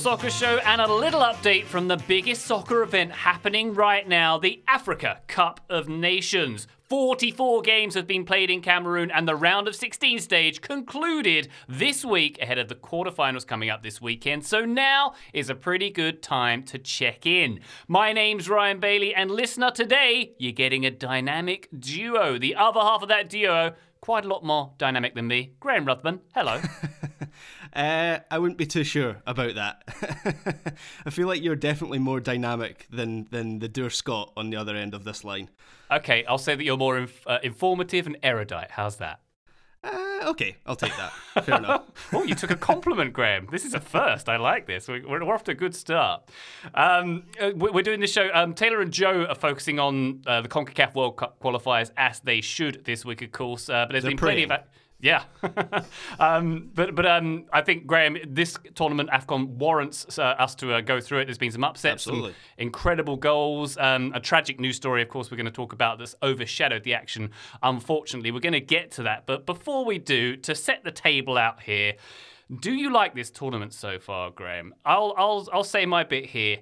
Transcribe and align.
Soccer 0.00 0.30
Show 0.30 0.56
and 0.64 0.80
a 0.80 0.90
little 0.90 1.20
update 1.20 1.66
from 1.66 1.86
the 1.86 1.98
biggest 1.98 2.46
soccer 2.46 2.82
event 2.82 3.12
happening 3.12 3.74
right 3.74 4.08
now 4.08 4.38
the 4.38 4.62
Africa 4.66 5.20
Cup 5.26 5.60
of 5.68 5.90
Nations. 5.90 6.66
44 6.84 7.60
games 7.60 7.94
have 7.96 8.06
been 8.06 8.24
played 8.24 8.50
in 8.50 8.62
Cameroon, 8.62 9.10
and 9.10 9.28
the 9.28 9.36
round 9.36 9.68
of 9.68 9.76
16 9.76 10.20
stage 10.20 10.62
concluded 10.62 11.48
this 11.68 12.02
week 12.02 12.40
ahead 12.40 12.58
of 12.58 12.68
the 12.68 12.74
quarterfinals 12.74 13.46
coming 13.46 13.68
up 13.68 13.82
this 13.82 14.00
weekend. 14.00 14.46
So 14.46 14.64
now 14.64 15.12
is 15.34 15.50
a 15.50 15.54
pretty 15.54 15.90
good 15.90 16.22
time 16.22 16.62
to 16.64 16.78
check 16.78 17.26
in. 17.26 17.60
My 17.86 18.14
name's 18.14 18.48
Ryan 18.48 18.80
Bailey, 18.80 19.14
and 19.14 19.30
listener, 19.30 19.70
today 19.70 20.32
you're 20.38 20.52
getting 20.52 20.86
a 20.86 20.90
dynamic 20.90 21.68
duo. 21.78 22.38
The 22.38 22.54
other 22.54 22.80
half 22.80 23.02
of 23.02 23.08
that 23.10 23.28
duo, 23.28 23.74
quite 24.00 24.24
a 24.24 24.28
lot 24.28 24.42
more 24.42 24.72
dynamic 24.78 25.14
than 25.14 25.26
me, 25.26 25.52
Graham 25.60 25.84
Ruthven. 25.84 26.20
Hello. 26.34 26.62
Uh, 27.72 28.18
I 28.30 28.38
wouldn't 28.38 28.58
be 28.58 28.66
too 28.66 28.84
sure 28.84 29.22
about 29.26 29.54
that. 29.54 30.74
I 31.06 31.10
feel 31.10 31.28
like 31.28 31.42
you're 31.42 31.56
definitely 31.56 31.98
more 31.98 32.20
dynamic 32.20 32.86
than 32.90 33.28
than 33.30 33.60
the 33.60 33.68
Doer 33.68 33.90
Scott 33.90 34.32
on 34.36 34.50
the 34.50 34.56
other 34.56 34.74
end 34.74 34.94
of 34.94 35.04
this 35.04 35.24
line. 35.24 35.50
Okay, 35.90 36.24
I'll 36.24 36.38
say 36.38 36.54
that 36.54 36.64
you're 36.64 36.76
more 36.76 36.98
inf- 36.98 37.26
uh, 37.26 37.38
informative 37.42 38.06
and 38.06 38.16
erudite. 38.22 38.72
How's 38.72 38.96
that? 38.96 39.20
Uh, 39.82 40.20
okay, 40.24 40.56
I'll 40.66 40.76
take 40.76 40.94
that. 40.96 41.10
Fair 41.44 41.56
enough. 41.56 41.90
oh, 42.12 42.22
you 42.24 42.34
took 42.34 42.50
a 42.50 42.56
compliment, 42.56 43.12
Graham. 43.14 43.48
This 43.50 43.64
is 43.64 43.72
a 43.72 43.80
first. 43.80 44.28
I 44.28 44.36
like 44.36 44.66
this. 44.66 44.88
We're, 44.88 45.08
we're 45.08 45.32
off 45.34 45.44
to 45.44 45.52
a 45.52 45.54
good 45.54 45.74
start. 45.74 46.28
Um, 46.74 47.24
uh, 47.40 47.52
we're 47.56 47.82
doing 47.82 48.00
this 48.00 48.12
show. 48.12 48.28
Um, 48.34 48.52
Taylor 48.52 48.82
and 48.82 48.92
Joe 48.92 49.24
are 49.24 49.34
focusing 49.34 49.78
on 49.78 50.20
uh, 50.26 50.42
the 50.42 50.48
CONCACAF 50.48 50.94
World 50.94 51.16
Cup 51.16 51.40
qualifiers 51.40 51.90
as 51.96 52.20
they 52.20 52.42
should 52.42 52.84
this 52.84 53.04
week, 53.06 53.22
of 53.22 53.32
course. 53.32 53.70
Uh, 53.70 53.86
but 53.86 53.92
there's 53.92 54.02
They're 54.02 54.10
been 54.10 54.18
plenty 54.18 54.46
praying. 54.46 54.60
of. 54.60 54.66
Yeah, 55.02 55.24
um, 56.18 56.70
but 56.74 56.94
but 56.94 57.06
um, 57.06 57.46
I 57.52 57.62
think 57.62 57.86
Graham, 57.86 58.18
this 58.26 58.58
tournament 58.74 59.08
Afcon 59.10 59.46
warrants 59.48 60.18
uh, 60.18 60.22
us 60.22 60.54
to 60.56 60.74
uh, 60.74 60.80
go 60.82 61.00
through 61.00 61.20
it. 61.20 61.24
There's 61.24 61.38
been 61.38 61.52
some 61.52 61.64
upsets, 61.64 62.04
some 62.04 62.14
Absolutely. 62.14 62.34
incredible 62.58 63.16
goals, 63.16 63.78
um, 63.78 64.12
a 64.14 64.20
tragic 64.20 64.60
news 64.60 64.76
story. 64.76 65.00
Of 65.00 65.08
course, 65.08 65.30
we're 65.30 65.38
going 65.38 65.46
to 65.46 65.50
talk 65.50 65.72
about 65.72 65.98
that's 65.98 66.14
overshadowed 66.22 66.82
the 66.82 66.92
action. 66.92 67.30
Unfortunately, 67.62 68.30
we're 68.30 68.40
going 68.40 68.52
to 68.52 68.60
get 68.60 68.90
to 68.92 69.04
that. 69.04 69.24
But 69.24 69.46
before 69.46 69.86
we 69.86 69.98
do, 69.98 70.36
to 70.36 70.54
set 70.54 70.84
the 70.84 70.92
table 70.92 71.38
out 71.38 71.62
here, 71.62 71.94
do 72.60 72.72
you 72.72 72.92
like 72.92 73.14
this 73.14 73.30
tournament 73.30 73.72
so 73.72 73.98
far, 73.98 74.30
Graham? 74.30 74.74
I'll 74.84 75.14
I'll 75.16 75.48
I'll 75.52 75.64
say 75.64 75.86
my 75.86 76.04
bit 76.04 76.26
here. 76.26 76.58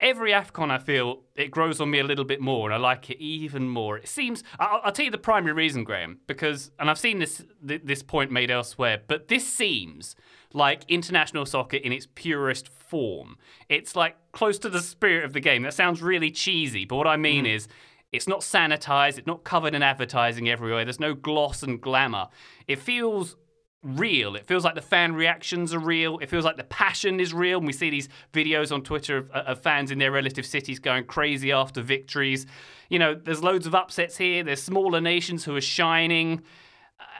Every 0.00 0.32
AFCON, 0.32 0.70
I 0.70 0.78
feel 0.78 1.24
it 1.36 1.50
grows 1.50 1.78
on 1.78 1.90
me 1.90 1.98
a 1.98 2.04
little 2.04 2.24
bit 2.24 2.40
more, 2.40 2.68
and 2.68 2.74
I 2.74 2.78
like 2.78 3.10
it 3.10 3.20
even 3.22 3.68
more. 3.68 3.98
It 3.98 4.08
seems. 4.08 4.42
I'll, 4.58 4.80
I'll 4.82 4.92
tell 4.92 5.04
you 5.04 5.10
the 5.10 5.18
primary 5.18 5.52
reason, 5.52 5.84
Graham, 5.84 6.20
because, 6.26 6.70
and 6.78 6.88
I've 6.88 6.98
seen 6.98 7.18
this 7.18 7.44
th- 7.66 7.82
this 7.84 8.02
point 8.02 8.30
made 8.30 8.50
elsewhere, 8.50 9.02
but 9.06 9.28
this 9.28 9.46
seems 9.46 10.16
like 10.54 10.84
international 10.88 11.44
soccer 11.44 11.76
in 11.76 11.92
its 11.92 12.08
purest 12.14 12.68
form. 12.68 13.36
It's 13.68 13.94
like 13.94 14.16
close 14.32 14.58
to 14.60 14.70
the 14.70 14.80
spirit 14.80 15.24
of 15.24 15.34
the 15.34 15.40
game. 15.40 15.62
That 15.62 15.74
sounds 15.74 16.00
really 16.00 16.30
cheesy, 16.30 16.86
but 16.86 16.96
what 16.96 17.06
I 17.06 17.16
mean 17.16 17.44
mm. 17.44 17.54
is, 17.54 17.68
it's 18.10 18.26
not 18.26 18.40
sanitized. 18.40 19.18
It's 19.18 19.26
not 19.26 19.44
covered 19.44 19.74
in 19.74 19.82
advertising 19.82 20.48
everywhere. 20.48 20.84
There's 20.84 20.98
no 20.98 21.14
gloss 21.14 21.62
and 21.62 21.80
glamour. 21.80 22.28
It 22.66 22.80
feels 22.80 23.36
real. 23.82 24.36
It 24.36 24.46
feels 24.46 24.64
like 24.64 24.74
the 24.74 24.82
fan 24.82 25.14
reactions 25.14 25.72
are 25.72 25.78
real. 25.78 26.18
It 26.18 26.28
feels 26.28 26.44
like 26.44 26.56
the 26.56 26.64
passion 26.64 27.20
is 27.20 27.32
real. 27.32 27.58
And 27.58 27.66
we 27.66 27.72
see 27.72 27.90
these 27.90 28.08
videos 28.32 28.72
on 28.72 28.82
Twitter 28.82 29.16
of, 29.16 29.30
of 29.30 29.60
fans 29.60 29.90
in 29.90 29.98
their 29.98 30.12
relative 30.12 30.46
cities 30.46 30.78
going 30.78 31.04
crazy 31.04 31.52
after 31.52 31.82
victories. 31.82 32.46
You 32.88 32.98
know, 32.98 33.14
there's 33.14 33.42
loads 33.42 33.66
of 33.66 33.74
upsets 33.74 34.16
here. 34.16 34.42
There's 34.44 34.62
smaller 34.62 35.00
nations 35.00 35.44
who 35.44 35.56
are 35.56 35.60
shining. 35.60 36.42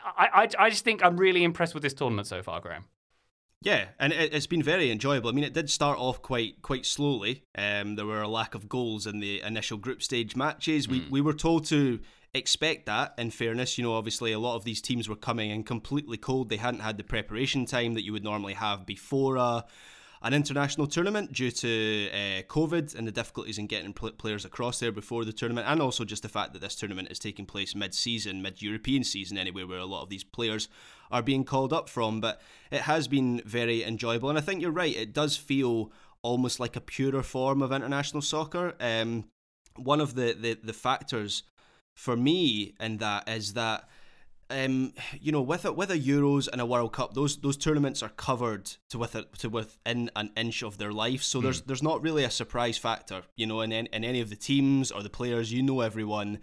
I, 0.05 0.29
I, 0.59 0.67
I 0.67 0.71
just 0.71 0.85
think 0.85 1.05
I'm 1.05 1.17
really 1.17 1.45
impressed 1.45 1.75
with 1.75 1.83
this 1.83 1.95
tournament 1.95 2.27
so 2.27 2.43
far, 2.43 2.61
Graham. 2.61 2.85
Yeah, 3.63 3.89
and 3.99 4.13
it, 4.13 4.33
it's 4.33 4.47
been 4.47 4.63
very 4.63 4.91
enjoyable. 4.91 5.29
I 5.29 5.33
mean, 5.33 5.45
it 5.45 5.53
did 5.53 5.69
start 5.69 5.99
off 5.99 6.23
quite 6.23 6.63
quite 6.63 6.87
slowly. 6.87 7.45
Um, 7.57 7.95
there 7.97 8.07
were 8.07 8.23
a 8.23 8.29
lack 8.29 8.55
of 8.55 8.71
goals 8.71 9.07
in 9.07 9.21
the 9.21 9.43
initial 9.43 9.77
group 9.77 10.03
stage 10.03 10.35
matches. 10.35 10.89
We 10.89 11.07
we 11.11 11.21
were 11.21 11.35
told 11.35 11.67
to 11.67 12.01
expect 12.35 12.87
that. 12.87 13.15
In 13.19 13.31
fairness, 13.31 13.79
you 13.79 13.85
know, 13.85 13.95
obviously 13.95 14.33
a 14.33 14.39
lot 14.39 14.57
of 14.57 14.65
these 14.65 14.81
teams 14.81 15.09
were 15.09 15.17
coming 15.17 15.51
in 15.51 15.65
completely 15.65 16.17
cold. 16.17 16.49
They 16.49 16.57
hadn't 16.57 16.81
had 16.81 16.97
the 16.97 17.05
preparation 17.05 17.67
time 17.67 17.95
that 17.95 18.05
you 18.05 18.13
would 18.13 18.25
normally 18.25 18.55
have 18.55 18.87
before 18.87 19.37
a 19.37 19.65
an 20.23 20.35
international 20.35 20.87
tournament 20.87 21.33
due 21.33 21.51
to 21.51 22.09
uh, 22.11 22.43
COVID 22.43 22.95
and 22.95 23.07
the 23.07 23.13
difficulties 23.13 23.57
in 23.57 23.67
getting 23.67 23.95
pl- 23.95 24.13
players 24.13 24.45
across 24.45 24.79
there 24.79 24.93
before 24.93 25.25
the 25.25 25.33
tournament, 25.33 25.67
and 25.67 25.81
also 25.81 26.05
just 26.05 26.23
the 26.23 26.29
fact 26.29 26.53
that 26.53 26.61
this 26.61 26.75
tournament 26.75 27.11
is 27.11 27.19
taking 27.19 27.47
place 27.47 27.75
mid-season, 27.75 28.43
mid-European 28.43 29.03
season 29.03 29.39
anyway, 29.39 29.65
where 29.65 29.79
a 29.79 29.87
lot 29.87 30.03
of 30.03 30.11
these 30.11 30.25
players 30.25 30.69
are 31.11 31.23
being 31.23 31.43
called 31.43 31.73
up 31.73 31.89
from. 31.89 32.21
But 32.21 32.41
it 32.71 32.83
has 32.83 33.09
been 33.09 33.41
very 33.47 33.83
enjoyable, 33.83 34.29
and 34.29 34.37
I 34.37 34.43
think 34.43 34.61
you're 34.61 34.71
right. 34.71 34.95
It 34.95 35.15
does 35.15 35.39
feel 35.39 35.91
almost 36.21 36.61
like 36.61 36.77
a 36.77 36.83
purer 36.83 37.23
form 37.23 37.63
of 37.63 37.73
international 37.73 38.21
soccer. 38.21 38.75
Um, 38.79 39.25
one 39.77 40.03
of 40.03 40.17
the, 40.17 40.37
the 40.39 40.59
the 40.63 40.75
factors 40.75 41.45
for 42.01 42.17
me 42.17 42.75
in 42.81 42.97
that 42.97 43.29
is 43.29 43.53
that 43.53 43.87
um, 44.49 44.95
you 45.21 45.31
know, 45.31 45.43
with 45.43 45.65
a, 45.65 45.73
with 45.73 45.93
a 45.93 45.99
Euros 45.99 46.49
and 46.51 46.61
a 46.61 46.67
World 46.67 46.93
Cup, 46.93 47.15
those 47.15 47.37
those 47.37 47.57
tournaments 47.57 48.03
are 48.03 48.09
covered 48.09 48.67
to 48.89 48.99
with 48.99 49.15
a, 49.15 49.23
to 49.39 49.49
within 49.49 50.11
an 50.17 50.31
inch 50.37 50.63
of 50.63 50.79
their 50.79 50.93
life. 50.93 51.23
So 51.23 51.41
there's 51.41 51.61
there's 51.61 51.85
not 51.85 52.03
really 52.03 52.25
a 52.25 52.31
surprise 52.31 52.77
factor, 52.77 53.23
you 53.37 53.47
know, 53.47 53.61
in, 53.61 53.71
in 53.71 53.87
in 53.93 54.03
any 54.03 54.21
of 54.21 54.29
the 54.29 54.35
teams 54.35 54.91
or 54.91 55.05
the 55.05 55.11
players. 55.11 55.53
You 55.53 55.63
know 55.63 55.83
everyone. 55.83 56.41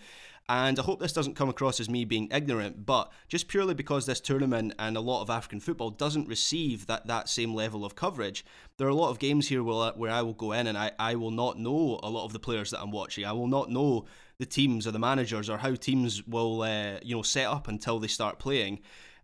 And 0.49 0.79
I 0.79 0.81
hope 0.83 1.01
this 1.01 1.11
doesn't 1.11 1.35
come 1.35 1.49
across 1.49 1.81
as 1.81 1.89
me 1.89 2.05
being 2.05 2.29
ignorant, 2.31 2.85
but 2.85 3.11
just 3.27 3.49
purely 3.49 3.73
because 3.73 4.05
this 4.05 4.21
tournament 4.21 4.73
and 4.79 4.95
a 4.95 5.01
lot 5.01 5.21
of 5.21 5.29
African 5.29 5.59
football 5.59 5.89
doesn't 5.89 6.29
receive 6.29 6.87
that, 6.87 7.05
that 7.07 7.27
same 7.27 7.53
level 7.53 7.83
of 7.83 7.95
coverage, 7.95 8.45
there 8.77 8.87
are 8.87 8.91
a 8.91 8.95
lot 8.95 9.09
of 9.09 9.19
games 9.19 9.49
here 9.49 9.61
where, 9.61 9.91
where 9.97 10.09
I 10.09 10.21
will 10.21 10.33
go 10.33 10.53
in 10.53 10.67
and 10.67 10.77
I, 10.77 10.91
I 10.97 11.15
will 11.15 11.31
not 11.31 11.59
know 11.59 11.99
a 12.01 12.09
lot 12.09 12.23
of 12.23 12.31
the 12.31 12.39
players 12.39 12.71
that 12.71 12.81
I'm 12.81 12.91
watching. 12.91 13.25
I 13.25 13.33
will 13.33 13.49
not 13.49 13.69
know 13.69 14.05
the 14.39 14.45
teams 14.45 14.85
or 14.85 14.91
the 14.91 14.99
managers 14.99 15.49
or 15.49 15.57
how 15.57 15.75
teams 15.75 16.25
will 16.25 16.61
uh, 16.61 16.99
you 17.01 17.15
know 17.15 17.21
set 17.21 17.47
up 17.47 17.67
until 17.67 17.99
they 17.99 18.07
start 18.07 18.39
playing. 18.39 18.79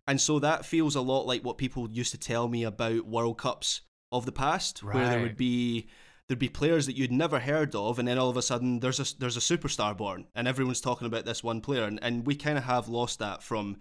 And 0.06 0.20
so 0.20 0.38
that 0.40 0.66
feels 0.66 0.96
a 0.96 1.00
lot 1.00 1.26
like 1.26 1.42
what 1.42 1.56
people 1.56 1.88
used 1.90 2.12
to 2.12 2.18
tell 2.18 2.48
me 2.48 2.64
about 2.64 3.06
World 3.06 3.38
Cups 3.38 3.80
of 4.12 4.26
the 4.26 4.32
past, 4.32 4.82
where 4.82 5.08
there 5.08 5.20
would 5.20 5.36
be 5.36 5.88
there'd 6.28 6.38
be 6.38 6.48
players 6.48 6.86
that 6.86 6.96
you'd 6.96 7.12
never 7.12 7.40
heard 7.40 7.74
of, 7.74 7.98
and 7.98 8.06
then 8.06 8.18
all 8.18 8.30
of 8.30 8.36
a 8.36 8.42
sudden 8.42 8.80
there's 8.80 9.00
a 9.00 9.18
there's 9.18 9.36
a 9.36 9.40
superstar 9.40 9.96
born, 9.96 10.26
and 10.34 10.46
everyone's 10.46 10.80
talking 10.80 11.06
about 11.06 11.24
this 11.24 11.42
one 11.42 11.60
player, 11.60 11.84
and, 11.84 11.98
and 12.02 12.26
we 12.26 12.34
kind 12.34 12.58
of 12.58 12.64
have 12.64 12.88
lost 12.88 13.18
that 13.18 13.42
from 13.42 13.76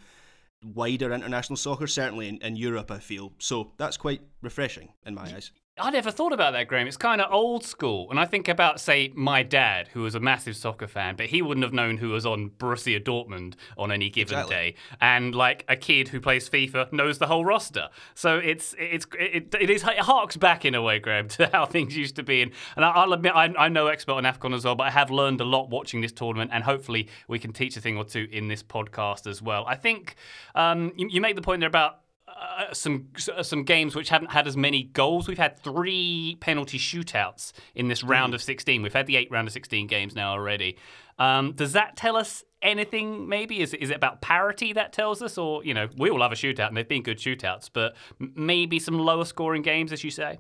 wider 0.64 1.12
international 1.12 1.58
soccer, 1.58 1.88
certainly 1.88 2.30
in, 2.30 2.38
in 2.38 2.56
Europe. 2.56 2.90
I 2.90 3.00
feel 3.00 3.34
so 3.40 3.74
that's 3.78 3.98
quite 3.98 4.22
refreshing 4.42 4.94
in 5.06 5.16
my 5.16 5.24
eyes. 5.24 5.52
I 5.76 5.90
never 5.90 6.12
thought 6.12 6.34
about 6.34 6.54
that, 6.54 6.68
Graham. 6.68 6.86
It's 6.88 6.98
kind 6.98 7.20
of 7.20 7.34
old 7.34 7.66
school. 7.66 8.08
And 8.12 8.20
I 8.20 8.26
think 8.26 8.48
about, 8.48 8.80
say, 8.80 9.12
my 9.16 9.42
dad, 9.42 9.88
who 9.88 10.02
was 10.04 10.14
a 10.14 10.20
massive 10.20 10.56
soccer 10.56 10.86
fan, 10.86 11.16
but 11.16 11.26
he 11.26 11.42
wouldn't 11.42 11.64
have 11.64 11.74
known 11.74 11.98
who 11.98 12.10
was 12.10 12.28
on 12.28 12.52
Borussia 12.52 13.04
Dortmund 13.04 13.56
on 13.76 13.92
any 13.92 14.12
given 14.12 14.38
Exactly. 14.38 14.56
day. 14.56 14.76
And 15.02 15.34
like 15.34 15.66
a 15.68 15.76
kid 15.76 16.10
who 16.10 16.22
plays 16.22 16.48
FIFA 16.48 16.94
knows 16.94 17.18
the 17.18 17.26
whole 17.26 17.44
roster. 17.44 17.90
So 18.14 18.38
it's 18.38 18.76
it's 18.78 19.08
it, 19.18 19.56
it 19.60 19.72
is 19.72 19.84
it 19.84 19.98
harks 19.98 20.38
back 20.38 20.64
in 20.64 20.76
a 20.76 20.82
way, 20.84 21.00
Graham, 21.00 21.28
to 21.30 21.50
how 21.52 21.66
things 21.66 21.98
used 21.98 22.18
to 22.18 22.24
be. 22.24 22.44
And, 22.44 22.52
and 22.76 22.86
I'll 22.86 23.12
admit, 23.12 23.32
I'm, 23.34 23.56
I'm 23.58 23.74
no 23.74 23.88
expert 23.88 24.14
on 24.14 24.26
Afcon 24.26 24.54
as 24.54 24.66
well, 24.66 24.76
but 24.76 24.84
I 24.84 24.92
have 24.92 25.10
learned 25.10 25.42
a 25.42 25.46
lot 25.46 25.72
watching 25.72 26.02
this 26.02 26.12
tournament, 26.12 26.52
and 26.54 26.64
hopefully 26.64 27.10
we 27.28 27.40
can 27.40 27.52
teach 27.52 27.76
a 27.78 27.82
thing 27.82 27.98
or 27.98 28.06
two 28.06 28.28
in 28.32 28.48
this 28.48 28.62
podcast 28.62 29.26
as 29.26 29.42
well. 29.42 29.66
I 29.66 29.76
think 29.76 30.18
um, 30.54 30.94
you, 30.96 31.08
you 31.10 31.20
make 31.20 31.36
the 31.36 31.42
point 31.42 31.62
there 31.62 31.68
about 31.68 32.03
uh, 32.44 32.74
some 32.74 33.08
some 33.42 33.64
games 33.64 33.96
which 33.96 34.10
haven't 34.10 34.32
had 34.32 34.48
as 34.48 34.58
many 34.58 34.84
goals. 34.84 35.28
We've 35.28 35.38
had 35.38 35.58
three 35.58 36.38
penalty 36.42 36.78
shootouts 36.78 37.54
in 37.74 37.88
this 37.88 38.04
round 38.04 38.34
of 38.34 38.44
16. 38.44 38.82
We've 38.82 38.94
had 38.94 39.08
the 39.08 39.16
eight 39.16 39.32
round 39.32 39.48
of 39.48 39.54
16 39.54 39.88
games 39.88 40.16
now 40.16 40.32
already. 40.32 40.78
Um, 41.18 41.54
does 41.54 41.74
that 41.74 41.96
tell 41.96 42.18
us 42.18 42.44
anything? 42.62 43.30
Maybe 43.30 43.62
is 43.62 43.74
is 43.74 43.92
it 43.92 43.96
about 43.96 44.22
parity 44.22 44.74
that 44.74 44.92
tells 44.92 45.22
us, 45.22 45.38
or 45.38 45.64
you 45.64 45.74
know, 45.74 45.88
we 45.98 46.10
all 46.10 46.20
love 46.20 46.32
a 46.32 46.36
shootout 46.36 46.68
and 46.68 46.76
they've 46.76 46.88
been 46.88 47.04
good 47.04 47.18
shootouts, 47.18 47.70
but 47.72 47.96
maybe 48.20 48.80
some 48.80 49.00
lower 49.00 49.26
scoring 49.26 49.62
games, 49.62 49.94
as 49.94 50.04
you 50.04 50.12
say. 50.12 50.40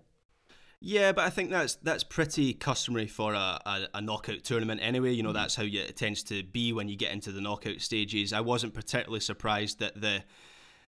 Yeah, 0.86 1.14
but 1.14 1.24
I 1.24 1.30
think 1.30 1.50
that's 1.50 1.76
that's 1.76 2.04
pretty 2.04 2.54
customary 2.54 3.08
for 3.08 3.34
a, 3.34 3.62
a, 3.66 3.88
a, 3.94 4.02
knockout 4.02 4.44
tournament 4.44 4.82
anyway. 4.84 5.14
You 5.14 5.24
know, 5.24 5.30
mm. 5.30 5.36
that's 5.36 5.56
how 5.56 5.64
you, 5.64 5.80
it 5.80 5.96
tends 5.96 6.24
to 6.24 6.44
be 6.44 6.74
when 6.74 6.90
you 6.90 6.98
get 6.98 7.14
into 7.14 7.32
the 7.32 7.40
knockout 7.40 7.80
stages. 7.80 8.34
I 8.34 8.42
wasn't 8.42 8.74
particularly 8.74 9.22
surprised 9.22 9.80
that 9.80 10.02
the 10.02 10.26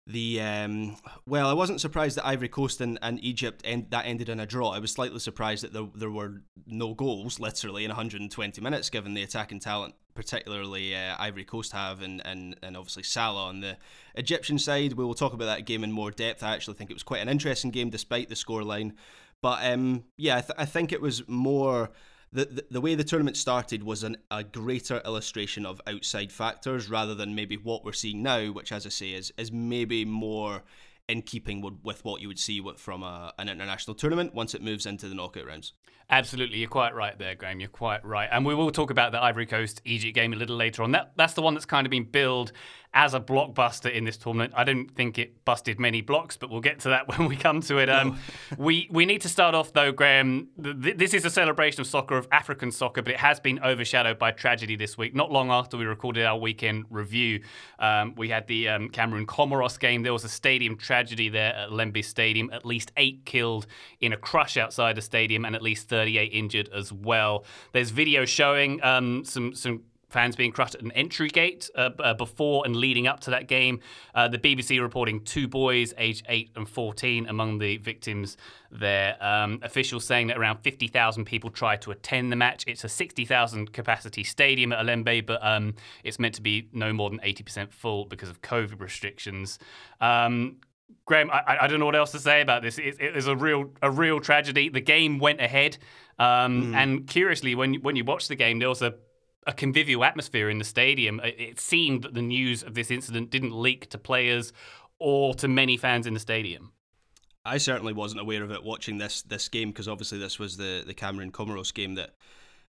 the 0.08 0.40
um, 0.40 0.98
well, 1.26 1.48
I 1.48 1.54
wasn't 1.54 1.82
surprised 1.82 2.18
that 2.18 2.28
Ivory 2.28 2.48
Coast 2.48 2.80
and, 2.80 3.00
and 3.02 3.24
Egypt 3.24 3.62
end, 3.66 3.88
that 3.90 4.06
ended 4.06 4.30
in 4.30 4.40
a 4.40 4.46
draw. 4.46 4.70
I 4.70 4.80
was 4.80 4.92
slightly 4.92 5.20
surprised 5.20 5.64
that 5.64 5.74
there, 5.74 5.88
there 5.96 6.12
were 6.12 6.44
no 6.68 6.94
goals, 6.94 7.40
literally 7.40 7.86
in 7.86 7.90
120 7.90 8.62
minutes, 8.62 8.92
given 8.92 9.16
the 9.16 9.24
attacking 9.24 9.60
talent, 9.60 9.96
particularly 10.14 10.96
uh, 10.96 11.16
Ivory 11.18 11.44
Coast 11.44 11.72
have, 11.72 12.04
and, 12.04 12.22
and 12.24 12.56
and 12.62 12.78
obviously 12.78 13.02
Salah 13.02 13.46
on 13.48 13.62
the 13.62 13.78
Egyptian 14.14 14.60
side. 14.60 14.94
We 14.94 15.04
will 15.04 15.16
talk 15.16 15.34
about 15.34 15.46
that 15.46 15.66
game 15.66 15.84
in 15.84 15.92
more 15.92 16.12
depth. 16.12 16.44
I 16.44 16.54
actually 16.54 16.76
think 16.76 16.92
it 16.92 16.96
was 16.96 17.04
quite 17.04 17.22
an 17.22 17.30
interesting 17.30 17.72
game, 17.72 17.90
despite 17.90 18.30
the 18.30 18.36
scoreline. 18.36 18.94
But 19.42 19.66
um, 19.66 20.04
yeah, 20.18 20.38
I, 20.38 20.42
th- 20.42 20.56
I, 20.58 20.66
think 20.66 20.92
it 20.92 21.02
was 21.02 21.28
more 21.28 21.92
the, 22.36 22.66
the, 22.70 22.82
way 22.82 22.96
the 22.96 23.04
tournament 23.04 23.38
started 23.38 23.84
was 23.84 24.04
an, 24.04 24.18
a 24.30 24.44
greater 24.44 25.02
illustration 25.06 25.66
of 25.66 25.82
outside 25.88 26.32
factors 26.32 26.90
rather 26.90 27.16
than 27.16 27.34
maybe 27.34 27.56
what 27.56 27.86
we're 27.86 27.94
seeing 27.94 28.22
now, 28.22 28.48
which, 28.48 28.72
as 28.72 28.86
I 28.86 28.90
say, 28.90 29.12
is 29.14 29.32
is 29.38 29.52
maybe 29.52 30.04
more 30.04 30.64
in 31.08 31.22
keeping 31.22 31.62
with, 31.62 31.76
with 31.84 32.04
what 32.04 32.22
you 32.22 32.28
would 32.28 32.40
see 32.40 32.60
with, 32.60 32.80
from 32.80 33.04
a, 33.04 33.34
an 33.40 33.48
international 33.48 33.96
tournament 33.96 34.34
once 34.34 34.54
it 34.54 34.62
moves 34.62 34.86
into 34.86 35.08
the 35.08 35.16
knockout 35.16 35.46
rounds. 35.46 35.74
Absolutely, 36.10 36.60
you're 36.60 36.70
quite 36.70 36.94
right 36.94 37.18
there, 37.18 37.34
Graham. 37.36 37.60
You're 37.60 37.70
quite 37.70 38.06
right, 38.06 38.30
and 38.32 38.46
we 38.46 38.54
will 38.54 38.72
talk 38.72 38.92
about 38.92 39.12
the 39.12 39.22
Ivory 39.22 39.48
Coast 39.48 39.82
Egypt 39.86 40.14
game 40.14 40.34
a 40.34 40.36
little 40.36 40.56
later 40.56 40.84
on. 40.84 40.92
That 40.92 41.14
that's 41.16 41.34
the 41.34 41.42
one 41.42 41.56
that's 41.56 41.66
kind 41.66 41.88
of 41.88 41.92
been 41.92 42.04
billed 42.04 42.52
as 42.96 43.14
a 43.14 43.20
blockbuster 43.20 43.92
in 43.92 44.06
this 44.06 44.16
tournament. 44.16 44.54
I 44.56 44.64
don't 44.64 44.90
think 44.90 45.20
it 45.20 45.44
busted 45.44 45.82
many 45.82 46.00
blocks, 46.00 46.38
but 46.38 46.50
we'll 46.50 46.62
get 46.62 46.80
to 46.80 46.90
that 46.90 47.08
when 47.18 47.28
we 47.28 47.36
come 47.36 47.60
to 47.62 47.78
it. 47.78 47.90
Um, 47.90 48.18
we 48.58 48.88
we 48.90 49.06
need 49.06 49.22
to 49.22 49.30
start 49.30 49.54
off 49.54 49.74
though, 49.74 49.92
Graham. 49.92 50.48
Th- 50.62 50.96
this 50.96 51.14
is 51.14 51.26
a 51.26 51.30
celebration 51.30 51.82
of 51.82 51.88
soccer, 51.88 52.18
of 52.18 52.28
African 52.32 52.72
soccer, 52.72 53.02
but 53.02 53.14
it 53.14 53.20
has 53.20 53.40
been 53.40 53.60
overshadowed 53.60 54.18
by 54.18 54.32
tragedy 54.32 54.78
this 54.78 54.98
week. 54.98 55.14
Not 55.14 55.32
long 55.32 55.52
after 55.52 55.76
we 55.76 55.86
recorded 55.86 56.26
our 56.26 56.38
weekend 56.38 56.86
review, 56.90 57.42
um, 57.80 58.16
we 58.16 58.30
had 58.30 58.48
the 58.48 58.70
um, 58.70 58.90
Cameroon 58.90 59.28
Comoros 59.28 59.78
game. 59.78 60.04
There 60.04 60.14
was 60.14 60.24
a 60.24 60.30
stadium 60.30 60.78
tragedy 60.78 61.28
there 61.28 61.54
at 61.54 61.70
Olembe 61.70 62.04
Stadium. 62.04 62.50
At 62.52 62.66
least 62.66 62.94
eight 62.96 63.26
killed 63.26 63.68
in 64.00 64.14
a 64.14 64.18
crush 64.18 64.56
outside 64.56 64.96
the 64.96 65.02
stadium, 65.02 65.44
and 65.44 65.54
at 65.54 65.62
least 65.62 65.90
38 65.96 66.26
injured 66.34 66.70
as 66.74 66.92
well. 66.92 67.46
There's 67.72 67.90
video 67.90 68.26
showing 68.26 68.84
um, 68.84 69.24
some 69.24 69.56
some 69.56 69.84
fans 70.10 70.36
being 70.36 70.52
crushed 70.52 70.76
at 70.76 70.82
an 70.82 70.92
entry 70.94 71.28
gate 71.28 71.70
uh, 71.76 71.90
uh, 72.00 72.14
before 72.14 72.66
and 72.66 72.76
leading 72.76 73.08
up 73.08 73.20
to 73.20 73.32
that 73.32 73.48
game. 73.48 73.80
Uh, 74.14 74.28
the 74.28 74.38
BBC 74.38 74.80
reporting 74.82 75.20
two 75.20 75.48
boys, 75.48 75.94
aged 75.98 76.26
8 76.30 76.52
and 76.56 76.70
14, 76.70 77.28
among 77.28 77.58
the 77.58 77.78
victims 77.78 78.38
there. 78.72 79.18
Um, 79.22 79.60
officials 79.62 80.06
saying 80.06 80.28
that 80.28 80.38
around 80.38 80.60
50,000 80.60 81.26
people 81.26 81.50
tried 81.50 81.82
to 81.82 81.92
attend 81.92 82.32
the 82.32 82.38
match. 82.38 82.64
It's 82.66 82.86
a 82.86 82.90
60,000 82.90 83.74
capacity 83.74 84.24
stadium 84.24 84.72
at 84.72 84.86
Olembe, 84.86 85.26
but 85.26 85.46
um, 85.46 85.76
it's 86.04 86.18
meant 86.20 86.36
to 86.36 86.42
be 86.42 86.70
no 86.72 86.94
more 86.94 87.10
than 87.10 87.20
80% 87.20 87.74
full 87.74 88.06
because 88.06 88.30
of 88.30 88.42
COVID 88.42 88.80
restrictions. 88.80 89.60
Um, 90.00 90.58
Graham, 91.06 91.30
I, 91.32 91.60
I, 91.62 91.68
don't 91.68 91.80
know 91.80 91.86
what 91.86 91.96
else 91.96 92.12
to 92.12 92.20
say 92.20 92.42
about 92.42 92.64
this. 92.64 92.78
It, 92.78 93.00
it 93.00 93.16
is 93.16 93.28
a 93.28 93.36
real 93.36 93.72
a 93.82 93.92
real 93.92 94.20
tragedy. 94.20 94.70
The 94.70 94.82
game 94.82 95.20
went 95.20 95.40
ahead, 95.40 95.78
um, 96.18 96.74
mm. 96.74 96.76
and 96.76 97.08
curiously, 97.08 97.54
when 97.56 97.76
when 97.76 97.96
you 97.96 98.04
watch 98.04 98.28
the 98.28 98.36
game, 98.36 98.60
there 98.60 98.70
was 98.70 98.82
a 98.82 98.96
a 99.48 99.54
convivial 99.54 100.04
atmosphere 100.04 100.50
in 100.50 100.58
the 100.58 100.66
stadium. 100.66 101.22
It 101.24 101.60
seemed 101.60 102.04
that 102.04 102.14
the 102.14 102.22
news 102.22 102.64
of 102.64 102.74
this 102.74 102.90
incident 102.90 103.30
didn't 103.30 103.54
leak 103.54 103.90
to 103.92 103.98
players 103.98 104.52
or 104.98 105.36
to 105.36 105.48
many 105.48 105.78
fans 105.78 106.08
in 106.08 106.14
the 106.14 106.20
stadium. 106.20 106.72
I 107.46 107.60
certainly 107.60 107.94
wasn't 107.94 108.22
aware 108.22 108.44
of 108.44 108.52
it 108.52 108.64
watching 108.64 108.98
this 108.98 109.22
this 109.22 109.48
game 109.48 109.70
because 109.70 109.88
obviously 109.88 110.18
this 110.18 110.40
was 110.40 110.58
the 110.58 110.84
the 110.86 110.94
Cameroon 110.94 111.32
Comoros 111.32 111.74
game 111.74 111.96
that 111.96 112.16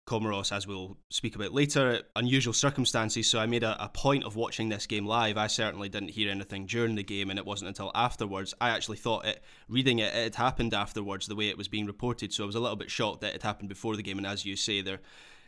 Comoros, 0.07 0.55
as 0.55 0.67
we'll 0.67 0.99
speak 1.09 1.35
about 1.35 1.53
later, 1.53 2.03
unusual 2.15 2.53
circumstances. 2.53 3.31
So 3.31 3.39
I 3.39 3.47
made 3.47 3.63
a, 3.63 3.83
a, 3.83 3.89
point 3.89 4.25
of 4.25 4.37
watching 4.37 4.69
this 4.69 4.87
game 4.87 5.07
live. 5.07 5.39
I 5.39 5.47
certainly 5.47 5.89
didn't 5.89 6.11
hear 6.11 6.31
anything 6.31 6.67
during 6.67 6.95
the 6.95 7.03
game, 7.03 7.31
and 7.31 7.39
it 7.39 7.47
wasn't 7.47 7.69
until 7.69 7.91
afterwards. 7.95 8.53
I 8.61 8.71
actually 8.71 8.99
thought 8.99 9.25
it, 9.25 9.43
reading 9.67 10.01
it, 10.01 10.15
it 10.15 10.23
had 10.23 10.35
happened 10.35 10.75
afterwards, 10.75 11.27
the 11.27 11.35
way 11.35 11.49
it 11.49 11.57
was 11.57 11.69
being 11.69 11.87
reported. 11.87 12.35
So 12.35 12.45
I 12.45 12.47
was 12.47 12.55
a 12.55 12.61
little 12.61 12.77
bit 12.77 12.91
shocked 12.91 13.23
that 13.23 13.35
it 13.35 13.43
happened 13.43 13.71
before 13.71 13.97
the 13.97 14.03
game. 14.03 14.19
And 14.19 14.27
as 14.27 14.45
you 14.45 14.57
say, 14.57 14.83
there, 14.83 15.01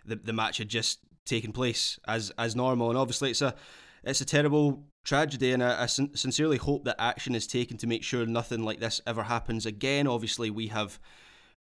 the 0.06 0.16
the 0.16 0.32
match 0.32 0.56
had 0.58 0.68
just 0.68 1.00
taken 1.26 1.52
place 1.52 1.98
as 2.08 2.32
as 2.38 2.56
normal. 2.56 2.88
And 2.88 2.98
obviously, 2.98 3.30
it's 3.30 3.42
a 3.42 3.54
it's 4.04 4.22
a 4.22 4.24
terrible 4.24 4.84
tragedy, 5.04 5.52
and 5.52 5.62
I, 5.62 5.82
I 5.82 5.86
sin- 5.86 6.16
sincerely 6.16 6.56
hope 6.56 6.84
that 6.84 6.96
action 6.98 7.34
is 7.34 7.46
taken 7.46 7.76
to 7.78 7.86
make 7.86 8.02
sure 8.02 8.24
nothing 8.24 8.62
like 8.62 8.80
this 8.80 9.02
ever 9.06 9.24
happens 9.24 9.66
again. 9.66 10.06
Obviously, 10.06 10.48
we 10.48 10.68
have 10.68 10.98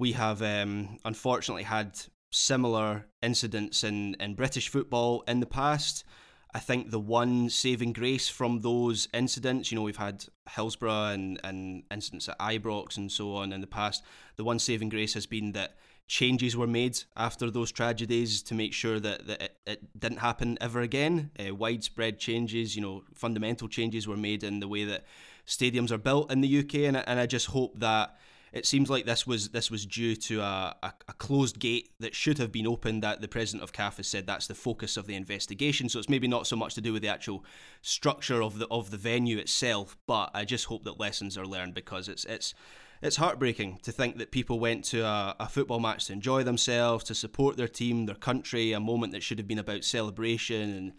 we 0.00 0.12
have 0.12 0.42
um, 0.42 0.98
unfortunately 1.04 1.62
had 1.62 2.00
similar 2.31 3.06
incidents 3.23 3.85
in 3.85 4.15
in 4.15 4.35
British 4.35 4.69
football 4.69 5.23
in 5.27 5.41
the 5.41 5.47
past. 5.47 6.05
I 6.53 6.59
think 6.59 6.91
the 6.91 6.99
one 6.99 7.49
saving 7.49 7.93
grace 7.93 8.29
from 8.29 8.61
those 8.61 9.06
incidents, 9.15 9.71
you 9.71 9.77
know, 9.77 9.82
we've 9.82 9.97
had 9.97 10.25
Hillsborough 10.49 11.11
and, 11.11 11.41
and 11.44 11.85
incidents 11.93 12.29
at 12.29 12.38
Ibrox 12.41 12.97
and 12.97 13.11
so 13.11 13.37
on 13.37 13.53
in 13.53 13.61
the 13.61 13.69
past. 13.69 14.03
The 14.35 14.43
one 14.43 14.59
saving 14.59 14.88
grace 14.88 15.15
has 15.15 15.27
been 15.27 15.53
that 15.53 15.77
changes 16.09 16.56
were 16.56 16.67
made 16.67 16.99
after 17.17 17.53
those 17.53 17.71
tragedies 17.71 18.43
to 18.43 18.55
make 18.55 18.73
sure 18.73 18.99
that, 18.99 19.29
that 19.29 19.43
it, 19.43 19.56
it 19.65 20.00
didn't 20.00 20.19
happen 20.19 20.59
ever 20.61 20.81
again. 20.81 21.31
Uh, 21.38 21.55
widespread 21.55 22.19
changes, 22.19 22.75
you 22.75 22.83
know, 22.83 23.05
fundamental 23.15 23.69
changes 23.69 24.09
were 24.09 24.17
made 24.17 24.43
in 24.43 24.59
the 24.59 24.67
way 24.67 24.83
that 24.83 25.05
stadiums 25.47 25.93
are 25.93 25.99
built 25.99 26.33
in 26.33 26.41
the 26.41 26.59
UK, 26.59 26.75
and, 26.81 26.97
and 26.97 27.21
I 27.21 27.26
just 27.26 27.47
hope 27.47 27.79
that 27.79 28.17
it 28.52 28.67
seems 28.67 28.91
like 28.91 29.06
this 29.06 29.26
was 29.26 29.50
this 29.50 29.70
was 29.70 29.87
due 29.87 30.17
to 30.17 30.41
a, 30.41 30.76
a, 30.82 30.93
a, 31.08 31.12
closed 31.14 31.58
gate 31.58 31.91
that 32.00 32.14
should 32.14 32.38
have 32.38 32.50
been 32.50 32.67
opened. 32.67 33.02
That 33.02 33.20
the 33.20 33.29
president 33.29 33.62
of 33.62 33.73
CAF 33.73 33.99
has 33.99 34.08
said 34.08 34.26
that's 34.26 34.47
the 34.47 34.55
focus 34.55 34.97
of 34.97 35.06
the 35.06 35.14
investigation. 35.14 35.88
So 35.88 35.99
it's 35.99 36.08
maybe 36.08 36.29
not 36.29 36.47
so 36.47 36.56
much 36.56 36.75
to 36.75 36.81
do 36.81 36.93
with 36.93 37.02
the 37.02 37.08
actual 37.08 37.44
structure 37.82 38.43
of 38.43 38.58
the 38.58 38.67
of 38.69 38.91
the 38.91 38.97
venue 38.97 39.38
itself, 39.38 39.97
but 40.06 40.31
I 40.35 40.44
just 40.44 40.67
hope 40.67 40.85
that 40.85 40.99
lessons 40.99 41.38
are 41.38 41.47
learned 41.47 41.75
because 41.75 42.08
it's 42.08 42.25
it's 42.25 42.55
it's 43.02 43.17
heartbreaking 43.17 43.79
to 43.82 43.93
think 43.93 44.19
that 44.19 44.31
people 44.31 44.61
went 44.61 44.85
to 44.87 45.00
a, 45.00 45.35
a, 45.41 45.49
football 45.49 45.81
match 45.81 46.06
to 46.06 46.12
enjoy 46.12 46.43
themselves, 46.43 47.05
to 47.05 47.14
support 47.14 47.56
their 47.56 47.69
team, 47.69 48.05
their 48.05 48.14
country, 48.14 48.73
a 48.73 48.81
moment 48.81 49.12
that 49.12 49.23
should 49.23 49.38
have 49.38 49.49
been 49.49 49.58
about 49.58 49.85
celebration 49.85 50.70
and 50.70 50.93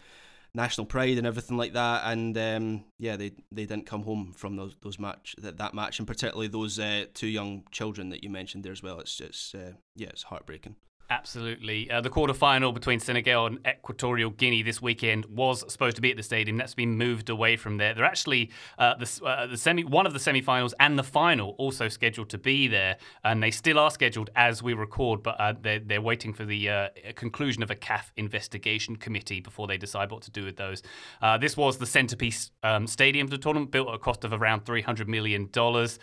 national 0.54 0.86
pride 0.86 1.18
and 1.18 1.28
everything 1.28 1.58
like 1.58 1.74
that. 1.74 2.04
And 2.06 2.38
um, 2.38 2.84
yeah, 3.00 3.16
they 3.16 3.32
they 3.52 3.66
didn't 3.66 3.86
come 3.86 4.04
home 4.04 4.34
from 4.36 4.56
those 4.56 4.76
those 4.82 5.00
match 5.00 5.36
that, 5.40 5.58
that 5.58 5.74
match, 5.74 6.00
and 6.00 6.08
particularly 6.08 6.48
those 6.48 6.80
uh, 6.80 7.06
two 7.14 7.28
young 7.28 7.64
children 7.72 8.10
that 8.10 8.24
you 8.24 8.30
mentioned 8.30 8.64
there 8.64 8.72
as 8.72 8.84
well. 8.84 9.00
It's 9.00 9.20
it's 9.20 9.56
uh, 9.56 9.74
yeah, 9.96 10.10
it's 10.10 10.24
heartbreaking. 10.24 10.76
Absolutely. 11.12 11.92
Uh, 11.92 12.00
the 12.00 12.10
quarterfinal 12.10 12.74
between 12.74 13.02
Senegal 13.02 13.46
and 13.46 13.60
Equatorial 13.68 14.30
Guinea 14.30 14.64
this 14.64 14.82
weekend 14.82 15.26
was 15.26 15.70
supposed 15.70 15.98
to 15.98 16.02
be 16.02 16.10
at 16.10 16.16
the 16.16 16.24
stadium. 16.24 16.56
That's 16.56 16.74
been 16.74 16.98
moved 16.98 17.30
away 17.30 17.58
from 17.58 17.76
there. 17.76 17.94
They're 17.94 18.06
actually 18.06 18.50
uh, 18.80 18.96
the, 18.96 19.26
uh, 19.26 19.48
the 19.48 19.58
semi 19.58 19.84
one 19.84 20.08
of 20.08 20.14
the 20.14 20.20
semi-finals 20.20 20.74
and 20.80 20.98
the 20.98 21.04
final 21.04 21.50
also 21.58 21.90
scheduled 21.90 22.30
to 22.30 22.38
be 22.38 22.70
there, 22.70 22.96
and 23.26 23.44
they 23.44 23.52
still 23.52 23.78
are 23.78 23.92
scheduled 23.92 24.30
as 24.38 24.64
we 24.64 24.74
record. 24.74 25.22
But 25.22 25.36
uh, 25.38 25.54
they're 25.62 25.80
they're 25.80 26.02
waiting 26.02 26.34
for 26.34 26.46
the 26.46 26.70
uh, 26.70 26.90
conclusion 27.16 27.62
of 27.62 27.70
a 27.70 27.76
CAF 27.76 28.14
investigation 28.16 28.96
committee 28.96 29.42
before 29.42 29.68
they 29.68 29.78
decide 29.78 30.12
what 30.12 30.22
to 30.22 30.32
do 30.32 30.46
with 30.46 30.56
those. 30.56 30.82
Uh, 31.22 31.38
this 31.38 31.58
was 31.58 31.78
the 31.78 31.86
centerpiece 31.86 32.52
um, 32.64 32.88
stadium 32.88 33.26
of 33.26 33.32
the 33.32 33.38
tournament, 33.38 33.70
built 33.70 33.90
at 33.90 33.96
a 33.96 34.00
cost 34.00 34.24
of 34.24 34.32
around 34.32 34.66
three 34.66 34.82
hundred 34.82 35.10
million 35.10 35.50
dollars. 35.52 36.00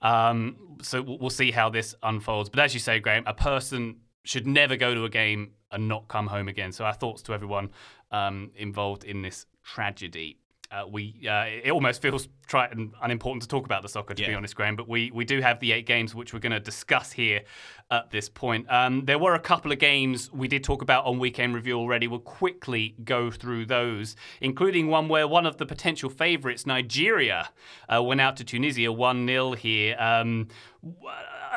Um, 0.00 0.78
so 0.80 1.02
we'll 1.02 1.28
see 1.28 1.50
how 1.50 1.68
this 1.68 1.94
unfolds. 2.02 2.48
But 2.48 2.60
as 2.60 2.72
you 2.72 2.80
say, 2.80 3.00
Graham, 3.00 3.24
a 3.26 3.34
person 3.34 3.96
should 4.26 4.46
never 4.46 4.76
go 4.76 4.94
to 4.94 5.04
a 5.04 5.08
game 5.08 5.52
and 5.70 5.88
not 5.88 6.08
come 6.08 6.26
home 6.26 6.48
again. 6.48 6.72
So 6.72 6.84
our 6.84 6.94
thoughts 6.94 7.22
to 7.22 7.32
everyone 7.32 7.70
um, 8.10 8.50
involved 8.56 9.04
in 9.04 9.22
this 9.22 9.46
tragedy 9.62 10.38
uh, 10.70 10.84
we 10.90 11.26
uh, 11.28 11.44
it 11.44 11.70
almost 11.70 12.02
feels 12.02 12.28
trite 12.46 12.72
and 12.72 12.92
unimportant 13.02 13.42
to 13.42 13.48
talk 13.48 13.64
about 13.64 13.82
the 13.82 13.88
soccer, 13.88 14.14
to 14.14 14.22
yeah. 14.22 14.28
be 14.28 14.34
honest, 14.34 14.56
Graham. 14.56 14.76
But 14.76 14.88
we 14.88 15.10
we 15.12 15.24
do 15.24 15.40
have 15.40 15.60
the 15.60 15.72
eight 15.72 15.86
games 15.86 16.14
which 16.14 16.32
we're 16.32 16.40
going 16.40 16.52
to 16.52 16.60
discuss 16.60 17.12
here 17.12 17.42
at 17.90 18.10
this 18.10 18.28
point. 18.28 18.66
Um, 18.70 19.04
there 19.04 19.18
were 19.18 19.34
a 19.34 19.40
couple 19.40 19.70
of 19.70 19.78
games 19.78 20.32
we 20.32 20.48
did 20.48 20.64
talk 20.64 20.82
about 20.82 21.04
on 21.04 21.18
weekend 21.18 21.54
review 21.54 21.78
already. 21.78 22.08
We'll 22.08 22.18
quickly 22.18 22.96
go 23.04 23.30
through 23.30 23.66
those, 23.66 24.16
including 24.40 24.88
one 24.88 25.08
where 25.08 25.28
one 25.28 25.46
of 25.46 25.56
the 25.58 25.66
potential 25.66 26.10
favourites, 26.10 26.66
Nigeria, 26.66 27.50
uh, 27.92 28.02
went 28.02 28.20
out 28.20 28.36
to 28.38 28.44
Tunisia 28.44 28.90
one 28.90 29.26
0 29.26 29.52
here. 29.52 29.96
Um, 29.98 30.48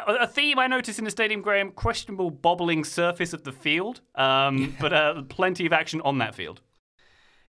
a 0.08 0.28
theme 0.28 0.60
I 0.60 0.68
noticed 0.68 1.00
in 1.00 1.06
the 1.06 1.12
stadium, 1.12 1.42
Graham: 1.42 1.72
questionable 1.72 2.32
bobbling 2.32 2.84
surface 2.84 3.34
of 3.34 3.44
the 3.44 3.52
field, 3.52 4.02
um, 4.16 4.76
but 4.82 4.94
uh, 4.94 5.24
plenty 5.30 5.66
of 5.66 5.74
action 5.74 6.02
on 6.02 6.18
that 6.20 6.36
field. 6.36 6.62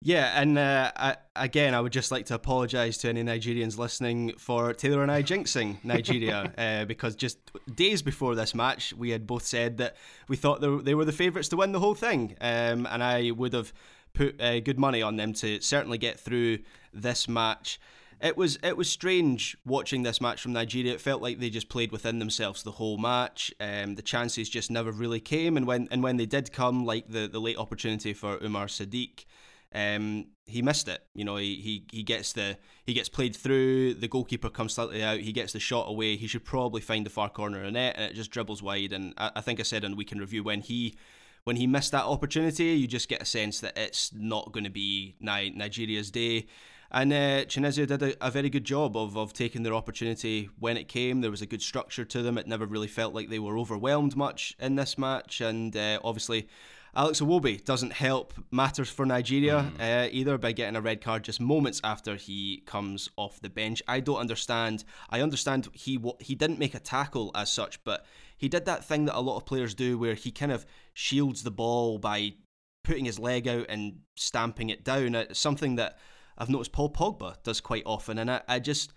Yeah, 0.01 0.41
and 0.41 0.57
uh, 0.57 0.93
I, 0.95 1.17
again, 1.35 1.75
I 1.75 1.81
would 1.81 1.93
just 1.93 2.13
like 2.13 2.27
to 2.27 2.35
apologise 2.35 2.99
to 2.99 3.09
any 3.09 3.25
Nigerians 3.25 3.79
listening 3.79 4.33
for 4.39 4.73
Taylor 4.73 5.03
and 5.03 5.11
I 5.11 5.25
jinxing 5.25 5.79
Nigeria 5.85 6.53
uh, 6.57 6.85
because 6.85 7.17
just 7.17 7.39
days 7.75 8.01
before 8.01 8.37
this 8.37 8.55
match, 8.55 8.95
we 8.95 9.11
had 9.11 9.27
both 9.27 9.45
said 9.45 9.79
that 9.79 9.97
we 10.29 10.37
thought 10.37 10.61
they 10.85 10.95
were 10.95 11.05
the 11.05 11.13
favourites 11.13 11.49
to 11.49 11.57
win 11.57 11.73
the 11.73 11.81
whole 11.81 11.97
thing, 11.97 12.37
um, 12.41 12.87
and 12.87 13.03
I 13.03 13.33
would 13.33 13.53
have 13.55 13.73
put 14.13 14.41
uh, 14.41 14.61
good 14.61 14.79
money 14.79 15.03
on 15.03 15.17
them 15.17 15.33
to 15.35 15.61
certainly 15.61 15.99
get 15.99 16.21
through 16.21 16.59
this 16.93 17.29
match. 17.29 17.81
It 18.21 18.37
was 18.37 18.59
it 18.65 18.77
was 18.77 18.91
strange 18.91 19.57
watching 19.65 20.03
this 20.03 20.21
match 20.21 20.41
from 20.41 20.53
Nigeria. 20.53 20.93
It 20.93 21.01
felt 21.01 21.23
like 21.23 21.39
they 21.39 21.51
just 21.51 21.69
played 21.69 21.93
within 21.93 22.19
themselves 22.19 22.63
the 22.63 22.73
whole 22.73 22.99
match. 22.99 23.53
Um, 23.61 23.95
the 23.95 24.03
chances 24.03 24.49
just 24.49 24.71
never 24.71 24.91
really 24.91 25.21
came, 25.21 25.57
and 25.57 25.67
when 25.67 25.89
and 25.91 26.03
when 26.03 26.17
they 26.17 26.27
did 26.27 26.53
come, 26.53 26.85
like 26.85 27.09
the, 27.09 27.29
the 27.29 27.41
late 27.41 27.59
opportunity 27.59 28.13
for 28.13 28.39
Umar 28.43 28.67
Sadiq, 28.67 29.25
um, 29.73 30.27
he 30.47 30.63
missed 30.63 30.89
it. 30.89 31.03
You 31.15 31.25
know, 31.25 31.37
he, 31.37 31.57
he 31.57 31.87
he 31.93 32.03
gets 32.03 32.33
the 32.33 32.59
he 32.85 32.93
gets 32.93 33.09
played 33.09 33.37
through. 33.37 33.95
The 33.95 34.09
goalkeeper 34.09 34.51
comes 34.51 34.75
slightly 34.75 35.03
out. 35.03 35.21
He 35.21 35.33
gets 35.33 35.53
the 35.53 35.61
shot 35.61 35.89
away. 35.89 36.17
He 36.17 36.27
should 36.27 36.45
probably 36.45 36.81
find 36.81 37.07
the 37.07 37.11
far 37.11 37.29
corner 37.29 37.63
of 37.63 37.73
net, 37.73 37.95
and 37.97 38.11
it 38.11 38.15
just 38.15 38.33
dribbles 38.33 38.63
wide. 38.63 38.93
And 38.93 39.15
I, 39.17 39.31
I 39.37 39.41
think 39.43 39.61
I 39.61 39.63
said 39.63 39.85
in 39.85 39.95
weekend 39.95 40.21
review 40.21 40.43
when 40.43 40.63
he 40.63 40.97
when 41.45 41.55
he 41.55 41.69
missed 41.69 41.93
that 41.93 42.05
opportunity, 42.05 42.67
you 42.75 42.89
just 42.89 43.09
get 43.09 43.23
a 43.23 43.25
sense 43.25 43.61
that 43.61 43.79
it's 43.79 44.13
not 44.13 44.51
going 44.53 44.65
to 44.65 44.71
be 44.71 45.15
Nigeria's 45.21 46.11
day. 46.11 46.47
And 46.91 47.13
uh, 47.13 47.45
did 47.45 48.03
a, 48.03 48.27
a, 48.27 48.31
very 48.31 48.49
good 48.49 48.65
job 48.65 48.97
of, 48.97 49.17
of 49.17 49.35
taking 49.35 49.63
their 49.63 49.75
opportunity 49.75 50.49
when 50.59 50.79
it 50.79 50.89
came. 50.89 51.21
There 51.21 51.31
was 51.31 51.43
a 51.43 51.47
good 51.47 51.61
structure 51.61 52.05
to 52.07 52.23
them. 52.23 52.39
It 52.39 52.47
never 52.47 52.65
really 52.65 52.89
felt 52.89 53.15
like 53.15 53.29
they 53.29 53.39
were 53.39 53.59
overwhelmed 53.59 54.17
much 54.17 54.57
in 54.59 54.77
this 54.77 54.97
match. 54.97 55.43
And 55.43 55.77
uh, 55.77 56.01
obviously, 56.03 56.49
Alex 56.97 57.21
Iwobi 57.21 57.63
doesn't 57.63 57.93
help 57.93 58.33
matters 58.51 58.89
for 58.89 59.05
Nigeria 59.05 59.71
mm. 59.77 59.81
uh, 60.07 60.09
either 60.11 60.39
by 60.39 60.53
getting 60.53 60.77
a 60.77 60.81
red 60.81 61.01
card 61.01 61.25
just 61.25 61.41
moments 61.41 61.81
after 61.85 62.17
he 62.17 62.63
comes 62.67 63.11
off 63.17 63.41
the 63.41 63.51
bench. 63.51 63.83
I 63.87 64.01
don't 64.01 64.17
understand. 64.17 64.85
I 65.11 65.21
understand 65.21 65.69
he 65.73 66.03
he 66.21 66.35
didn't 66.35 66.59
make 66.59 66.75
a 66.75 66.81
tackle 66.81 67.31
as 67.35 67.53
such, 67.53 67.83
but 67.85 68.07
he 68.37 68.49
did 68.49 68.65
that 68.65 68.85
thing 68.85 69.05
that 69.05 69.19
a 69.19 69.21
lot 69.21 69.37
of 69.37 69.47
players 69.47 69.75
do 69.75 69.99
where 69.99 70.15
he 70.15 70.31
kind 70.31 70.53
of 70.53 70.65
shields 70.95 71.43
the 71.43 71.51
ball 71.51 71.99
by 71.99 72.35
putting 72.83 73.05
his 73.05 73.19
leg 73.19 73.47
out 73.47 73.67
and 73.69 74.01
stamping 74.17 74.71
it 74.71 74.85
down. 74.85 75.15
It's 75.15 75.39
something 75.39 75.77
that 75.77 75.99
I've 76.39 76.49
noticed 76.49 76.73
Paul 76.73 76.91
Pogba 76.91 77.43
does 77.43 77.61
quite 77.61 77.83
often, 77.85 78.19
and 78.19 78.31
I, 78.31 78.41
I 78.49 78.59
just 78.61 78.93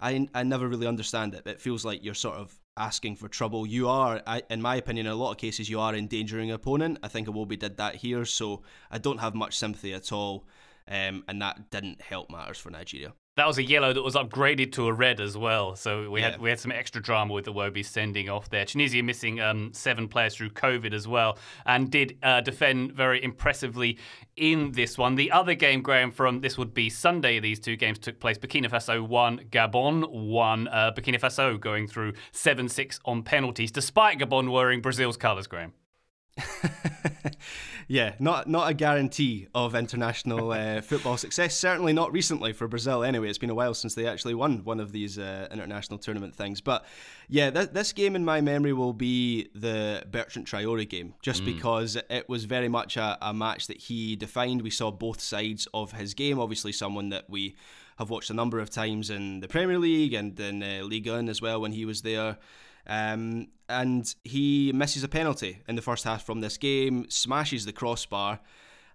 I 0.00 0.28
I 0.34 0.42
never 0.44 0.68
really 0.68 0.86
understand 0.86 1.34
it. 1.34 1.46
It 1.46 1.60
feels 1.60 1.84
like 1.84 2.04
you're 2.04 2.14
sort 2.14 2.36
of 2.36 2.54
asking 2.76 3.16
for 3.16 3.28
trouble. 3.28 3.66
You 3.66 3.88
are, 3.88 4.22
I, 4.26 4.42
in 4.50 4.60
my 4.62 4.76
opinion, 4.76 5.06
in 5.06 5.12
a 5.12 5.16
lot 5.16 5.32
of 5.32 5.36
cases, 5.36 5.68
you 5.68 5.80
are 5.80 5.94
endangering 5.94 6.50
an 6.50 6.54
opponent. 6.56 6.98
I 7.02 7.08
think 7.08 7.28
Iwobi 7.28 7.58
did 7.58 7.76
that 7.76 7.96
here, 7.96 8.24
so 8.24 8.62
I 8.90 8.98
don't 8.98 9.18
have 9.18 9.34
much 9.34 9.56
sympathy 9.56 9.92
at 9.92 10.12
all, 10.12 10.46
um, 10.88 11.24
and 11.28 11.40
that 11.40 11.70
didn't 11.70 12.00
help 12.02 12.30
matters 12.30 12.58
for 12.58 12.70
Nigeria. 12.70 13.12
That 13.36 13.48
was 13.48 13.58
a 13.58 13.64
yellow 13.64 13.92
that 13.92 14.02
was 14.02 14.14
upgraded 14.14 14.70
to 14.72 14.86
a 14.86 14.92
red 14.92 15.20
as 15.20 15.36
well. 15.36 15.74
So 15.74 16.08
we 16.08 16.20
yeah. 16.20 16.32
had 16.32 16.40
we 16.40 16.50
had 16.50 16.60
some 16.60 16.70
extra 16.70 17.02
drama 17.02 17.32
with 17.32 17.46
the 17.46 17.52
Iwobi 17.52 17.84
sending 17.84 18.28
off 18.28 18.48
there. 18.48 18.64
Tunisia 18.64 19.02
missing 19.02 19.40
um, 19.40 19.72
seven 19.72 20.06
players 20.06 20.36
through 20.36 20.50
COVID 20.50 20.92
as 20.92 21.08
well, 21.08 21.38
and 21.66 21.90
did 21.90 22.16
uh, 22.22 22.42
defend 22.42 22.92
very 22.92 23.22
impressively 23.24 23.98
in 24.36 24.70
this 24.72 24.96
one. 24.96 25.16
The 25.16 25.32
other 25.32 25.54
game, 25.54 25.82
Graham, 25.82 26.12
from 26.12 26.42
this 26.42 26.56
would 26.56 26.74
be 26.74 26.88
Sunday. 26.88 27.40
These 27.40 27.58
two 27.58 27.74
games 27.74 27.98
took 27.98 28.20
place. 28.20 28.38
Burkina 28.38 28.70
Faso 28.70 29.04
won, 29.04 29.40
Gabon 29.50 30.08
won. 30.10 30.68
Uh, 30.68 30.92
Burkina 30.96 31.18
Faso 31.18 31.58
going 31.58 31.88
through 31.88 32.12
seven 32.30 32.68
six 32.68 33.00
on 33.04 33.24
penalties, 33.24 33.72
despite 33.72 34.20
Gabon 34.20 34.52
wearing 34.52 34.80
Brazil's 34.80 35.16
colours, 35.16 35.48
Graham. 35.48 35.72
yeah, 37.88 38.14
not 38.18 38.48
not 38.48 38.70
a 38.70 38.74
guarantee 38.74 39.48
of 39.54 39.74
international 39.74 40.52
uh, 40.52 40.80
football 40.80 41.16
success. 41.16 41.56
Certainly 41.56 41.92
not 41.92 42.12
recently 42.12 42.52
for 42.52 42.68
Brazil. 42.68 43.02
Anyway, 43.02 43.28
it's 43.28 43.38
been 43.38 43.50
a 43.50 43.54
while 43.54 43.74
since 43.74 43.94
they 43.94 44.06
actually 44.06 44.34
won 44.34 44.64
one 44.64 44.80
of 44.80 44.92
these 44.92 45.18
uh, 45.18 45.48
international 45.50 45.98
tournament 45.98 46.34
things. 46.34 46.60
But 46.60 46.84
yeah, 47.28 47.50
th- 47.50 47.70
this 47.70 47.92
game 47.92 48.16
in 48.16 48.24
my 48.24 48.40
memory 48.40 48.72
will 48.72 48.92
be 48.92 49.48
the 49.54 50.04
Bertrand 50.10 50.46
Traore 50.46 50.88
game, 50.88 51.14
just 51.22 51.42
mm. 51.42 51.46
because 51.46 51.96
it 52.08 52.28
was 52.28 52.44
very 52.44 52.68
much 52.68 52.96
a, 52.96 53.18
a 53.20 53.34
match 53.34 53.66
that 53.66 53.78
he 53.78 54.16
defined. 54.16 54.62
We 54.62 54.70
saw 54.70 54.90
both 54.90 55.20
sides 55.20 55.68
of 55.74 55.92
his 55.92 56.14
game. 56.14 56.38
Obviously, 56.38 56.72
someone 56.72 57.10
that 57.10 57.28
we 57.28 57.56
have 57.98 58.10
watched 58.10 58.30
a 58.30 58.34
number 58.34 58.58
of 58.58 58.70
times 58.70 59.10
in 59.10 59.40
the 59.40 59.48
Premier 59.48 59.78
League 59.78 60.14
and 60.14 60.38
in 60.40 60.62
uh, 60.62 60.82
Ligue 60.82 61.08
1 61.08 61.28
as 61.28 61.40
well 61.40 61.60
when 61.60 61.72
he 61.72 61.84
was 61.84 62.02
there. 62.02 62.38
Um, 62.86 63.48
and 63.68 64.14
he 64.24 64.72
misses 64.72 65.04
a 65.04 65.08
penalty 65.08 65.60
in 65.66 65.76
the 65.76 65.82
first 65.82 66.04
half 66.04 66.24
from 66.24 66.40
this 66.40 66.58
game, 66.58 67.06
smashes 67.08 67.64
the 67.64 67.72
crossbar, 67.72 68.40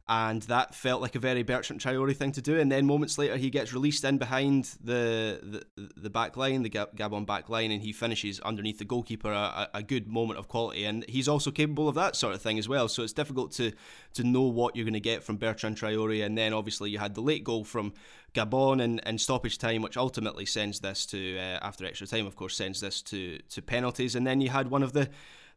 and 0.10 0.42
that 0.44 0.74
felt 0.74 1.04
like 1.04 1.14
a 1.14 1.20
very 1.20 1.44
Bertrand 1.44 1.80
Traore 1.80 2.16
thing 2.16 2.32
to 2.32 2.42
do. 2.42 2.60
And 2.60 2.72
then 2.72 2.88
moments 2.88 3.20
later, 3.20 3.38
he 3.38 3.52
gets 3.52 3.74
released 3.74 4.04
in 4.04 4.18
behind 4.18 4.72
the 4.84 5.62
the, 5.76 5.90
the 5.96 6.10
back 6.10 6.36
line, 6.36 6.64
the 6.64 6.70
Gabon 6.72 7.28
back 7.28 7.48
line, 7.48 7.70
and 7.70 7.84
he 7.84 7.94
finishes 7.94 8.40
underneath 8.40 8.80
the 8.80 8.86
goalkeeper. 8.86 9.32
A, 9.32 9.70
a, 9.76 9.84
good 9.84 10.08
moment 10.08 10.40
of 10.40 10.48
quality, 10.48 10.86
and 10.86 11.06
he's 11.08 11.28
also 11.28 11.52
capable 11.52 11.88
of 11.88 11.94
that 11.94 12.16
sort 12.16 12.34
of 12.34 12.42
thing 12.42 12.58
as 12.58 12.68
well. 12.68 12.88
So 12.88 13.04
it's 13.04 13.14
difficult 13.14 13.52
to 13.54 13.72
to 14.16 14.24
know 14.24 14.42
what 14.42 14.76
you're 14.76 14.84
going 14.84 14.94
to 14.96 15.00
get 15.00 15.24
from 15.24 15.38
Bertrand 15.38 15.78
Traore. 15.78 16.26
And 16.26 16.36
then 16.36 16.54
obviously 16.54 16.90
you 16.90 16.98
had 16.98 17.14
the 17.14 17.22
late 17.22 17.44
goal 17.44 17.64
from 17.64 17.94
Gabon 18.34 18.82
in, 18.82 18.98
in 19.06 19.20
stoppage 19.20 19.60
time, 19.60 19.84
which 19.84 19.96
ultimately 19.96 20.48
sends 20.48 20.80
this 20.80 21.06
to 21.08 21.38
uh, 21.38 21.60
after 21.62 21.86
extra 21.86 22.08
time, 22.08 22.26
of 22.26 22.36
course, 22.36 22.56
sends 22.58 22.82
this 22.82 23.04
to 23.04 23.38
to 23.50 23.62
penalties. 23.62 24.16
And 24.16 24.26
then 24.26 24.42
you 24.42 24.50
had 24.50 24.72
one 24.72 24.82
of 24.82 24.94
the 24.94 25.08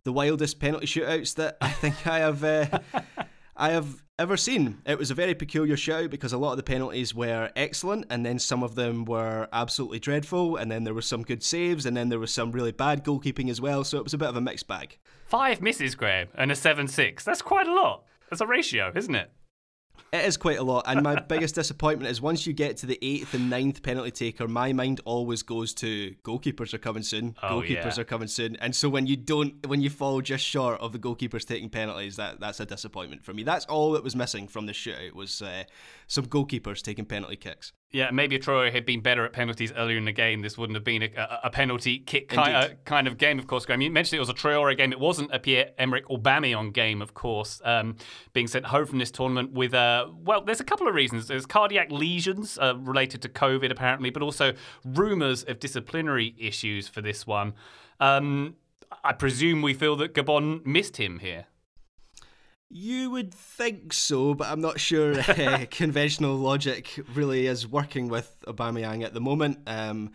the 0.05 0.13
wildest 0.13 0.61
penalty 0.61 0.87
shootouts 0.87 1.37
that 1.37 1.57
I 1.63 1.71
think 1.71 2.07
I 2.07 2.19
have. 2.19 2.45
Uh, 2.45 2.67
I 3.57 3.71
have 3.71 4.03
ever 4.19 4.37
seen. 4.37 4.83
It 4.87 4.99
was 4.99 5.11
a 5.11 5.15
very 5.15 5.35
peculiar 5.35 5.77
show 5.77 6.09
because 6.09 6.33
a 6.33 6.39
lot 6.39 6.53
of 6.53 6.57
the 6.57 6.63
penalties 6.63 7.15
were 7.15 7.51
excellent, 7.55 8.07
and 8.09 8.25
then 8.25 8.39
some 8.39 8.63
of 8.63 8.75
them 8.77 9.05
were 9.05 9.49
absolutely 9.53 9.99
dreadful, 9.99 10.57
and 10.57 10.71
then 10.71 10.85
there 10.85 10.95
were 10.95 11.03
some 11.03 11.23
good 11.23 11.43
saves, 11.43 11.85
and 11.85 11.97
then 11.97 12.09
there 12.09 12.19
was 12.19 12.33
some 12.33 12.53
really 12.53 12.73
bad 12.73 13.05
goalkeeping 13.05 13.51
as 13.51 13.61
well. 13.61 13.85
So 13.85 13.99
it 13.99 14.05
was 14.05 14.15
a 14.15 14.19
bit 14.19 14.29
of 14.29 14.37
a 14.37 14.41
mixed 14.41 14.69
bag. 14.69 14.99
Five 15.27 15.61
misses, 15.61 15.95
Graham, 15.95 16.29
and 16.35 16.51
a 16.51 16.57
seven-six. 16.57 17.25
That's 17.25 17.43
quite 17.43 17.67
a 17.67 17.75
lot. 17.75 18.05
That's 18.31 18.41
a 18.41 18.47
ratio, 18.47 18.93
isn't 18.95 19.15
it? 19.15 19.31
It 20.13 20.27
is 20.27 20.37
quite 20.37 20.59
a 20.59 20.63
lot, 20.63 20.85
and 20.87 21.03
my 21.03 21.19
biggest 21.21 21.55
disappointment 21.55 22.11
is 22.11 22.21
once 22.21 22.47
you 22.47 22.53
get 22.53 22.77
to 22.79 22.87
the 22.87 22.99
eighth 23.01 23.33
and 23.33 23.49
ninth 23.49 23.83
penalty 23.83 24.11
taker, 24.11 24.47
my 24.47 24.73
mind 24.75 25.01
always 25.07 25.43
goes 25.43 25.73
to 25.75 26.15
goalkeepers 26.23 26.75
are 26.75 26.79
coming 26.79 27.03
soon. 27.03 27.35
Oh, 27.43 27.63
goalkeepers 27.63 27.97
yeah. 27.97 28.01
are 28.01 28.05
coming 28.05 28.29
soon, 28.29 28.57
and 28.57 28.77
so 28.77 28.91
when 28.91 29.07
you 29.07 29.17
don't, 29.17 29.67
when 29.67 29.81
you 29.81 29.89
fall 29.89 30.21
just 30.21 30.45
short 30.45 30.79
of 30.83 30.93
the 30.93 30.99
goalkeepers 30.99 31.47
taking 31.47 31.71
penalties, 31.71 32.17
that 32.17 32.41
that's 32.41 32.61
a 32.61 32.67
disappointment 32.67 33.25
for 33.25 33.33
me. 33.33 33.43
That's 33.43 33.65
all 33.65 33.93
that 33.93 34.05
was 34.05 34.15
missing 34.15 34.49
from 34.49 34.67
the 34.67 34.73
shootout 34.73 35.15
was 35.15 35.41
uh, 35.41 35.65
some 36.09 36.27
goalkeepers 36.27 36.83
taking 36.83 37.07
penalty 37.07 37.37
kicks. 37.37 37.73
Yeah, 37.93 38.11
maybe 38.11 38.37
if 38.37 38.47
Traore 38.47 38.73
had 38.73 38.87
been 38.87 39.01
better 39.01 39.23
at 39.27 39.35
penalties 39.35 39.71
earlier 39.77 39.99
in 39.99 40.07
the 40.07 40.13
game, 40.13 40.41
this 40.41 40.57
wouldn't 40.57 40.77
have 40.77 40.85
been 40.85 41.03
a, 41.03 41.11
a, 41.15 41.41
a 41.45 41.51
penalty 41.51 41.99
kick 41.99 42.31
kind, 42.31 42.57
uh, 42.57 42.69
kind, 42.87 43.07
of 43.07 43.19
game, 43.19 43.39
of 43.39 43.47
course, 43.47 43.67
Graham. 43.67 43.83
You 43.83 43.91
mentioned 43.91 44.17
it 44.17 44.21
was 44.21 44.31
a 44.31 44.35
Traore 44.35 44.75
game. 44.75 44.93
It 44.93 45.01
wasn't 45.01 45.31
a 45.31 45.39
Pierre-Emerick 45.39 46.07
Aubameyang 46.07 46.73
game, 46.73 47.03
of 47.03 47.13
course, 47.13 47.61
um, 47.67 47.97
being 48.33 48.47
sent 48.47 48.65
home 48.65 48.87
from 48.87 48.99
this 48.99 49.11
tournament 49.11 49.53
with, 49.53 49.75
uh, 49.75 50.07
well, 50.25 50.41
there's 50.41 50.61
a 50.61 50.65
couple 50.65 50.89
of 50.89 50.95
reasons. 50.95 51.29
There's 51.29 51.45
cardiac 51.45 51.93
lesions 51.93 52.59
uh, 52.59 52.77
related 52.79 53.21
to 53.23 53.29
COVID, 53.29 53.71
apparently, 53.71 54.09
but 54.09 54.23
also 54.23 54.55
rumours 54.87 55.45
of 55.45 55.61
disciplinary 55.61 56.35
issues 56.39 56.89
for 56.89 57.03
this 57.03 57.27
one. 57.27 57.53
Um, 58.01 58.57
I 59.05 59.13
presume 59.13 59.61
we 59.61 59.75
feel 59.75 59.97
that 59.97 60.15
Gabon 60.15 60.65
missed 60.65 60.97
him 60.97 61.19
here. 61.19 61.47
You 62.75 63.11
would 63.11 63.35
think 63.35 63.93
so, 63.93 64.33
but 64.33 64.49
I'm 64.49 64.63
not 64.63 64.81
sure 64.81 65.21
uh, 65.21 65.67
conventional 65.71 66.37
logic 66.37 66.99
really 67.15 67.47
is 67.47 67.69
working 67.69 68.09
with 68.09 68.35
Aubameyang 68.47 69.05
at 69.05 69.13
the 69.13 69.21
moment. 69.21 69.59
Um, 69.67 70.13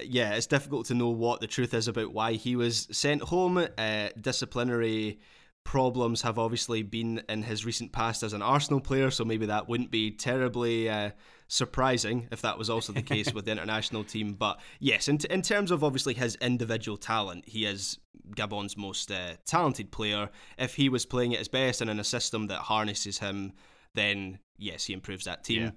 yeah, 0.00 0.34
it's 0.34 0.46
difficult 0.46 0.86
to 0.86 0.94
know 0.94 1.08
what 1.08 1.40
the 1.40 1.48
truth 1.48 1.74
is 1.74 1.88
about 1.88 2.12
why 2.12 2.34
he 2.34 2.54
was 2.54 2.86
sent 2.92 3.22
home. 3.22 3.66
Uh, 3.76 4.08
disciplinary 4.20 5.18
problems 5.64 6.22
have 6.22 6.38
obviously 6.38 6.84
been 6.84 7.22
in 7.28 7.42
his 7.42 7.66
recent 7.66 7.90
past 7.90 8.22
as 8.22 8.34
an 8.34 8.40
Arsenal 8.40 8.80
player, 8.80 9.10
so 9.10 9.24
maybe 9.24 9.46
that 9.46 9.68
wouldn't 9.68 9.90
be 9.90 10.12
terribly 10.12 10.88
uh, 10.88 11.10
surprising 11.50 12.28
if 12.30 12.40
that 12.42 12.56
was 12.56 12.70
also 12.70 12.92
the 12.92 13.02
case 13.02 13.34
with 13.34 13.44
the 13.44 13.50
international 13.50 14.04
team. 14.04 14.34
But 14.34 14.60
yes, 14.78 15.08
in, 15.08 15.18
t- 15.18 15.26
in 15.28 15.42
terms 15.42 15.72
of 15.72 15.82
obviously 15.82 16.14
his 16.14 16.36
individual 16.36 16.96
talent, 16.96 17.44
he 17.46 17.66
is 17.66 17.98
Gabon's 18.36 18.76
most 18.76 19.10
uh, 19.10 19.34
talented 19.44 19.90
player. 19.90 20.30
If 20.56 20.76
he 20.76 20.88
was 20.88 21.04
playing 21.04 21.32
at 21.32 21.40
his 21.40 21.48
best 21.48 21.80
and 21.80 21.90
in 21.90 21.98
a 21.98 22.04
system 22.04 22.46
that 22.46 22.60
harnesses 22.60 23.18
him, 23.18 23.52
then 23.94 24.38
yes, 24.58 24.84
he 24.84 24.92
improves 24.92 25.24
that 25.24 25.42
team. 25.42 25.62
Yeah. 25.62 25.70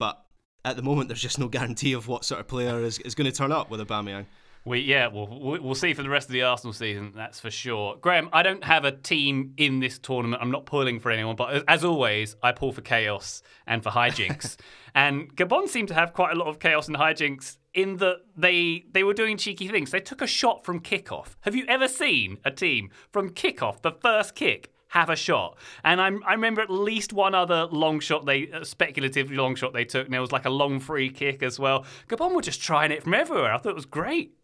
But 0.00 0.20
at 0.64 0.74
the 0.74 0.82
moment, 0.82 1.08
there's 1.08 1.22
just 1.22 1.38
no 1.38 1.48
guarantee 1.48 1.92
of 1.92 2.08
what 2.08 2.24
sort 2.24 2.40
of 2.40 2.48
player 2.48 2.80
is, 2.80 2.98
is 2.98 3.14
going 3.14 3.30
to 3.30 3.36
turn 3.36 3.52
up 3.52 3.70
with 3.70 3.80
Aubameyang. 3.80 4.26
We 4.64 4.80
yeah, 4.80 5.06
we'll 5.06 5.58
we'll 5.62 5.74
see 5.74 5.94
for 5.94 6.02
the 6.02 6.10
rest 6.10 6.28
of 6.28 6.32
the 6.32 6.42
Arsenal 6.42 6.74
season. 6.74 7.12
That's 7.14 7.40
for 7.40 7.50
sure. 7.50 7.96
Graham, 7.96 8.28
I 8.32 8.42
don't 8.42 8.62
have 8.62 8.84
a 8.84 8.92
team 8.92 9.54
in 9.56 9.80
this 9.80 9.98
tournament. 9.98 10.42
I'm 10.42 10.50
not 10.50 10.66
pulling 10.66 11.00
for 11.00 11.10
anyone, 11.10 11.34
but 11.34 11.64
as 11.66 11.82
always, 11.82 12.36
I 12.42 12.52
pull 12.52 12.72
for 12.72 12.82
chaos 12.82 13.42
and 13.66 13.82
for 13.82 13.90
hijinks. 13.90 14.56
and 14.94 15.34
Gabon 15.34 15.66
seemed 15.68 15.88
to 15.88 15.94
have 15.94 16.12
quite 16.12 16.32
a 16.32 16.38
lot 16.38 16.48
of 16.48 16.58
chaos 16.58 16.88
and 16.88 16.96
hijinks 16.96 17.56
in 17.72 17.96
that 17.98 18.18
they 18.36 18.84
they 18.92 19.02
were 19.02 19.14
doing 19.14 19.38
cheeky 19.38 19.66
things. 19.68 19.92
They 19.92 20.00
took 20.00 20.20
a 20.20 20.26
shot 20.26 20.66
from 20.66 20.80
kickoff. 20.80 21.36
Have 21.40 21.56
you 21.56 21.64
ever 21.66 21.88
seen 21.88 22.38
a 22.44 22.50
team 22.50 22.90
from 23.10 23.30
kickoff, 23.30 23.80
the 23.80 23.92
first 23.92 24.34
kick, 24.34 24.70
have 24.90 25.08
a 25.08 25.16
shot. 25.16 25.56
And 25.84 26.00
I'm, 26.00 26.22
I 26.26 26.32
remember 26.32 26.60
at 26.60 26.70
least 26.70 27.12
one 27.12 27.34
other 27.34 27.66
long 27.66 28.00
shot 28.00 28.26
they 28.26 28.50
uh, 28.50 28.64
speculatively 28.64 29.36
long 29.36 29.54
shot 29.54 29.72
they 29.72 29.84
took. 29.84 30.06
And 30.06 30.14
it 30.14 30.20
was 30.20 30.32
like 30.32 30.46
a 30.46 30.50
long 30.50 30.80
free 30.80 31.10
kick 31.10 31.42
as 31.42 31.58
well. 31.58 31.86
Gabon 32.08 32.34
were 32.34 32.42
just 32.42 32.60
trying 32.60 32.90
it 32.90 33.04
from 33.04 33.14
everywhere. 33.14 33.52
I 33.52 33.58
thought 33.58 33.70
it 33.70 33.76
was 33.76 33.86
great. 33.86 34.34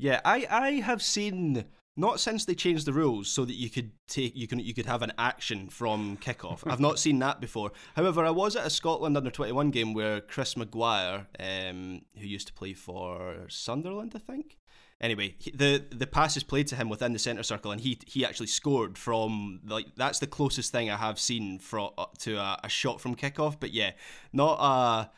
Yeah, 0.00 0.20
I, 0.24 0.46
I 0.50 0.70
have 0.80 1.02
seen 1.02 1.64
not 1.96 2.20
since 2.20 2.46
they 2.46 2.54
changed 2.54 2.86
the 2.86 2.92
rules 2.92 3.30
so 3.30 3.44
that 3.44 3.54
you 3.54 3.68
could 3.68 3.90
take 4.08 4.34
you 4.34 4.46
can 4.46 4.58
you 4.58 4.72
could 4.72 4.86
have 4.86 5.02
an 5.02 5.12
action 5.18 5.68
from 5.68 6.16
kickoff. 6.16 6.62
I've 6.66 6.80
not 6.80 6.98
seen 6.98 7.18
that 7.18 7.40
before. 7.40 7.72
However, 7.94 8.24
I 8.24 8.30
was 8.30 8.56
at 8.56 8.66
a 8.66 8.70
Scotland 8.70 9.16
under 9.16 9.30
twenty 9.30 9.52
one 9.52 9.70
game 9.70 9.92
where 9.92 10.20
Chris 10.20 10.56
Maguire, 10.56 11.26
um, 11.38 12.02
who 12.16 12.26
used 12.26 12.46
to 12.46 12.52
play 12.54 12.72
for 12.72 13.44
Sunderland, 13.48 14.12
I 14.14 14.18
think. 14.18 14.56
Anyway, 15.02 15.36
the 15.54 15.84
the 15.90 16.06
pass 16.06 16.36
is 16.36 16.42
played 16.42 16.66
to 16.68 16.76
him 16.76 16.88
within 16.88 17.12
the 17.12 17.18
centre 17.18 17.42
circle, 17.42 17.70
and 17.70 17.80
he 17.80 17.98
he 18.06 18.24
actually 18.24 18.46
scored 18.46 18.96
from 18.96 19.60
like 19.66 19.86
that's 19.96 20.18
the 20.18 20.26
closest 20.26 20.72
thing 20.72 20.90
I 20.90 20.96
have 20.96 21.18
seen 21.18 21.58
from 21.58 21.90
uh, 21.98 22.06
to 22.20 22.36
a, 22.36 22.60
a 22.64 22.68
shot 22.68 23.00
from 23.00 23.16
kickoff. 23.16 23.56
But 23.60 23.72
yeah, 23.72 23.92
not 24.32 24.58
a 24.60 25.10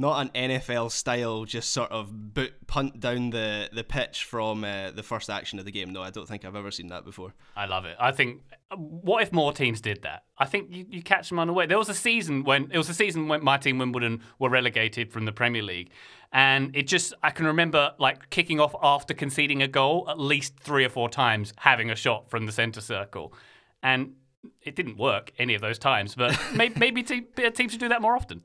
not 0.00 0.32
an 0.34 0.50
NFL 0.50 0.90
style, 0.90 1.44
just 1.44 1.72
sort 1.72 1.90
of 1.92 2.32
boot, 2.32 2.66
punt 2.66 3.00
down 3.00 3.28
the, 3.30 3.68
the 3.70 3.84
pitch 3.84 4.24
from 4.24 4.64
uh, 4.64 4.90
the 4.92 5.02
first 5.02 5.28
action 5.28 5.58
of 5.58 5.66
the 5.66 5.70
game. 5.70 5.92
No, 5.92 6.00
I 6.00 6.08
don't 6.08 6.26
think 6.26 6.46
I've 6.46 6.56
ever 6.56 6.70
seen 6.70 6.88
that 6.88 7.04
before. 7.04 7.34
I 7.54 7.66
love 7.66 7.84
it. 7.84 7.96
I 8.00 8.10
think, 8.10 8.40
what 8.74 9.22
if 9.22 9.30
more 9.30 9.52
teams 9.52 9.82
did 9.82 10.00
that? 10.02 10.24
I 10.38 10.46
think 10.46 10.68
you, 10.70 10.86
you 10.88 11.02
catch 11.02 11.28
them 11.28 11.38
on 11.38 11.46
the 11.46 11.52
way. 11.52 11.66
There 11.66 11.76
was 11.76 11.90
a 11.90 11.94
season 11.94 12.44
when 12.44 12.70
it 12.72 12.78
was 12.78 12.88
a 12.88 12.94
season 12.94 13.28
when 13.28 13.44
my 13.44 13.58
team 13.58 13.76
Wimbledon 13.76 14.22
were 14.38 14.48
relegated 14.48 15.12
from 15.12 15.26
the 15.26 15.32
Premier 15.32 15.62
League, 15.62 15.90
and 16.32 16.74
it 16.74 16.86
just 16.86 17.12
I 17.22 17.30
can 17.30 17.44
remember 17.44 17.92
like 17.98 18.30
kicking 18.30 18.58
off 18.58 18.74
after 18.82 19.12
conceding 19.12 19.62
a 19.62 19.68
goal 19.68 20.06
at 20.08 20.18
least 20.18 20.58
three 20.58 20.86
or 20.86 20.88
four 20.88 21.10
times, 21.10 21.52
having 21.58 21.90
a 21.90 21.94
shot 21.94 22.30
from 22.30 22.46
the 22.46 22.52
centre 22.52 22.80
circle, 22.80 23.34
and 23.82 24.14
it 24.62 24.76
didn't 24.76 24.96
work 24.96 25.32
any 25.38 25.54
of 25.54 25.60
those 25.60 25.78
times. 25.78 26.14
But 26.14 26.40
maybe, 26.54 26.80
maybe 26.80 27.02
teams 27.02 27.72
should 27.72 27.80
do 27.80 27.88
that 27.90 28.00
more 28.00 28.16
often. 28.16 28.42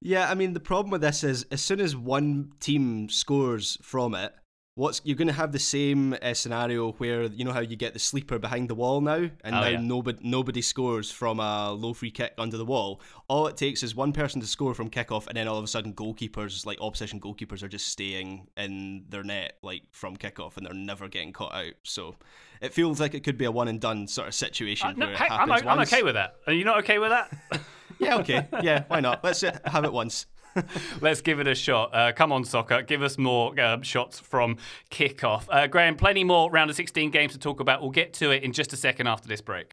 Yeah, 0.00 0.30
I 0.30 0.34
mean 0.34 0.52
the 0.52 0.60
problem 0.60 0.90
with 0.90 1.00
this 1.00 1.24
is 1.24 1.46
as 1.50 1.62
soon 1.62 1.80
as 1.80 1.96
one 1.96 2.52
team 2.60 3.08
scores 3.08 3.78
from 3.82 4.14
it, 4.14 4.34
what's 4.76 5.00
you're 5.04 5.16
going 5.16 5.26
to 5.26 5.34
have 5.34 5.52
the 5.52 5.58
same 5.58 6.14
uh, 6.22 6.34
scenario 6.34 6.92
where 6.92 7.24
you 7.24 7.44
know 7.44 7.52
how 7.52 7.60
you 7.60 7.76
get 7.76 7.94
the 7.94 7.98
sleeper 7.98 8.38
behind 8.38 8.68
the 8.68 8.74
wall 8.74 9.00
now, 9.00 9.14
and 9.14 9.32
oh, 9.44 9.50
now 9.50 9.66
yeah. 9.66 9.80
nobody 9.80 10.18
nobody 10.22 10.62
scores 10.62 11.10
from 11.10 11.40
a 11.40 11.72
low 11.72 11.92
free 11.92 12.10
kick 12.10 12.34
under 12.38 12.56
the 12.56 12.64
wall. 12.64 13.00
All 13.28 13.46
it 13.48 13.56
takes 13.56 13.82
is 13.82 13.96
one 13.96 14.12
person 14.12 14.40
to 14.40 14.46
score 14.46 14.74
from 14.74 14.90
kickoff, 14.90 15.26
and 15.26 15.36
then 15.36 15.48
all 15.48 15.58
of 15.58 15.64
a 15.64 15.68
sudden 15.68 15.94
goalkeepers, 15.94 16.64
like 16.64 16.80
opposition 16.80 17.18
goalkeepers, 17.18 17.62
are 17.62 17.68
just 17.68 17.88
staying 17.88 18.46
in 18.56 19.06
their 19.08 19.24
net 19.24 19.54
like 19.62 19.82
from 19.90 20.16
kickoff, 20.16 20.56
and 20.56 20.66
they're 20.66 20.74
never 20.74 21.08
getting 21.08 21.32
caught 21.32 21.54
out. 21.54 21.74
So 21.82 22.16
it 22.60 22.72
feels 22.72 23.00
like 23.00 23.14
it 23.14 23.24
could 23.24 23.38
be 23.38 23.46
a 23.46 23.50
one 23.50 23.68
and 23.68 23.80
done 23.80 24.06
sort 24.06 24.28
of 24.28 24.34
situation. 24.34 24.88
Uh, 24.88 24.92
no, 24.92 25.06
hey, 25.14 25.26
I'm, 25.28 25.50
I'm 25.50 25.80
okay 25.80 26.02
with 26.02 26.14
that. 26.14 26.36
Are 26.46 26.52
you 26.52 26.64
not 26.64 26.78
okay 26.78 26.98
with 26.98 27.10
that? 27.10 27.32
yeah, 27.98 28.16
okay. 28.16 28.46
Yeah, 28.62 28.84
why 28.88 29.00
not? 29.00 29.22
Let's 29.22 29.42
uh, 29.42 29.58
have 29.64 29.84
it 29.84 29.92
once. 29.92 30.26
Let's 31.00 31.20
give 31.20 31.40
it 31.40 31.46
a 31.46 31.54
shot. 31.54 31.94
Uh, 31.94 32.12
come 32.12 32.32
on, 32.32 32.44
soccer. 32.44 32.82
Give 32.82 33.02
us 33.02 33.18
more 33.18 33.58
uh, 33.58 33.82
shots 33.82 34.18
from 34.18 34.56
kickoff. 34.90 35.44
Uh, 35.48 35.66
Graham, 35.66 35.96
plenty 35.96 36.24
more 36.24 36.50
round 36.50 36.70
of 36.70 36.76
16 36.76 37.10
games 37.10 37.32
to 37.32 37.38
talk 37.38 37.60
about. 37.60 37.82
We'll 37.82 37.90
get 37.90 38.12
to 38.14 38.30
it 38.30 38.42
in 38.42 38.52
just 38.52 38.72
a 38.72 38.76
second 38.76 39.06
after 39.06 39.28
this 39.28 39.40
break. 39.40 39.72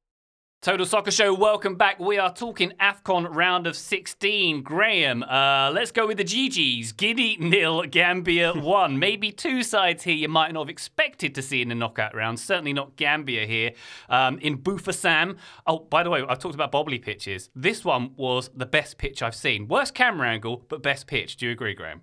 Total 0.61 0.85
Soccer 0.85 1.09
Show, 1.09 1.33
welcome 1.33 1.73
back. 1.73 1.99
We 1.99 2.19
are 2.19 2.31
talking 2.31 2.71
AFCON 2.79 3.33
round 3.33 3.65
of 3.65 3.75
16. 3.75 4.61
Graham, 4.61 5.23
uh, 5.23 5.71
let's 5.73 5.89
go 5.89 6.05
with 6.05 6.17
the 6.17 6.23
GGs. 6.23 6.95
Guinea 6.95 7.35
nil, 7.39 7.81
Gambia 7.85 8.53
one. 8.55 8.99
Maybe 8.99 9.31
two 9.31 9.63
sides 9.63 10.03
here 10.03 10.13
you 10.13 10.29
might 10.29 10.53
not 10.53 10.59
have 10.59 10.69
expected 10.69 11.33
to 11.33 11.41
see 11.41 11.63
in 11.63 11.69
the 11.69 11.73
knockout 11.73 12.13
round. 12.13 12.39
Certainly 12.39 12.73
not 12.73 12.95
Gambia 12.95 13.47
here. 13.47 13.71
Um, 14.07 14.37
in 14.37 14.59
Bafoussam. 14.59 15.37
Oh, 15.65 15.79
by 15.79 16.03
the 16.03 16.11
way, 16.11 16.23
I've 16.29 16.37
talked 16.37 16.53
about 16.53 16.71
bobbly 16.71 17.01
pitches. 17.01 17.49
This 17.55 17.83
one 17.83 18.11
was 18.15 18.51
the 18.55 18.67
best 18.67 18.99
pitch 18.99 19.23
I've 19.23 19.33
seen. 19.33 19.67
Worst 19.67 19.95
camera 19.95 20.29
angle, 20.29 20.63
but 20.69 20.83
best 20.83 21.07
pitch. 21.07 21.37
Do 21.37 21.47
you 21.47 21.53
agree, 21.53 21.73
Graham? 21.73 22.01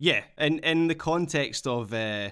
Yeah, 0.00 0.24
and 0.36 0.58
in 0.64 0.88
the 0.88 0.96
context 0.96 1.64
of 1.64 1.94
uh, 1.94 2.30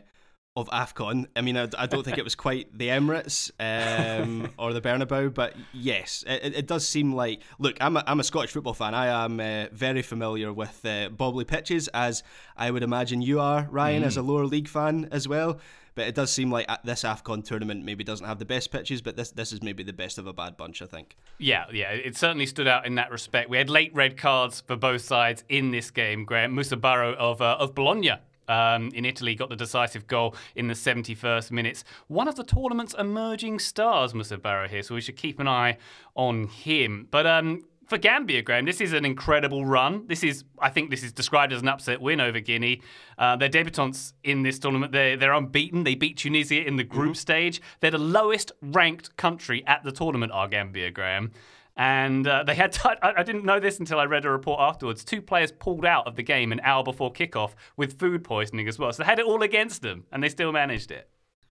of 0.57 0.69
AFCON. 0.71 1.27
I 1.37 1.43
mean, 1.43 1.57
I, 1.57 1.69
I, 1.79 1.87
don't 1.87 2.03
think 2.03 2.17
it 2.17 2.25
was 2.25 2.35
quite 2.35 2.77
the 2.77 2.89
Emirates 2.89 3.51
um, 3.61 4.51
or 4.59 4.73
the 4.73 4.81
Bernabeu, 4.81 5.33
but 5.33 5.55
yes, 5.73 6.25
it, 6.27 6.57
it, 6.57 6.67
does 6.67 6.89
seem 6.89 7.15
like. 7.15 7.43
Look, 7.59 7.77
I'm 7.81 7.97
a, 7.99 8.05
I'm 8.07 8.21
a 8.21 8.25
Scottish 8.25 8.53
football 8.53 8.73
fan. 8.73 8.95
I 8.95 9.25
am 9.25 9.39
uh, 9.39 9.67
very 9.73 10.03
familiar 10.03 10.53
with 10.53 10.81
uh, 10.85 11.11
bobbly 11.11 11.47
pitches, 11.47 11.89
as 11.89 12.23
I 12.57 12.71
would 12.71 12.83
imagine 12.83 13.21
you 13.21 13.39
are, 13.39 13.69
Ryan, 13.71 14.03
mm. 14.03 14.07
as 14.07 14.17
a 14.17 14.23
lower 14.23 14.47
league 14.47 14.69
fan 14.69 15.09
as 15.13 15.29
well. 15.29 15.61
But 15.95 16.09
it 16.09 16.15
does 16.15 16.31
seem 16.31 16.51
like 16.51 16.69
this 16.85 17.05
AFCON 17.05 17.43
tournament 17.45 17.85
maybe 17.85 18.05
doesn't 18.05 18.27
have 18.27 18.39
the 18.39 18.45
best 18.45 18.71
pitches, 18.71 19.01
but 19.01 19.17
this 19.17 19.31
this 19.31 19.53
is 19.53 19.63
maybe 19.63 19.83
the 19.83 19.95
best 19.95 20.19
of 20.19 20.27
a 20.27 20.33
bad 20.33 20.57
bunch, 20.57 20.81
I 20.83 20.87
think. 20.87 21.17
Yeah, 21.39 21.65
yeah, 21.73 21.91
it 21.91 22.17
certainly 22.17 22.47
stood 22.47 22.69
out 22.69 22.87
in 22.87 22.95
that 22.97 23.11
respect. 23.11 23.49
We 23.51 23.59
had 23.59 23.71
late 23.71 23.95
red 23.95 24.17
cards 24.17 24.63
for 24.67 24.77
both 24.77 25.03
sides 25.03 25.45
in 25.49 25.71
this 25.71 25.91
game. 25.91 26.25
Graham 26.25 26.55
Musa 26.55 26.77
Barrow 26.77 27.15
of 27.15 27.41
uh, 27.43 27.57
of 27.59 27.75
Bologna 27.75 28.13
um, 28.49 28.91
in 28.95 29.05
Italy 29.05 29.35
got 29.35 29.49
the 29.49 29.57
decisive 29.57 30.07
goal 30.07 30.35
in 30.55 30.69
the 30.69 30.75
71st 30.75 31.51
minutes. 31.51 31.85
One 32.09 32.29
of 32.29 32.37
the 32.37 32.45
tournament's 32.45 32.95
emerging 32.95 33.59
stars, 33.59 34.15
Musa 34.15 34.39
Barrow 34.39 34.69
here, 34.69 34.83
so 34.83 34.95
we 34.95 35.01
should 35.01 35.17
keep 35.17 35.39
an 35.41 35.49
eye 35.49 35.79
on 36.15 36.49
him. 36.49 37.09
But 37.11 37.27
um, 37.27 37.65
for 37.87 37.99
Gambia, 37.99 38.43
Graham, 38.43 38.65
this 38.65 38.81
is 38.81 38.93
an 38.93 39.05
incredible 39.05 39.65
run. 39.65 40.07
This 40.09 40.25
is, 40.25 40.45
I 40.59 40.71
think, 40.71 40.91
this 40.91 41.05
is 41.05 41.13
described 41.13 41.53
as 41.53 41.63
an 41.63 41.69
upset 41.69 42.01
win 42.01 42.21
over 42.21 42.41
Guinea. 42.41 42.83
Uh, 43.17 43.37
they're 43.37 43.49
debutants 43.49 44.13
in 44.25 44.43
this 44.43 44.59
tournament. 44.59 44.93
They're, 44.93 45.17
they're 45.17 45.33
unbeaten. 45.33 45.85
They 45.85 45.95
beat 45.95 46.17
Tunisia 46.17 46.67
in 46.67 46.77
the 46.77 46.85
group 46.85 47.13
mm-hmm. 47.13 47.15
stage. 47.15 47.63
They're 47.81 47.93
the 47.93 47.99
lowest 47.99 48.53
ranked 48.61 49.17
country 49.17 49.65
at 49.67 49.85
the 49.85 49.93
tournament, 49.93 50.33
are 50.33 50.49
Gambia, 50.49 50.91
Graham. 50.91 51.31
And 51.77 52.27
uh, 52.27 52.43
they 52.45 52.55
had, 52.55 52.73
t- 52.73 52.81
I 53.03 53.23
didn't 53.23 53.45
know 53.45 53.61
this 53.61 53.79
until 53.79 53.99
I 53.99 54.05
read 54.05 54.25
a 54.25 54.31
report 54.31 54.61
afterwards. 54.61 55.05
Two 55.05 55.21
players 55.21 55.53
pulled 55.53 55.85
out 55.85 56.07
of 56.07 56.17
the 56.17 56.23
game 56.23 56.53
an 56.53 56.61
hour 56.63 56.83
before 56.83 57.13
kickoff 57.13 57.53
with 57.77 57.99
food 57.99 58.25
poisoning 58.25 58.69
as 58.69 58.79
well. 58.79 58.93
So 58.93 59.03
they 59.03 59.07
had 59.07 59.19
it 59.19 59.27
all 59.27 59.43
against 59.43 59.83
them, 59.83 60.05
and 60.13 60.23
they 60.23 60.29
still 60.29 60.53
managed 60.53 60.91
it. 60.91 61.11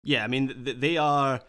Yeah, 0.03 0.23
I 0.23 0.27
mean 0.27 0.63
th- 0.63 0.77
they 0.79 0.97
are 0.97 1.41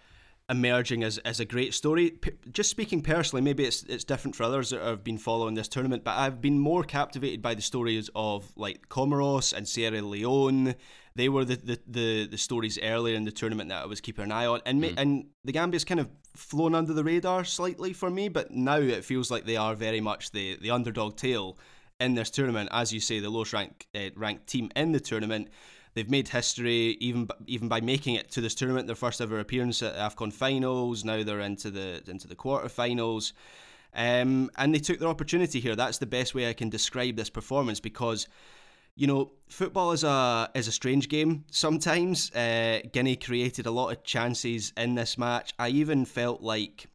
emerging 0.50 1.04
as, 1.04 1.18
as 1.18 1.40
a 1.40 1.44
great 1.44 1.74
story. 1.74 2.10
P- 2.10 2.32
just 2.50 2.70
speaking 2.70 3.02
personally, 3.02 3.42
maybe 3.42 3.64
it's 3.64 3.82
it's 3.84 4.04
different 4.04 4.34
for 4.34 4.44
others 4.44 4.70
that 4.70 4.80
have 4.80 5.04
been 5.04 5.18
following 5.18 5.54
this 5.54 5.68
tournament, 5.68 6.04
but 6.04 6.16
I've 6.16 6.40
been 6.40 6.58
more 6.58 6.82
captivated 6.82 7.42
by 7.42 7.54
the 7.54 7.62
stories 7.62 8.10
of 8.14 8.52
like 8.56 8.88
Comoros 8.88 9.52
and 9.52 9.68
Sierra 9.68 10.02
Leone. 10.02 10.74
They 11.18 11.28
were 11.28 11.44
the, 11.44 11.56
the, 11.56 11.80
the, 11.88 12.26
the 12.28 12.38
stories 12.38 12.78
earlier 12.80 13.16
in 13.16 13.24
the 13.24 13.32
tournament 13.32 13.70
that 13.70 13.82
I 13.82 13.86
was 13.86 14.00
keeping 14.00 14.22
an 14.22 14.30
eye 14.30 14.46
on, 14.46 14.60
and 14.64 14.80
mm. 14.80 14.94
and 14.96 15.26
the 15.44 15.50
Gambia's 15.52 15.84
kind 15.84 15.98
of 15.98 16.08
flown 16.36 16.76
under 16.76 16.92
the 16.92 17.02
radar 17.02 17.44
slightly 17.44 17.92
for 17.92 18.08
me, 18.08 18.28
but 18.28 18.52
now 18.52 18.78
it 18.78 19.04
feels 19.04 19.28
like 19.28 19.44
they 19.44 19.56
are 19.56 19.74
very 19.74 20.00
much 20.00 20.30
the 20.30 20.56
the 20.62 20.70
underdog 20.70 21.16
tale 21.16 21.58
in 21.98 22.14
this 22.14 22.30
tournament. 22.30 22.68
As 22.70 22.92
you 22.92 23.00
say, 23.00 23.18
the 23.18 23.30
lowest 23.30 23.52
ranked 23.52 23.88
uh, 23.96 24.10
ranked 24.14 24.46
team 24.46 24.70
in 24.76 24.92
the 24.92 25.00
tournament. 25.00 25.48
They've 25.94 26.08
made 26.08 26.28
history 26.28 26.96
even 27.00 27.26
even 27.48 27.66
by 27.66 27.80
making 27.80 28.14
it 28.14 28.30
to 28.34 28.40
this 28.40 28.54
tournament, 28.54 28.86
their 28.86 28.94
first 28.94 29.20
ever 29.20 29.40
appearance 29.40 29.82
at 29.82 29.96
Afcon 29.96 30.32
finals. 30.32 31.04
Now 31.04 31.24
they're 31.24 31.40
into 31.40 31.72
the 31.72 32.00
into 32.06 32.28
the 32.28 32.36
quarterfinals. 32.36 33.32
Um, 33.92 34.50
and 34.56 34.72
they 34.72 34.78
took 34.78 35.00
their 35.00 35.08
opportunity 35.08 35.58
here. 35.58 35.74
That's 35.74 35.98
the 35.98 36.06
best 36.06 36.32
way 36.32 36.48
I 36.48 36.52
can 36.52 36.68
describe 36.68 37.16
this 37.16 37.30
performance 37.30 37.80
because, 37.80 38.28
you 38.98 39.06
know, 39.06 39.30
football 39.48 39.92
is 39.92 40.02
a 40.02 40.50
is 40.56 40.66
a 40.66 40.72
strange 40.72 41.08
game. 41.08 41.44
Sometimes 41.52 42.34
uh, 42.34 42.80
Guinea 42.92 43.14
created 43.14 43.66
a 43.66 43.70
lot 43.70 43.90
of 43.92 44.02
chances 44.02 44.72
in 44.76 44.96
this 44.96 45.16
match. 45.16 45.54
I 45.56 45.68
even 45.68 46.04
felt 46.04 46.42
like 46.42 46.88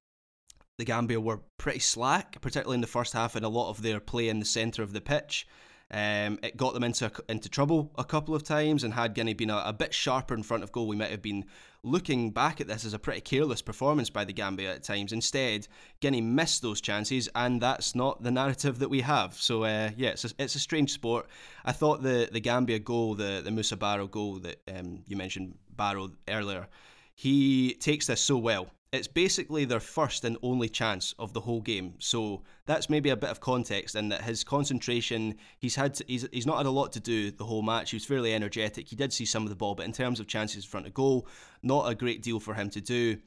the 0.78 0.84
Gambia 0.84 1.22
were 1.22 1.40
pretty 1.58 1.80
slack, 1.80 2.42
particularly 2.42 2.76
in 2.76 2.82
the 2.82 2.88
first 2.88 3.14
half, 3.14 3.38
and 3.38 3.46
a 3.46 3.50
lot 3.50 3.70
of 3.70 3.82
their 3.82 4.02
play 4.02 4.28
in 4.28 4.40
the 4.40 4.46
centre 4.46 4.84
of 4.84 4.92
the 4.92 5.00
pitch. 5.00 5.48
Um, 5.94 6.40
it 6.42 6.58
got 6.58 6.74
them 6.74 6.84
into 6.84 7.12
into 7.30 7.50
trouble 7.50 7.92
a 8.00 8.04
couple 8.04 8.34
of 8.34 8.42
times, 8.42 8.84
and 8.84 8.96
had 8.96 9.14
Guinea 9.14 9.36
been 9.36 9.52
a, 9.52 9.62
a, 9.64 9.74
bit 9.74 9.94
sharper 9.94 10.34
in 10.34 10.42
front 10.42 10.64
of 10.64 10.72
goal, 10.72 10.88
we 10.88 10.96
might 10.96 11.12
have 11.12 11.22
been 11.22 11.46
looking 11.84 12.32
back 12.32 12.60
at 12.60 12.68
this 12.68 12.84
as 12.84 12.96
a 12.96 13.00
pretty 13.00 13.22
careless 13.22 13.62
performance 13.62 14.10
by 14.10 14.26
the 14.26 14.34
Gambia 14.34 14.74
at 14.74 14.82
times. 14.82 15.14
Instead, 15.14 15.68
Guinea 16.00 16.20
missed 16.20 16.64
those 16.64 16.82
chances, 16.82 17.30
and 17.36 17.62
that's 17.62 17.94
not 17.94 18.24
the 18.24 18.32
narrative 18.32 18.80
that 18.80 18.90
we 18.90 19.02
have. 19.02 19.36
So 19.36 19.66
uh, 19.66 19.92
yeah, 19.96 20.10
it's 20.10 20.26
a, 20.26 20.32
it's 20.40 20.56
a 20.56 20.60
strange 20.60 20.92
sport. 20.92 21.28
I 21.64 21.74
thought 21.74 22.02
the 22.02 22.28
the 22.32 22.40
Gambia 22.40 22.80
goal, 22.80 23.14
the 23.14 23.42
the 23.46 23.52
Musa 23.52 23.78
Barrow 23.78 24.08
goal 24.08 24.40
that 24.40 24.62
um, 24.76 25.04
you 25.08 25.16
mentioned 25.16 25.54
Barrow 25.78 26.10
earlier, 26.28 26.70
he 27.14 27.76
takes 27.76 28.08
this 28.08 28.20
so 28.20 28.40
well 28.40 28.68
it's 28.94 29.08
basically 29.08 29.66
their 29.66 29.80
first 29.80 30.24
and 30.24 30.38
only 30.44 30.70
chance 30.70 31.16
of 31.18 31.34
the 31.34 31.42
whole 31.42 31.62
game. 31.62 31.96
So 31.98 32.44
that's 32.68 32.92
maybe 32.92 33.10
a 33.10 33.18
bit 33.18 33.32
of 33.32 33.40
context 33.40 33.96
in 33.96 34.10
that 34.10 34.22
his 34.22 34.44
concentration, 34.44 35.36
he's 35.58 35.76
had 35.76 35.96
to, 35.96 36.06
he's 36.08 36.28
he's 36.32 36.46
not 36.46 36.58
had 36.58 36.68
a 36.68 36.72
lot 36.72 36.92
to 36.94 37.00
do 37.00 37.32
the 37.32 37.44
whole 37.44 37.64
match. 37.64 37.90
He 37.90 37.96
was 37.96 38.06
fairly 38.06 38.36
energetic. 38.36 38.88
He 38.88 38.96
did 38.96 39.12
see 39.12 39.26
some 39.26 39.44
of 39.44 39.50
the 39.50 39.56
ball, 39.56 39.74
but 39.74 39.88
in 39.88 39.94
terms 39.94 40.20
of 40.20 40.28
chances 40.28 40.64
in 40.64 40.70
front 40.70 40.86
of 40.86 40.94
goal, 40.94 41.28
not 41.64 41.90
a 41.90 41.96
great 41.96 42.22
deal 42.22 42.40
for 42.40 42.54
him 42.54 42.70
to 42.70 42.82
do. 42.82 43.18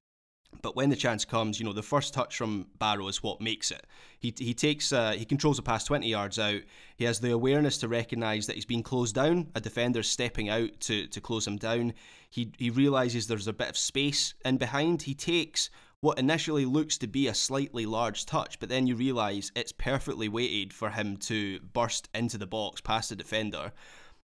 But 0.62 0.76
when 0.76 0.88
the 0.88 0.96
chance 0.96 1.24
comes, 1.24 1.58
you 1.58 1.66
know, 1.66 1.72
the 1.72 1.82
first 1.82 2.14
touch 2.14 2.36
from 2.36 2.68
Barrow 2.78 3.08
is 3.08 3.22
what 3.22 3.40
makes 3.40 3.70
it. 3.70 3.84
He, 4.20 4.32
he 4.38 4.54
takes, 4.54 4.92
uh, 4.92 5.12
he 5.12 5.24
controls 5.24 5.56
the 5.56 5.62
pass 5.62 5.84
20 5.84 6.08
yards 6.08 6.38
out. 6.38 6.60
He 6.96 7.04
has 7.04 7.20
the 7.20 7.32
awareness 7.32 7.78
to 7.78 7.88
recognise 7.88 8.46
that 8.46 8.54
he's 8.54 8.64
been 8.64 8.82
closed 8.82 9.14
down. 9.14 9.48
A 9.54 9.60
defender's 9.60 10.08
stepping 10.08 10.48
out 10.48 10.70
to, 10.80 11.08
to 11.08 11.20
close 11.20 11.46
him 11.46 11.56
down. 11.56 11.92
He, 12.30 12.52
he 12.58 12.70
realises 12.70 13.26
there's 13.26 13.48
a 13.48 13.52
bit 13.52 13.68
of 13.68 13.76
space 13.76 14.34
in 14.44 14.56
behind. 14.56 15.02
He 15.02 15.14
takes 15.14 15.70
what 16.00 16.18
initially 16.18 16.64
looks 16.64 16.98
to 16.98 17.06
be 17.06 17.26
a 17.26 17.34
slightly 17.34 17.86
large 17.86 18.26
touch, 18.26 18.58
but 18.60 18.68
then 18.68 18.86
you 18.86 18.94
realise 18.94 19.50
it's 19.56 19.72
perfectly 19.72 20.28
weighted 20.28 20.72
for 20.72 20.90
him 20.90 21.16
to 21.16 21.60
burst 21.60 22.08
into 22.14 22.38
the 22.38 22.46
box 22.46 22.80
past 22.80 23.08
the 23.08 23.16
defender. 23.16 23.72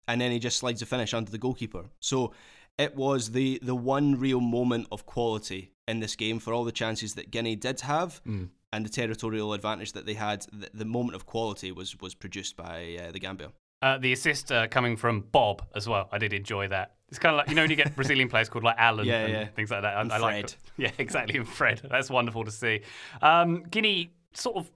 And 0.07 0.21
then 0.21 0.31
he 0.31 0.39
just 0.39 0.57
slides 0.57 0.79
the 0.81 0.85
finish 0.85 1.13
under 1.13 1.31
the 1.31 1.37
goalkeeper. 1.37 1.85
So 1.99 2.33
it 2.77 2.95
was 2.95 3.31
the 3.31 3.59
the 3.63 3.75
one 3.75 4.19
real 4.19 4.41
moment 4.41 4.87
of 4.91 5.05
quality 5.05 5.71
in 5.87 5.99
this 5.99 6.15
game 6.15 6.39
for 6.39 6.53
all 6.53 6.63
the 6.63 6.71
chances 6.71 7.15
that 7.15 7.31
Guinea 7.31 7.55
did 7.55 7.81
have. 7.81 8.21
Mm. 8.25 8.49
And 8.71 8.85
the 8.85 8.89
territorial 8.89 9.53
advantage 9.53 9.93
that 9.93 10.05
they 10.05 10.15
had, 10.15 10.45
the, 10.51 10.69
the 10.73 10.85
moment 10.85 11.15
of 11.15 11.25
quality 11.25 11.71
was 11.71 11.99
was 11.99 12.13
produced 12.13 12.55
by 12.57 12.97
uh, 13.01 13.11
the 13.11 13.19
Gambia. 13.19 13.51
Uh, 13.81 13.97
the 13.97 14.13
assist 14.13 14.51
uh, 14.51 14.67
coming 14.67 14.97
from 14.97 15.21
Bob 15.31 15.63
as 15.75 15.87
well. 15.87 16.09
I 16.11 16.17
did 16.17 16.33
enjoy 16.33 16.67
that. 16.69 16.93
It's 17.09 17.19
kind 17.19 17.35
of 17.35 17.37
like 17.37 17.49
you 17.49 17.55
know 17.55 17.61
when 17.61 17.69
you 17.69 17.75
get 17.75 17.95
Brazilian 17.95 18.29
players 18.29 18.49
called 18.49 18.63
like 18.63 18.77
Alan 18.77 19.05
yeah, 19.07 19.19
and 19.21 19.33
yeah. 19.33 19.45
things 19.45 19.69
like 19.69 19.83
that. 19.83 19.95
I, 19.95 20.15
I 20.15 20.17
like 20.17 20.55
yeah, 20.77 20.91
exactly. 20.97 21.37
And 21.37 21.47
Fred, 21.47 21.81
that's 21.89 22.09
wonderful 22.09 22.43
to 22.45 22.51
see. 22.51 22.81
Um, 23.21 23.63
Guinea 23.69 24.11
sort 24.33 24.57
of 24.57 24.71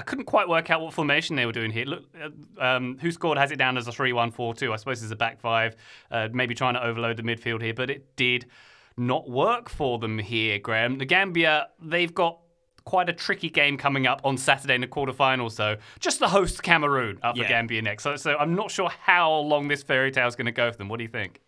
I 0.00 0.02
couldn't 0.02 0.24
quite 0.24 0.48
work 0.48 0.70
out 0.70 0.80
what 0.80 0.94
formation 0.94 1.36
they 1.36 1.44
were 1.44 1.52
doing 1.52 1.70
here. 1.70 1.84
Look, 1.84 2.04
uh, 2.18 2.64
um, 2.64 2.96
WhoScored 3.02 3.36
has 3.36 3.50
it 3.50 3.56
down 3.56 3.76
as 3.76 3.86
a 3.86 3.92
3 3.92 4.14
1 4.14 4.30
4 4.30 4.54
2. 4.54 4.72
I 4.72 4.76
suppose 4.76 5.02
it's 5.02 5.12
a 5.12 5.16
back 5.16 5.40
five, 5.40 5.76
uh, 6.10 6.28
maybe 6.32 6.54
trying 6.54 6.74
to 6.74 6.82
overload 6.84 7.18
the 7.18 7.22
midfield 7.22 7.60
here, 7.60 7.74
but 7.74 7.90
it 7.90 8.16
did 8.16 8.46
not 8.96 9.28
work 9.28 9.68
for 9.68 9.98
them 9.98 10.18
here, 10.18 10.58
Graham. 10.58 10.96
The 10.96 11.04
Gambia, 11.04 11.68
they've 11.82 12.14
got 12.14 12.38
quite 12.90 13.08
a 13.08 13.12
tricky 13.12 13.48
game 13.48 13.76
coming 13.76 14.08
up 14.08 14.20
on 14.24 14.36
Saturday 14.36 14.74
in 14.74 14.80
the 14.80 14.86
quarterfinals, 14.88 15.54
though. 15.54 15.76
Just 16.00 16.18
the 16.18 16.28
host 16.28 16.60
Cameroon 16.64 17.20
up 17.22 17.38
for 17.38 17.44
Gambia 17.44 17.82
next. 17.82 18.02
So, 18.02 18.16
so 18.16 18.36
I'm 18.36 18.56
not 18.56 18.72
sure 18.72 18.90
how 19.04 19.32
long 19.32 19.68
this 19.68 19.84
fairy 19.84 20.10
tale 20.10 20.26
is 20.26 20.34
going 20.34 20.46
to 20.46 20.52
go 20.52 20.72
for 20.72 20.78
them. 20.78 20.88
What 20.88 20.96
do 20.96 21.04
you 21.04 21.08
think? 21.08 21.40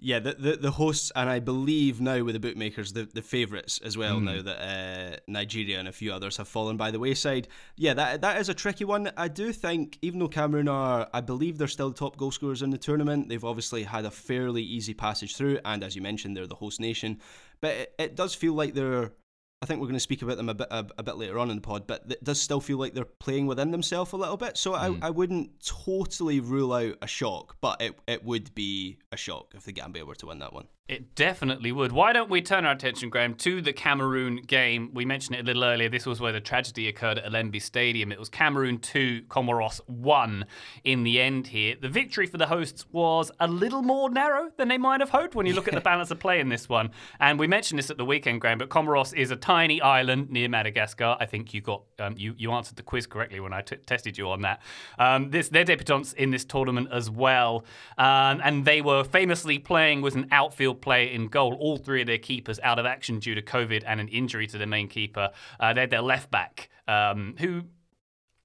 Yeah, 0.00 0.18
the, 0.20 0.32
the, 0.32 0.56
the 0.56 0.70
hosts, 0.70 1.12
and 1.14 1.28
I 1.28 1.40
believe 1.40 2.00
now 2.00 2.22
with 2.22 2.34
the 2.34 2.40
bookmakers, 2.40 2.94
the, 2.94 3.06
the 3.12 3.20
favourites 3.20 3.80
as 3.84 3.98
well. 3.98 4.18
Mm. 4.18 4.24
Now 4.24 4.42
that 4.42 4.62
uh, 4.62 5.16
Nigeria 5.26 5.78
and 5.78 5.88
a 5.88 5.92
few 5.92 6.10
others 6.10 6.38
have 6.38 6.48
fallen 6.48 6.78
by 6.78 6.90
the 6.90 6.98
wayside, 7.00 7.48
yeah, 7.76 7.92
that 7.92 8.22
that 8.22 8.40
is 8.40 8.48
a 8.48 8.54
tricky 8.54 8.86
one. 8.86 9.10
I 9.16 9.28
do 9.28 9.52
think, 9.52 9.98
even 10.00 10.20
though 10.20 10.28
Cameroon 10.28 10.68
are, 10.68 11.06
I 11.12 11.20
believe 11.20 11.58
they're 11.58 11.68
still 11.68 11.90
the 11.90 11.96
top 11.96 12.16
goal 12.16 12.30
scorers 12.30 12.62
in 12.62 12.70
the 12.70 12.78
tournament. 12.78 13.28
They've 13.28 13.44
obviously 13.44 13.82
had 13.82 14.06
a 14.06 14.10
fairly 14.10 14.62
easy 14.62 14.94
passage 14.94 15.36
through, 15.36 15.58
and 15.66 15.84
as 15.84 15.94
you 15.96 16.00
mentioned, 16.00 16.34
they're 16.34 16.46
the 16.46 16.54
host 16.54 16.80
nation. 16.80 17.20
But 17.60 17.74
it, 17.74 17.94
it 17.98 18.16
does 18.16 18.34
feel 18.34 18.54
like 18.54 18.72
they're 18.72 19.12
I 19.60 19.66
think 19.66 19.80
we're 19.80 19.86
going 19.86 19.94
to 19.94 20.00
speak 20.00 20.22
about 20.22 20.36
them 20.36 20.48
a 20.48 20.54
bit 20.54 20.68
a, 20.70 20.86
a, 20.98 21.02
bit 21.02 21.16
later 21.16 21.38
on 21.38 21.50
in 21.50 21.56
the 21.56 21.62
pod, 21.62 21.86
but 21.86 22.04
it 22.08 22.22
does 22.22 22.40
still 22.40 22.60
feel 22.60 22.78
like 22.78 22.94
they're 22.94 23.04
playing 23.04 23.46
within 23.46 23.72
themselves 23.72 24.12
a 24.12 24.16
little 24.16 24.36
bit. 24.36 24.56
So 24.56 24.72
mm. 24.72 25.02
I. 25.02 25.08
I 25.08 25.10
wouldn't 25.10 25.64
totally 25.64 26.40
rule 26.40 26.72
out 26.72 26.96
a 27.02 27.06
shock, 27.06 27.56
but 27.60 27.80
it, 27.80 27.98
it 28.06 28.24
would 28.24 28.54
be 28.54 28.98
a 29.10 29.16
shock 29.16 29.54
if 29.56 29.64
the 29.64 29.72
Gambia 29.72 30.04
were 30.04 30.14
to 30.16 30.26
win 30.26 30.38
that 30.40 30.52
one. 30.52 30.68
It 30.88 31.14
definitely 31.14 31.70
would. 31.70 31.92
Why 31.92 32.14
don't 32.14 32.30
we 32.30 32.40
turn 32.40 32.64
our 32.64 32.72
attention, 32.72 33.10
Graham, 33.10 33.34
to 33.34 33.60
the 33.60 33.74
Cameroon 33.74 34.36
game? 34.36 34.90
We 34.94 35.04
mentioned 35.04 35.36
it 35.36 35.40
a 35.40 35.42
little 35.42 35.64
earlier. 35.64 35.90
This 35.90 36.06
was 36.06 36.18
where 36.18 36.32
the 36.32 36.40
tragedy 36.40 36.88
occurred 36.88 37.18
at 37.18 37.30
Olembe 37.30 37.60
Stadium. 37.60 38.10
It 38.10 38.18
was 38.18 38.30
Cameroon 38.30 38.78
2, 38.78 39.24
Comoros 39.28 39.82
1 39.86 40.46
in 40.84 41.02
the 41.02 41.20
end 41.20 41.48
here. 41.48 41.76
The 41.78 41.90
victory 41.90 42.26
for 42.26 42.38
the 42.38 42.46
hosts 42.46 42.86
was 42.90 43.30
a 43.38 43.46
little 43.46 43.82
more 43.82 44.08
narrow 44.08 44.48
than 44.56 44.68
they 44.68 44.78
might 44.78 45.00
have 45.00 45.10
hoped 45.10 45.34
when 45.34 45.44
you 45.44 45.52
look 45.52 45.68
at 45.68 45.74
the 45.74 45.80
balance 45.82 46.10
of 46.10 46.20
play 46.20 46.40
in 46.40 46.48
this 46.48 46.70
one. 46.70 46.90
And 47.20 47.38
we 47.38 47.46
mentioned 47.46 47.78
this 47.78 47.90
at 47.90 47.98
the 47.98 48.06
weekend, 48.06 48.40
Graham, 48.40 48.56
but 48.56 48.70
Comoros 48.70 49.14
is 49.14 49.30
a 49.30 49.36
tiny 49.36 49.82
island 49.82 50.30
near 50.30 50.48
Madagascar. 50.48 51.18
I 51.20 51.26
think 51.26 51.52
you 51.52 51.60
got 51.60 51.82
um, 51.98 52.14
you, 52.16 52.34
you 52.38 52.50
answered 52.52 52.76
the 52.76 52.82
quiz 52.82 53.06
correctly 53.06 53.40
when 53.40 53.52
I 53.52 53.60
t- 53.60 53.76
tested 53.76 54.16
you 54.16 54.30
on 54.30 54.40
that. 54.40 54.62
Um, 54.98 55.28
this 55.32 55.50
They're 55.50 55.66
debutants 55.66 56.14
in 56.14 56.30
this 56.30 56.46
tournament 56.46 56.88
as 56.90 57.10
well. 57.10 57.66
Um, 57.98 58.40
and 58.42 58.64
they 58.64 58.80
were 58.80 59.04
famously 59.04 59.58
playing 59.58 60.00
with 60.00 60.14
an 60.14 60.28
outfield 60.32 60.77
play 60.80 61.12
in 61.12 61.28
goal. 61.28 61.56
All 61.60 61.76
three 61.76 62.00
of 62.00 62.06
their 62.06 62.18
keepers 62.18 62.58
out 62.62 62.78
of 62.78 62.86
action 62.86 63.18
due 63.18 63.34
to 63.34 63.42
COVID 63.42 63.82
and 63.86 64.00
an 64.00 64.08
injury 64.08 64.46
to 64.48 64.58
their 64.58 64.66
main 64.66 64.88
keeper. 64.88 65.30
Uh, 65.60 65.72
they 65.72 65.82
had 65.82 65.90
their 65.90 66.02
left 66.02 66.30
back, 66.30 66.70
um, 66.86 67.34
who 67.38 67.62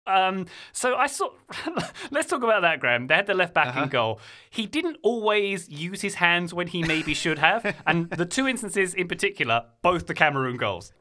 um, 0.05 0.47
so 0.71 0.95
I 0.95 1.07
saw. 1.07 1.29
let's 2.11 2.27
talk 2.27 2.43
about 2.43 2.61
that, 2.61 2.79
Graham. 2.79 3.07
They 3.07 3.15
had 3.15 3.27
the 3.27 3.33
left 3.33 3.53
back 3.53 3.67
uh-huh. 3.67 3.83
in 3.83 3.89
goal. 3.89 4.19
He 4.49 4.65
didn't 4.65 4.97
always 5.01 5.69
use 5.69 6.01
his 6.01 6.15
hands 6.15 6.53
when 6.53 6.67
he 6.67 6.83
maybe 6.83 7.13
should 7.13 7.39
have, 7.39 7.75
and 7.87 8.09
the 8.09 8.25
two 8.25 8.47
instances 8.47 8.93
in 8.93 9.07
particular, 9.07 9.65
both 9.81 10.07
the 10.07 10.13
Cameroon 10.13 10.57
goals. 10.57 10.91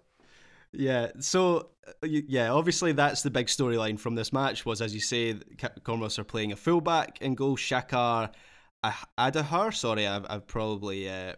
Yeah. 0.73 1.09
So 1.18 1.71
uh, 1.87 2.07
yeah, 2.07 2.51
obviously 2.51 2.92
that's 2.92 3.23
the 3.23 3.31
big 3.31 3.49
storyline 3.49 3.99
from 3.99 4.14
this 4.14 4.33
match. 4.33 4.64
Was 4.64 4.81
as 4.81 4.95
you 4.95 5.01
say, 5.01 5.35
Comoros 5.35 6.18
are 6.18 6.25
playing 6.25 6.53
a 6.53 6.57
fullback 6.57 7.21
in 7.21 7.35
goal. 7.35 7.57
Shakar 7.57 8.31
Adahar. 8.85 9.73
Sorry, 9.75 10.07
I've, 10.07 10.27
I've 10.29 10.47
probably 10.47 11.09
uh, 11.09 11.35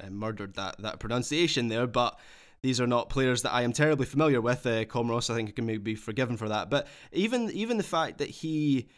uh, 0.00 0.10
murdered 0.10 0.54
that, 0.54 0.76
that 0.80 1.00
pronunciation 1.00 1.68
there, 1.68 1.86
but 1.86 2.18
these 2.62 2.80
are 2.80 2.86
not 2.86 3.08
players 3.08 3.42
that 3.42 3.52
I 3.52 3.62
am 3.62 3.72
terribly 3.72 4.06
familiar 4.06 4.40
with. 4.40 4.66
Uh, 4.66 4.84
Comoros, 4.84 5.30
I 5.30 5.34
think, 5.34 5.54
can 5.54 5.66
maybe 5.66 5.78
be 5.78 5.94
forgiven 5.94 6.36
for 6.36 6.48
that. 6.48 6.70
But 6.70 6.88
even 7.12 7.50
even 7.50 7.76
the 7.76 7.84
fact 7.84 8.18
that 8.18 8.28
he, 8.28 8.88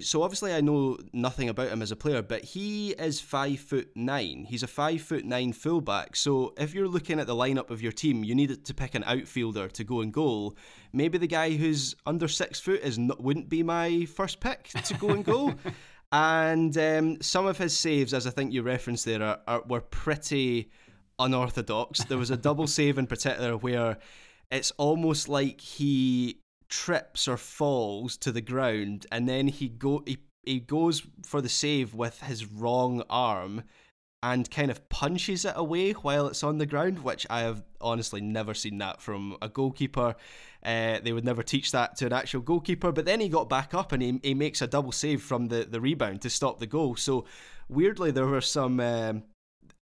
so 0.00 0.22
obviously 0.22 0.52
I 0.52 0.60
know 0.60 0.98
nothing 1.12 1.48
about 1.48 1.68
him 1.68 1.80
as 1.80 1.90
a 1.90 1.96
player, 1.96 2.20
but 2.20 2.44
he 2.44 2.90
is 2.90 3.20
five 3.20 3.60
foot 3.60 3.88
nine. 3.94 4.44
He's 4.46 4.62
a 4.62 4.66
five 4.66 5.00
foot 5.00 5.24
nine 5.24 5.52
fullback. 5.54 6.16
So 6.16 6.52
if 6.58 6.74
you're 6.74 6.88
looking 6.88 7.18
at 7.18 7.26
the 7.26 7.34
lineup 7.34 7.70
of 7.70 7.80
your 7.80 7.92
team, 7.92 8.24
you 8.24 8.34
need 8.34 8.64
to 8.64 8.74
pick 8.74 8.94
an 8.94 9.04
outfielder 9.04 9.68
to 9.68 9.84
go 9.84 10.00
and 10.00 10.12
goal. 10.12 10.56
Maybe 10.92 11.16
the 11.16 11.26
guy 11.26 11.52
who's 11.56 11.94
under 12.04 12.28
six 12.28 12.60
foot 12.60 12.82
is 12.82 12.98
not, 12.98 13.22
wouldn't 13.22 13.48
be 13.48 13.62
my 13.62 14.04
first 14.04 14.40
pick 14.40 14.68
to 14.68 14.94
go 14.94 15.10
and 15.10 15.24
goal. 15.24 15.54
And 16.16 16.78
um, 16.78 17.20
some 17.20 17.46
of 17.46 17.58
his 17.58 17.76
saves, 17.76 18.14
as 18.14 18.26
I 18.26 18.30
think 18.30 18.50
you 18.50 18.62
referenced 18.62 19.04
there, 19.04 19.22
are, 19.22 19.38
are, 19.46 19.62
were 19.68 19.82
pretty 19.82 20.70
unorthodox. 21.18 22.04
There 22.04 22.16
was 22.16 22.30
a 22.30 22.38
double 22.38 22.66
save 22.66 22.96
in 22.96 23.06
particular 23.06 23.54
where 23.54 23.98
it's 24.50 24.70
almost 24.78 25.28
like 25.28 25.60
he 25.60 26.38
trips 26.70 27.28
or 27.28 27.36
falls 27.36 28.16
to 28.16 28.32
the 28.32 28.40
ground, 28.40 29.06
and 29.12 29.28
then 29.28 29.48
he 29.48 29.68
go 29.68 30.04
he, 30.06 30.16
he 30.42 30.58
goes 30.58 31.06
for 31.22 31.42
the 31.42 31.50
save 31.50 31.92
with 31.92 32.22
his 32.22 32.46
wrong 32.46 33.02
arm, 33.10 33.64
and 34.22 34.50
kind 34.50 34.70
of 34.70 34.88
punches 34.88 35.44
it 35.44 35.52
away 35.54 35.92
while 35.92 36.28
it's 36.28 36.42
on 36.42 36.56
the 36.56 36.64
ground, 36.64 37.00
which 37.00 37.26
I 37.28 37.40
have 37.40 37.62
honestly 37.78 38.22
never 38.22 38.54
seen 38.54 38.78
that 38.78 39.02
from 39.02 39.36
a 39.42 39.50
goalkeeper. 39.50 40.16
Uh, 40.66 40.98
they 41.00 41.12
would 41.12 41.24
never 41.24 41.44
teach 41.44 41.70
that 41.70 41.96
to 41.96 42.06
an 42.06 42.12
actual 42.12 42.40
goalkeeper. 42.40 42.90
But 42.90 43.04
then 43.04 43.20
he 43.20 43.28
got 43.28 43.48
back 43.48 43.72
up 43.72 43.92
and 43.92 44.02
he, 44.02 44.20
he 44.22 44.34
makes 44.34 44.60
a 44.60 44.66
double 44.66 44.90
save 44.90 45.22
from 45.22 45.46
the, 45.46 45.64
the 45.64 45.80
rebound 45.80 46.22
to 46.22 46.30
stop 46.30 46.58
the 46.58 46.66
goal. 46.66 46.96
So 46.96 47.24
weirdly, 47.68 48.10
there 48.10 48.26
were 48.26 48.40
some 48.40 48.80
um, 48.80 49.22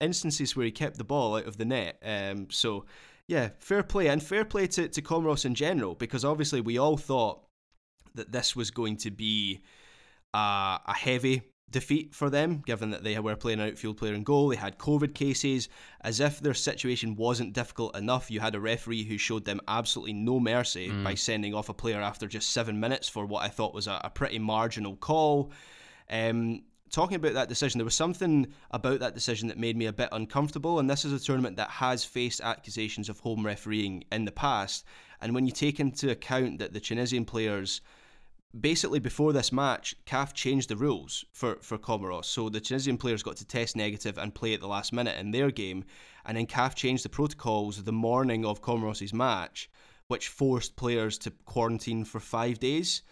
instances 0.01 0.57
where 0.57 0.65
he 0.65 0.73
kept 0.73 0.97
the 0.97 1.05
ball 1.05 1.37
out 1.37 1.47
of 1.47 1.59
the 1.59 1.67
net. 1.67 2.03
Um, 2.03 2.49
so 2.51 2.87
yeah, 3.29 3.51
fair 3.59 3.83
play 3.83 4.09
and 4.09 4.23
fair 4.23 4.45
play 4.45 4.67
to, 4.69 4.89
to 4.89 5.03
Comoros 5.03 5.45
in 5.45 5.55
general 5.55 5.95
because 5.95 6.25
obviously 6.25 6.63
we 6.63 6.79
all 6.79 6.97
thought 6.97 7.45
that 8.15 8.33
this 8.33 8.57
was 8.57 8.71
going 8.71 8.97
to 8.97 9.11
be 9.11 9.61
uh, 10.35 10.79
a 10.87 10.95
heavy 10.97 11.43
defeat 11.71 12.15
for 12.15 12.31
them, 12.31 12.63
given 12.67 12.91
that 12.91 13.05
they 13.05 13.19
were 13.19 13.37
playing 13.37 13.61
an 13.61 13.69
outfield 13.69 13.97
player 13.97 14.15
in 14.15 14.23
goal. 14.23 14.49
They 14.49 14.57
had 14.57 14.79
COVID 14.79 15.15
cases. 15.15 15.69
As 16.01 16.21
if 16.21 16.41
their 16.41 16.55
situation 16.55 17.17
wasn't 17.17 17.53
difficult 17.53 17.97
enough, 17.97 18.31
you 18.31 18.41
had 18.41 18.55
a 18.55 18.61
referee 18.61 19.05
who 19.05 19.19
showed 19.19 19.45
them 19.45 19.61
absolutely 19.69 20.15
no 20.15 20.41
mercy 20.41 20.89
mm. 20.89 21.05
by 21.05 21.15
sending 21.15 21.55
off 21.55 21.69
a 21.69 21.75
player 21.75 22.01
after 22.01 22.27
just 22.27 22.51
seven 22.51 22.81
minutes 22.81 23.09
for 23.09 23.27
what 23.27 23.45
I 23.45 23.49
thought 23.49 23.75
was 23.75 23.87
a, 23.87 24.01
a 24.03 24.11
pretty 24.11 24.39
marginal 24.39 24.97
call. 24.97 25.53
Um, 26.11 26.63
talking 26.91 27.17
about 27.17 27.35
that 27.35 27.49
decision, 27.49 27.79
there 27.79 27.85
was 27.85 27.95
something 27.95 28.49
about 28.73 29.01
that 29.01 29.15
decision 29.15 29.49
that 29.49 29.59
made 29.59 29.77
me 29.77 29.87
a 29.87 29.93
bit 29.93 30.09
uncomfortable. 30.13 30.79
And 30.79 30.91
this 30.91 31.05
is 31.05 31.13
a 31.13 31.25
tournament 31.25 31.57
that 31.57 31.71
has 31.71 32.05
faced 32.05 32.41
accusations 32.41 33.09
of 33.09 33.21
home 33.21 33.47
refereeing 33.47 34.05
in 34.11 34.25
the 34.25 34.33
past. 34.33 34.85
And 35.21 35.35
when 35.35 35.47
you 35.47 35.53
take 35.53 35.81
into 35.81 36.11
account 36.11 36.59
that 36.59 36.73
the 36.73 36.81
Tunisian 36.81 37.25
players 37.25 37.81
basically 38.59 38.99
before 38.99 39.33
this 39.33 39.53
match, 39.53 39.95
CAF 40.07 40.33
changed 40.33 40.69
the 40.69 40.77
rules 40.77 41.25
for, 41.33 41.57
for 41.63 41.79
Comoros. 41.79 42.25
So 42.25 42.49
the 42.49 42.61
Tunisian 42.61 42.97
players 42.97 43.23
got 43.23 43.37
to 43.37 43.47
test 43.47 43.77
negative 43.77 44.19
and 44.19 44.35
play 44.35 44.55
at 44.55 44.61
the 44.61 44.67
last 44.69 44.93
minute 44.93 45.19
in 45.19 45.31
their 45.31 45.51
game. 45.51 45.85
And 46.25 46.37
then 46.37 46.47
CAF 46.47 46.75
changed 46.75 47.05
the 47.05 47.09
protocols 47.09 47.83
the 47.83 47.93
morning 47.93 48.45
of 48.45 48.63
Comoros' 48.63 49.13
match, 49.13 49.71
which 50.09 50.29
forced 50.29 50.77
players 50.77 51.19
to 51.19 51.31
quarantine 51.45 52.05
for 52.05 52.21
five 52.21 52.59
days. 52.59 53.03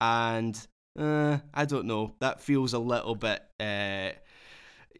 And 0.00 0.58
uh, 0.98 1.38
I 1.52 1.64
don't 1.64 1.86
know, 1.86 2.14
that 2.20 2.40
feels 2.40 2.72
a 2.72 2.78
little 2.78 3.14
bit, 3.14 3.42
uh, 3.60 4.10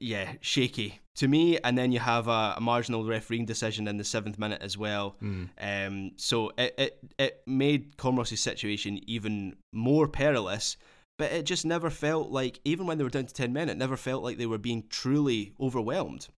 yeah, 0.01 0.33
shaky 0.41 1.01
to 1.17 1.29
me. 1.29 1.59
And 1.59 1.77
then 1.77 1.93
you 1.93 1.99
have 1.99 2.29
a, 2.29 2.55
a, 2.57 2.61
marginal 2.61 3.05
refereeing 3.05 3.45
decision 3.45 3.89
in 3.89 3.97
the 3.97 4.05
seventh 4.05 4.39
minute 4.39 4.63
as 4.63 4.79
well. 4.79 5.17
Mm. 5.23 5.49
Um, 5.61 6.11
so 6.17 6.53
it, 6.57 6.75
it, 6.79 6.99
it 7.19 7.43
made 7.47 7.97
Comoros' 7.97 8.39
situation 8.39 9.01
even 9.07 9.57
more 9.73 10.09
perilous. 10.09 10.77
But 11.19 11.33
it 11.33 11.45
just 11.45 11.67
never 11.67 11.91
felt 11.91 12.31
like, 12.31 12.61
even 12.65 12.87
when 12.87 12.97
they 12.97 13.05
were 13.05 13.11
down 13.11 13.27
to 13.27 13.35
10 13.35 13.53
men, 13.53 13.69
it 13.69 13.77
never 13.77 13.97
felt 13.97 14.23
like 14.23 14.39
they 14.39 14.47
were 14.47 14.59
being 14.59 14.85
truly 14.89 15.53
overwhelmed. 15.61 16.29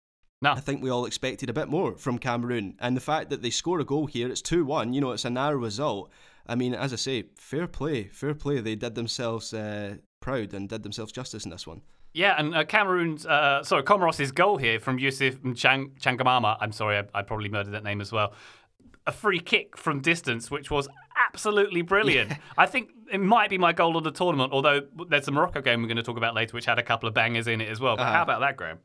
No. 0.40 0.52
I 0.52 0.60
think 0.60 0.82
we 0.82 0.88
all 0.88 1.04
expected 1.04 1.50
a 1.50 1.52
bit 1.52 1.68
more 1.68 1.96
from 1.96 2.18
Cameroon. 2.18 2.76
And 2.80 2.96
the 2.96 3.02
fact 3.02 3.28
that 3.28 3.42
they 3.42 3.50
score 3.50 3.80
a 3.80 3.84
goal 3.84 4.06
here, 4.06 4.30
it's 4.30 4.40
2 4.40 4.64
1, 4.64 4.94
you 4.94 5.02
know, 5.02 5.12
it's 5.12 5.26
a 5.26 5.30
narrow 5.30 5.58
result. 5.58 6.10
I 6.46 6.54
mean, 6.54 6.74
as 6.74 6.94
I 6.94 6.96
say, 6.96 7.24
fair 7.36 7.66
play, 7.66 8.04
fair 8.04 8.34
play. 8.34 8.60
They 8.60 8.74
did 8.74 8.94
themselves 8.94 9.52
uh, 9.52 9.96
proud 10.20 10.54
and 10.54 10.66
did 10.66 10.82
themselves 10.82 11.12
justice 11.12 11.44
in 11.44 11.50
this 11.50 11.66
one. 11.66 11.82
Yeah, 12.12 12.34
and 12.36 12.54
uh, 12.54 12.64
Cameroon's, 12.64 13.24
uh, 13.24 13.62
sorry, 13.62 13.82
Comoros' 13.82 14.34
goal 14.34 14.56
here 14.56 14.80
from 14.80 14.98
Yusuf 14.98 15.36
Chang- 15.54 15.92
Changamama. 16.00 16.56
I'm 16.60 16.72
sorry, 16.72 16.98
I, 16.98 17.04
I, 17.14 17.22
probably 17.22 17.48
murdered 17.48 17.72
that 17.72 17.84
name 17.84 18.00
as 18.00 18.10
well. 18.10 18.32
A 19.06 19.12
free 19.12 19.38
kick 19.38 19.76
from 19.76 20.00
distance, 20.00 20.50
which 20.50 20.70
was 20.70 20.88
absolutely 21.28 21.82
brilliant. 21.82 22.30
Yeah. 22.30 22.36
I 22.58 22.66
think 22.66 22.90
it 23.12 23.20
might 23.20 23.48
be 23.48 23.58
my 23.58 23.72
goal 23.72 23.96
of 23.96 24.04
the 24.04 24.10
tournament, 24.10 24.52
although 24.52 24.82
there's 25.08 25.28
a 25.28 25.30
Morocco 25.30 25.60
game 25.60 25.82
we're 25.82 25.88
going 25.88 25.96
to 25.96 26.02
talk 26.02 26.16
about 26.16 26.34
later, 26.34 26.54
which 26.54 26.66
had 26.66 26.78
a 26.78 26.82
couple 26.82 27.08
of 27.08 27.14
bangers 27.14 27.46
in 27.46 27.60
it 27.60 27.68
as 27.68 27.80
well. 27.80 27.96
But 27.96 28.08
uh, 28.08 28.12
how 28.12 28.22
about 28.22 28.40
that, 28.40 28.56
Graham? 28.56 28.78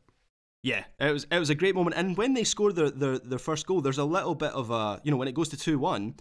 Yeah, 0.62 0.84
it 1.00 1.12
was 1.12 1.28
it 1.30 1.38
was 1.38 1.52
a 1.52 1.56
great 1.56 1.76
moment. 1.76 1.96
And 1.96 2.18
when 2.18 2.34
they 2.34 2.44
scored 2.44 2.76
their, 2.76 2.90
their, 2.90 3.20
their 3.20 3.40
first 3.40 3.68
goal, 3.68 3.82
there's 3.82 4.00
a 4.00 4.04
little 4.04 4.34
bit 4.34 4.52
of 4.52 4.72
a, 4.72 5.00
you 5.04 5.12
know, 5.12 5.18
when 5.18 5.28
it 5.28 5.36
goes 5.36 5.50
to 5.50 5.58
2 5.58 5.78
1, 5.78 6.16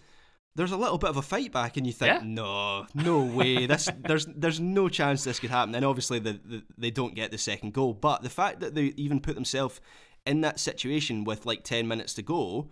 there's 0.55 0.71
a 0.71 0.77
little 0.77 0.97
bit 0.97 1.09
of 1.09 1.17
a 1.17 1.21
fight 1.21 1.51
back, 1.51 1.75
and 1.77 1.85
you 1.85 1.91
think, 1.91 2.21
yeah. 2.21 2.21
no, 2.23 2.87
no 2.93 3.21
way, 3.21 3.65
this 3.65 3.89
there's 3.99 4.25
there's 4.25 4.59
no 4.59 4.87
chance 4.87 5.23
this 5.23 5.39
could 5.39 5.49
happen. 5.49 5.75
And 5.75 5.83
obviously, 5.83 6.19
the, 6.19 6.39
the, 6.43 6.63
they 6.77 6.91
don't 6.91 7.13
get 7.13 7.31
the 7.31 7.37
second 7.37 7.73
goal. 7.73 7.93
But 7.93 8.23
the 8.23 8.29
fact 8.29 8.61
that 8.61 8.73
they 8.73 8.93
even 8.95 9.19
put 9.19 9.35
themselves 9.35 9.81
in 10.25 10.41
that 10.41 10.59
situation 10.59 11.25
with 11.25 11.45
like 11.45 11.63
ten 11.63 11.87
minutes 11.87 12.13
to 12.15 12.21
go, 12.21 12.69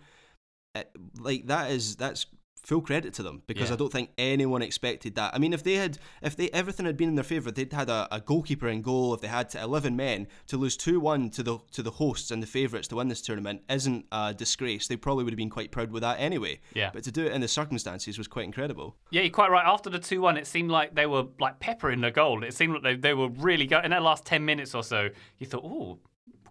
it, 0.74 0.90
like 1.18 1.46
that 1.46 1.70
is 1.70 1.96
that's 1.96 2.26
full 2.64 2.80
credit 2.80 3.12
to 3.14 3.22
them 3.22 3.42
because 3.46 3.68
yeah. 3.68 3.74
I 3.74 3.76
don't 3.76 3.92
think 3.92 4.10
anyone 4.18 4.62
expected 4.62 5.14
that. 5.14 5.34
I 5.34 5.38
mean, 5.38 5.52
if 5.52 5.62
they 5.62 5.74
had, 5.74 5.98
if 6.22 6.34
they 6.34 6.50
everything 6.50 6.86
had 6.86 6.96
been 6.96 7.10
in 7.10 7.14
their 7.14 7.24
favour, 7.24 7.50
they'd 7.50 7.72
had 7.72 7.88
a, 7.88 8.08
a, 8.10 8.20
goalkeeper 8.20 8.68
in 8.68 8.82
goal. 8.82 9.14
If 9.14 9.20
they 9.20 9.28
had 9.28 9.54
eleven 9.54 9.96
men 9.96 10.26
to 10.48 10.56
lose 10.56 10.76
two 10.76 10.98
one 10.98 11.30
to 11.30 11.42
the 11.42 11.58
to 11.72 11.82
the 11.82 11.92
hosts 11.92 12.30
and 12.30 12.42
the 12.42 12.46
favourites 12.46 12.88
to 12.88 12.96
win 12.96 13.08
this 13.08 13.22
tournament, 13.22 13.62
isn't 13.68 14.06
a 14.10 14.34
disgrace. 14.34 14.86
They 14.86 14.96
probably 14.96 15.24
would 15.24 15.32
have 15.32 15.38
been 15.38 15.50
quite 15.50 15.70
proud 15.70 15.90
with 15.90 16.02
that 16.02 16.18
anyway. 16.18 16.60
Yeah. 16.74 16.90
But 16.92 17.04
to 17.04 17.12
do 17.12 17.26
it 17.26 17.32
in 17.32 17.40
the 17.40 17.48
circumstances 17.48 18.18
was 18.18 18.28
quite 18.28 18.46
incredible. 18.46 18.96
Yeah, 19.10 19.22
you're 19.22 19.30
quite 19.30 19.50
right. 19.50 19.64
After 19.64 19.90
the 19.90 19.98
two 19.98 20.20
one, 20.20 20.36
it 20.36 20.46
seemed 20.46 20.70
like 20.70 20.94
they 20.94 21.06
were 21.06 21.24
like 21.38 21.60
peppering 21.60 22.00
the 22.00 22.10
goal. 22.10 22.42
It 22.42 22.54
seemed 22.54 22.74
like 22.74 22.82
they, 22.82 22.96
they 22.96 23.14
were 23.14 23.28
really 23.28 23.66
going 23.66 23.84
in 23.84 23.90
that 23.90 24.02
last 24.02 24.24
ten 24.24 24.44
minutes 24.44 24.74
or 24.74 24.82
so. 24.82 25.10
You 25.38 25.46
thought, 25.46 25.64
oh 25.64 25.98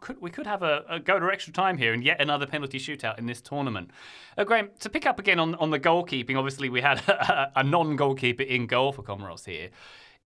could 0.04 0.22
we 0.22 0.30
could 0.30 0.46
have 0.46 0.62
a, 0.62 0.84
a, 0.90 1.00
go 1.00 1.18
to 1.20 1.32
extra 1.32 1.54
time 1.54 1.78
here 1.78 1.94
and 1.94 2.04
yet 2.04 2.22
another 2.22 2.46
penalty 2.46 2.78
shootout 2.78 3.18
in 3.18 3.26
this 3.26 3.42
tournament. 3.42 3.90
Uh, 4.38 4.44
Graham, 4.44 4.70
to 4.82 4.90
pick 4.90 5.06
up 5.08 5.18
again 5.18 5.40
on 5.40 5.56
on 5.56 5.72
the 5.72 5.80
goalkeeping, 5.80 6.38
obviously 6.38 6.70
we 6.70 6.82
had 6.82 7.00
a, 7.10 7.52
a 7.56 7.64
non-goalkeeper 7.64 8.44
in 8.44 8.68
goal 8.68 8.92
for 8.92 9.02
Comoros 9.02 9.46
here. 9.46 9.70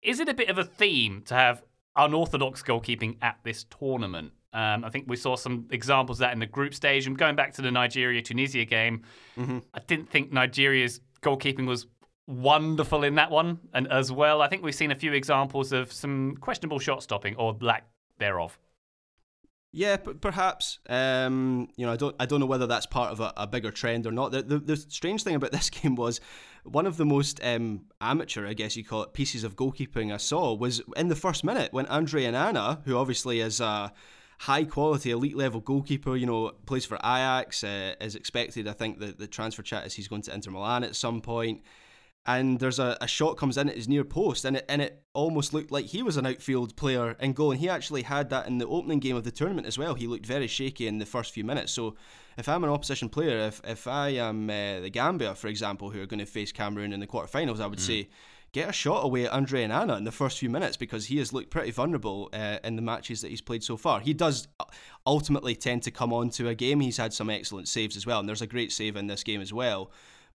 Is 0.03 0.21
it 0.21 0.29
a 0.29 0.35
bit 0.35 0.51
of 0.51 0.59
a 0.59 0.65
theme 0.65 1.23
to 1.23 1.35
have 1.35 1.63
unorthodox 1.97 2.63
goalkeeping 2.63 3.17
at 3.23 3.39
this 3.43 3.65
tournament? 3.65 4.33
Um, 4.53 4.85
I 4.85 4.91
think 4.91 5.07
we 5.09 5.17
saw 5.17 5.37
some 5.37 5.67
examples 5.71 6.19
of 6.19 6.27
that 6.27 6.35
in 6.35 6.39
the 6.39 6.47
group 6.47 6.75
stage. 6.75 7.07
And 7.07 7.17
going 7.17 7.37
back 7.37 7.55
to 7.55 7.63
the 7.63 7.71
Nigeria 7.71 8.21
Tunisia 8.21 8.67
game, 8.67 9.03
mm-hmm. 9.39 9.61
I 9.73 9.81
didn't 9.87 10.11
think 10.11 10.31
Nigeria's 10.31 11.01
goalkeeping 11.23 11.67
was 11.67 11.87
wonderful 12.27 13.05
in 13.05 13.15
that 13.15 13.31
one. 13.31 13.61
And 13.73 13.91
as 13.91 14.13
well, 14.13 14.43
I 14.43 14.49
think 14.49 14.63
we've 14.63 14.75
seen 14.75 14.91
a 14.91 14.95
few 14.97 15.15
examples 15.15 15.73
of 15.73 15.91
some 15.91 16.37
questionable 16.41 16.79
shot 16.79 17.03
stopping 17.03 17.35
or 17.37 17.57
lack 17.61 17.87
thereof. 18.19 18.59
Yeah, 19.75 19.97
but 19.97 20.21
perhaps. 20.21 20.79
Um, 20.89 21.69
you 21.77 21.87
know, 21.87 21.93
I 21.93 21.97
don't. 21.97 22.15
I 22.21 22.27
don't 22.27 22.41
know 22.41 22.47
whether 22.47 22.67
that's 22.67 22.85
part 22.85 23.11
of 23.11 23.21
a, 23.21 23.33
a 23.39 23.47
bigger 23.47 23.71
trend 23.71 24.07
or 24.07 24.13
not. 24.13 24.31
The, 24.31 24.43
the, 24.43 24.59
the 24.59 24.77
strange 24.77 25.23
thing 25.25 25.35
about 25.35 25.51
this 25.53 25.71
game 25.71 25.97
was 25.97 26.21
one 26.65 26.87
of 26.87 26.99
the 26.99 27.07
most 27.07 27.41
um, 27.43 27.87
amateur, 28.01 28.47
I 28.47 28.53
guess 28.53 28.77
you 28.77 28.85
call 28.85 29.03
it, 29.03 29.15
pieces 29.15 29.45
of 29.45 29.57
goalkeeping 29.57 30.13
I 30.13 30.19
saw 30.19 30.55
was 30.55 30.83
in 30.97 31.09
the 31.09 31.17
first 31.17 31.43
minute 31.43 31.73
when 31.73 31.87
Andre 31.87 32.25
Onana, 32.25 32.85
who 32.85 32.97
obviously 32.97 33.41
is 33.41 33.61
a 33.61 33.93
high 34.41 34.65
quality 34.65 35.11
elite 35.11 35.37
level 35.37 35.61
goalkeeper, 35.61 36.17
you 36.17 36.27
know, 36.27 36.53
plays 36.67 36.85
for 36.85 36.97
Ajax, 36.97 37.65
uh, 37.65 37.95
is 38.01 38.15
expected. 38.15 38.69
I 38.69 38.73
think 38.73 38.99
the 38.99 39.07
the 39.07 39.27
transfer 39.27 39.63
chat 39.63 39.87
is 39.87 39.95
he's 39.95 40.09
going 40.09 40.23
to 40.23 40.35
Inter 40.35 40.51
Milan 40.51 40.85
at 40.85 40.95
some 40.97 41.23
point 41.23 41.63
and 42.25 42.61
there's 42.61 42.79
a, 42.79 42.97
a 43.01 43.09
shot 43.09 43.37
comes 43.37 43.57
in 43.57 43.69
at 43.69 43.77
his 43.77 43.89
near 43.89 44.05
post 44.05 44.45
and 44.45 44.57
it 44.57 44.65
and 44.69 44.81
it 44.81 45.03
almost 45.13 45.53
looked 45.53 45.73
like 45.73 45.87
he 45.87 46.03
was 46.03 46.17
an 46.17 46.27
outfield 46.27 46.75
player 46.77 47.17
in 47.21 47.33
goal 47.33 47.51
and 47.51 47.61
he 47.61 47.69
actually 47.69 48.03
had 48.03 48.31
that 48.31 48.47
in 48.47 48.59
the 48.59 48.67
opening 48.67 49.01
game 49.01 49.17
of 49.17 49.25
the 49.25 49.31
tournament 49.31 49.67
as 49.67 49.77
well 49.77 49.95
he 49.95 50.07
looked 50.07 50.27
very 50.27 50.47
shaky 50.47 50.87
in 50.87 50.99
the 50.99 51.07
first 51.07 51.33
few 51.33 51.45
minutes 51.45 51.73
so 51.73 51.97
if 52.39 52.49
I'm 52.49 52.65
an 52.65 52.71
opposition 52.71 53.09
player 53.09 53.39
if, 53.39 53.61
if 53.65 53.87
I 53.87 54.11
am 54.11 54.49
uh, 54.49 54.81
the 54.81 54.91
Gambia 54.91 55.35
for 55.35 55.49
example 55.49 55.91
who 55.91 56.01
are 56.01 56.07
going 56.07 56.21
to 56.21 56.27
face 56.27 56.53
Cameroon 56.53 56.93
in 56.93 57.01
the 57.01 57.07
quarterfinals 57.07 57.61
I 57.61 57.67
would 57.67 57.79
mm. 57.79 57.87
say 57.87 58.09
get 58.53 58.69
a 58.69 58.73
shot 58.73 59.05
away 59.05 59.25
at 59.25 59.33
Andre 59.33 59.65
Onana 59.65 59.97
in 59.97 60.05
the 60.05 60.13
first 60.13 60.39
few 60.39 60.51
minutes 60.51 60.77
because 60.77 61.07
he 61.07 61.19
has 61.19 61.33
looked 61.33 61.51
pretty 61.51 61.71
vulnerable 61.71 62.29
uh, 62.33 62.59
in 62.63 62.77
the 62.77 62.83
matches 62.83 63.23
that 63.23 63.29
he's 63.29 63.41
played 63.41 63.65
so 63.65 63.79
far. 63.79 64.01
He 64.01 64.13
does 64.13 64.47
ultimately 65.07 65.55
tend 65.55 65.83
to 65.85 65.91
come 65.91 66.13
on 66.13 66.29
to 66.31 66.49
a 66.49 66.55
game. 66.55 66.81
He's 66.81 66.99
had 66.99 67.15
some 67.15 67.31
excellent 67.31 67.67
saves 67.67 67.97
as 67.97 68.07
well, 68.07 68.21
and 68.21 68.29
there's 68.29 68.43
a 68.43 68.47
great 68.47 68.71
save 68.71 68.95
in 68.95 69.07
this 69.07 69.23
game 69.23 69.41
as 69.41 69.55
well 69.55 69.91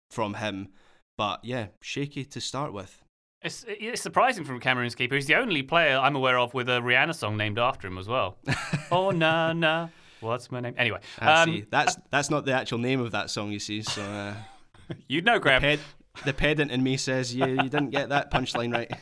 from 0.10 0.34
him. 0.36 0.69
But 1.17 1.43
yeah, 1.43 1.67
shaky 1.82 2.23
to 2.25 2.39
start 2.39 2.73
with. 2.73 3.03
It's, 3.41 3.65
it's 3.67 4.01
surprising 4.01 4.45
from 4.45 4.60
Cameroon's 4.60 4.95
keeper. 4.95 5.15
He's 5.15 5.27
the 5.27 5.36
only 5.36 5.63
player 5.63 5.97
I'm 5.97 6.15
aware 6.15 6.39
of 6.39 6.53
with 6.53 6.69
a 6.69 6.80
Rihanna 6.80 7.15
song 7.15 7.38
named 7.38 7.60
after 7.60 7.88
him 7.88 7.97
as 7.97 8.08
well. 8.08 8.38
oh 8.91 9.12
na 9.12 9.53
na, 9.53 9.89
what's 10.21 10.51
my 10.51 10.60
name? 10.60 10.75
Anyway, 10.77 10.99
um, 11.19 11.49
see. 11.49 11.65
That's 11.69 11.97
that's 12.12 12.30
not 12.30 12.45
the 12.45 12.53
actual 12.53 12.77
name 12.80 12.99
of 12.99 13.12
that 13.12 13.30
song. 13.30 13.51
You 13.51 13.60
see, 13.60 13.82
so 13.82 14.01
uh, 14.01 14.34
you'd 15.08 15.25
know, 15.25 15.39
Graham. 15.39 15.62
The, 15.62 15.77
ped- 15.77 16.25
the, 16.25 16.34
pedant 16.34 16.71
in 16.71 16.84
me 16.84 16.97
says, 16.97 17.36
"Yeah, 17.36 17.47
you 17.47 17.69
didn't 17.69 17.91
get 17.91 18.10
that 18.10 18.32
punchline 18.32 18.73
right." 18.73 18.91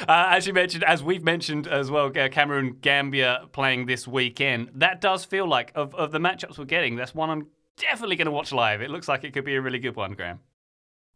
Uh, 0.00 0.28
as 0.30 0.46
you 0.46 0.54
mentioned, 0.54 0.82
as 0.84 1.02
we've 1.02 1.22
mentioned 1.22 1.66
as 1.66 1.90
well, 1.90 2.06
uh, 2.06 2.28
Cameroon 2.30 2.78
Gambia 2.80 3.48
playing 3.52 3.84
this 3.84 4.08
weekend. 4.08 4.70
That 4.76 5.02
does 5.02 5.26
feel 5.26 5.46
like 5.46 5.72
of 5.74 5.94
of 5.94 6.10
the 6.10 6.18
matchups 6.18 6.56
we're 6.56 6.64
getting. 6.64 6.96
That's 6.96 7.14
one 7.14 7.28
I'm 7.28 7.48
definitely 7.76 8.16
going 8.16 8.26
to 8.26 8.32
watch 8.32 8.50
live. 8.50 8.80
It 8.80 8.88
looks 8.88 9.08
like 9.08 9.24
it 9.24 9.34
could 9.34 9.44
be 9.44 9.56
a 9.56 9.60
really 9.60 9.78
good 9.78 9.94
one, 9.94 10.14
Graham. 10.14 10.40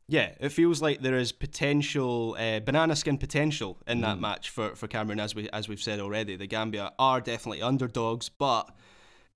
Yeah, 0.09 0.33
it 0.41 0.51
feels 0.51 0.83
like 0.83 1.01
there 1.01 1.17
is 1.17 1.33
potential, 1.33 2.37
uh, 2.39 2.61
banana 2.61 2.97
skin 2.97 3.19
potential 3.19 3.79
in 3.87 4.01
that 4.03 4.19
mm. 4.19 4.21
match 4.21 4.51
for, 4.51 4.75
for 4.75 4.89
Cameroon, 4.89 5.21
as 5.21 5.35
we 5.35 5.49
as 5.51 5.69
we've 5.69 5.81
said 5.81 6.01
already. 6.01 6.37
The 6.37 6.47
Gambia 6.47 6.93
are 6.99 7.21
definitely 7.21 7.63
underdogs, 7.63 8.29
but 8.29 8.71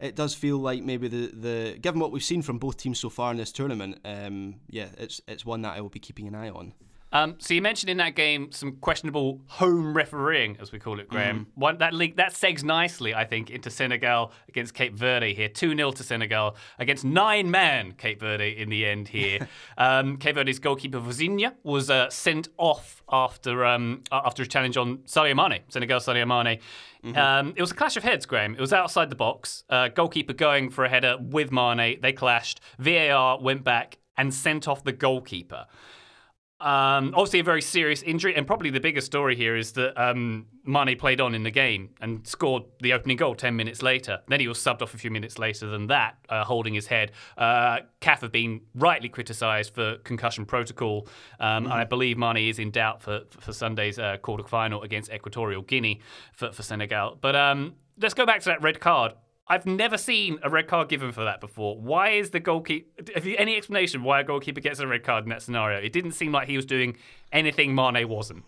it 0.01 0.15
does 0.17 0.35
feel 0.35 0.59
like 0.59 0.83
maybe 0.83 1.09
the, 1.09 1.27
the 1.29 1.79
given 1.81 2.01
what 2.01 2.13
we've 2.13 2.23
seen 2.23 2.43
from 2.43 2.59
both 2.59 2.77
teams 2.77 2.99
so 2.99 3.09
far 3.09 3.31
in 3.31 3.39
this 3.39 3.53
tournament, 3.53 4.01
um, 4.05 4.57
yeah, 4.69 4.89
it's 4.99 5.21
it's 5.27 5.47
one 5.47 5.63
that 5.63 5.77
I 5.77 5.81
will 5.81 5.89
be 5.89 6.01
keeping 6.01 6.27
an 6.29 6.35
eye 6.35 6.51
on. 6.51 6.75
Um, 7.17 7.37
so 7.39 7.55
you 7.55 7.63
mentioned 7.63 7.89
in 7.89 7.97
that 7.97 8.15
game 8.15 8.53
some 8.53 8.77
questionable 8.77 9.41
home 9.47 9.97
refereeing, 9.97 10.59
as 10.61 10.71
we 10.71 10.79
call 10.79 11.01
it, 11.01 11.09
Graham. 11.09 11.41
Mm-hmm. 11.41 11.61
One, 11.61 11.79
that 11.79 11.95
link 11.95 12.17
that 12.17 12.35
segs 12.35 12.63
nicely, 12.63 13.15
I 13.15 13.25
think, 13.25 13.51
into 13.51 13.71
Senegal 13.71 14.33
against 14.49 14.75
Cape 14.75 14.95
Verde 14.95 15.33
here. 15.33 15.49
Two 15.49 15.75
0 15.75 15.93
to 15.93 16.03
Senegal 16.03 16.57
against 16.79 17.05
nine 17.05 17.51
man 17.51 17.93
Cape 17.93 18.21
Verde 18.21 18.57
in 18.59 18.69
the 18.69 18.85
end 18.85 19.09
here. 19.09 19.49
um, 19.79 20.19
Cape 20.19 20.35
Verde's 20.35 20.59
goalkeeper 20.59 21.01
Vozinha 21.01 21.55
was 21.63 21.89
uh, 21.89 22.11
sent 22.11 22.49
off 22.59 23.03
after 23.11 23.65
um, 23.65 24.03
after 24.13 24.43
a 24.43 24.47
challenge 24.47 24.77
on 24.77 24.99
Sadio 24.99 25.35
Mane, 25.35 25.63
Senegal 25.69 26.01
Sadio 26.01 26.27
Mane. 26.27 26.61
Um, 27.15 27.55
it 27.57 27.61
was 27.61 27.71
a 27.71 27.75
clash 27.75 27.97
of 27.97 28.03
heads, 28.03 28.27
Graham. 28.27 28.55
It 28.55 28.61
was 28.61 28.73
outside 28.73 29.11
the 29.11 29.17
box. 29.17 29.65
Uh, 29.71 29.89
goalkeeper 29.89 30.33
going 30.33 30.71
for 30.71 30.85
a 30.85 30.89
header 30.89 31.17
with 31.21 31.53
Mane. 31.53 32.01
They 32.03 32.13
clashed. 32.13 32.61
VAR 32.79 33.41
went 33.41 33.63
back 33.63 33.99
and 34.17 34.35
sent 34.35 34.67
off 34.67 34.83
the 34.83 34.93
goalkeeper. 34.93 35.67
Um, 36.59 37.13
obviously, 37.15 37.41
a 37.41 37.45
very 37.45 37.61
serious 37.61 38.03
injury, 38.03 38.35
and 38.35 38.47
probably 38.47 38.71
the 38.71 38.81
biggest 38.81 39.07
story 39.07 39.37
here 39.37 39.57
is 39.57 39.73
that 39.73 40.01
um, 40.03 40.47
Mane 40.65 40.97
played 40.99 41.21
on 41.21 41.35
in 41.35 41.43
the 41.43 41.51
game 41.51 41.91
and 42.01 42.27
scored 42.27 42.63
the 42.81 42.95
opening 42.95 43.19
goal 43.19 43.35
10 43.35 43.55
minutes 43.55 43.83
later. 43.83 44.21
Then 44.29 44.41
he 44.41 44.49
was 44.49 44.59
subbed 44.59 44.81
off 44.81 44.95
a 44.95 44.99
few 44.99 45.11
minutes 45.11 45.39
later 45.39 45.67
than 45.67 45.89
that, 45.89 46.17
uh, 46.31 46.45
holding 46.45 46.73
his 46.73 46.87
head. 46.87 47.13
Uh, 47.37 47.81
CAF 48.01 48.21
have 48.21 48.33
been 48.33 48.63
rightly 48.75 49.11
criticised 49.11 49.75
for 49.75 49.97
concussion 49.99 50.47
protocol, 50.47 51.09
um, 51.41 51.65
and 51.65 51.75
I 51.75 51.85
believe 51.85 52.17
Mane 52.17 52.49
is 52.49 52.59
in 52.59 52.71
doubt 52.71 53.03
for, 53.03 53.23
for 53.39 53.53
Sunday's 53.53 53.99
uh, 53.99 54.17
quarter 54.17 54.45
final 54.45 54.83
against 54.83 55.13
Equatorial 55.13 55.61
Guinea 55.61 56.01
for, 56.33 56.53
for 56.53 56.63
Senegal. 56.63 57.19
But 57.21 57.37
um, 57.37 57.75
let's 58.01 58.15
go 58.15 58.25
back 58.25 58.41
to 58.41 58.47
that 58.47 58.63
red 58.63 58.81
card. 58.81 59.13
I've 59.49 59.67
never 59.67 59.97
seen 59.97 60.39
a 60.43 60.51
red 60.51 60.67
card 60.67 60.89
given 60.89 61.13
for 61.13 61.25
that 61.25 61.41
before. 61.41 61.79
Why 61.79 62.11
is 62.11 62.31
the 62.31 62.41
goalkeeper? 62.41 63.05
Any 63.17 63.57
explanation 63.57 64.03
why 64.03 64.21
a 64.21 64.25
goalkeeper 64.25 64.61
gets 64.61 64.81
a 64.81 64.87
red 64.87 65.05
card 65.05 65.25
in 65.25 65.31
that 65.31 65.43
scenario? 65.43 65.79
It 65.79 65.93
didn't 65.93 66.13
seem 66.13 66.33
like 66.33 66.49
he 66.49 66.57
was 66.57 66.67
doing 66.67 66.97
anything 67.33 67.75
Mane 67.75 68.09
wasn't. 68.09 68.45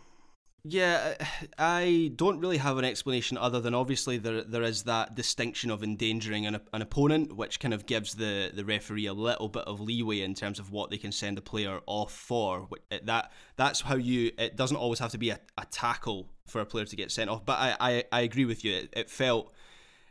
Yeah, 0.65 1.15
I 1.57 2.11
don't 2.17 2.41
really 2.41 2.57
have 2.57 2.79
an 2.79 2.85
explanation 2.85 3.39
other 3.39 3.61
than 3.61 3.75
obviously 3.75 4.19
there 4.19 4.43
there 4.43 4.65
is 4.65 4.83
that 4.83 5.15
distinction 5.15 5.71
of 5.71 5.85
endangering 5.85 6.47
an, 6.47 6.61
an 6.73 6.83
opponent, 6.83 7.37
which 7.37 7.61
kind 7.61 7.73
of 7.73 7.87
gives 7.87 8.15
the, 8.15 8.51
the 8.53 8.65
referee 8.65 9.07
a 9.07 9.15
little 9.15 9.49
bit 9.49 9.63
of 9.63 9.81
leeway 9.81 10.21
in 10.21 10.35
terms 10.35 10.59
of 10.59 10.73
what 10.73 10.91
they 10.91 10.99
can 10.99 11.13
send 11.13 11.39
a 11.39 11.41
player 11.41 11.81
off 11.87 12.13
for. 12.13 12.69
That 13.05 13.33
that's 13.57 13.83
how 13.83 13.95
you. 13.95 14.33
It 14.37 14.57
doesn't 14.57 14.77
always 14.77 14.99
have 14.99 15.13
to 15.13 15.19
be 15.19 15.31
a, 15.31 15.39
a 15.57 15.65
tackle 15.71 16.29
for 16.47 16.61
a 16.61 16.67
player 16.67 16.85
to 16.87 16.97
get 16.97 17.13
sent 17.13 17.31
off. 17.31 17.47
But 17.47 17.59
I 17.59 17.77
I, 17.81 18.05
I 18.11 18.21
agree 18.23 18.45
with 18.45 18.65
you. 18.65 18.75
It, 18.75 18.89
it 18.95 19.11
felt 19.11 19.53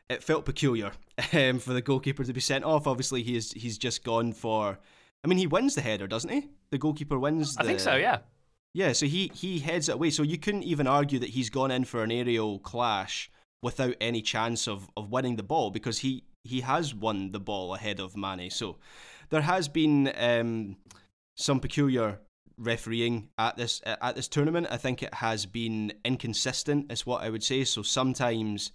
it 0.10 0.24
felt 0.24 0.46
peculiar 0.46 0.92
um, 1.34 1.60
for 1.60 1.74
the 1.74 1.82
goalkeeper 1.82 2.24
to 2.24 2.34
be 2.34 2.40
sent 2.40 2.64
off. 2.64 2.88
Obviously, 2.88 3.24
he 3.24 3.36
is 3.36 3.52
he's 3.54 3.78
just 3.78 4.04
gone 4.04 4.34
for. 4.34 4.80
I 5.24 5.28
mean, 5.28 5.38
he 5.38 5.48
wins 5.48 5.76
the 5.76 5.82
header, 5.82 6.08
doesn't 6.08 6.30
he? 6.30 6.50
The 6.72 6.78
goalkeeper 6.78 7.20
wins. 7.20 7.56
The, 7.56 7.64
I 7.64 7.66
think 7.66 7.80
so. 7.80 7.96
Yeah. 7.96 8.20
Yeah, 8.74 8.94
so 8.94 9.08
he 9.08 9.32
he 9.34 9.60
heads 9.60 9.90
it 9.90 9.96
away. 9.96 10.12
So 10.12 10.24
you 10.24 10.38
couldn't 10.38 10.64
even 10.64 10.88
argue 10.88 11.20
that 11.20 11.30
he's 11.30 11.50
gone 11.50 11.72
in 11.72 11.84
for 11.86 12.04
an 12.04 12.12
aerial 12.12 12.60
clash 12.60 13.32
without 13.64 13.96
any 14.00 14.22
chance 14.22 14.68
of, 14.68 14.90
of 14.96 15.10
winning 15.10 15.36
the 15.36 15.44
ball 15.44 15.72
because 15.72 16.00
he 16.00 16.24
he 16.44 16.62
has 16.62 16.94
won 16.94 17.32
the 17.32 17.40
ball 17.40 17.74
ahead 17.74 18.00
of 18.00 18.16
Mane. 18.16 18.52
So 18.52 18.78
there 19.30 19.42
has 19.42 19.68
been 19.68 20.14
um, 20.16 20.78
some 21.36 21.60
peculiar 21.60 22.20
refereeing 22.58 23.30
at 23.38 23.58
this 23.58 23.82
at 23.86 24.16
this 24.16 24.28
tournament. 24.28 24.68
I 24.70 24.78
think 24.78 25.02
it 25.02 25.14
has 25.16 25.46
been 25.46 25.94
inconsistent, 26.06 26.92
is 26.92 27.06
what 27.06 27.24
I 27.24 27.30
would 27.30 27.44
say. 27.44 27.64
So 27.64 27.82
sometimes 27.82 28.72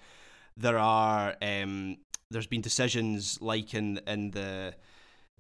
there 0.57 0.79
are 0.79 1.35
um, 1.43 1.97
there's 2.31 2.47
been 2.47 2.61
decisions 2.61 3.41
like 3.41 3.75
in 3.75 4.01
in 4.07 4.31
the 4.31 4.75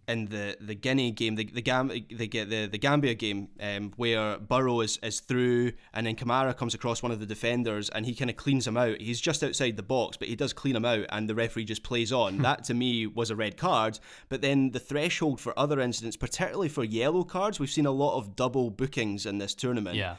in 0.08 0.26
the, 0.26 0.56
the 0.60 0.74
Guinea 0.74 1.12
game, 1.12 1.36
the 1.36 1.44
the 1.44 1.62
Gam 1.62 1.88
the 1.88 2.26
get 2.26 2.50
the, 2.50 2.66
the 2.66 2.78
Gambia 2.78 3.14
game, 3.14 3.48
um, 3.60 3.92
where 3.96 4.38
Barrow 4.38 4.80
is, 4.80 4.98
is 5.02 5.20
through 5.20 5.72
and 5.94 6.06
then 6.06 6.16
Kamara 6.16 6.56
comes 6.56 6.74
across 6.74 7.02
one 7.02 7.12
of 7.12 7.20
the 7.20 7.26
defenders 7.26 7.88
and 7.90 8.04
he 8.04 8.14
kind 8.14 8.30
of 8.30 8.36
cleans 8.36 8.66
him 8.66 8.76
out. 8.76 9.00
He's 9.00 9.20
just 9.20 9.44
outside 9.44 9.76
the 9.76 9.82
box, 9.82 10.16
but 10.16 10.28
he 10.28 10.36
does 10.36 10.52
clean 10.52 10.76
him 10.76 10.84
out, 10.84 11.06
and 11.10 11.28
the 11.28 11.34
referee 11.34 11.64
just 11.64 11.82
plays 11.82 12.12
on. 12.12 12.38
that 12.38 12.64
to 12.64 12.74
me 12.74 13.06
was 13.06 13.30
a 13.30 13.36
red 13.36 13.56
card. 13.56 13.98
But 14.28 14.42
then 14.42 14.72
the 14.72 14.80
threshold 14.80 15.40
for 15.40 15.56
other 15.58 15.80
incidents, 15.80 16.16
particularly 16.16 16.68
for 16.68 16.84
yellow 16.84 17.24
cards, 17.24 17.60
we've 17.60 17.70
seen 17.70 17.86
a 17.86 17.92
lot 17.92 18.18
of 18.18 18.34
double 18.34 18.70
bookings 18.70 19.24
in 19.24 19.38
this 19.38 19.54
tournament. 19.54 19.96
Yeah. 19.96 20.16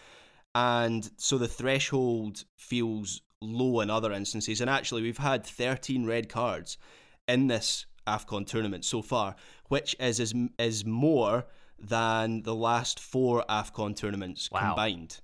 And 0.56 1.10
so 1.18 1.38
the 1.38 1.48
threshold 1.48 2.46
feels 2.56 3.22
low 3.44 3.82
in 3.82 3.90
other 3.90 4.12
instances. 4.12 4.62
And 4.62 4.70
actually, 4.70 5.02
we've 5.02 5.18
had 5.18 5.46
13 5.46 6.06
red 6.06 6.30
cards 6.30 6.78
in 7.28 7.48
this 7.48 7.86
AFCON 8.08 8.46
tournament 8.46 8.86
so 8.86 9.02
far, 9.02 9.36
which 9.68 9.96
is 10.00 10.20
is, 10.20 10.34
is 10.58 10.86
more 10.86 11.46
than 11.80 12.44
the 12.44 12.56
last 12.56 13.00
four 13.00 13.44
AFCON 13.50 13.96
tournaments 13.96 14.50
Wow. 14.52 14.60
combined, 14.70 15.20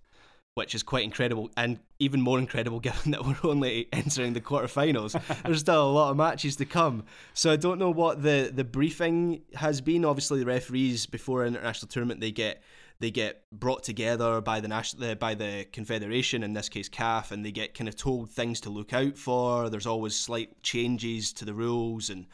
which 0.55 0.75
is 0.75 0.83
quite 0.83 1.03
incredible 1.03 1.49
and 1.55 1.79
even 1.99 2.21
more 2.21 2.39
incredible 2.39 2.79
given 2.87 3.11
that 3.11 3.25
we're 3.25 3.49
only 3.49 3.87
entering 3.93 4.33
the 4.33 4.41
quarterfinals. 4.41 5.11
There's 5.43 5.59
still 5.61 5.89
a 5.89 5.91
lot 5.91 6.11
of 6.11 6.17
matches 6.17 6.55
to 6.57 6.65
come. 6.65 7.03
So 7.33 7.51
I 7.51 7.55
don't 7.55 7.79
know 7.79 7.91
what 7.91 8.21
the, 8.23 8.51
the 8.53 8.63
briefing 8.63 9.41
has 9.55 9.81
been. 9.81 10.03
Obviously, 10.05 10.39
the 10.39 10.45
referees 10.45 11.05
before 11.05 11.43
an 11.43 11.55
international 11.55 11.87
tournament 11.89 12.19
they 12.21 12.31
get 12.31 12.61
they 12.99 13.11
get 13.11 13.43
brought 13.51 13.83
together 13.83 14.41
by 14.41 14.59
the 14.59 14.67
national 14.67 15.15
by 15.15 15.33
the 15.33 15.65
confederation 15.71 16.43
in 16.43 16.53
this 16.53 16.69
case 16.69 16.89
CAF 16.89 17.31
and 17.31 17.45
they 17.45 17.51
get 17.51 17.73
kind 17.73 17.87
of 17.87 17.95
told 17.95 18.29
things 18.29 18.59
to 18.61 18.69
look 18.69 18.93
out 18.93 19.17
for 19.17 19.69
there's 19.69 19.87
always 19.87 20.15
slight 20.15 20.61
changes 20.63 21.33
to 21.33 21.45
the 21.45 21.53
rules 21.53 22.09
and 22.09 22.27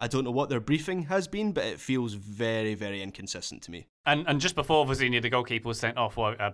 I 0.00 0.06
don't 0.06 0.24
know 0.24 0.30
what 0.30 0.48
their 0.48 0.60
briefing 0.60 1.04
has 1.04 1.28
been 1.28 1.52
but 1.52 1.64
it 1.64 1.80
feels 1.80 2.14
very 2.14 2.74
very 2.74 3.02
inconsistent 3.02 3.62
to 3.62 3.70
me 3.70 3.86
And 4.06 4.26
and 4.26 4.40
just 4.40 4.54
before 4.54 4.86
Vozinha, 4.86 5.20
the 5.20 5.28
goalkeeper, 5.28 5.68
was 5.68 5.78
sent 5.78 5.98
off, 5.98 6.16
well, 6.16 6.34
uh, 6.40 6.52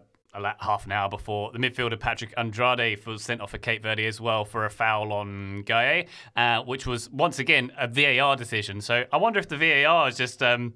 half 0.59 0.87
an 0.87 0.93
hour 0.93 1.09
before, 1.09 1.53
the 1.53 1.59
midfielder 1.59 1.99
Patrick 1.99 2.35
Andrade 2.37 3.07
was 3.07 3.23
sent 3.23 3.41
off 3.41 3.53
for 3.53 3.59
Cape 3.59 3.83
Verde 3.85 4.05
as 4.07 4.21
well 4.21 4.45
for 4.45 4.65
a 4.65 4.71
foul 4.71 5.13
on 5.13 5.63
Gueye, 5.65 6.09
uh, 6.35 6.63
which 6.63 6.85
was 6.87 7.09
once 7.11 7.39
again 7.39 7.71
a 7.79 7.87
VAR 7.87 8.35
decision. 8.35 8.81
So 8.81 9.05
I 9.13 9.17
wonder 9.19 9.39
if 9.39 9.49
the 9.49 9.57
VAR 9.57 10.09
is 10.09 10.17
just. 10.17 10.43
Um, 10.43 10.75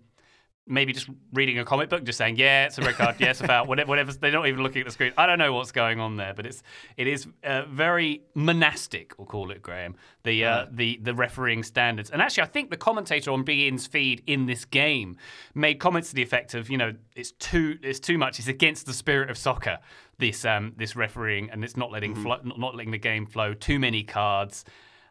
Maybe 0.69 0.93
just 0.93 1.09
reading 1.33 1.59
a 1.59 1.65
comic 1.65 1.89
book, 1.89 2.05
just 2.05 2.19
saying, 2.19 2.37
"Yeah, 2.37 2.67
it's 2.67 2.79
a 2.79 2.83
red 2.83 2.95
card. 2.95 3.17
Yes, 3.19 3.41
a 3.41 3.47
foul. 3.47 3.67
Whatever, 3.67 3.89
whatever." 3.89 4.13
They're 4.13 4.31
not 4.33 4.47
even 4.47 4.63
looking 4.63 4.81
at 4.81 4.87
the 4.87 4.93
screen. 4.93 5.13
I 5.17 5.27
don't 5.27 5.39
know 5.39 5.53
what's 5.53 5.73
going 5.73 6.01
on 6.01 6.17
there, 6.17 6.35
but 6.35 6.47
it's 6.47 6.63
it 6.97 7.07
is 7.07 7.27
uh, 7.45 7.63
very 7.67 8.23
monastic. 8.35 9.15
We'll 9.19 9.27
call 9.27 9.51
it, 9.51 9.63
Graham. 9.63 9.97
The 10.25 10.45
uh, 10.45 10.67
the 10.71 10.99
the 11.03 11.15
refereeing 11.15 11.63
standards, 11.63 12.11
and 12.11 12.21
actually, 12.21 12.43
I 12.45 12.47
think 12.47 12.71
the 12.71 12.77
commentator 12.77 13.31
on 13.31 13.45
beIN's 13.45 13.87
feed 13.87 14.23
in 14.27 14.47
this 14.47 14.65
game 14.65 15.17
made 15.55 15.75
comments 15.75 16.11
to 16.11 16.15
the 16.15 16.23
effect 16.23 16.55
of, 16.55 16.71
you 16.71 16.77
know, 16.77 16.95
it's 17.17 17.33
too 17.33 17.79
it's 17.83 18.01
too 18.01 18.19
much. 18.19 18.39
It's 18.39 18.49
against 18.49 18.87
the 18.87 18.93
spirit 18.93 19.31
of 19.31 19.39
soccer. 19.39 19.79
This 20.19 20.45
um 20.45 20.73
this 20.77 20.97
refereeing, 20.97 21.51
and 21.51 21.65
it's 21.65 21.77
not 21.77 21.91
letting 21.91 22.23
not 22.23 22.45
not 22.59 22.75
letting 22.75 22.91
the 22.91 22.99
game 22.99 23.27
flow. 23.27 23.55
Too 23.55 23.79
many 23.79 24.03
cards. 24.03 24.65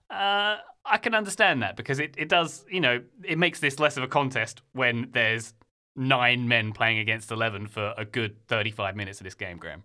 Uh, 0.10 0.58
I 0.90 0.98
can 0.98 1.14
understand 1.14 1.62
that 1.62 1.76
because 1.76 2.00
it, 2.00 2.16
it 2.18 2.30
does, 2.30 2.66
you 2.70 2.82
know, 2.82 3.02
it 3.24 3.38
makes 3.38 3.60
this 3.60 3.80
less 3.80 3.98
of 3.98 4.04
a 4.04 4.08
contest 4.08 4.62
when 4.74 5.10
there's 5.12 5.54
nine 5.96 6.48
men 6.48 6.72
playing 6.72 7.00
against 7.00 7.32
11 7.32 7.68
for 7.68 7.94
a 7.98 8.06
good 8.06 8.36
35 8.48 8.96
minutes 8.96 9.20
of 9.20 9.26
this 9.26 9.36
game, 9.36 9.58
Graham. 9.58 9.84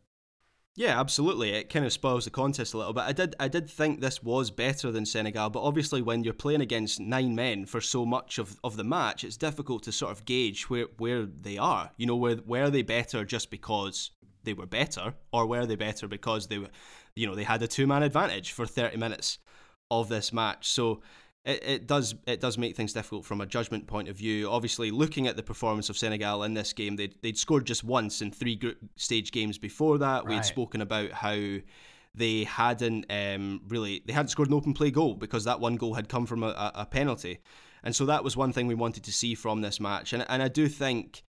Yeah, 0.74 0.98
absolutely. 0.98 1.50
It 1.50 1.68
kind 1.68 1.84
of 1.84 1.92
spoils 1.92 2.24
the 2.24 2.30
contest 2.30 2.72
a 2.72 2.78
little 2.78 2.94
bit. 2.94 3.02
I 3.02 3.12
did 3.12 3.36
I 3.38 3.48
did 3.48 3.68
think 3.68 4.00
this 4.00 4.22
was 4.22 4.50
better 4.50 4.90
than 4.90 5.04
Senegal, 5.04 5.50
but 5.50 5.62
obviously 5.62 6.00
when 6.00 6.24
you're 6.24 6.32
playing 6.32 6.62
against 6.62 6.98
nine 6.98 7.34
men 7.34 7.66
for 7.66 7.82
so 7.82 8.06
much 8.06 8.38
of, 8.38 8.58
of 8.64 8.76
the 8.76 8.84
match, 8.84 9.22
it's 9.22 9.36
difficult 9.36 9.82
to 9.82 9.92
sort 9.92 10.12
of 10.12 10.24
gauge 10.24 10.70
where, 10.70 10.86
where 10.96 11.26
they 11.26 11.58
are. 11.58 11.90
You 11.98 12.06
know, 12.06 12.16
where 12.16 12.36
were 12.46 12.70
they 12.70 12.80
better 12.80 13.24
just 13.26 13.50
because 13.50 14.12
they 14.44 14.54
were 14.54 14.66
better, 14.66 15.12
or 15.30 15.46
were 15.46 15.66
they 15.66 15.76
better 15.76 16.08
because 16.08 16.46
they 16.46 16.58
were 16.58 16.70
you 17.14 17.26
know, 17.26 17.34
they 17.34 17.44
had 17.44 17.62
a 17.62 17.68
two 17.68 17.86
man 17.86 18.02
advantage 18.02 18.52
for 18.52 18.64
thirty 18.64 18.96
minutes 18.96 19.38
of 20.00 20.08
this 20.08 20.32
match. 20.32 20.68
So 20.68 21.02
it, 21.44 21.64
it 21.64 21.86
does 21.86 22.14
it 22.26 22.40
does 22.40 22.56
make 22.56 22.76
things 22.76 22.92
difficult 22.92 23.24
from 23.24 23.40
a 23.40 23.46
judgment 23.46 23.86
point 23.86 24.08
of 24.08 24.16
view. 24.16 24.48
Obviously, 24.48 24.90
looking 24.90 25.26
at 25.26 25.36
the 25.36 25.42
performance 25.42 25.90
of 25.90 25.98
Senegal 25.98 26.44
in 26.44 26.54
this 26.54 26.72
game, 26.72 26.96
they'd, 26.96 27.14
they'd 27.22 27.38
scored 27.38 27.66
just 27.66 27.82
once 27.82 28.22
in 28.22 28.30
three 28.30 28.56
group 28.56 28.78
stage 28.96 29.32
games 29.32 29.58
before 29.58 29.98
that. 29.98 30.26
We 30.26 30.34
had 30.34 30.44
spoken 30.44 30.80
about 30.80 31.10
how 31.10 31.58
they 32.14 32.44
hadn't 32.44 33.06
um, 33.10 33.62
really 33.68 34.02
they 34.06 34.12
hadn't 34.12 34.28
scored 34.28 34.48
an 34.48 34.54
open 34.54 34.74
play 34.74 34.90
goal 34.90 35.14
because 35.14 35.44
that 35.44 35.60
one 35.60 35.76
goal 35.76 35.94
had 35.94 36.08
come 36.08 36.26
from 36.26 36.42
a, 36.42 36.48
a, 36.48 36.72
a 36.74 36.86
penalty, 36.86 37.40
and 37.82 37.94
so 37.94 38.06
that 38.06 38.22
was 38.22 38.36
one 38.36 38.52
thing 38.52 38.66
we 38.68 38.74
wanted 38.74 39.02
to 39.04 39.12
see 39.12 39.34
from 39.34 39.62
this 39.62 39.80
match. 39.80 40.12
And 40.12 40.24
and 40.28 40.42
I 40.42 40.48
do 40.48 40.68
think. 40.68 41.24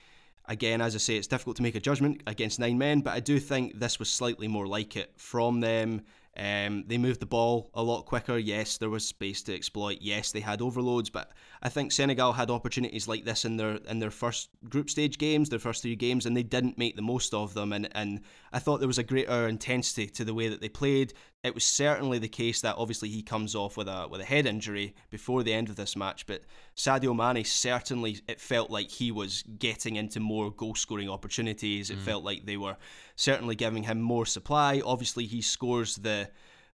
Again, 0.45 0.81
as 0.81 0.95
I 0.95 0.97
say, 0.97 1.15
it's 1.15 1.27
difficult 1.27 1.57
to 1.57 1.61
make 1.61 1.75
a 1.75 1.79
judgment 1.79 2.23
against 2.25 2.59
nine 2.59 2.79
men, 2.79 3.01
but 3.01 3.13
I 3.13 3.19
do 3.19 3.39
think 3.39 3.79
this 3.79 3.99
was 3.99 4.09
slightly 4.09 4.47
more 4.47 4.65
like 4.65 4.95
it 4.95 5.11
from 5.15 5.59
them. 5.59 6.01
Um, 6.37 6.85
they 6.87 6.97
moved 6.97 7.19
the 7.19 7.25
ball 7.25 7.69
a 7.73 7.83
lot 7.83 8.05
quicker. 8.05 8.37
Yes, 8.37 8.77
there 8.77 8.89
was 8.89 9.05
space 9.05 9.41
to 9.43 9.55
exploit. 9.55 9.97
Yes, 9.99 10.31
they 10.31 10.39
had 10.39 10.61
overloads, 10.61 11.09
but 11.09 11.31
I 11.61 11.69
think 11.69 11.91
Senegal 11.91 12.33
had 12.33 12.49
opportunities 12.49 13.07
like 13.07 13.25
this 13.25 13.45
in 13.45 13.57
their 13.57 13.75
in 13.75 13.99
their 13.99 14.11
first 14.11 14.49
group 14.69 14.89
stage 14.89 15.17
games, 15.17 15.49
their 15.49 15.59
first 15.59 15.81
three 15.81 15.95
games, 15.95 16.25
and 16.25 16.37
they 16.37 16.43
didn't 16.43 16.77
make 16.77 16.95
the 16.95 17.01
most 17.01 17.33
of 17.33 17.53
them. 17.53 17.73
And 17.73 17.89
and 17.93 18.21
I 18.53 18.59
thought 18.59 18.79
there 18.79 18.87
was 18.87 18.97
a 18.97 19.03
greater 19.03 19.47
intensity 19.47 20.07
to 20.07 20.23
the 20.23 20.33
way 20.33 20.47
that 20.47 20.61
they 20.61 20.69
played. 20.69 21.13
It 21.41 21.55
was 21.55 21.63
certainly 21.63 22.19
the 22.19 22.27
case 22.27 22.59
that 22.61 22.75
obviously 22.77 23.07
he 23.07 23.21
comes 23.21 23.55
off 23.55 23.77
with 23.77 23.87
a 23.87 24.07
with 24.09 24.19
a 24.19 24.25
head 24.25 24.45
injury 24.45 24.93
before 25.09 25.41
the 25.41 25.53
end 25.53 25.69
of 25.69 25.77
this 25.77 25.95
match, 25.95 26.27
but 26.27 26.41
Sadio 26.75 27.15
Mane 27.15 27.45
certainly 27.45 28.19
it 28.27 28.41
felt 28.41 28.69
like 28.69 28.89
he 28.91 29.09
was 29.09 29.43
getting 29.57 29.95
into 29.95 30.19
more 30.19 30.51
goal 30.51 30.75
scoring 30.75 31.09
opportunities. 31.09 31.89
It 31.89 31.99
mm. 31.99 32.01
felt 32.01 32.25
like 32.25 32.45
they 32.45 32.57
were 32.57 32.75
certainly 33.15 33.55
giving 33.55 33.83
him 33.83 34.01
more 34.01 34.25
supply. 34.25 34.81
Obviously, 34.83 35.25
he 35.25 35.41
scores 35.41 35.95
the 35.95 36.29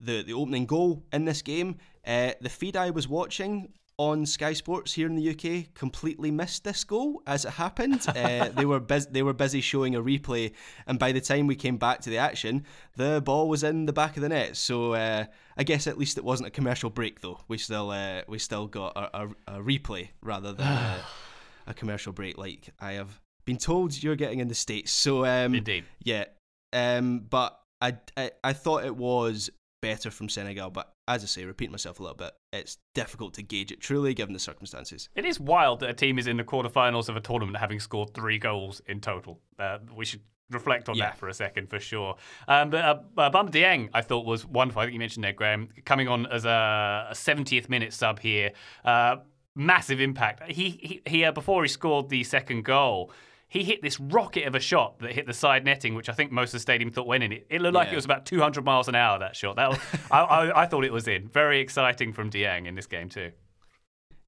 the, 0.01 0.23
the 0.23 0.33
opening 0.33 0.65
goal 0.65 1.05
in 1.13 1.23
this 1.23 1.41
game. 1.41 1.77
Uh, 2.05 2.31
the 2.41 2.49
feed 2.49 2.75
I 2.75 2.89
was 2.89 3.07
watching 3.07 3.73
on 3.99 4.25
Sky 4.25 4.53
Sports 4.53 4.93
here 4.93 5.07
in 5.07 5.15
the 5.15 5.29
UK 5.31 5.73
completely 5.73 6.31
missed 6.31 6.63
this 6.63 6.85
goal 6.85 7.21
as 7.27 7.45
it 7.45 7.51
happened. 7.51 8.07
Uh, 8.19 8.49
they 8.49 8.65
were 8.65 8.79
bus- 8.79 9.05
they 9.05 9.23
were 9.23 9.33
busy 9.33 9.61
showing 9.61 9.95
a 9.95 10.01
replay, 10.01 10.51
and 10.87 10.99
by 10.99 11.11
the 11.11 11.21
time 11.21 11.47
we 11.47 11.55
came 11.55 11.77
back 11.77 12.01
to 12.01 12.09
the 12.09 12.17
action, 12.17 12.65
the 12.95 13.21
ball 13.23 13.47
was 13.47 13.63
in 13.63 13.85
the 13.85 13.93
back 13.93 14.17
of 14.17 14.21
the 14.21 14.29
net. 14.29 14.57
So 14.57 14.93
uh, 14.93 15.25
I 15.57 15.63
guess 15.63 15.87
at 15.87 15.97
least 15.97 16.17
it 16.17 16.23
wasn't 16.23 16.47
a 16.47 16.51
commercial 16.51 16.89
break, 16.89 17.21
though. 17.21 17.39
We 17.47 17.57
still 17.57 17.91
uh, 17.91 18.21
we 18.27 18.39
still 18.39 18.67
got 18.67 18.95
a, 18.95 19.23
a, 19.23 19.27
a 19.47 19.63
replay 19.63 20.09
rather 20.21 20.53
than 20.53 20.67
uh, 20.67 21.01
a 21.67 21.73
commercial 21.73 22.13
break, 22.13 22.37
like 22.37 22.69
I 22.79 22.93
have 22.93 23.19
been 23.45 23.57
told 23.57 24.01
you're 24.01 24.15
getting 24.15 24.39
in 24.39 24.47
the 24.47 24.55
states. 24.55 24.91
So 24.91 25.25
um, 25.25 25.55
indeed, 25.55 25.85
yeah. 26.03 26.25
Um, 26.73 27.25
but 27.29 27.59
I, 27.81 27.97
I 28.17 28.31
I 28.43 28.53
thought 28.53 28.85
it 28.85 28.95
was 28.95 29.49
better 29.81 30.11
from 30.11 30.29
Senegal, 30.29 30.69
but 30.69 30.91
as 31.09 31.23
I 31.23 31.25
say, 31.25 31.43
repeat 31.43 31.71
myself 31.71 31.99
a 31.99 32.03
little 32.03 32.15
bit, 32.15 32.33
it's 32.53 32.77
difficult 32.93 33.33
to 33.33 33.41
gauge 33.41 33.71
it 33.71 33.81
truly 33.81 34.13
given 34.13 34.31
the 34.31 34.39
circumstances. 34.39 35.09
It 35.15 35.25
is 35.25 35.39
wild 35.39 35.79
that 35.79 35.89
a 35.89 35.93
team 35.93 36.19
is 36.19 36.27
in 36.27 36.37
the 36.37 36.43
quarterfinals 36.43 37.09
of 37.09 37.17
a 37.17 37.19
tournament 37.19 37.57
having 37.57 37.79
scored 37.79 38.13
three 38.13 38.37
goals 38.37 38.79
in 38.85 39.01
total. 39.01 39.39
Uh, 39.57 39.79
we 39.95 40.05
should 40.05 40.21
reflect 40.51 40.87
on 40.87 40.95
yeah. 40.95 41.05
that 41.05 41.17
for 41.17 41.27
a 41.27 41.33
second 41.33 41.67
for 41.67 41.79
sure. 41.79 42.15
Um, 42.47 42.69
but 42.69 42.85
uh, 42.85 42.99
uh, 43.17 43.31
Bamba 43.31 43.49
Dieng, 43.49 43.89
I 43.91 44.01
thought 44.01 44.25
was 44.25 44.45
wonderful. 44.45 44.81
I 44.81 44.85
think 44.85 44.93
you 44.93 44.99
mentioned 44.99 45.23
that, 45.23 45.35
Graham, 45.35 45.69
coming 45.83 46.07
on 46.07 46.27
as 46.27 46.45
a, 46.45 47.07
a 47.09 47.13
70th 47.13 47.69
minute 47.69 47.91
sub 47.91 48.19
here. 48.19 48.51
Uh, 48.85 49.17
massive 49.55 49.99
impact. 49.99 50.51
He, 50.51 50.69
he, 50.69 51.01
he 51.07 51.25
uh, 51.25 51.31
before 51.31 51.63
he 51.63 51.69
scored 51.69 52.09
the 52.09 52.23
second 52.23 52.65
goal, 52.65 53.11
he 53.49 53.63
hit 53.63 53.81
this 53.81 53.99
rocket 53.99 54.45
of 54.45 54.53
a 54.53 54.59
shot 54.59 54.99
that 54.99 55.11
hit 55.11 55.25
the 55.25 55.33
side 55.33 55.65
netting, 55.65 55.95
which 55.95 56.07
I 56.07 56.13
think 56.13 56.31
most 56.31 56.49
of 56.49 56.53
the 56.53 56.59
stadium 56.59 56.91
thought 56.91 57.07
went 57.07 57.23
in. 57.23 57.31
It, 57.33 57.47
it 57.49 57.61
looked 57.61 57.73
like 57.73 57.87
yeah. 57.87 57.93
it 57.93 57.95
was 57.95 58.05
about 58.05 58.27
200 58.27 58.63
miles 58.63 58.87
an 58.87 58.95
hour, 58.95 59.17
that 59.19 59.35
shot. 59.35 59.55
That 59.55 59.69
was, 59.69 59.79
I, 60.11 60.19
I, 60.19 60.61
I, 60.63 60.65
thought 60.67 60.85
it 60.85 60.93
was 60.93 61.07
in. 61.07 61.27
Very 61.27 61.59
exciting 61.59 62.13
from 62.13 62.29
Dieng 62.29 62.67
in 62.67 62.75
this 62.75 62.85
game, 62.85 63.09
too. 63.09 63.31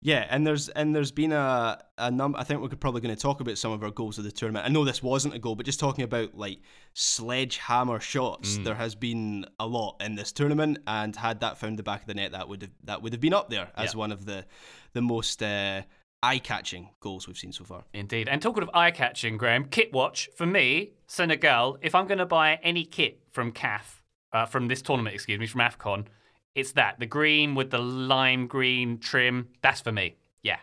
Yeah, 0.03 0.25
and 0.31 0.45
there's 0.47 0.67
and 0.69 0.95
there's 0.95 1.11
been 1.11 1.31
a 1.31 1.79
a 1.99 2.09
number. 2.09 2.39
I 2.39 2.43
think 2.43 2.59
we're 2.59 2.69
probably 2.69 3.01
going 3.01 3.15
to 3.15 3.21
talk 3.21 3.39
about 3.39 3.59
some 3.59 3.71
of 3.71 3.83
our 3.83 3.91
goals 3.91 4.17
of 4.17 4.23
the 4.23 4.31
tournament. 4.31 4.65
I 4.65 4.69
know 4.69 4.83
this 4.83 5.03
wasn't 5.03 5.35
a 5.35 5.39
goal, 5.39 5.53
but 5.53 5.63
just 5.63 5.79
talking 5.79 6.03
about 6.03 6.35
like 6.35 6.57
sledgehammer 6.95 7.99
shots, 7.99 8.57
mm. 8.57 8.63
there 8.63 8.73
has 8.73 8.95
been 8.95 9.45
a 9.59 9.67
lot 9.67 10.01
in 10.01 10.15
this 10.15 10.31
tournament. 10.31 10.79
And 10.87 11.15
had 11.15 11.41
that 11.41 11.59
found 11.59 11.77
the 11.77 11.83
back 11.83 12.01
of 12.01 12.07
the 12.07 12.15
net, 12.15 12.31
that 12.31 12.49
would 12.49 12.63
have 12.63 12.71
that 12.85 13.03
would 13.03 13.13
have 13.13 13.21
been 13.21 13.35
up 13.35 13.51
there 13.51 13.69
as 13.77 13.93
yeah. 13.93 13.99
one 13.99 14.11
of 14.11 14.25
the 14.25 14.43
the 14.93 15.03
most 15.03 15.43
uh, 15.43 15.83
eye 16.23 16.39
catching 16.39 16.89
goals 16.99 17.27
we've 17.27 17.37
seen 17.37 17.51
so 17.51 17.63
far. 17.63 17.83
Indeed. 17.93 18.29
And 18.29 18.41
talking 18.41 18.63
of 18.63 18.69
eye 18.73 18.91
catching, 18.91 19.37
Graham, 19.37 19.65
kit 19.65 19.91
watch 19.91 20.29
for 20.35 20.45
me, 20.45 20.91
Senegal, 21.07 21.77
if 21.81 21.95
I'm 21.95 22.07
going 22.07 22.19
to 22.19 22.25
buy 22.25 22.59
any 22.63 22.85
kit 22.85 23.19
from 23.31 23.51
CAF, 23.51 24.01
uh, 24.33 24.45
from 24.45 24.67
this 24.67 24.81
tournament, 24.81 25.15
excuse 25.15 25.39
me, 25.39 25.47
from 25.47 25.61
AFCON, 25.61 26.05
it's 26.55 26.73
that. 26.73 26.99
The 26.99 27.05
green 27.05 27.55
with 27.55 27.71
the 27.71 27.79
lime 27.79 28.47
green 28.47 28.99
trim. 28.99 29.49
That's 29.61 29.81
for 29.81 29.91
me. 29.91 30.15
Yeah. 30.43 30.57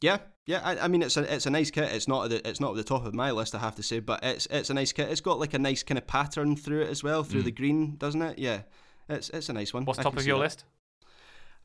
Yeah, 0.00 0.18
yeah. 0.46 0.60
I, 0.62 0.78
I, 0.78 0.88
mean, 0.88 1.02
it's 1.02 1.16
a 1.16 1.34
it's 1.34 1.46
a 1.46 1.50
nice 1.50 1.70
kit. 1.70 1.92
It's 1.92 2.06
not 2.06 2.24
at 2.24 2.30
the, 2.30 2.48
it's 2.48 2.60
not 2.60 2.70
at 2.70 2.76
the 2.76 2.84
top 2.84 3.04
of 3.04 3.14
my 3.14 3.30
list, 3.30 3.54
I 3.54 3.58
have 3.58 3.74
to 3.76 3.82
say, 3.82 4.00
but 4.00 4.22
it's 4.22 4.46
it's 4.50 4.70
a 4.70 4.74
nice 4.74 4.92
kit. 4.92 5.08
It's 5.10 5.20
got 5.20 5.40
like 5.40 5.54
a 5.54 5.58
nice 5.58 5.82
kind 5.82 5.98
of 5.98 6.06
pattern 6.06 6.54
through 6.54 6.82
it 6.82 6.90
as 6.90 7.02
well, 7.02 7.22
through 7.24 7.42
mm. 7.42 7.46
the 7.46 7.50
green, 7.50 7.96
doesn't 7.96 8.20
it? 8.22 8.38
Yeah, 8.38 8.60
it's 9.08 9.30
it's 9.30 9.48
a 9.48 9.52
nice 9.52 9.72
one. 9.72 9.84
What's 9.84 9.98
I 9.98 10.02
top 10.02 10.16
of 10.16 10.26
your 10.26 10.38
that. 10.38 10.44
list? 10.44 10.64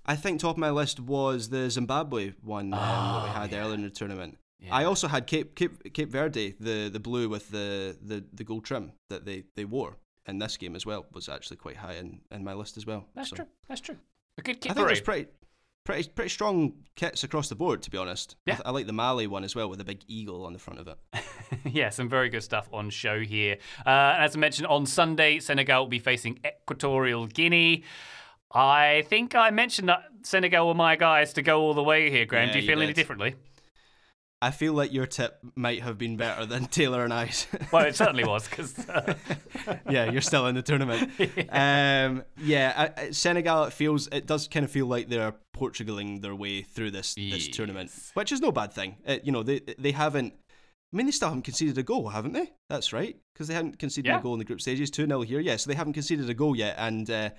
I 0.06 0.16
think 0.16 0.40
top 0.40 0.56
of 0.56 0.58
my 0.58 0.72
list 0.72 1.00
was 1.00 1.50
the 1.50 1.70
Zimbabwe 1.70 2.34
one 2.42 2.74
um, 2.74 2.80
oh, 2.80 2.84
that 2.84 3.24
we 3.24 3.30
oh, 3.30 3.34
had 3.34 3.52
yeah. 3.52 3.60
earlier 3.60 3.76
in 3.76 3.82
the 3.84 3.90
tournament. 3.90 4.38
Yeah. 4.60 4.76
I 4.76 4.84
also 4.86 5.08
had 5.08 5.26
Cape, 5.28 5.56
Cape 5.56 5.94
Cape 5.94 6.10
Verde, 6.10 6.56
the, 6.60 6.90
the 6.90 7.00
blue 7.00 7.30
with 7.30 7.50
the, 7.50 7.98
the, 8.02 8.24
the 8.34 8.44
gold 8.44 8.64
trim 8.64 8.92
that 9.10 9.26
they, 9.26 9.44
they 9.56 9.66
wore 9.66 9.98
in 10.28 10.40
this 10.40 10.58
game 10.58 10.76
as 10.76 10.86
well 10.86 11.06
was 11.14 11.30
actually 11.30 11.58
quite 11.58 11.78
high 11.78 11.94
in, 11.94 12.22
in 12.32 12.44
my 12.44 12.54
list 12.54 12.78
as 12.78 12.86
well. 12.86 13.06
That's 13.16 13.30
so. 13.30 13.38
true. 13.38 13.48
That's 13.68 13.82
true. 13.82 13.98
A 14.38 14.42
good 14.42 14.62
kit. 14.62 14.72
I 14.72 14.76
think 14.76 14.92
it's 14.92 15.02
pretty 15.02 15.28
pretty 15.84 16.08
pretty 16.10 16.30
strong 16.30 16.74
kits 16.96 17.24
across 17.24 17.50
the 17.50 17.56
board. 17.56 17.82
To 17.84 17.90
be 17.90 17.98
honest, 17.98 18.36
yeah. 18.46 18.60
I, 18.64 18.70
I 18.70 18.72
like 18.72 18.88
the 18.88 18.94
Mali 18.94 19.28
one 19.28 19.44
as 19.44 19.56
well 19.56 19.70
with 19.70 19.82
a 19.82 19.84
big 19.84 20.02
eagle 20.08 20.46
on 20.46 20.54
the 20.54 20.60
front 20.60 20.80
of 20.80 20.88
it. 20.88 20.98
yeah, 21.66 21.90
some 21.90 22.08
very 22.08 22.30
good 22.30 22.44
stuff 22.44 22.70
on 22.72 22.90
show 22.90 23.20
here. 23.20 23.58
Uh, 23.86 24.16
as 24.18 24.36
I 24.36 24.40
mentioned 24.40 24.68
on 24.68 24.86
Sunday, 24.86 25.40
Senegal 25.40 25.82
will 25.82 25.90
be 25.90 26.00
facing 26.00 26.40
Equatorial 26.46 27.28
Guinea. 27.28 27.84
I 28.54 29.06
think 29.08 29.36
I 29.36 29.50
mentioned 29.52 29.90
that 29.90 30.04
Senegal 30.24 30.68
were 30.68 30.74
my 30.74 30.96
guys 30.96 31.34
to 31.34 31.42
go 31.42 31.62
all 31.62 31.74
the 31.74 31.84
way 31.84 32.10
here, 32.10 32.26
Graham. 32.26 32.48
Yeah, 32.48 32.54
Do 32.54 32.60
you 32.60 32.68
feel 32.68 32.78
you 32.78 32.84
any 32.84 32.94
differently? 32.94 33.36
I 34.44 34.50
feel 34.50 34.74
like 34.74 34.92
your 34.92 35.06
tip 35.06 35.38
might 35.56 35.84
have 35.84 36.00
been 36.00 36.18
better 36.18 36.48
than 36.48 36.66
Taylor 36.72 37.04
and 37.04 37.14
I's. 37.14 37.46
well, 37.72 37.86
it 37.86 37.96
certainly 37.96 38.24
was 38.26 38.48
because. 38.48 38.78
Uh... 38.90 39.14
yeah, 39.90 40.10
you're 40.10 40.22
still 40.22 40.48
in 40.48 40.56
the 40.56 40.64
tournament. 40.64 41.12
yeah, 41.20 42.08
um, 42.10 42.24
yeah 42.38 42.92
I, 42.98 43.12
Senegal. 43.12 43.66
It 43.66 43.74
feels 43.74 44.08
it 44.08 44.26
does 44.26 44.48
kind 44.48 44.66
of 44.66 44.72
feel 44.72 44.88
like 44.88 45.10
they're 45.10 45.36
Portugaling 45.56 46.22
their 46.22 46.34
way 46.34 46.64
through 46.64 46.92
this 46.92 47.16
yes. 47.18 47.34
this 47.34 47.48
tournament, 47.50 47.92
which 48.16 48.32
is 48.32 48.42
no 48.42 48.52
bad 48.52 48.74
thing. 48.74 48.96
It, 49.06 49.26
you 49.26 49.32
know, 49.32 49.44
they 49.44 49.62
they 49.78 49.92
haven't. 49.92 50.34
I 50.94 50.98
mean, 50.98 51.06
they 51.06 51.12
still 51.14 51.30
haven't 51.30 51.44
conceded 51.44 51.78
a 51.78 51.84
goal, 51.84 52.10
haven't 52.10 52.34
they? 52.34 52.52
That's 52.68 52.92
right, 52.92 53.16
because 53.34 53.48
they 53.48 53.54
haven't 53.54 53.80
conceded 53.80 54.10
yeah. 54.10 54.20
a 54.20 54.22
goal 54.22 54.34
in 54.34 54.40
the 54.40 54.46
group 54.46 54.60
stages. 54.60 54.90
Two 54.90 55.06
0 55.06 55.22
here, 55.22 55.40
yeah. 55.40 55.56
So 55.56 55.70
they 55.70 55.76
haven't 55.76 55.94
conceded 55.94 56.30
a 56.30 56.34
goal 56.34 56.54
yet, 56.56 56.76
and 56.78 57.10
uh, 57.10 57.30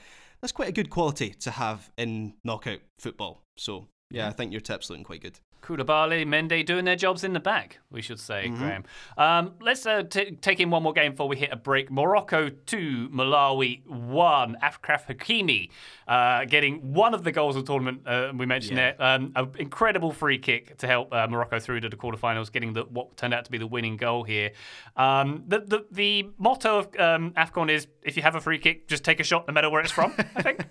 that's 0.42 0.52
quite 0.52 0.68
a 0.68 0.72
good 0.72 0.90
quality 0.90 1.30
to 1.30 1.50
have 1.52 1.90
in 1.96 2.34
knockout 2.44 2.80
football. 2.98 3.44
So 3.56 3.88
yeah, 4.10 4.28
I 4.28 4.32
think 4.32 4.52
your 4.52 4.60
tip's 4.60 4.90
looking 4.90 5.04
quite 5.04 5.22
good. 5.22 5.38
Koulibaly, 5.62 6.26
Mendy 6.26 6.66
doing 6.66 6.84
their 6.84 6.96
jobs 6.96 7.22
in 7.24 7.32
the 7.32 7.40
back, 7.40 7.78
we 7.90 8.02
should 8.02 8.18
say, 8.18 8.46
mm-hmm. 8.46 8.56
Graham. 8.56 8.84
Um, 9.16 9.54
let's 9.60 9.86
uh, 9.86 10.02
t- 10.02 10.32
take 10.40 10.60
in 10.60 10.70
one 10.70 10.82
more 10.82 10.92
game 10.92 11.12
before 11.12 11.28
we 11.28 11.36
hit 11.36 11.50
a 11.52 11.56
break. 11.56 11.90
Morocco 11.90 12.48
2, 12.48 13.10
Malawi 13.10 13.86
1. 13.86 14.56
Achraf 14.62 15.06
Hakimi 15.06 15.70
uh, 16.08 16.44
getting 16.44 16.92
one 16.92 17.14
of 17.14 17.24
the 17.24 17.32
goals 17.32 17.56
of 17.56 17.64
the 17.64 17.72
tournament, 17.72 18.02
uh, 18.06 18.32
we 18.36 18.44
mentioned 18.44 18.76
yeah. 18.76 18.92
there. 18.92 19.02
Um, 19.02 19.32
an 19.36 19.50
incredible 19.58 20.12
free 20.12 20.38
kick 20.38 20.76
to 20.78 20.86
help 20.86 21.12
uh, 21.12 21.26
Morocco 21.28 21.58
through 21.58 21.80
to 21.80 21.88
the 21.88 21.96
quarterfinals, 21.96 22.50
getting 22.50 22.72
the, 22.72 22.82
what 22.82 23.16
turned 23.16 23.32
out 23.32 23.44
to 23.44 23.50
be 23.50 23.58
the 23.58 23.66
winning 23.66 23.96
goal 23.96 24.24
here. 24.24 24.50
Um, 24.96 25.44
the, 25.46 25.60
the, 25.60 25.86
the, 25.90 26.28
motto 26.38 26.78
of 26.78 26.86
um, 26.98 27.32
AFCON 27.32 27.70
is 27.70 27.86
if 28.02 28.16
you 28.16 28.22
have 28.22 28.34
a 28.34 28.40
free 28.40 28.58
kick, 28.58 28.88
just 28.88 29.04
take 29.04 29.20
a 29.20 29.24
shot 29.24 29.46
no 29.46 29.54
matter 29.54 29.70
where 29.70 29.80
it's 29.80 29.92
from, 29.92 30.12
I 30.34 30.42
think. 30.42 30.66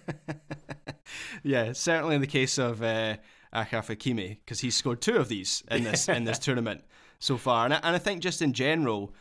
yeah, 1.44 1.72
certainly 1.74 2.16
in 2.16 2.22
the 2.22 2.28
case 2.28 2.58
of 2.58 2.84
uh, 2.84 3.18
Achraf 3.54 3.88
Hakimi 3.96 4.38
because 4.44 4.62
he's 4.62 4.76
scored 4.76 5.02
two 5.02 5.16
of 5.16 5.28
these 5.28 5.64
in 5.70 5.84
this 5.86 6.08
in 6.10 6.24
this 6.24 6.40
tournament 6.40 6.84
so 7.20 7.38
far. 7.38 7.66
And 7.66 7.74
I, 7.74 7.80
and 7.84 7.96
I 7.96 8.00
think 8.00 8.22
just 8.22 8.42
in 8.42 8.54
general, 8.54 9.14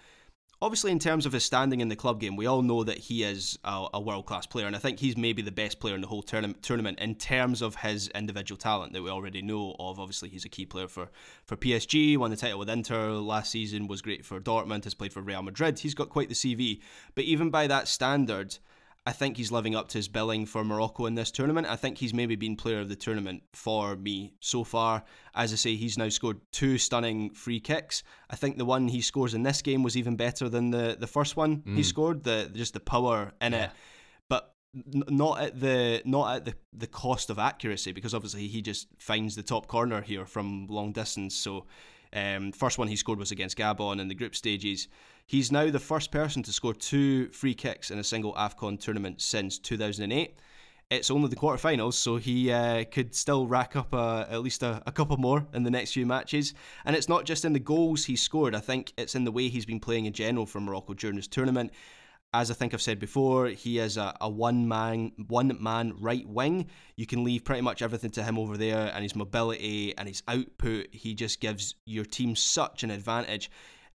obviously 0.63 0.91
in 0.91 0.99
terms 0.99 1.27
of 1.27 1.33
his 1.33 1.45
standing 1.45 1.81
in 1.81 1.89
the 1.89 1.97
club 1.97 2.21
game, 2.21 2.37
we 2.37 2.47
all 2.47 2.63
know 2.63 2.85
that 2.85 2.99
he 2.99 3.23
is 3.23 3.59
a, 3.65 3.87
a 3.95 4.01
world 4.01 4.27
class 4.27 4.47
player, 4.47 4.67
and 4.67 4.77
I 4.77 4.79
think 4.79 4.99
he's 4.99 5.17
maybe 5.17 5.43
the 5.43 5.53
best 5.53 5.81
player 5.81 5.95
in 5.95 6.01
the 6.01 6.07
whole 6.07 6.23
tournament. 6.23 6.63
Tournament 6.63 6.99
in 6.99 7.15
terms 7.15 7.63
of 7.63 7.77
his 7.77 8.09
individual 8.09 8.59
talent 8.59 8.93
that 8.93 9.03
we 9.03 9.11
already 9.11 9.43
know 9.43 9.77
of. 9.79 9.99
Obviously, 9.99 10.29
he's 10.29 10.45
a 10.45 10.49
key 10.49 10.67
player 10.67 10.89
for 10.89 11.09
for 11.45 11.57
PSG. 11.57 12.17
Won 12.17 12.31
the 12.31 12.37
title 12.37 12.59
with 12.59 12.71
Inter 12.71 13.13
last 13.13 13.51
season. 13.51 13.87
Was 13.87 14.03
great 14.03 14.25
for 14.25 14.41
Dortmund. 14.41 14.85
Has 14.85 14.95
played 14.95 15.13
for 15.13 15.23
Real 15.23 15.43
Madrid. 15.43 15.79
He's 15.79 15.95
got 15.95 16.09
quite 16.09 16.29
the 16.29 16.35
CV. 16.35 16.81
But 17.15 17.25
even 17.25 17.51
by 17.51 17.67
that 17.67 17.89
standard 17.89 18.59
I 19.07 19.13
think 19.13 19.39
he's 19.39 19.51
living 19.51 19.75
up 19.75 19.89
to 19.89 19.99
his 19.99 20.09
billing 20.09 20.45
for 20.45 20.63
Morocco 20.63 21.07
in 21.07 21.15
this 21.15 21.31
tournament. 21.31 21.67
I 21.67 21.77
think 21.77 21.97
he's 21.97 22.13
maybe 22.13 22.37
been 22.37 22.55
player 22.55 22.81
of 22.81 22.91
the 22.91 22.97
tournament 22.97 23.43
for 23.55 23.97
me 23.97 24.35
so 24.41 24.63
far. 24.63 25.05
As 25.35 25.53
I 25.53 25.57
say, 25.57 25.75
he's 25.75 25.97
now 25.97 26.11
scored 26.11 26.39
two 26.53 26.77
stunning 26.77 27.31
free 27.31 27.61
kicks. 27.61 28.03
I 28.29 28.37
think 28.37 28.59
the 28.59 28.67
one 28.67 28.89
he 28.89 29.01
scores 29.01 29.33
in 29.33 29.43
this 29.43 29.63
game 29.63 29.83
was 29.83 29.97
even 29.97 30.17
better 30.17 30.51
than 30.51 30.71
the, 30.71 30.97
the 31.01 31.07
first 31.07 31.35
one 31.35 31.63
mm. 31.63 31.77
he 31.77 31.83
scored. 31.83 32.25
The 32.25 32.51
just 32.53 32.75
the 32.75 32.81
power 32.81 33.33
in 33.41 33.53
yeah. 33.53 33.65
it, 33.65 33.71
but 34.29 34.55
not 34.75 35.41
at 35.41 35.59
the 35.59 36.03
not 36.05 36.37
at 36.37 36.45
the, 36.45 36.55
the 36.75 36.87
cost 36.87 37.31
of 37.31 37.39
accuracy 37.39 37.93
because 37.93 38.13
obviously 38.13 38.49
he 38.49 38.61
just 38.61 38.89
finds 38.99 39.35
the 39.35 39.43
top 39.43 39.67
corner 39.67 40.03
here 40.03 40.27
from 40.27 40.67
long 40.69 40.93
distance. 40.93 41.35
So 41.35 41.65
um, 42.13 42.53
first 42.53 42.79
one 42.79 42.89
he 42.89 42.97
scored 42.97 43.19
was 43.19 43.31
against 43.31 43.57
Gabon 43.57 44.01
in 44.01 44.09
the 44.09 44.15
group 44.15 44.35
stages. 44.35 44.89
He's 45.27 45.53
now 45.53 45.71
the 45.71 45.79
first 45.79 46.11
person 46.11 46.43
to 46.43 46.53
score 46.53 46.75
two 46.75 47.29
free 47.29 47.55
kicks 47.55 47.91
in 47.91 47.99
a 47.99 48.05
single 48.05 48.35
AFCON 48.35 48.81
tournament 48.81 49.21
since 49.21 49.59
2008. 49.59 50.37
It's 50.91 51.09
only 51.09 51.29
the 51.29 51.37
quarterfinals, 51.37 51.95
so 51.95 52.17
he 52.17 52.51
uh, 52.51 52.83
could 52.91 53.15
still 53.15 53.47
rack 53.47 53.77
up 53.77 53.95
uh, 53.95 54.27
at 54.29 54.43
least 54.43 54.65
a, 54.65 54.83
a, 54.87 54.91
couple 54.91 55.17
more 55.19 55.47
in 55.55 55.63
the 55.63 55.71
next 55.71 55.93
few 55.93 56.05
matches. 56.05 56.53
And 56.85 56.97
it's 56.97 57.09
not 57.09 57.25
just 57.25 57.45
in 57.45 57.53
the 57.53 57.61
goals 57.61 58.07
he 58.07 58.17
scored, 58.17 58.57
I 58.57 58.59
think 58.59 58.93
it's 58.97 59.15
in 59.15 59.23
the 59.23 59.31
way 59.31 59.49
he's 59.49 59.65
been 59.65 59.79
playing 59.79 60.07
in 60.07 60.13
general 60.13 60.47
for 60.47 60.61
Morocco 60.61 60.95
during 60.95 61.15
this 61.15 61.29
tournament. 61.29 61.71
As 62.33 62.51
I 62.51 62.55
think 62.55 62.73
I've 62.73 62.83
said 62.83 63.01
before, 63.01 63.47
he 63.47 63.79
is 63.79 63.97
a, 63.97 64.15
a 64.21 64.29
one 64.29 64.69
man 64.69 65.13
one 65.27 65.57
man 65.61 65.95
right 65.99 66.27
wing. 66.29 66.67
You 66.97 67.07
can 67.07 67.25
leave 67.25 67.45
pretty 67.45 67.63
much 67.63 67.83
everything 67.83 68.11
to 68.13 68.23
him 68.23 68.39
over 68.39 68.57
there, 68.57 68.93
and 68.95 69.03
his 69.03 69.17
mobility 69.17 69.97
and 69.99 70.07
his 70.07 70.23
output. 70.29 70.89
He 70.93 71.15
just 71.15 71.41
gives 71.41 71.75
your 71.87 72.05
team 72.05 72.37
such 72.37 72.85
an 72.85 72.91
advantage. 72.91 73.51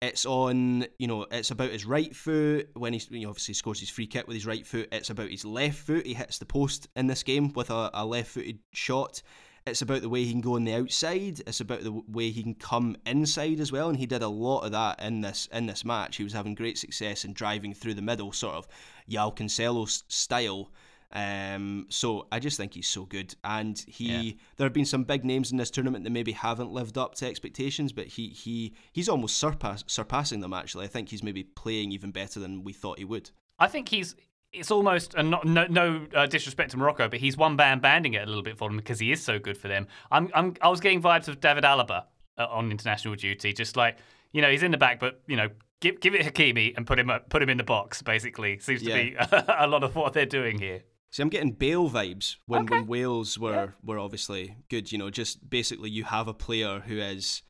It's 0.01 0.25
on, 0.25 0.85
you 0.97 1.07
know, 1.07 1.27
it's 1.29 1.51
about 1.51 1.69
his 1.69 1.85
right 1.85 2.15
foot 2.15 2.69
when 2.73 2.93
he 2.93 3.01
you 3.09 3.23
know, 3.23 3.29
obviously 3.29 3.53
scores 3.53 3.79
his 3.79 3.89
free 3.89 4.07
kick 4.07 4.27
with 4.27 4.35
his 4.35 4.47
right 4.47 4.65
foot. 4.65 4.87
It's 4.91 5.11
about 5.11 5.29
his 5.29 5.45
left 5.45 5.77
foot. 5.77 6.07
He 6.07 6.15
hits 6.15 6.39
the 6.39 6.45
post 6.45 6.87
in 6.95 7.05
this 7.07 7.21
game 7.21 7.53
with 7.53 7.69
a, 7.69 7.91
a 7.93 8.05
left 8.05 8.29
footed 8.29 8.59
shot. 8.71 9.21
It's 9.67 9.81
about 9.83 10.01
the 10.01 10.09
way 10.09 10.23
he 10.23 10.31
can 10.31 10.41
go 10.41 10.55
on 10.55 10.63
the 10.63 10.73
outside. 10.73 11.41
It's 11.45 11.59
about 11.59 11.83
the 11.83 11.91
way 11.91 12.31
he 12.31 12.41
can 12.41 12.55
come 12.55 12.97
inside 13.05 13.59
as 13.59 13.71
well, 13.71 13.89
and 13.89 13.97
he 13.97 14.07
did 14.07 14.23
a 14.23 14.27
lot 14.27 14.61
of 14.61 14.71
that 14.71 14.99
in 15.01 15.21
this 15.21 15.47
in 15.51 15.67
this 15.67 15.85
match. 15.85 16.15
He 16.15 16.23
was 16.23 16.33
having 16.33 16.55
great 16.55 16.77
success 16.77 17.25
in 17.25 17.33
driving 17.33 17.73
through 17.73 17.93
the 17.93 18.01
middle, 18.01 18.31
sort 18.31 18.55
of 18.55 18.67
João 19.09 19.35
Cancelo 19.35 19.87
style. 20.07 20.71
Um, 21.13 21.87
so 21.89 22.27
I 22.31 22.39
just 22.39 22.57
think 22.57 22.73
he's 22.73 22.87
so 22.87 23.05
good, 23.05 23.35
and 23.43 23.77
he. 23.87 24.05
Yeah. 24.05 24.33
There 24.57 24.65
have 24.65 24.73
been 24.73 24.85
some 24.85 25.03
big 25.03 25.25
names 25.25 25.51
in 25.51 25.57
this 25.57 25.69
tournament 25.69 26.05
that 26.05 26.09
maybe 26.09 26.31
haven't 26.31 26.71
lived 26.71 26.97
up 26.97 27.15
to 27.15 27.27
expectations, 27.27 27.91
but 27.91 28.07
he 28.07 28.29
he 28.29 28.73
he's 28.93 29.09
almost 29.09 29.37
surpass, 29.37 29.83
surpassing 29.87 30.39
them. 30.39 30.53
Actually, 30.53 30.85
I 30.85 30.87
think 30.87 31.09
he's 31.09 31.21
maybe 31.21 31.43
playing 31.43 31.91
even 31.91 32.11
better 32.11 32.39
than 32.39 32.63
we 32.63 32.73
thought 32.73 32.97
he 32.97 33.05
would. 33.05 33.29
I 33.59 33.67
think 33.67 33.89
he's 33.89 34.15
it's 34.53 34.71
almost 34.71 35.13
and 35.13 35.31
not, 35.31 35.45
no, 35.45 35.65
no 35.67 36.05
uh, 36.15 36.25
disrespect 36.25 36.71
to 36.71 36.77
Morocco, 36.77 37.07
but 37.07 37.19
he's 37.19 37.37
one 37.37 37.55
band 37.55 37.81
banding 37.81 38.13
it 38.13 38.23
a 38.23 38.25
little 38.25 38.43
bit 38.43 38.57
for 38.57 38.69
them 38.69 38.77
because 38.77 38.99
he 38.99 39.11
is 39.11 39.23
so 39.23 39.39
good 39.39 39.57
for 39.57 39.67
them. 39.67 39.87
I'm, 40.11 40.29
I'm 40.33 40.55
I 40.61 40.69
was 40.69 40.79
getting 40.79 41.01
vibes 41.01 41.27
of 41.27 41.39
David 41.39 41.63
Alaba 41.63 42.05
uh, 42.37 42.47
on 42.49 42.71
international 42.71 43.15
duty, 43.15 43.53
just 43.53 43.77
like 43.77 43.97
you 44.31 44.41
know 44.41 44.49
he's 44.49 44.63
in 44.63 44.71
the 44.71 44.77
back, 44.77 44.99
but 44.99 45.21
you 45.27 45.37
know 45.37 45.49
give 45.79 45.99
give 45.99 46.15
it 46.15 46.25
Hakimi 46.25 46.75
and 46.75 46.85
put 46.85 46.99
him 46.99 47.11
put 47.29 47.41
him 47.41 47.49
in 47.49 47.57
the 47.57 47.63
box. 47.63 48.01
Basically, 48.01 48.59
seems 48.59 48.83
yeah. 48.83 48.95
to 48.95 49.03
be 49.03 49.15
a 49.57 49.67
lot 49.67 49.83
of 49.83 49.95
what 49.95 50.13
they're 50.13 50.25
doing 50.25 50.59
here. 50.59 50.83
See, 51.11 51.21
I'm 51.21 51.29
getting 51.29 51.51
Bale 51.51 51.89
vibes 51.89 52.37
when, 52.45 52.61
okay. 52.63 52.75
when 52.75 52.87
Wales 52.87 53.37
were 53.37 53.53
yeah. 53.53 53.67
were 53.83 53.99
obviously 53.99 54.55
good. 54.69 54.91
You 54.91 54.97
know, 54.97 55.09
just 55.09 55.49
basically 55.49 55.89
you 55.89 56.05
have 56.05 56.27
a 56.27 56.33
player 56.33 56.81
who 56.85 56.97
is 56.97 57.41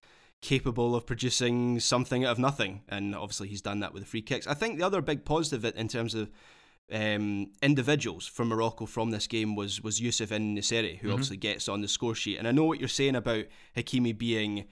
capable 0.42 0.96
of 0.96 1.06
producing 1.06 1.80
something 1.80 2.26
out 2.26 2.32
of 2.32 2.40
nothing, 2.40 2.82
and 2.90 3.16
obviously 3.16 3.48
he's 3.48 3.62
done 3.62 3.80
that 3.80 3.94
with 3.94 4.04
the 4.04 4.10
free 4.10 4.24
kicks. 4.24 4.48
I 4.48 4.56
think 4.56 4.78
the 4.78 4.86
other 4.86 5.02
big 5.02 5.26
positive 5.26 5.64
in 5.76 5.88
terms 5.88 6.16
of 6.16 6.32
um, 6.92 7.52
individuals 7.62 8.28
from 8.28 8.50
Morocco 8.50 8.86
from 8.86 9.12
this 9.12 9.28
game 9.28 9.56
was 9.56 9.82
was 9.82 10.02
Youssef 10.02 10.32
En-Nesyri, 10.32 10.98
who 10.98 11.08
mm-hmm. 11.08 11.14
obviously 11.14 11.38
gets 11.38 11.68
on 11.68 11.82
the 11.82 11.88
score 11.88 12.16
sheet. 12.16 12.38
And 12.38 12.48
I 12.48 12.52
know 12.52 12.66
what 12.66 12.80
you're 12.80 12.90
saying 12.90 13.16
about 13.16 13.46
Hakimi 13.76 14.18
being 14.18 14.66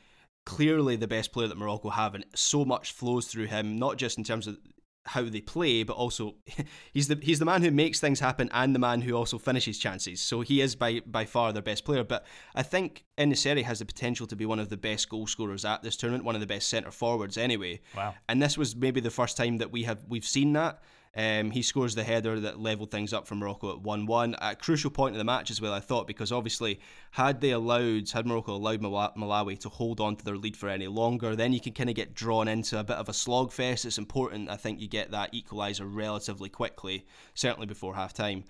clearly 0.45 0.95
the 0.95 1.07
best 1.07 1.31
player 1.31 1.47
that 1.47 1.57
Morocco 1.57 1.89
have, 1.89 2.15
and 2.15 2.25
so 2.35 2.65
much 2.65 2.91
flows 2.91 3.27
through 3.27 3.45
him, 3.45 3.77
not 3.77 3.97
just 3.97 4.17
in 4.17 4.23
terms 4.23 4.47
of 4.47 4.57
how 5.05 5.23
they 5.23 5.41
play, 5.41 5.83
but 5.83 5.95
also 5.95 6.35
he's 6.93 7.07
the 7.07 7.17
he's 7.21 7.39
the 7.39 7.45
man 7.45 7.61
who 7.61 7.71
makes 7.71 7.99
things 7.99 8.19
happen 8.19 8.49
and 8.53 8.75
the 8.75 8.79
man 8.79 9.01
who 9.01 9.15
also 9.15 9.37
finishes 9.37 9.79
chances. 9.79 10.21
So 10.21 10.41
he 10.41 10.61
is 10.61 10.75
by 10.75 11.01
by 11.05 11.25
far 11.25 11.51
their 11.53 11.61
best 11.61 11.85
player. 11.85 12.03
But 12.03 12.25
I 12.55 12.63
think 12.63 13.05
En-Nesyri 13.17 13.63
has 13.63 13.79
the 13.79 13.85
potential 13.85 14.27
to 14.27 14.35
be 14.35 14.45
one 14.45 14.59
of 14.59 14.69
the 14.69 14.77
best 14.77 15.09
goal 15.09 15.27
scorers 15.27 15.65
at 15.65 15.83
this 15.83 15.97
tournament, 15.97 16.25
one 16.25 16.35
of 16.35 16.41
the 16.41 16.47
best 16.47 16.69
centre 16.69 16.91
forwards 16.91 17.37
anyway. 17.37 17.81
Wow. 17.95 18.15
And 18.27 18.41
this 18.41 18.57
was 18.57 18.75
maybe 18.75 19.01
the 19.01 19.11
first 19.11 19.37
time 19.37 19.57
that 19.57 19.71
we 19.71 19.83
have 19.83 20.05
we've 20.07 20.25
seen 20.25 20.53
that. 20.53 20.81
Um, 21.15 21.49
he 21.49 21.63
scores 21.63 21.95
the 21.95 22.03
header 22.03 22.39
that 22.39 22.59
levelled 22.59 22.91
things 22.91 23.13
up 23.13 23.27
for 23.27 23.35
Morocco 23.35 23.71
at 23.71 23.81
1 23.81 24.05
1. 24.05 24.35
At 24.35 24.53
a 24.53 24.55
crucial 24.55 24.91
point 24.91 25.15
in 25.15 25.17
the 25.17 25.23
match 25.23 25.49
as 25.49 25.59
well, 25.59 25.73
I 25.73 25.79
thought, 25.79 26.05
because 26.05 26.31
obviously, 26.31 26.79
had 27.11 27.41
they 27.41 27.51
allowed, 27.51 28.09
had 28.09 28.27
Morocco 28.27 28.55
allowed 28.55 28.81
Malawi 28.81 29.57
to 29.59 29.69
hold 29.69 29.99
on 29.99 30.15
to 30.15 30.25
their 30.25 30.37
lead 30.37 30.55
for 30.55 30.69
any 30.69 30.87
longer, 30.87 31.35
then 31.35 31.51
you 31.51 31.59
can 31.59 31.73
kind 31.73 31.89
of 31.89 31.95
get 31.95 32.13
drawn 32.13 32.47
into 32.47 32.79
a 32.79 32.83
bit 32.83 32.97
of 32.97 33.09
a 33.09 33.13
slogfest. 33.13 33.85
It's 33.85 33.97
important, 33.97 34.49
I 34.49 34.55
think, 34.55 34.79
you 34.79 34.87
get 34.87 35.11
that 35.11 35.33
equaliser 35.33 35.87
relatively 35.91 36.49
quickly, 36.49 37.05
certainly 37.33 37.67
before 37.67 37.95
half 37.95 38.13
time. 38.13 38.43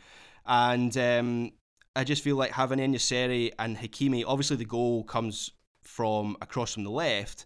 And 0.45 0.95
um, 0.97 1.51
I 1.95 2.03
just 2.03 2.23
feel 2.23 2.35
like 2.35 2.51
having 2.51 2.79
En-Nesyri 2.79 3.51
and 3.57 3.77
Hakimi, 3.77 4.23
obviously, 4.27 4.57
the 4.57 4.65
goal 4.65 5.03
comes 5.05 5.51
from 5.83 6.35
across 6.41 6.73
from 6.73 6.83
the 6.83 6.91
left. 6.91 7.45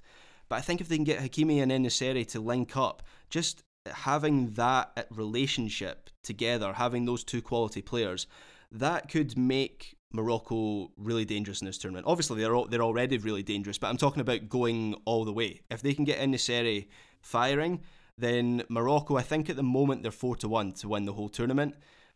But 0.50 0.56
I 0.56 0.62
think 0.62 0.82
if 0.82 0.90
they 0.90 0.96
can 0.96 1.04
get 1.04 1.20
Hakimi 1.20 1.62
and 1.62 1.72
En-Nesyri 1.72 2.28
to 2.30 2.40
link 2.40 2.76
up, 2.76 3.04
just 3.30 3.64
having 3.92 4.52
that 4.54 5.08
relationship 5.12 6.10
together, 6.24 6.74
having 6.74 7.06
those 7.06 7.24
two 7.24 7.42
quality 7.42 7.82
players, 7.82 8.28
that 8.72 9.10
could 9.10 9.38
make 9.38 9.96
Morocco 10.12 10.92
really 10.98 11.26
dangerous 11.26 11.62
in 11.62 11.66
this 11.66 11.78
tournament. 11.78 12.08
Obviously, 12.08 12.42
they're 12.42 12.56
all, 12.56 12.66
they're 12.66 12.82
already 12.82 13.18
really 13.18 13.44
dangerous, 13.44 13.78
but 13.78 13.88
I'm 13.88 13.98
talking 13.98 14.22
about 14.22 14.48
going 14.48 14.96
all 15.06 15.26
the 15.26 15.34
way. 15.34 15.62
If 15.70 15.82
they 15.82 15.94
can 15.94 16.06
get 16.06 16.20
En-Nesyri 16.20 16.88
firing, 17.22 17.82
then 18.18 18.64
Morocco, 18.70 19.18
I 19.18 19.22
think 19.24 19.50
at 19.50 19.56
the 19.56 19.64
moment 19.64 20.04
they're 20.04 20.12
four 20.12 20.36
to 20.38 20.48
one 20.48 20.72
to 20.74 20.88
win 20.88 21.06
the 21.06 21.14
whole 21.14 21.30
tournament. 21.30 21.76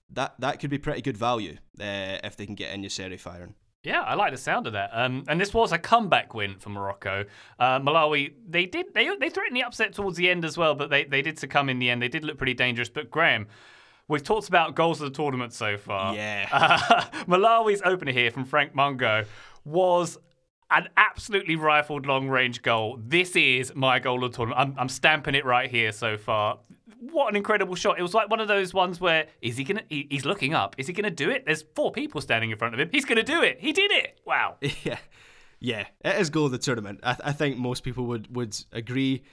That 0.09 0.35
that 0.39 0.59
could 0.59 0.69
be 0.69 0.77
pretty 0.77 1.01
good 1.01 1.17
value 1.17 1.57
uh, 1.81 2.19
if 2.23 2.37
they 2.37 2.45
can 2.45 2.55
get 2.55 2.71
En-Nesyri 2.71 3.19
firing. 3.19 3.55
Yeah, 3.87 4.01
I 4.01 4.15
like 4.15 4.33
the 4.33 4.37
sound 4.37 4.67
of 4.67 4.73
that. 4.73 4.89
Um, 4.91 5.23
and 5.29 5.39
this 5.39 5.53
was 5.53 5.71
a 5.71 5.77
comeback 5.77 6.33
win 6.33 6.55
for 6.55 6.69
Morocco. 6.69 7.23
Uh, 7.57 7.79
Malawi, 7.79 8.33
they 8.45 8.65
did 8.65 8.93
they 8.93 9.09
they 9.17 9.29
threatened 9.29 9.55
the 9.55 9.63
upset 9.63 9.93
towards 9.93 10.17
the 10.17 10.29
end 10.29 10.43
as 10.43 10.57
well, 10.57 10.75
but 10.75 10.89
they, 10.89 11.05
they 11.05 11.21
did 11.21 11.39
succumb 11.39 11.69
in 11.69 11.79
the 11.79 11.89
end. 11.89 12.01
They 12.01 12.09
did 12.09 12.25
look 12.25 12.37
pretty 12.37 12.53
dangerous. 12.53 12.89
But 12.89 13.09
Graham, 13.09 13.47
we've 14.09 14.23
talked 14.23 14.49
about 14.49 14.75
goals 14.75 14.99
of 14.99 15.09
the 15.09 15.15
tournament 15.15 15.53
so 15.53 15.77
far. 15.77 16.13
Yeah. 16.13 16.49
Uh, 16.51 17.05
Malawi's 17.27 17.81
opener 17.85 18.11
here 18.11 18.29
from 18.29 18.43
Frank 18.43 18.73
Mhango 18.73 19.25
was 19.63 20.17
an 20.69 20.89
absolutely 20.97 21.55
rifled 21.55 22.05
long 22.05 22.27
range 22.27 22.61
goal. 22.61 22.99
This 23.01 23.35
is 23.35 23.73
my 23.75 23.99
goal 23.99 24.23
of 24.23 24.31
the 24.31 24.37
tournament. 24.37 24.59
I'm, 24.59 24.75
I'm 24.77 24.89
stamping 24.89 25.35
it 25.35 25.45
right 25.45 25.69
here 25.69 25.91
so 25.91 26.17
far 26.17 26.59
what 26.99 27.29
an 27.29 27.35
incredible 27.35 27.75
shot! 27.75 27.99
It 27.99 28.01
was 28.01 28.13
like 28.13 28.29
one 28.29 28.39
of 28.39 28.47
those 28.47 28.73
ones 28.73 28.99
where 28.99 29.27
is 29.41 29.57
he 29.57 29.63
gonna? 29.63 29.83
He, 29.89 30.07
he's 30.09 30.25
looking 30.25 30.53
up. 30.53 30.75
Is 30.77 30.87
he 30.87 30.93
gonna 30.93 31.11
do 31.11 31.29
it? 31.29 31.45
There's 31.45 31.63
four 31.75 31.91
people 31.91 32.21
standing 32.21 32.51
in 32.51 32.57
front 32.57 32.73
of 32.73 32.79
him. 32.79 32.89
He's 32.91 33.05
gonna 33.05 33.23
do 33.23 33.41
it. 33.41 33.59
He 33.59 33.71
did 33.73 33.91
it. 33.91 34.19
Wow. 34.25 34.57
Yeah, 34.83 34.97
yeah. 35.59 35.87
It 36.05 36.15
is 36.21 36.29
goal 36.29 36.45
of 36.45 36.51
the 36.51 36.57
tournament. 36.57 36.99
I, 37.03 37.17
I 37.25 37.31
think 37.33 37.57
most 37.57 37.83
people 37.83 38.05
would 38.05 38.33
would 38.35 38.57
agree 38.71 39.23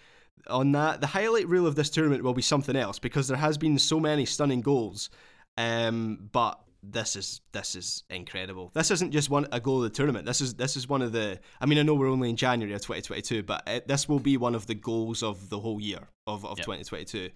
on 0.49 0.73
that. 0.73 1.01
The 1.01 1.07
highlight 1.07 1.49
reel 1.49 1.67
of 1.67 1.75
this 1.75 1.91
tournament 1.91 2.23
will 2.23 2.35
be 2.35 2.43
something 2.43 2.77
else 2.77 2.99
because 2.99 3.29
there 3.29 3.37
has 3.37 3.59
been 3.59 3.79
so 3.79 4.01
many 4.01 4.25
stunning 4.25 4.61
goals. 4.61 5.11
Um, 5.57 6.29
but 6.33 6.61
this 6.91 7.17
is 7.17 7.41
this 7.53 7.75
is 7.75 8.05
incredible. 8.11 8.71
This 8.75 8.91
isn't 8.91 9.13
just 9.13 9.31
one 9.31 9.47
a 9.53 9.61
goal 9.61 9.79
of 9.79 9.85
the 9.85 9.91
tournament. 9.91 10.27
This 10.27 10.41
is 10.41 10.55
this 10.55 10.77
is 10.77 10.89
one 10.89 11.03
of 11.03 11.13
the. 11.13 11.39
I 11.61 11.67
mean, 11.67 11.79
I 11.79 11.83
know 11.83 11.95
we're 11.95 12.09
only 12.09 12.31
in 12.31 12.37
January 12.37 12.75
of 12.75 12.81
2022, 12.81 13.43
but 13.43 13.63
it, 13.67 13.89
this 13.89 14.09
will 14.09 14.21
be 14.21 14.37
one 14.37 14.55
of 14.55 14.67
the 14.67 14.75
goals 14.75 15.23
of 15.23 15.49
the 15.49 15.61
whole 15.61 15.81
year 15.81 16.09
of, 16.27 16.45
of 16.45 16.59
yep. 16.59 16.67
2022. 16.67 17.31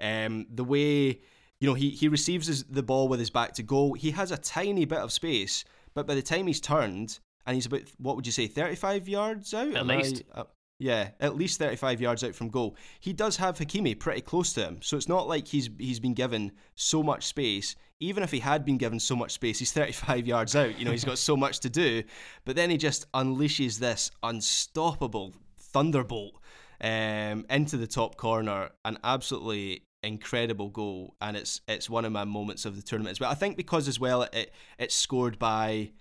Um, 0.00 0.46
the 0.52 0.64
way 0.64 1.20
you 1.60 1.68
know 1.68 1.74
he 1.74 1.90
he 1.90 2.08
receives 2.08 2.46
his, 2.46 2.64
the 2.64 2.82
ball 2.82 3.08
with 3.08 3.20
his 3.20 3.30
back 3.30 3.52
to 3.54 3.62
goal. 3.62 3.94
He 3.94 4.10
has 4.12 4.30
a 4.30 4.36
tiny 4.36 4.84
bit 4.84 4.98
of 4.98 5.12
space, 5.12 5.64
but 5.94 6.06
by 6.06 6.14
the 6.14 6.22
time 6.22 6.46
he's 6.46 6.60
turned 6.60 7.18
and 7.46 7.54
he's 7.54 7.66
about 7.66 7.82
what 7.98 8.16
would 8.16 8.26
you 8.26 8.32
say 8.32 8.46
35 8.46 9.08
yards 9.08 9.52
out 9.54 9.68
at 9.68 9.76
Am 9.76 9.88
least. 9.88 10.22
I, 10.34 10.40
uh, 10.40 10.44
yeah, 10.78 11.10
at 11.20 11.36
least 11.36 11.58
35 11.58 12.00
yards 12.00 12.24
out 12.24 12.34
from 12.34 12.48
goal. 12.48 12.76
He 13.00 13.12
does 13.12 13.36
have 13.36 13.58
Hakimi 13.58 13.98
pretty 13.98 14.20
close 14.20 14.52
to 14.54 14.64
him, 14.64 14.80
so 14.82 14.96
it's 14.96 15.08
not 15.08 15.28
like 15.28 15.46
he's 15.46 15.70
he's 15.78 16.00
been 16.00 16.14
given 16.14 16.52
so 16.74 17.02
much 17.02 17.26
space. 17.26 17.76
Even 18.00 18.22
if 18.22 18.30
he 18.32 18.40
had 18.40 18.64
been 18.64 18.76
given 18.76 18.98
so 18.98 19.14
much 19.14 19.32
space, 19.32 19.58
he's 19.58 19.72
35 19.72 20.26
yards 20.26 20.56
out. 20.56 20.78
You 20.78 20.84
know, 20.84 20.90
he's 20.90 21.04
got 21.04 21.18
so 21.18 21.36
much 21.36 21.60
to 21.60 21.70
do. 21.70 22.02
But 22.44 22.56
then 22.56 22.70
he 22.70 22.76
just 22.76 23.10
unleashes 23.12 23.78
this 23.78 24.10
unstoppable 24.22 25.32
thunderbolt 25.58 26.34
um, 26.80 27.46
into 27.48 27.76
the 27.76 27.86
top 27.86 28.16
corner, 28.16 28.70
an 28.84 28.98
absolutely 29.04 29.84
incredible 30.02 30.70
goal, 30.70 31.14
and 31.20 31.36
it's 31.36 31.60
it's 31.68 31.88
one 31.88 32.04
of 32.04 32.12
my 32.12 32.24
moments 32.24 32.64
of 32.64 32.74
the 32.74 32.82
tournament 32.82 33.12
as 33.12 33.20
well. 33.20 33.30
I 33.30 33.34
think 33.34 33.56
because 33.56 33.86
as 33.86 34.00
well 34.00 34.22
it 34.22 34.52
it's 34.78 34.94
scored 34.94 35.38
by 35.38 35.92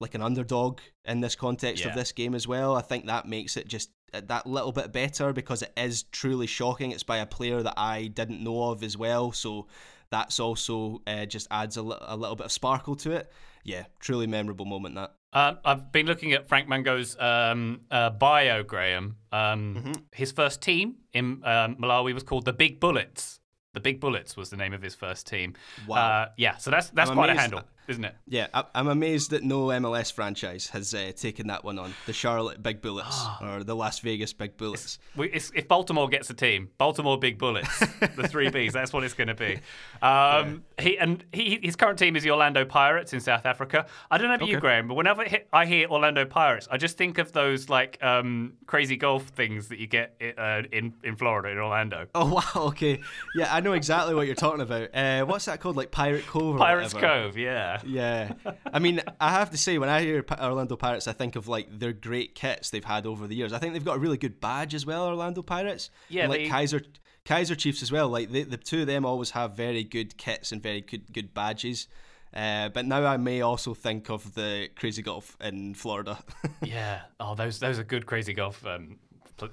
like 0.00 0.14
an 0.14 0.22
underdog 0.22 0.80
in 1.04 1.20
this 1.20 1.34
context 1.34 1.84
yeah. 1.84 1.90
of 1.90 1.96
this 1.96 2.12
game 2.12 2.34
as 2.34 2.46
well. 2.46 2.76
I 2.76 2.82
think 2.82 3.06
that 3.06 3.26
makes 3.26 3.56
it 3.56 3.68
just 3.68 3.90
that 4.12 4.46
little 4.46 4.72
bit 4.72 4.92
better 4.92 5.32
because 5.32 5.62
it 5.62 5.72
is 5.76 6.04
truly 6.04 6.46
shocking. 6.46 6.90
It's 6.90 7.02
by 7.02 7.18
a 7.18 7.26
player 7.26 7.62
that 7.62 7.74
I 7.76 8.06
didn't 8.08 8.42
know 8.42 8.70
of 8.70 8.82
as 8.82 8.96
well, 8.96 9.32
so 9.32 9.66
that's 10.10 10.38
also 10.38 11.02
uh, 11.06 11.24
just 11.26 11.48
adds 11.50 11.76
a, 11.76 11.82
little 11.82 12.36
bit 12.36 12.46
of 12.46 12.52
sparkle 12.52 12.94
to 12.96 13.12
it. 13.12 13.32
Yeah, 13.64 13.84
truly 14.00 14.26
memorable 14.26 14.66
moment 14.66 14.94
that. 14.96 15.14
Uh, 15.32 15.54
I've 15.64 15.90
been 15.90 16.06
looking 16.06 16.32
at 16.32 16.46
Frank 16.46 16.68
Mhango's 16.68 17.18
um, 17.18 17.80
uh, 17.90 18.10
bio, 18.10 18.62
Graham. 18.62 19.16
Um, 19.32 19.74
mm-hmm. 19.76 19.92
His 20.12 20.30
first 20.30 20.60
team 20.60 20.96
in 21.14 21.42
um, 21.44 21.76
Malawi 21.76 22.12
was 22.12 22.22
called 22.22 22.44
the 22.44 22.52
Big 22.52 22.80
Bullets. 22.80 23.40
The 23.72 23.80
Big 23.80 24.00
Bullets 24.00 24.36
was 24.36 24.50
the 24.50 24.58
name 24.58 24.74
of 24.74 24.82
his 24.82 24.94
first 24.94 25.26
team. 25.26 25.54
Wow. 25.88 25.96
Uh, 25.96 26.28
yeah, 26.36 26.58
so 26.58 26.70
that's 26.70 26.90
that's 26.90 27.08
I'm 27.08 27.16
quite 27.16 27.30
amazed. 27.30 27.38
a 27.38 27.40
handle. 27.40 27.62
Isn't 27.88 28.04
it? 28.04 28.14
Yeah, 28.26 28.46
I- 28.54 28.64
I'm 28.74 28.88
amazed 28.88 29.30
that 29.30 29.42
no 29.42 29.66
MLS 29.66 30.12
franchise 30.12 30.68
has 30.68 30.94
uh, 30.94 31.12
taken 31.16 31.48
that 31.48 31.64
one 31.64 31.78
on. 31.78 31.94
The 32.06 32.12
Charlotte 32.12 32.62
Big 32.62 32.80
Bullets 32.80 33.24
or 33.42 33.64
the 33.64 33.74
Las 33.76 33.98
Vegas 34.00 34.32
Big 34.32 34.56
Bullets. 34.56 34.98
We, 35.16 35.30
it's, 35.30 35.50
if 35.54 35.68
Baltimore 35.68 36.08
gets 36.08 36.30
a 36.30 36.34
team, 36.34 36.70
Baltimore 36.78 37.18
Big 37.18 37.38
Bullets, 37.38 37.78
the 38.16 38.28
three 38.28 38.48
Bs, 38.48 38.72
that's 38.72 38.92
what 38.92 39.04
it's 39.04 39.14
going 39.14 39.28
to 39.28 39.34
be. 39.34 39.58
Um, 40.00 40.64
He 40.80 40.98
and 40.98 41.24
he, 41.32 41.58
his 41.62 41.76
current 41.76 41.98
team 41.98 42.16
is 42.16 42.22
the 42.22 42.30
Orlando 42.30 42.64
Pirates 42.64 43.12
in 43.12 43.20
South 43.20 43.46
Africa. 43.46 43.86
I 44.10 44.18
don't 44.18 44.28
know 44.28 44.34
about 44.34 44.48
you, 44.48 44.58
Graham, 44.60 44.88
but 44.88 44.94
whenever 44.94 45.24
I 45.52 45.66
hear 45.66 45.88
Orlando 45.88 46.24
Pirates, 46.24 46.68
I 46.70 46.76
just 46.76 46.96
think 46.96 47.18
of 47.18 47.32
those 47.32 47.68
like 47.68 47.98
um, 48.02 48.54
crazy 48.66 48.96
golf 48.96 49.24
things 49.28 49.68
that 49.68 49.78
you 49.78 49.86
get 49.86 50.20
uh, 50.38 50.62
in 50.72 50.94
in 51.04 51.16
Florida 51.16 51.48
in 51.50 51.58
Orlando. 51.58 52.06
Oh 52.14 52.34
wow, 52.56 52.66
okay, 52.68 53.00
yeah, 53.36 53.54
I 53.54 53.60
know 53.60 53.72
exactly 53.72 54.14
what 54.14 54.26
you're 54.26 54.34
talking 54.34 54.60
about. 54.60 54.94
Uh, 54.94 55.24
what's 55.24 55.44
that 55.46 55.60
called? 55.60 55.76
Like 55.76 55.90
Pirate 55.90 56.26
Cove? 56.26 56.56
Or 56.56 56.58
Pirates 56.58 56.94
whatever. 56.94 57.24
Cove, 57.24 57.36
yeah. 57.36 57.71
Yeah, 57.84 58.32
I 58.72 58.78
mean, 58.78 59.00
I 59.20 59.30
have 59.30 59.50
to 59.50 59.56
say, 59.56 59.78
when 59.78 59.88
I 59.88 60.02
hear 60.02 60.24
Orlando 60.40 60.76
Pirates, 60.76 61.06
I 61.08 61.12
think 61.12 61.36
of 61.36 61.48
like 61.48 61.78
their 61.78 61.92
great 61.92 62.34
kits 62.34 62.70
they've 62.70 62.84
had 62.84 63.06
over 63.06 63.26
the 63.26 63.34
years. 63.34 63.52
I 63.52 63.58
think 63.58 63.72
they've 63.72 63.84
got 63.84 63.96
a 63.96 64.00
really 64.00 64.18
good 64.18 64.40
badge 64.40 64.74
as 64.74 64.84
well, 64.86 65.06
Orlando 65.06 65.42
Pirates. 65.42 65.90
Yeah, 66.08 66.22
And, 66.22 66.30
like 66.30 66.40
they- 66.42 66.48
Kaiser 66.48 66.82
Kaiser 67.24 67.54
Chiefs 67.54 67.82
as 67.82 67.92
well. 67.92 68.08
Like 68.08 68.30
they, 68.32 68.42
the 68.42 68.56
two 68.56 68.80
of 68.80 68.86
them 68.88 69.04
always 69.06 69.30
have 69.30 69.56
very 69.56 69.84
good 69.84 70.16
kits 70.16 70.50
and 70.52 70.62
very 70.62 70.80
good 70.80 71.12
good 71.12 71.32
badges. 71.34 71.86
Uh, 72.34 72.68
but 72.70 72.86
now 72.86 73.04
I 73.04 73.16
may 73.18 73.42
also 73.42 73.74
think 73.74 74.08
of 74.08 74.34
the 74.34 74.68
Crazy 74.74 75.02
Golf 75.02 75.36
in 75.40 75.74
Florida. 75.74 76.18
Yeah. 76.62 77.02
Oh, 77.20 77.34
those 77.34 77.58
those 77.58 77.78
are 77.78 77.84
good 77.84 78.06
crazy 78.06 78.32
golf 78.34 78.64
um, 78.66 78.98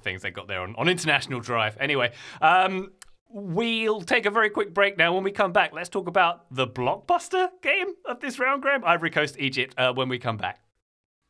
things 0.02 0.22
they 0.22 0.32
got 0.32 0.48
there 0.48 0.62
on, 0.62 0.76
on 0.78 0.88
International 0.88 1.40
Drive. 1.40 1.76
Anyway, 1.80 2.12
um, 2.42 2.92
we'll 3.30 4.02
take 4.02 4.26
a 4.26 4.32
very 4.32 4.50
quick 4.50 4.74
break 4.74 4.98
now. 4.98 5.14
When 5.14 5.24
we 5.24 5.32
come 5.32 5.52
back, 5.52 5.74
let's 5.74 5.90
talk 5.90 6.08
about 6.08 6.46
the 6.52 6.68
blockbuster 6.68 7.50
game 7.62 7.94
of 8.06 8.20
this 8.20 8.40
round, 8.40 8.62
Graham. 8.62 8.84
Ivory 8.84 9.12
Coast, 9.12 9.36
Egypt. 9.40 9.76
Uh, 9.78 9.94
when 9.94 10.10
we 10.10 10.20
come 10.20 10.38
back. 10.38 10.60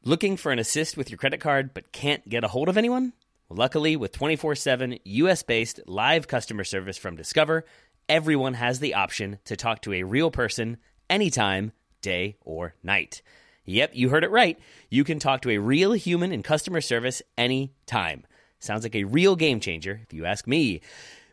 Looking 0.03 0.37
for 0.37 0.51
an 0.51 0.59
assist 0.59 0.95
with 0.95 1.09
your 1.09 1.17
credit 1.17 1.41
card 1.41 1.73
but 1.73 1.91
can't 1.91 2.27
get 2.27 2.43
a 2.43 2.47
hold 2.47 2.69
of 2.69 2.77
anyone? 2.77 3.13
Luckily, 3.49 3.95
with 3.95 4.11
24 4.11 4.55
7 4.55 4.99
US 5.03 5.43
based 5.43 5.81
live 5.87 6.27
customer 6.27 6.63
service 6.63 6.97
from 6.97 7.15
Discover, 7.15 7.65
everyone 8.07 8.53
has 8.53 8.79
the 8.79 8.93
option 8.93 9.39
to 9.45 9.55
talk 9.55 9.81
to 9.81 9.93
a 9.93 10.03
real 10.03 10.31
person 10.31 10.77
anytime, 11.09 11.73
day 12.01 12.37
or 12.41 12.75
night. 12.83 13.21
Yep, 13.65 13.91
you 13.93 14.09
heard 14.09 14.23
it 14.23 14.31
right. 14.31 14.57
You 14.89 15.03
can 15.03 15.19
talk 15.19 15.41
to 15.41 15.51
a 15.51 15.57
real 15.57 15.91
human 15.93 16.31
in 16.31 16.43
customer 16.43 16.81
service 16.81 17.21
anytime. 17.37 18.25
Sounds 18.59 18.83
like 18.83 18.95
a 18.95 19.03
real 19.03 19.35
game 19.35 19.59
changer, 19.59 20.01
if 20.03 20.13
you 20.13 20.25
ask 20.25 20.47
me. 20.47 20.81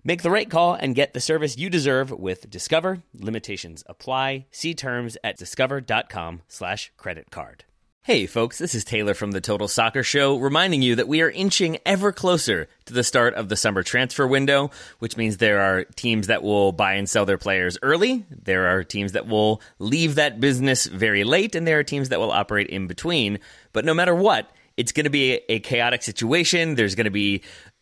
Make 0.06 0.22
the 0.22 0.30
right 0.30 0.48
call 0.48 0.74
and 0.74 0.94
get 0.94 1.14
the 1.14 1.20
service 1.20 1.58
you 1.58 1.68
deserve 1.68 2.12
with 2.12 2.48
Discover. 2.48 3.02
Limitations 3.18 3.82
apply. 3.88 4.46
See 4.52 4.72
terms 4.72 5.18
at 5.24 5.36
discover.com 5.36 6.42
slash 6.46 6.92
credit 6.96 7.32
card. 7.32 7.64
Hey 8.02 8.26
folks, 8.26 8.56
this 8.56 8.76
is 8.76 8.84
Taylor 8.84 9.14
from 9.14 9.32
the 9.32 9.40
Total 9.40 9.66
Soccer 9.66 10.04
Show, 10.04 10.36
reminding 10.36 10.80
you 10.80 10.94
that 10.94 11.08
we 11.08 11.22
are 11.22 11.30
inching 11.30 11.78
ever 11.84 12.12
closer 12.12 12.68
to 12.84 12.92
the 12.92 13.02
start 13.02 13.34
of 13.34 13.48
the 13.48 13.56
summer 13.56 13.82
transfer 13.82 14.28
window, 14.28 14.70
which 15.00 15.16
means 15.16 15.38
there 15.38 15.60
are 15.60 15.82
teams 15.96 16.28
that 16.28 16.44
will 16.44 16.70
buy 16.70 16.92
and 16.92 17.08
sell 17.08 17.26
their 17.26 17.36
players 17.36 17.76
early, 17.82 18.24
there 18.30 18.68
are 18.68 18.84
teams 18.84 19.10
that 19.10 19.26
will 19.26 19.60
leave 19.80 20.14
that 20.14 20.38
business 20.38 20.86
very 20.86 21.24
late, 21.24 21.56
and 21.56 21.66
there 21.66 21.80
are 21.80 21.82
teams 21.82 22.10
that 22.10 22.20
will 22.20 22.30
operate 22.30 22.68
in 22.68 22.86
between. 22.86 23.40
But 23.72 23.84
no 23.84 23.92
matter 23.92 24.14
what, 24.14 24.52
it's 24.76 24.92
going 24.92 25.04
to 25.04 25.10
be 25.10 25.40
a 25.48 25.58
chaotic 25.60 26.02
situation. 26.02 26.74
There's 26.74 26.94
going 26.94 27.06
to 27.06 27.10
be 27.10 27.42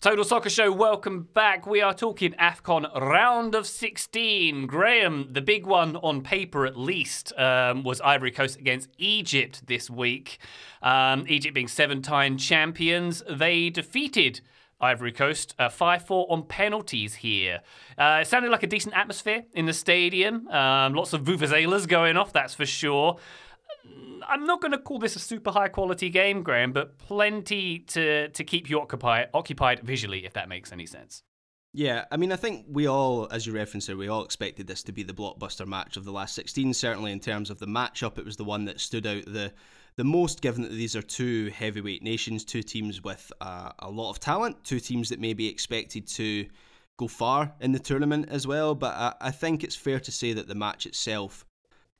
Total 0.00 0.22
Soccer 0.22 0.48
Show, 0.48 0.70
welcome 0.70 1.26
back. 1.34 1.66
We 1.66 1.82
are 1.82 1.92
talking 1.92 2.32
AFCON 2.34 2.88
round 3.00 3.56
of 3.56 3.66
16. 3.66 4.68
Graham, 4.68 5.30
the 5.32 5.40
big 5.40 5.66
one 5.66 5.96
on 5.96 6.22
paper 6.22 6.66
at 6.66 6.78
least, 6.78 7.32
um, 7.36 7.82
was 7.82 8.00
Ivory 8.02 8.30
Coast 8.30 8.60
against 8.60 8.90
Egypt 8.96 9.66
this 9.66 9.90
week. 9.90 10.38
Um, 10.82 11.24
Egypt 11.26 11.52
being 11.52 11.66
seven 11.66 12.00
time 12.00 12.36
champions, 12.36 13.24
they 13.28 13.70
defeated 13.70 14.40
Ivory 14.80 15.10
Coast 15.10 15.56
uh, 15.58 15.68
5 15.68 16.06
4 16.06 16.26
on 16.30 16.44
penalties 16.44 17.16
here. 17.16 17.62
Uh, 17.98 18.20
it 18.22 18.28
sounded 18.28 18.52
like 18.52 18.62
a 18.62 18.68
decent 18.68 18.96
atmosphere 18.96 19.46
in 19.52 19.66
the 19.66 19.72
stadium. 19.72 20.46
Um, 20.46 20.94
lots 20.94 21.12
of 21.12 21.22
vuvuzelas 21.22 21.88
going 21.88 22.16
off, 22.16 22.32
that's 22.32 22.54
for 22.54 22.66
sure. 22.66 23.18
I'm 24.28 24.44
not 24.44 24.60
going 24.60 24.72
to 24.72 24.78
call 24.78 24.98
this 24.98 25.16
a 25.16 25.20
super 25.20 25.50
high 25.50 25.68
quality 25.68 26.10
game, 26.10 26.42
Graham, 26.42 26.72
but 26.72 26.98
plenty 26.98 27.80
to 27.80 28.28
to 28.28 28.44
keep 28.44 28.68
you 28.68 28.80
occupied 28.80 29.28
occupied 29.32 29.80
visually, 29.80 30.26
if 30.26 30.34
that 30.34 30.48
makes 30.48 30.72
any 30.72 30.86
sense. 30.86 31.22
Yeah, 31.74 32.06
I 32.10 32.16
mean, 32.16 32.32
I 32.32 32.36
think 32.36 32.64
we 32.68 32.88
all, 32.88 33.28
as 33.30 33.46
you 33.46 33.52
referenced 33.52 33.92
we 33.94 34.08
all 34.08 34.24
expected 34.24 34.66
this 34.66 34.82
to 34.84 34.92
be 34.92 35.02
the 35.02 35.12
blockbuster 35.12 35.66
match 35.66 35.98
of 35.98 36.04
the 36.04 36.12
last 36.12 36.34
16. 36.34 36.72
Certainly, 36.72 37.12
in 37.12 37.20
terms 37.20 37.50
of 37.50 37.58
the 37.58 37.66
matchup, 37.66 38.18
it 38.18 38.24
was 38.24 38.36
the 38.36 38.44
one 38.44 38.64
that 38.66 38.80
stood 38.80 39.06
out 39.06 39.24
the 39.26 39.52
the 39.96 40.04
most, 40.04 40.40
given 40.40 40.62
that 40.62 40.70
these 40.70 40.94
are 40.94 41.02
two 41.02 41.50
heavyweight 41.50 42.04
nations, 42.04 42.44
two 42.44 42.62
teams 42.62 43.02
with 43.02 43.32
uh, 43.40 43.72
a 43.80 43.90
lot 43.90 44.10
of 44.10 44.20
talent, 44.20 44.62
two 44.62 44.78
teams 44.78 45.08
that 45.08 45.18
may 45.18 45.34
be 45.34 45.48
expected 45.48 46.06
to 46.06 46.46
go 46.98 47.08
far 47.08 47.52
in 47.60 47.72
the 47.72 47.80
tournament 47.80 48.28
as 48.30 48.46
well. 48.46 48.76
But 48.76 48.94
I, 48.94 49.14
I 49.20 49.30
think 49.32 49.64
it's 49.64 49.74
fair 49.74 49.98
to 49.98 50.12
say 50.12 50.32
that 50.34 50.46
the 50.46 50.54
match 50.54 50.86
itself 50.86 51.44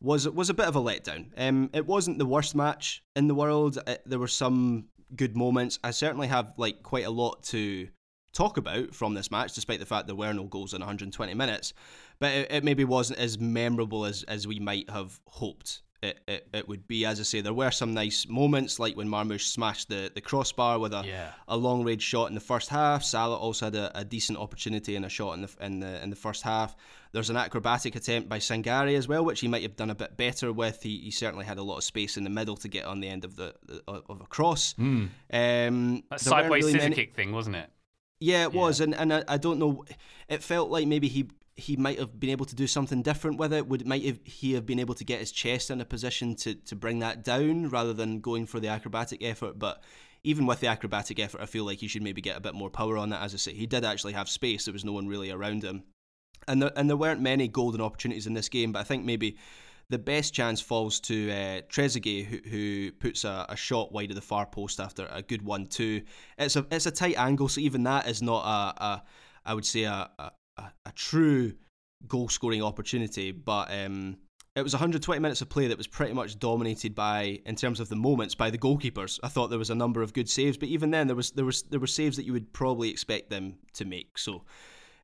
was 0.00 0.28
was 0.28 0.50
a 0.50 0.54
bit 0.54 0.66
of 0.66 0.76
a 0.76 0.80
letdown. 0.80 1.26
Um, 1.36 1.70
it 1.72 1.86
wasn't 1.86 2.18
the 2.18 2.26
worst 2.26 2.54
match 2.54 3.02
in 3.16 3.28
the 3.28 3.34
world. 3.34 3.78
Uh 3.86 3.96
there 4.06 4.18
were 4.18 4.28
some 4.28 4.86
good 5.16 5.36
moments. 5.36 5.78
I 5.82 5.90
certainly 5.90 6.28
have 6.28 6.52
like 6.56 6.82
quite 6.82 7.06
a 7.06 7.10
lot 7.10 7.42
to 7.44 7.88
talk 8.32 8.56
about 8.56 8.94
from 8.94 9.14
this 9.14 9.30
match, 9.30 9.54
despite 9.54 9.80
the 9.80 9.86
fact 9.86 10.06
there 10.06 10.14
were 10.14 10.32
no 10.32 10.44
goals 10.44 10.74
in 10.74 10.80
120 10.80 11.34
minutes. 11.34 11.72
but 12.18 12.32
it, 12.32 12.52
it 12.52 12.64
maybe 12.64 12.84
wasn't 12.84 13.18
as 13.18 13.38
memorable 13.38 14.04
as 14.04 14.22
as 14.24 14.46
we 14.46 14.58
might 14.58 14.88
have 14.90 15.20
hoped 15.26 15.82
it, 16.02 16.20
it, 16.28 16.48
it 16.54 16.68
would 16.68 16.86
be. 16.86 17.04
As 17.04 17.18
I 17.20 17.22
say, 17.24 17.40
there 17.40 17.52
were 17.52 17.70
some 17.70 17.92
nice 17.94 18.26
moments, 18.28 18.78
like 18.78 18.96
when 18.96 19.08
Marmoush 19.08 19.42
smashed 19.48 19.88
the, 19.88 20.10
the 20.14 20.20
crossbar 20.20 20.78
with 20.78 20.92
a, 20.92 21.02
Yeah. 21.06 21.30
a 21.48 21.56
long 21.56 21.84
range 21.84 22.02
shot 22.02 22.28
in 22.28 22.34
the 22.34 22.40
first 22.40 22.68
half. 22.68 23.02
Salah 23.02 23.36
also 23.36 23.66
had 23.66 23.74
a, 23.74 23.98
a 23.98 24.04
decent 24.04 24.38
opportunity 24.38 24.96
and 24.96 25.04
a 25.04 25.08
shot 25.08 25.32
in 25.34 25.42
the 25.42 25.50
in 25.60 25.80
the 25.80 26.02
in 26.02 26.10
the 26.10 26.16
first 26.16 26.42
half. 26.42 26.76
There's 27.12 27.30
an 27.30 27.36
acrobatic 27.36 27.96
attempt 27.96 28.28
by 28.28 28.38
Sangare 28.38 28.94
as 28.96 29.08
well, 29.08 29.24
which 29.24 29.40
he 29.40 29.48
might 29.48 29.62
have 29.62 29.76
done 29.76 29.90
a 29.90 29.94
bit 29.94 30.16
better 30.16 30.52
with. 30.52 30.82
He, 30.82 30.98
he 30.98 31.10
certainly 31.10 31.46
had 31.46 31.56
a 31.58 31.62
lot 31.62 31.78
of 31.78 31.84
space 31.84 32.16
in 32.16 32.24
the 32.24 32.30
middle 32.30 32.56
to 32.58 32.68
get 32.68 32.84
on 32.84 33.00
the 33.00 33.08
end 33.08 33.24
of 33.24 33.34
the, 33.36 33.54
the 33.66 33.82
of 33.86 34.20
a 34.20 34.26
cross. 34.26 34.74
Um, 34.78 36.02
That 36.10 36.20
sideways 36.20 36.64
really 36.64 36.72
scissor 36.72 36.84
many- 36.84 36.96
kick 36.96 37.14
thing, 37.14 37.32
wasn't 37.32 37.56
it? 37.56 37.70
yeah, 38.20 38.42
it 38.42 38.52
was, 38.52 38.80
and 38.80 38.94
and 38.94 39.12
I, 39.12 39.24
I 39.28 39.36
don't 39.38 39.58
know. 39.58 39.84
It 40.28 40.42
felt 40.42 40.70
like 40.70 40.86
maybe 40.86 41.08
he 41.08 41.28
he 41.58 41.76
might 41.76 41.98
have 41.98 42.20
been 42.20 42.30
able 42.30 42.46
to 42.46 42.54
do 42.54 42.68
something 42.68 43.02
different 43.02 43.36
with 43.36 43.52
it. 43.52 43.66
Would 43.66 43.86
might 43.86 44.04
have 44.04 44.20
he 44.24 44.52
have 44.52 44.64
been 44.64 44.78
able 44.78 44.94
to 44.94 45.04
get 45.04 45.18
his 45.18 45.32
chest 45.32 45.70
in 45.70 45.80
a 45.80 45.84
position 45.84 46.36
to 46.36 46.54
to 46.54 46.76
bring 46.76 47.00
that 47.00 47.24
down 47.24 47.68
rather 47.68 47.92
than 47.92 48.20
going 48.20 48.46
for 48.46 48.60
the 48.60 48.68
acrobatic 48.68 49.22
effort? 49.24 49.58
But 49.58 49.82
even 50.22 50.46
with 50.46 50.60
the 50.60 50.68
acrobatic 50.68 51.18
effort, 51.18 51.40
I 51.40 51.46
feel 51.46 51.64
like 51.64 51.78
he 51.78 51.88
should 51.88 52.02
maybe 52.02 52.20
get 52.20 52.36
a 52.36 52.40
bit 52.40 52.54
more 52.54 52.70
power 52.70 52.96
on 52.96 53.10
that. 53.10 53.22
As 53.22 53.34
I 53.34 53.38
say, 53.38 53.54
he 53.54 53.66
did 53.66 53.84
actually 53.84 54.12
have 54.12 54.28
space. 54.28 54.64
There 54.64 54.72
was 54.72 54.84
no 54.84 54.92
one 54.92 55.08
really 55.08 55.32
around 55.32 55.64
him, 55.64 55.82
and 56.46 56.62
there, 56.62 56.70
and 56.76 56.88
there 56.88 56.96
weren't 56.96 57.20
many 57.20 57.48
golden 57.48 57.80
opportunities 57.80 58.28
in 58.28 58.34
this 58.34 58.48
game. 58.48 58.72
But 58.72 58.80
I 58.80 58.84
think 58.84 59.04
maybe. 59.04 59.36
The 59.90 59.98
best 59.98 60.34
chance 60.34 60.60
falls 60.60 61.00
to 61.00 61.30
uh, 61.30 61.60
Trezeguet, 61.62 62.26
who, 62.26 62.40
who 62.50 62.92
puts 62.92 63.24
a, 63.24 63.46
a 63.48 63.56
shot 63.56 63.90
wide 63.90 64.10
of 64.10 64.16
the 64.16 64.20
far 64.20 64.44
post 64.44 64.80
after 64.80 65.08
a 65.10 65.22
good 65.22 65.40
one-two. 65.40 66.02
It's 66.36 66.56
a 66.56 66.66
it's 66.70 66.84
a 66.84 66.90
tight 66.90 67.16
angle, 67.16 67.48
so 67.48 67.62
even 67.62 67.84
that 67.84 68.06
is 68.06 68.20
not 68.20 68.44
a, 68.44 68.84
a 68.84 69.02
I 69.46 69.54
would 69.54 69.64
say 69.64 69.84
a, 69.84 70.10
a, 70.18 70.30
a- 70.58 70.92
true 70.94 71.52
goal 72.06 72.28
scoring 72.28 72.62
opportunity. 72.62 73.32
But 73.32 73.70
um, 73.70 74.16
it 74.56 74.62
was 74.62 74.72
120 74.72 75.20
minutes 75.20 75.40
of 75.40 75.48
play 75.48 75.68
that 75.68 75.78
was 75.78 75.86
pretty 75.86 76.12
much 76.12 76.38
dominated 76.38 76.94
by, 76.94 77.40
in 77.46 77.56
terms 77.56 77.80
of 77.80 77.88
the 77.88 77.96
moments, 77.96 78.34
by 78.34 78.50
the 78.50 78.58
goalkeepers. 78.58 79.18
I 79.22 79.28
thought 79.28 79.48
there 79.48 79.58
was 79.58 79.70
a 79.70 79.74
number 79.74 80.02
of 80.02 80.12
good 80.12 80.28
saves, 80.28 80.56
but 80.56 80.68
even 80.68 80.90
then 80.90 81.06
there 81.06 81.16
was 81.16 81.30
there 81.32 81.44
was 81.44 81.62
there 81.64 81.80
were 81.80 81.86
saves 81.86 82.16
that 82.16 82.24
you 82.24 82.32
would 82.32 82.52
probably 82.52 82.90
expect 82.90 83.30
them 83.30 83.58
to 83.74 83.84
make. 83.84 84.18
So. 84.18 84.44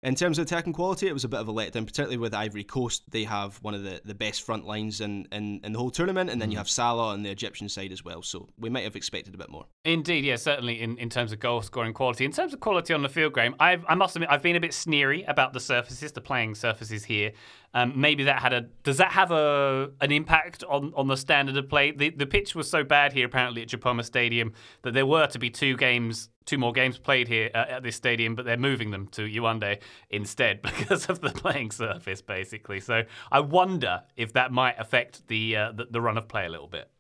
In 0.04 0.14
terms 0.14 0.38
of 0.38 0.44
attacking 0.44 0.74
quality, 0.74 1.08
it 1.08 1.14
was 1.14 1.24
a 1.24 1.28
bit 1.28 1.40
of 1.40 1.48
a 1.48 1.52
letdown, 1.52 1.86
particularly 1.86 2.18
with 2.18 2.34
Ivory 2.34 2.62
Coast. 2.62 3.04
They 3.10 3.24
have 3.24 3.56
one 3.62 3.72
of 3.72 3.84
the, 3.84 4.02
the 4.04 4.14
best 4.14 4.42
front 4.42 4.66
lines 4.66 5.00
in, 5.00 5.26
in, 5.32 5.62
in 5.64 5.72
the 5.72 5.78
whole 5.78 5.90
tournament, 5.90 6.28
and 6.28 6.42
then 6.42 6.50
you 6.50 6.58
have 6.58 6.68
Salah 6.68 7.14
on 7.14 7.22
the 7.22 7.30
Egyptian 7.30 7.70
side 7.70 7.90
as 7.90 8.04
well. 8.04 8.20
So 8.20 8.50
we 8.58 8.68
might 8.68 8.84
have 8.84 8.96
expected 8.96 9.34
a 9.34 9.38
bit 9.38 9.48
more. 9.48 9.64
Indeed, 9.86 10.26
yeah, 10.26 10.36
certainly 10.36 10.82
in, 10.82 10.98
in 10.98 11.08
terms 11.08 11.32
of 11.32 11.40
goal 11.40 11.62
scoring 11.62 11.94
quality. 11.94 12.26
In 12.26 12.32
terms 12.32 12.52
of 12.52 12.60
quality 12.60 12.92
on 12.92 13.00
the 13.00 13.08
field, 13.08 13.32
Graham, 13.32 13.54
I've, 13.58 13.82
I 13.88 13.94
must 13.94 14.14
admit 14.14 14.28
I've 14.30 14.42
been 14.42 14.56
a 14.56 14.60
bit 14.60 14.74
sneery 14.74 15.22
about 15.22 15.54
the 15.54 15.60
surfaces, 15.60 16.12
the 16.12 16.20
playing 16.20 16.54
surfaces 16.54 17.04
here. 17.04 17.32
Um, 17.72 17.94
maybe 17.96 18.24
that 18.24 18.40
had 18.40 18.52
a 18.52 18.60
does 18.84 18.98
that 18.98 19.10
have 19.10 19.32
a 19.32 19.90
an 20.00 20.12
impact 20.12 20.62
on, 20.64 20.92
on 20.94 21.08
the 21.08 21.16
standard 21.16 21.56
of 21.56 21.68
play? 21.68 21.90
The 21.90 22.10
the 22.10 22.26
pitch 22.26 22.54
was 22.54 22.70
so 22.70 22.84
bad 22.84 23.12
here 23.12 23.26
apparently 23.26 23.62
at 23.62 23.68
Japoma 23.68 24.04
Stadium 24.04 24.52
that 24.82 24.94
there 24.94 25.06
were 25.06 25.26
to 25.26 25.38
be 25.40 25.50
two 25.50 25.76
games, 25.76 26.28
two 26.46 26.58
more 26.58 26.72
games 26.72 26.98
played 26.98 27.28
here 27.28 27.50
uh, 27.54 27.64
at 27.68 27.82
this 27.82 27.96
stadium, 27.96 28.34
but 28.34 28.44
they're 28.44 28.56
moving 28.56 28.90
them 28.90 29.08
to 29.08 29.22
Yaoundé 29.22 29.80
instead 30.10 30.62
because 30.62 31.08
of 31.08 31.20
the 31.20 31.30
playing 31.30 31.70
surface, 31.70 32.20
basically. 32.22 32.80
So 32.80 33.02
I 33.30 33.40
wonder 33.40 34.02
if 34.16 34.32
that 34.34 34.52
might 34.52 34.78
affect 34.78 35.26
the 35.28 35.56
uh, 35.56 35.72
the, 35.72 35.86
the 35.90 36.00
run 36.00 36.18
of 36.18 36.28
play 36.28 36.46
a 36.46 36.50
little 36.50 36.68
bit. 36.68 36.90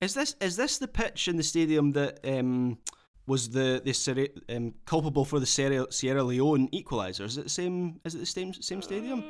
Is 0.00 0.14
this 0.14 0.36
is 0.40 0.56
this 0.56 0.78
the 0.78 0.88
pitch 0.88 1.28
in 1.28 1.36
the 1.36 1.42
stadium 1.42 1.92
that 1.92 2.20
um, 2.24 2.78
was 3.26 3.50
the 3.50 3.80
the 3.84 4.54
um, 4.54 4.74
culpable 4.84 5.24
for 5.24 5.40
the 5.40 5.46
Sierra, 5.46 5.90
Sierra 5.90 6.22
Leone 6.22 6.68
equaliser? 6.68 7.24
Is 7.24 7.38
it 7.38 7.44
the 7.44 7.50
same? 7.50 8.00
Is 8.04 8.14
it 8.14 8.18
the 8.18 8.26
same 8.26 8.52
same 8.52 8.82
stadium? 8.82 9.24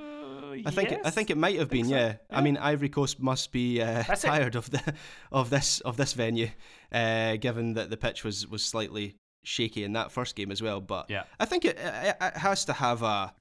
I 0.67 0.71
think 0.71 0.93
it, 0.93 1.01
I 1.05 1.11
think 1.11 1.31
it 1.31 1.37
might 1.37 1.59
have 1.59 1.69
been. 1.69 1.89
Yeah. 1.89 2.17
I 2.31 2.41
mean, 2.41 2.57
Ivory 2.57 2.89
Coast 2.89 3.21
must 3.21 3.51
be 3.51 3.83
uh, 3.83 4.05
it. 4.09 4.21
tired 4.21 4.55
of 4.55 4.71
the 4.71 4.95
of 5.33 5.51
this 5.51 5.81
of 5.81 5.97
this 5.97 6.13
venue, 6.13 6.49
uh, 6.93 7.37
given 7.37 7.75
that 7.75 7.91
the 7.91 7.97
pitch 7.97 8.25
was 8.25 8.47
was 8.47 8.65
slightly 8.65 9.17
shaky 9.45 9.85
in 9.85 9.93
that 9.93 10.11
first 10.13 10.35
game 10.37 10.51
as 10.51 10.61
well. 10.63 10.81
But 10.81 11.09
Yeah. 11.11 11.25
I 11.39 11.45
think 11.45 11.65
it, 11.65 11.77
it, 11.79 12.17
it 12.21 12.37
has 12.37 12.65
to 12.67 12.73
have 12.73 13.03
a 13.03 13.33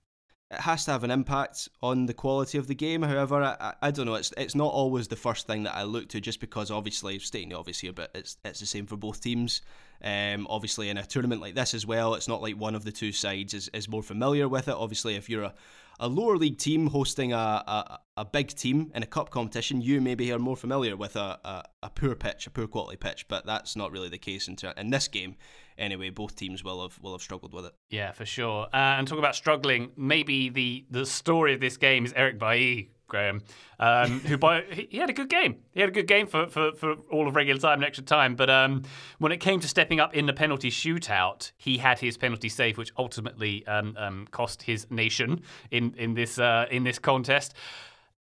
it 0.52 0.60
has 0.60 0.86
to 0.86 0.92
have 0.92 1.04
an 1.04 1.10
impact 1.10 1.68
on 1.82 2.06
the 2.06 2.14
quality 2.14 2.60
of 2.60 2.68
the 2.68 2.76
game. 2.76 3.02
However, 3.02 3.42
I, 3.42 3.74
I- 3.82 3.90
don't 3.92 4.06
know. 4.06 4.14
It's 4.16 4.32
it's 4.38 4.54
not 4.54 4.72
always 4.72 5.08
the 5.08 5.16
first 5.16 5.48
thing 5.48 5.64
that 5.64 5.74
I 5.76 5.82
look 5.84 6.10
to, 6.10 6.22
just 6.22 6.40
because 6.40 6.70
obviously 6.70 7.18
stating 7.20 7.50
the 7.50 7.58
obvious 7.58 7.80
here, 7.80 7.94
but 7.94 8.12
it's 8.14 8.38
it's 8.46 8.60
the 8.60 8.68
same 8.68 8.86
for 8.86 8.96
both 8.98 9.20
teams. 9.22 9.62
Um, 10.04 10.46
obviously, 10.50 10.90
in 10.90 10.98
a 10.98 11.06
tournament 11.06 11.42
like 11.42 11.56
this 11.56 11.74
as 11.74 11.86
well, 11.88 12.14
it's 12.14 12.28
not 12.28 12.42
like 12.42 12.56
one 12.56 12.76
of 12.76 12.84
the 12.84 12.92
two 12.92 13.12
sides 13.14 13.54
is, 13.54 13.70
is 13.74 13.88
more 13.88 14.04
familiar 14.04 14.48
with 14.50 14.68
it. 14.68 14.76
Obviously, 14.76 15.16
if 15.16 15.30
you're 15.30 15.44
a, 15.44 15.54
a 16.00 16.08
lower 16.10 16.36
league 16.38 16.58
team 16.58 16.88
hosting 16.88 17.32
a, 17.32 17.38
a, 17.38 18.00
a 18.18 18.26
big 18.26 18.50
team 18.50 18.92
in 18.94 19.02
a 19.02 19.06
cup 19.08 19.30
competition, 19.30 19.82
you 19.82 20.02
maybe 20.02 20.30
are 20.34 20.40
more 20.40 20.58
familiar 20.58 20.98
with 20.98 21.16
a, 21.16 21.40
a, 21.46 21.64
a 21.84 21.90
poor 21.90 22.16
pitch, 22.16 22.46
a 22.48 22.50
poor 22.50 22.68
quality 22.68 22.98
pitch. 22.98 23.28
But 23.30 23.46
that's 23.46 23.76
not 23.78 23.92
really 23.94 24.10
the 24.10 24.18
case 24.18 24.50
in, 24.50 24.58
ter- 24.58 24.74
in 24.76 24.90
this 24.90 25.08
game. 25.08 25.36
Anyway, 25.78 26.10
both 26.10 26.36
teams 26.36 26.64
will 26.64 26.82
have 26.82 27.00
will 27.02 27.14
have 27.14 27.22
struggled 27.22 27.54
with 27.54 27.66
it. 27.66 27.74
Yeah, 27.90 28.12
for 28.12 28.26
sure. 28.26 28.68
Uh, 28.74 28.98
and 28.98 29.08
talk 29.08 29.20
about 29.20 29.36
struggling. 29.36 29.92
Maybe 29.96 30.50
the 30.50 30.86
the 30.90 31.06
story 31.06 31.54
of 31.54 31.60
this 31.60 31.78
game 31.78 32.06
is 32.06 32.14
Eric 32.16 32.40
Bailly, 32.40 32.92
Graham, 33.08 33.42
um, 33.80 34.20
who 34.28 34.38
by 34.38 34.64
he, 34.72 34.88
he 34.90 34.98
had 34.98 35.10
a 35.10 35.14
good 35.14 35.30
game. 35.30 35.58
He 35.72 35.80
had 35.80 35.90
a 35.90 35.94
good 35.94 36.08
game 36.08 36.28
for, 36.28 36.48
for, 36.48 36.72
for 36.74 36.96
all 37.12 37.28
of 37.28 37.36
regular 37.36 37.60
time 37.60 37.76
and 37.76 37.86
extra 37.86 38.04
time. 38.04 38.36
But 38.36 38.50
um, 38.50 38.84
when 39.20 39.32
it 39.32 39.38
came 39.38 39.60
to 39.60 39.68
stepping 39.68 40.00
up 40.00 40.16
in 40.16 40.26
the 40.26 40.34
penalty 40.34 40.72
shootout, 40.72 41.52
he 41.58 41.78
had 41.78 42.00
his 42.00 42.18
penalty 42.18 42.50
save, 42.50 42.78
which 42.78 42.92
ultimately 42.98 43.66
um, 43.68 43.96
um, 43.98 44.28
cost 44.32 44.64
his 44.64 44.90
nation 44.90 45.44
in 45.72 45.94
in 45.98 46.16
this 46.16 46.40
uh, 46.40 46.66
in 46.72 46.84
this 46.84 47.00
contest. 47.00 47.54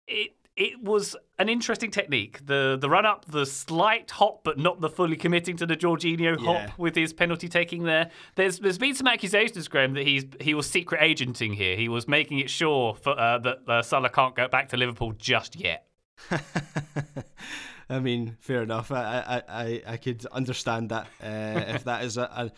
It 0.07 0.35
it 0.57 0.83
was 0.83 1.15
an 1.39 1.49
interesting 1.49 1.91
technique. 1.91 2.45
The 2.45 2.77
the 2.79 2.89
run 2.89 3.05
up, 3.05 3.25
the 3.25 3.45
slight 3.45 4.11
hop, 4.11 4.43
but 4.43 4.57
not 4.57 4.81
the 4.81 4.89
fully 4.89 5.15
committing 5.15 5.57
to 5.57 5.65
the 5.65 5.75
Jorginho 5.77 6.37
Yeah. 6.39 6.67
hop 6.67 6.77
with 6.77 6.95
his 6.95 7.13
penalty 7.13 7.47
taking 7.47 7.83
there. 7.83 8.11
There's 8.35 8.59
there's 8.59 8.77
been 8.77 8.93
some 8.95 9.07
accusations, 9.07 9.67
Graham, 9.67 9.93
that 9.93 10.05
he's 10.05 10.25
he 10.39 10.53
was 10.53 10.69
secret 10.69 11.01
agenting 11.01 11.53
here. 11.53 11.75
He 11.77 11.87
was 11.89 12.07
making 12.07 12.39
it 12.39 12.49
sure 12.49 12.95
for, 12.95 13.17
uh, 13.19 13.37
that 13.39 13.59
uh, 13.67 13.81
Salah 13.81 14.09
can't 14.09 14.35
go 14.35 14.47
back 14.47 14.69
to 14.69 14.77
Liverpool 14.77 15.13
just 15.13 15.55
yet. 15.59 15.87
I 17.89 17.99
mean, 17.99 18.37
fair 18.39 18.63
enough. 18.63 18.91
I 18.91 19.41
I, 19.47 19.63
I, 19.63 19.81
I 19.87 19.97
could 19.97 20.25
understand 20.27 20.89
that 20.89 21.07
uh, 21.23 21.73
if 21.75 21.83
that 21.85 22.03
is 22.03 22.17
a, 22.17 22.23
a 22.23 22.51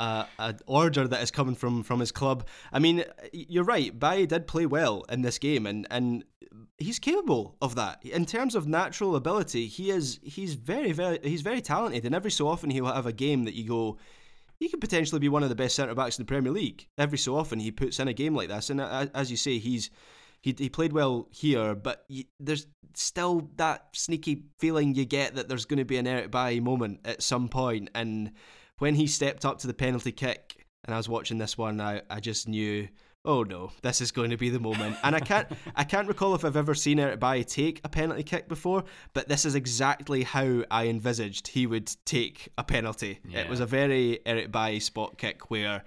a 0.00 0.26
an 0.38 0.58
order 0.66 1.06
that 1.06 1.22
is 1.22 1.30
coming 1.30 1.54
from 1.54 1.82
from 1.82 2.00
his 2.00 2.12
club. 2.12 2.46
I 2.72 2.78
mean, 2.78 3.04
you're 3.32 3.64
right. 3.64 3.96
Bailly 3.96 4.26
did 4.26 4.46
play 4.46 4.66
well 4.66 5.04
in 5.08 5.22
this 5.22 5.38
game, 5.38 5.66
and 5.66 5.86
and 5.90 6.24
he's 6.78 6.98
capable 6.98 7.56
of 7.60 7.74
that 7.74 8.04
in 8.04 8.26
terms 8.26 8.54
of 8.54 8.66
natural 8.66 9.14
ability. 9.16 9.66
He 9.66 9.90
is 9.90 10.18
he's 10.22 10.54
very 10.54 10.92
very 10.92 11.18
he's 11.22 11.42
very 11.42 11.60
talented, 11.60 12.04
and 12.04 12.14
every 12.14 12.30
so 12.30 12.48
often 12.48 12.70
he'll 12.70 12.86
have 12.86 13.06
a 13.06 13.12
game 13.12 13.44
that 13.44 13.54
you 13.54 13.68
go. 13.68 13.98
He 14.58 14.68
could 14.68 14.80
potentially 14.80 15.20
be 15.20 15.30
one 15.30 15.42
of 15.42 15.48
the 15.48 15.54
best 15.54 15.74
centre 15.74 15.94
backs 15.94 16.18
in 16.18 16.24
the 16.24 16.28
Premier 16.28 16.52
League. 16.52 16.86
Every 16.98 17.16
so 17.16 17.34
often 17.36 17.60
he 17.60 17.70
puts 17.70 17.98
in 17.98 18.08
a 18.08 18.12
game 18.12 18.34
like 18.34 18.48
this, 18.48 18.70
and 18.70 18.80
uh, 18.80 19.06
as 19.14 19.30
you 19.30 19.36
say, 19.36 19.58
he's 19.58 19.90
he, 20.42 20.54
he 20.56 20.68
played 20.68 20.92
well 20.92 21.28
here, 21.30 21.74
but 21.74 22.04
y 22.08 22.24
there's 22.38 22.66
still 22.94 23.50
that 23.56 23.88
sneaky 23.92 24.44
feeling 24.58 24.94
you 24.94 25.04
get 25.04 25.34
that 25.34 25.48
there's 25.48 25.64
going 25.64 25.78
to 25.78 25.84
be 25.84 25.96
an 25.96 26.06
Eric 26.06 26.30
Bailly 26.30 26.60
moment 26.60 27.00
at 27.04 27.22
some 27.22 27.48
point. 27.48 27.88
And 27.94 28.32
when 28.80 28.94
he 28.96 29.06
stepped 29.06 29.44
up 29.44 29.58
to 29.58 29.66
the 29.66 29.74
penalty 29.74 30.10
kick, 30.10 30.66
and 30.84 30.94
I 30.94 30.96
was 30.96 31.08
watching 31.08 31.38
this 31.38 31.56
one, 31.56 31.80
I, 31.80 32.02
I 32.10 32.18
just 32.18 32.48
knew, 32.48 32.88
oh 33.24 33.42
no, 33.42 33.70
this 33.82 34.00
is 34.00 34.10
going 34.10 34.30
to 34.30 34.36
be 34.36 34.48
the 34.48 34.58
moment. 34.58 34.96
And 35.02 35.14
I 35.14 35.20
can't 35.20 35.46
I 35.76 35.84
can't 35.84 36.08
recall 36.08 36.34
if 36.34 36.44
I've 36.44 36.56
ever 36.56 36.74
seen 36.74 36.98
Eric 36.98 37.20
Bailly 37.20 37.44
take 37.44 37.80
a 37.84 37.88
penalty 37.88 38.22
kick 38.22 38.48
before, 38.48 38.84
but 39.12 39.28
this 39.28 39.44
is 39.44 39.54
exactly 39.54 40.22
how 40.22 40.64
I 40.70 40.88
envisaged 40.88 41.48
he 41.48 41.66
would 41.66 41.94
take 42.04 42.48
a 42.58 42.64
penalty. 42.64 43.20
It 43.30 43.48
was 43.48 43.60
a 43.60 43.66
very 43.66 44.20
Eric 44.26 44.50
Bailly 44.50 44.80
spot 44.80 45.18
kick 45.18 45.50
where 45.50 45.84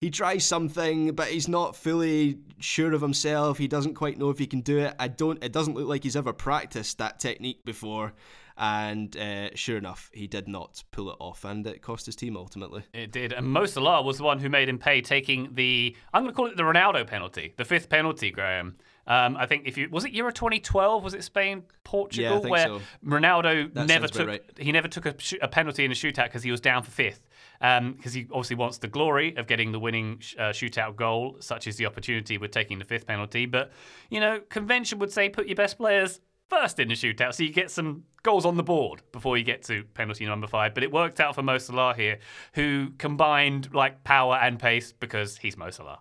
he 0.00 0.10
tries 0.10 0.44
something, 0.44 1.12
but 1.12 1.28
he's 1.28 1.48
not 1.48 1.74
fully 1.74 2.38
sure 2.60 2.92
of 2.92 3.00
himself. 3.00 3.56
He 3.56 3.68
doesn't 3.68 3.94
quite 3.94 4.18
know 4.18 4.28
if 4.28 4.38
he 4.38 4.46
can 4.46 4.60
do 4.60 4.78
it. 4.80 4.94
I 4.98 5.08
don't. 5.08 5.42
It 5.42 5.52
doesn't 5.52 5.74
look 5.74 5.88
like 5.88 6.02
he's 6.02 6.16
ever 6.16 6.34
practiced 6.34 6.98
that 6.98 7.20
technique 7.20 7.64
before. 7.64 8.12
And 8.56 9.16
uh, 9.16 9.50
sure 9.56 9.76
enough, 9.76 10.10
he 10.12 10.28
did 10.28 10.46
not 10.46 10.84
pull 10.92 11.10
it 11.10 11.16
off, 11.18 11.44
and 11.44 11.66
it 11.66 11.82
cost 11.82 12.06
his 12.06 12.14
team 12.14 12.36
ultimately. 12.36 12.84
It 12.92 13.10
did. 13.10 13.32
And 13.32 13.48
Mo 13.48 13.66
Salah 13.66 14.02
was 14.02 14.18
the 14.18 14.22
one 14.24 14.38
who 14.38 14.48
made 14.48 14.68
him 14.68 14.78
pay, 14.78 15.00
taking 15.00 15.54
the 15.54 15.96
I'm 16.12 16.22
going 16.22 16.32
to 16.32 16.36
call 16.36 16.46
it 16.46 16.56
the 16.56 16.62
Ronaldo 16.62 17.04
penalty, 17.06 17.52
the 17.56 17.64
fifth 17.64 17.88
penalty, 17.88 18.30
Graham. 18.30 18.76
Um, 19.06 19.36
I 19.36 19.44
think 19.46 19.66
if 19.66 19.76
you 19.76 19.88
was 19.90 20.04
it 20.04 20.12
Euro 20.12 20.32
2012, 20.32 21.02
was 21.04 21.12
it 21.14 21.24
Spain 21.24 21.64
Portugal, 21.82 22.30
Yeah, 22.30 22.38
I 22.38 22.40
think 22.40 22.50
where 22.52 22.66
so. 22.66 22.80
Ronaldo 23.04 23.74
That 23.74 23.86
never 23.86 24.08
took 24.08 24.28
right. 24.28 24.42
he 24.56 24.72
never 24.72 24.88
took 24.88 25.04
a, 25.04 25.14
sh- 25.18 25.34
a 25.42 25.48
penalty 25.48 25.84
in 25.84 25.90
a 25.90 25.94
shootout 25.94 26.24
because 26.24 26.42
he 26.42 26.50
was 26.50 26.60
down 26.60 26.82
for 26.84 26.90
fifth. 26.90 27.28
Because 27.60 28.14
he 28.14 28.26
obviously 28.30 28.56
wants 28.56 28.78
the 28.78 28.88
glory 28.88 29.36
of 29.36 29.46
getting 29.46 29.72
the 29.72 29.78
winning 29.80 30.20
sh- 30.20 30.36
uh, 30.38 30.50
shootout 30.52 30.96
goal, 30.96 31.36
such 31.40 31.66
as 31.66 31.76
the 31.76 31.86
opportunity 31.86 32.38
with 32.38 32.50
taking 32.50 32.78
the 32.78 32.84
fifth 32.84 33.06
penalty. 33.06 33.44
But 33.46 33.72
you 34.10 34.20
know, 34.20 34.40
convention 34.48 34.98
would 35.00 35.12
say 35.12 35.28
put 35.28 35.46
your 35.48 35.56
best 35.56 35.76
players 35.76 36.20
first 36.48 36.78
in 36.78 36.88
the 36.88 36.94
shootout, 36.94 37.34
so 37.34 37.42
you 37.42 37.52
get 37.52 37.70
some 37.70 38.04
goals 38.22 38.44
on 38.44 38.56
the 38.56 38.62
board 38.62 39.02
before 39.12 39.36
you 39.36 39.44
get 39.44 39.62
to 39.64 39.84
penalty 39.94 40.26
number 40.26 40.46
five. 40.46 40.74
But 40.74 40.82
it 40.82 40.92
worked 40.92 41.20
out 41.20 41.34
for 41.34 41.42
Mo 41.42 41.58
Salah 41.58 41.94
here, 41.94 42.18
who 42.54 42.90
combined 42.98 43.74
like 43.74 44.04
power 44.04 44.36
and 44.36 44.58
pace 44.58 44.92
because 44.92 45.38
he's 45.38 45.56
Mo 45.56 45.70
Salah. 45.70 46.00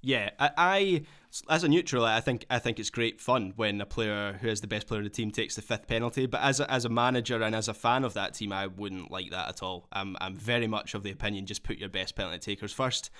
Yeah, 0.00 0.30
I, 0.38 0.50
I 0.56 1.02
as 1.48 1.64
a 1.64 1.68
neutral, 1.68 2.04
I 2.04 2.20
think 2.20 2.46
I 2.48 2.58
think 2.58 2.78
it's 2.78 2.90
great 2.90 3.20
fun 3.20 3.52
when 3.56 3.80
a 3.80 3.86
player 3.86 4.38
who 4.40 4.48
is 4.48 4.60
the 4.60 4.68
best 4.68 4.86
player 4.86 5.00
of 5.00 5.04
the 5.04 5.10
team 5.10 5.30
takes 5.30 5.56
the 5.56 5.62
fifth 5.62 5.86
penalty. 5.86 6.26
But 6.26 6.42
as 6.42 6.60
a, 6.60 6.70
as 6.70 6.84
a 6.84 6.88
manager 6.88 7.42
and 7.42 7.54
as 7.54 7.68
a 7.68 7.74
fan 7.74 8.04
of 8.04 8.14
that 8.14 8.34
team, 8.34 8.52
I 8.52 8.68
wouldn't 8.68 9.10
like 9.10 9.30
that 9.30 9.48
at 9.48 9.62
all. 9.62 9.88
I'm 9.92 10.16
I'm 10.20 10.36
very 10.36 10.66
much 10.66 10.94
of 10.94 11.02
the 11.02 11.10
opinion 11.10 11.46
just 11.46 11.64
put 11.64 11.78
your 11.78 11.88
best 11.88 12.14
penalty 12.14 12.38
takers 12.38 12.72
first, 12.72 13.10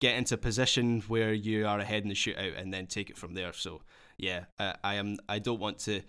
get 0.00 0.16
into 0.16 0.34
a 0.34 0.38
position 0.38 1.02
where 1.06 1.34
you 1.34 1.66
are 1.66 1.78
ahead 1.78 2.02
in 2.02 2.08
the 2.08 2.14
shootout, 2.14 2.58
and 2.58 2.72
then 2.72 2.86
take 2.86 3.10
it 3.10 3.18
from 3.18 3.34
there. 3.34 3.52
So 3.52 3.82
yeah, 4.22 4.44
I, 4.58 4.74
I 4.82 4.94
am 4.94 5.18
I 5.28 5.38
don't 5.38 5.60
want 5.60 5.78
to 5.80 6.00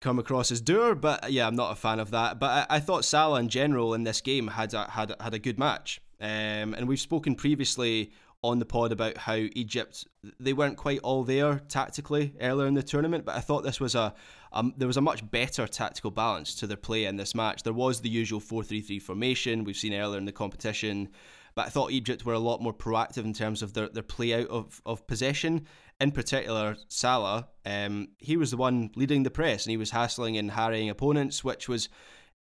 come 0.00 0.18
across 0.18 0.52
as 0.52 0.60
doer, 0.60 0.94
but 0.94 1.32
yeah, 1.32 1.46
I'm 1.46 1.56
not 1.56 1.72
a 1.72 1.74
fan 1.74 1.98
of 1.98 2.10
that. 2.12 2.38
But 2.38 2.68
I, 2.70 2.76
I 2.76 2.80
thought 2.80 3.04
Salah 3.04 3.40
in 3.40 3.48
general 3.48 3.94
in 3.94 4.04
this 4.04 4.20
game 4.20 4.48
had 4.48 4.74
a, 4.74 4.88
had 4.90 5.14
had 5.20 5.34
a 5.34 5.38
good 5.38 5.58
match. 5.58 6.00
Um, 6.20 6.74
and 6.74 6.86
we've 6.86 7.00
spoken 7.00 7.34
previously 7.34 8.12
on 8.42 8.58
the 8.58 8.64
pod 8.64 8.92
about 8.92 9.16
how 9.16 9.34
Egypt 9.34 10.06
they 10.38 10.52
weren't 10.52 10.76
quite 10.76 11.00
all 11.00 11.24
there 11.24 11.60
tactically 11.68 12.34
earlier 12.40 12.68
in 12.68 12.74
the 12.74 12.82
tournament, 12.82 13.24
but 13.24 13.34
I 13.34 13.40
thought 13.40 13.64
this 13.64 13.80
was 13.80 13.94
a 13.94 14.14
um, 14.52 14.74
there 14.76 14.86
was 14.86 14.96
a 14.96 15.02
much 15.02 15.28
better 15.30 15.66
tactical 15.66 16.10
balance 16.10 16.54
to 16.56 16.66
their 16.66 16.76
play 16.76 17.06
in 17.06 17.16
this 17.16 17.34
match. 17.34 17.62
There 17.62 17.72
was 17.72 18.00
the 18.00 18.08
usual 18.08 18.40
4-3-3 18.40 19.02
formation 19.02 19.64
we've 19.64 19.76
seen 19.76 19.92
earlier 19.92 20.18
in 20.18 20.24
the 20.24 20.32
competition, 20.32 21.08
but 21.54 21.66
I 21.66 21.68
thought 21.70 21.90
Egypt 21.90 22.24
were 22.24 22.34
a 22.34 22.38
lot 22.38 22.62
more 22.62 22.72
proactive 22.72 23.24
in 23.24 23.32
terms 23.32 23.62
of 23.62 23.72
their, 23.72 23.88
their 23.88 24.02
play 24.02 24.34
out 24.34 24.48
of, 24.48 24.80
of 24.86 25.06
possession. 25.06 25.66
In 25.98 26.12
particular, 26.12 26.76
Salah, 26.88 27.48
um, 27.64 28.08
he 28.18 28.36
was 28.36 28.50
the 28.50 28.56
one 28.56 28.90
leading 28.96 29.22
the 29.22 29.30
press 29.30 29.64
and 29.64 29.70
he 29.70 29.78
was 29.78 29.90
hassling 29.90 30.36
and 30.36 30.50
harrying 30.50 30.90
opponents, 30.90 31.42
which 31.42 31.68
was 31.68 31.88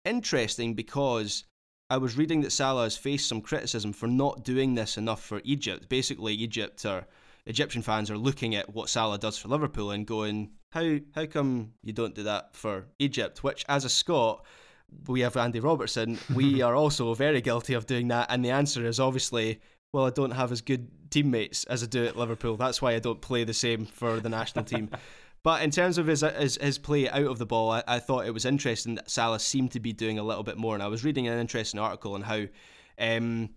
interesting 0.04 0.74
because 0.74 1.46
I 1.90 1.98
was 1.98 2.18
reading 2.18 2.42
that 2.42 2.52
Salah 2.52 2.84
has 2.84 2.98
faced 2.98 3.30
some 3.30 3.42
criticism 3.42 3.94
for 3.94 4.08
not 4.08 4.44
doing 4.44 4.76
this 4.76 4.98
enough 4.98 5.24
for 5.24 5.42
Egypt. 5.44 5.88
Basically, 5.88 6.34
Egypt 6.34 6.84
or 6.86 7.08
Egyptian 7.46 7.82
fans 7.82 8.10
are 8.10 8.18
looking 8.18 8.56
at 8.56 8.74
what 8.74 8.90
Salah 8.90 9.20
does 9.20 9.38
for 9.38 9.50
Liverpool 9.50 9.92
and 9.92 10.08
going, 10.08 10.52
"How 10.72 10.98
how 11.14 11.26
come 11.26 11.74
you 11.84 11.94
don't 11.94 12.16
do 12.16 12.24
that 12.24 12.56
for 12.56 12.88
Egypt?" 12.98 13.44
Which, 13.44 13.64
as 13.70 13.86
a 13.86 13.90
Scot, 13.90 14.44
we 15.08 15.22
have 15.22 15.38
Andy 15.38 15.60
Robertson. 15.60 16.18
we 16.34 16.62
are 16.64 16.76
also 16.76 17.14
very 17.14 17.42
guilty 17.42 17.76
of 17.76 17.86
doing 17.86 18.08
that, 18.08 18.28
and 18.32 18.44
the 18.44 18.50
answer 18.50 18.86
is 18.86 19.00
obviously, 19.00 19.62
well, 19.96 20.06
I 20.06 20.10
don't 20.10 20.32
have 20.32 20.52
as 20.52 20.60
good 20.60 20.90
teammates 21.10 21.64
as 21.64 21.82
I 21.82 21.86
do 21.86 22.06
at 22.06 22.18
Liverpool. 22.18 22.58
That's 22.58 22.82
why 22.82 22.96
I 22.96 23.00
don't 23.00 23.22
play 23.22 23.46
the 23.46 23.54
same 23.54 23.86
for 23.86 24.20
the 24.20 24.30
national 24.30 24.66
team. 24.66 24.90
But 25.42 25.62
in 25.62 25.70
terms 25.70 26.00
of 26.00 26.08
his 26.08 26.22
his, 26.22 26.58
his 26.60 26.80
play 26.80 27.08
out 27.08 27.28
of 27.28 27.38
the 27.38 27.46
ball, 27.46 27.70
I, 27.70 27.84
I, 27.88 28.00
thought 28.00 28.26
it 28.26 28.34
was 28.34 28.46
interesting 28.46 28.96
that 28.96 29.12
Salah 29.12 29.40
seemed 29.40 29.74
to 29.74 29.80
be 29.80 29.94
doing 29.94 30.18
a 30.18 30.24
little 30.24 30.42
bit 30.42 30.58
more. 30.58 30.74
And 30.74 30.82
I 30.82 30.88
was 30.88 31.04
reading 31.04 31.28
an 31.28 31.38
interesting 31.38 31.80
article 31.80 32.16
on 32.16 32.24
how 32.24 32.46
um, 32.98 33.52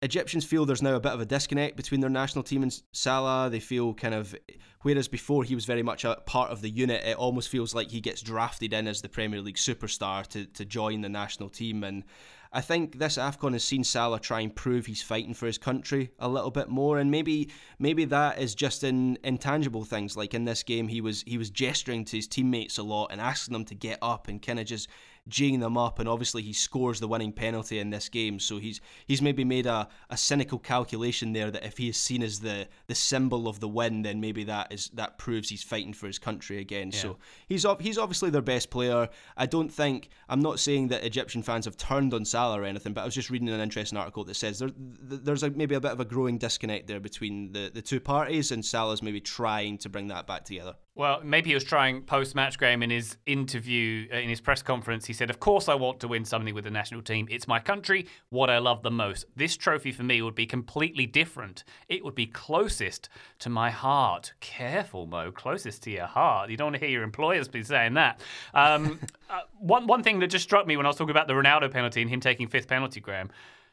Egyptians 0.00 0.46
feel 0.46 0.64
there's 0.64 0.80
now 0.80 0.94
a 0.94 1.00
bit 1.00 1.12
of 1.12 1.20
a 1.20 1.26
disconnect 1.26 1.76
between 1.76 2.00
their 2.00 2.08
national 2.08 2.42
team 2.42 2.62
and 2.62 2.82
Salah. 2.92 3.50
They 3.50 3.60
feel 3.60 3.92
kind 3.92 4.14
of, 4.14 4.34
whereas 4.80 5.08
before 5.08 5.44
he 5.44 5.54
was 5.54 5.66
very 5.66 5.82
much 5.82 6.06
a 6.06 6.16
part 6.24 6.52
of 6.52 6.62
the 6.62 6.70
unit, 6.70 7.04
it 7.04 7.18
almost 7.18 7.50
feels 7.50 7.74
like 7.74 7.90
he 7.90 8.00
gets 8.00 8.22
drafted 8.22 8.72
in 8.72 8.88
as 8.88 9.02
the 9.02 9.10
Premier 9.10 9.42
League 9.42 9.56
superstar 9.56 10.26
to, 10.28 10.46
to 10.46 10.64
join 10.64 11.02
the 11.02 11.10
national 11.10 11.50
team. 11.50 11.84
And 11.84 12.04
I 12.52 12.60
think 12.60 12.98
this 12.98 13.16
AFCON 13.16 13.52
has 13.52 13.62
seen 13.62 13.84
Salah 13.84 14.18
try 14.18 14.40
and 14.40 14.54
prove 14.54 14.86
he's 14.86 15.02
fighting 15.02 15.34
for 15.34 15.46
his 15.46 15.56
country 15.56 16.10
a 16.18 16.28
little 16.28 16.50
bit 16.50 16.68
more, 16.68 16.98
and 16.98 17.08
maybe 17.08 17.48
maybe 17.78 18.04
that 18.06 18.40
is 18.40 18.56
just 18.56 18.82
in 18.82 19.18
intangible 19.22 19.84
things. 19.84 20.16
Like 20.16 20.34
in 20.34 20.44
this 20.44 20.64
game, 20.64 20.88
he 20.88 21.00
was 21.00 21.22
he 21.26 21.38
was 21.38 21.50
gesturing 21.50 22.04
to 22.06 22.16
his 22.16 22.26
teammates 22.26 22.78
a 22.78 22.82
lot 22.82 23.12
and 23.12 23.20
asking 23.20 23.52
them 23.52 23.64
to 23.66 23.74
get 23.76 23.98
up 24.02 24.26
and 24.26 24.42
kind 24.42 24.58
of 24.58 24.66
just 24.66 24.88
geeing 25.30 25.60
them 25.60 25.78
up, 25.78 25.98
and 25.98 26.08
obviously 26.08 26.42
he 26.42 26.52
scores 26.52 27.00
the 27.00 27.08
winning 27.08 27.32
penalty 27.32 27.78
in 27.78 27.90
this 27.90 28.08
game. 28.08 28.38
So 28.38 28.58
he's 28.58 28.80
he's 29.06 29.22
maybe 29.22 29.44
made 29.44 29.66
a, 29.66 29.88
a 30.10 30.16
cynical 30.16 30.58
calculation 30.58 31.32
there 31.32 31.50
that 31.50 31.64
if 31.64 31.78
he 31.78 31.88
is 31.88 31.96
seen 31.96 32.22
as 32.22 32.40
the 32.40 32.68
the 32.88 32.94
symbol 32.94 33.48
of 33.48 33.60
the 33.60 33.68
win, 33.68 34.02
then 34.02 34.20
maybe 34.20 34.44
that 34.44 34.72
is 34.72 34.90
that 34.94 35.18
proves 35.18 35.48
he's 35.48 35.62
fighting 35.62 35.92
for 35.92 36.06
his 36.06 36.18
country 36.18 36.58
again. 36.58 36.90
Yeah. 36.92 36.98
So 36.98 37.18
he's 37.46 37.64
he's 37.80 37.98
obviously 37.98 38.30
their 38.30 38.42
best 38.42 38.70
player. 38.70 39.08
I 39.36 39.46
don't 39.46 39.70
think 39.70 40.08
I'm 40.28 40.40
not 40.40 40.60
saying 40.60 40.88
that 40.88 41.04
Egyptian 41.04 41.42
fans 41.42 41.64
have 41.64 41.76
turned 41.76 42.12
on 42.12 42.24
Salah 42.24 42.60
or 42.60 42.64
anything, 42.64 42.92
but 42.92 43.02
I 43.02 43.04
was 43.04 43.14
just 43.14 43.30
reading 43.30 43.48
an 43.48 43.60
interesting 43.60 43.98
article 43.98 44.24
that 44.24 44.34
says 44.34 44.58
there, 44.58 44.70
there's 44.74 45.42
a, 45.42 45.50
maybe 45.50 45.74
a 45.74 45.80
bit 45.80 45.92
of 45.92 46.00
a 46.00 46.04
growing 46.04 46.38
disconnect 46.38 46.86
there 46.86 47.00
between 47.00 47.52
the, 47.52 47.70
the 47.72 47.82
two 47.82 48.00
parties, 48.00 48.50
and 48.50 48.64
Salah's 48.64 49.02
maybe 49.02 49.20
trying 49.20 49.78
to 49.78 49.88
bring 49.88 50.08
that 50.08 50.26
back 50.26 50.44
together. 50.44 50.74
Well, 51.00 51.22
maybe 51.24 51.48
he 51.48 51.54
was 51.54 51.64
trying 51.64 52.02
post 52.02 52.34
match 52.34 52.58
game 52.58 52.82
in 52.82 52.90
his 52.90 53.16
interview, 53.24 54.06
uh, 54.12 54.18
in 54.18 54.28
his 54.28 54.42
press 54.42 54.60
conference. 54.60 55.06
He 55.06 55.14
said, 55.14 55.30
Of 55.30 55.40
course, 55.40 55.66
I 55.66 55.74
want 55.74 55.98
to 56.00 56.08
win 56.08 56.26
something 56.26 56.54
with 56.54 56.64
the 56.64 56.70
national 56.70 57.00
team. 57.00 57.26
It's 57.30 57.48
my 57.48 57.58
country, 57.58 58.06
what 58.28 58.50
I 58.50 58.58
love 58.58 58.82
the 58.82 58.90
most. 58.90 59.24
This 59.34 59.56
trophy 59.56 59.92
for 59.92 60.02
me 60.02 60.20
would 60.20 60.34
be 60.34 60.44
completely 60.44 61.06
different. 61.06 61.64
It 61.88 62.04
would 62.04 62.14
be 62.14 62.26
closest 62.26 63.08
to 63.38 63.48
my 63.48 63.70
heart. 63.70 64.34
Careful, 64.40 65.06
Mo, 65.06 65.32
closest 65.32 65.84
to 65.84 65.90
your 65.90 66.04
heart. 66.04 66.50
You 66.50 66.58
don't 66.58 66.66
want 66.66 66.76
to 66.76 66.80
hear 66.80 66.90
your 66.90 67.02
employers 67.02 67.48
be 67.48 67.62
saying 67.62 67.94
that. 67.94 68.20
Um, 68.52 69.00
uh, 69.30 69.40
one, 69.58 69.86
one 69.86 70.02
thing 70.02 70.18
that 70.18 70.26
just 70.26 70.44
struck 70.44 70.66
me 70.66 70.76
when 70.76 70.84
I 70.84 70.90
was 70.90 70.96
talking 70.96 71.12
about 71.12 71.28
the 71.28 71.32
Ronaldo 71.32 71.70
penalty 71.70 72.02
and 72.02 72.10
him 72.10 72.20
taking 72.20 72.46
fifth 72.46 72.68
penalty, 72.68 73.00
Graham, 73.00 73.30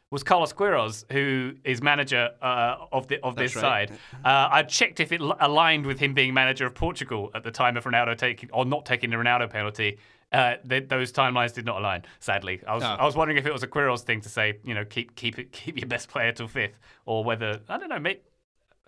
was 0.10 0.24
Carlos 0.24 0.53
Queiroz, 0.53 1.03
who 1.12 1.53
is 1.64 1.82
manager 1.82 2.30
uh, 2.41 2.86
of 2.91 3.08
the 3.08 3.22
of 3.24 3.36
this 3.36 3.55
right. 3.55 3.89
side. 3.89 3.91
Uh, 4.24 4.47
I 4.51 4.64
checked 4.64 4.99
if 4.99 5.12
it 5.12 5.22
aligned 5.22 5.86
with 5.86 5.99
him 5.99 6.14
being 6.14 6.34
manager 6.34 6.66
of 6.66 6.76
Portugal 6.76 7.30
at 7.36 7.43
the 7.43 7.51
time 7.51 7.76
of 7.76 7.84
Ronaldo 7.84 8.18
taking 8.18 8.49
or 8.51 8.66
not 8.66 8.86
taking 8.86 9.10
the 9.10 9.18
Ronaldo 9.18 9.49
penalty. 9.49 9.97
Uh, 10.32 10.55
they, 10.66 10.82
those 10.82 11.12
timelines 11.12 11.53
did 11.53 11.66
not 11.66 11.80
align. 11.80 12.03
Sadly, 12.20 12.62
I 12.68 12.76
was 12.76 12.84
oh. 12.84 12.88
I 12.88 13.05
was 13.05 13.16
wondering 13.16 13.38
if 13.38 13.45
it 13.45 13.53
was 13.53 13.64
a 13.64 13.68
Queiroz 13.68 14.01
thing 14.01 14.22
to 14.22 14.30
say, 14.30 14.60
you 14.64 14.74
know, 14.74 14.86
keep 14.86 15.16
keep 15.16 15.39
it 15.39 15.51
keep 15.51 15.78
your 15.78 15.88
best 15.88 16.10
player 16.10 16.32
till 16.32 16.47
fifth, 16.47 16.80
or 17.05 17.24
whether 17.24 17.60
I 17.68 17.78
don't 17.78 17.89
know. 17.89 17.99
Maybe, 17.99 18.22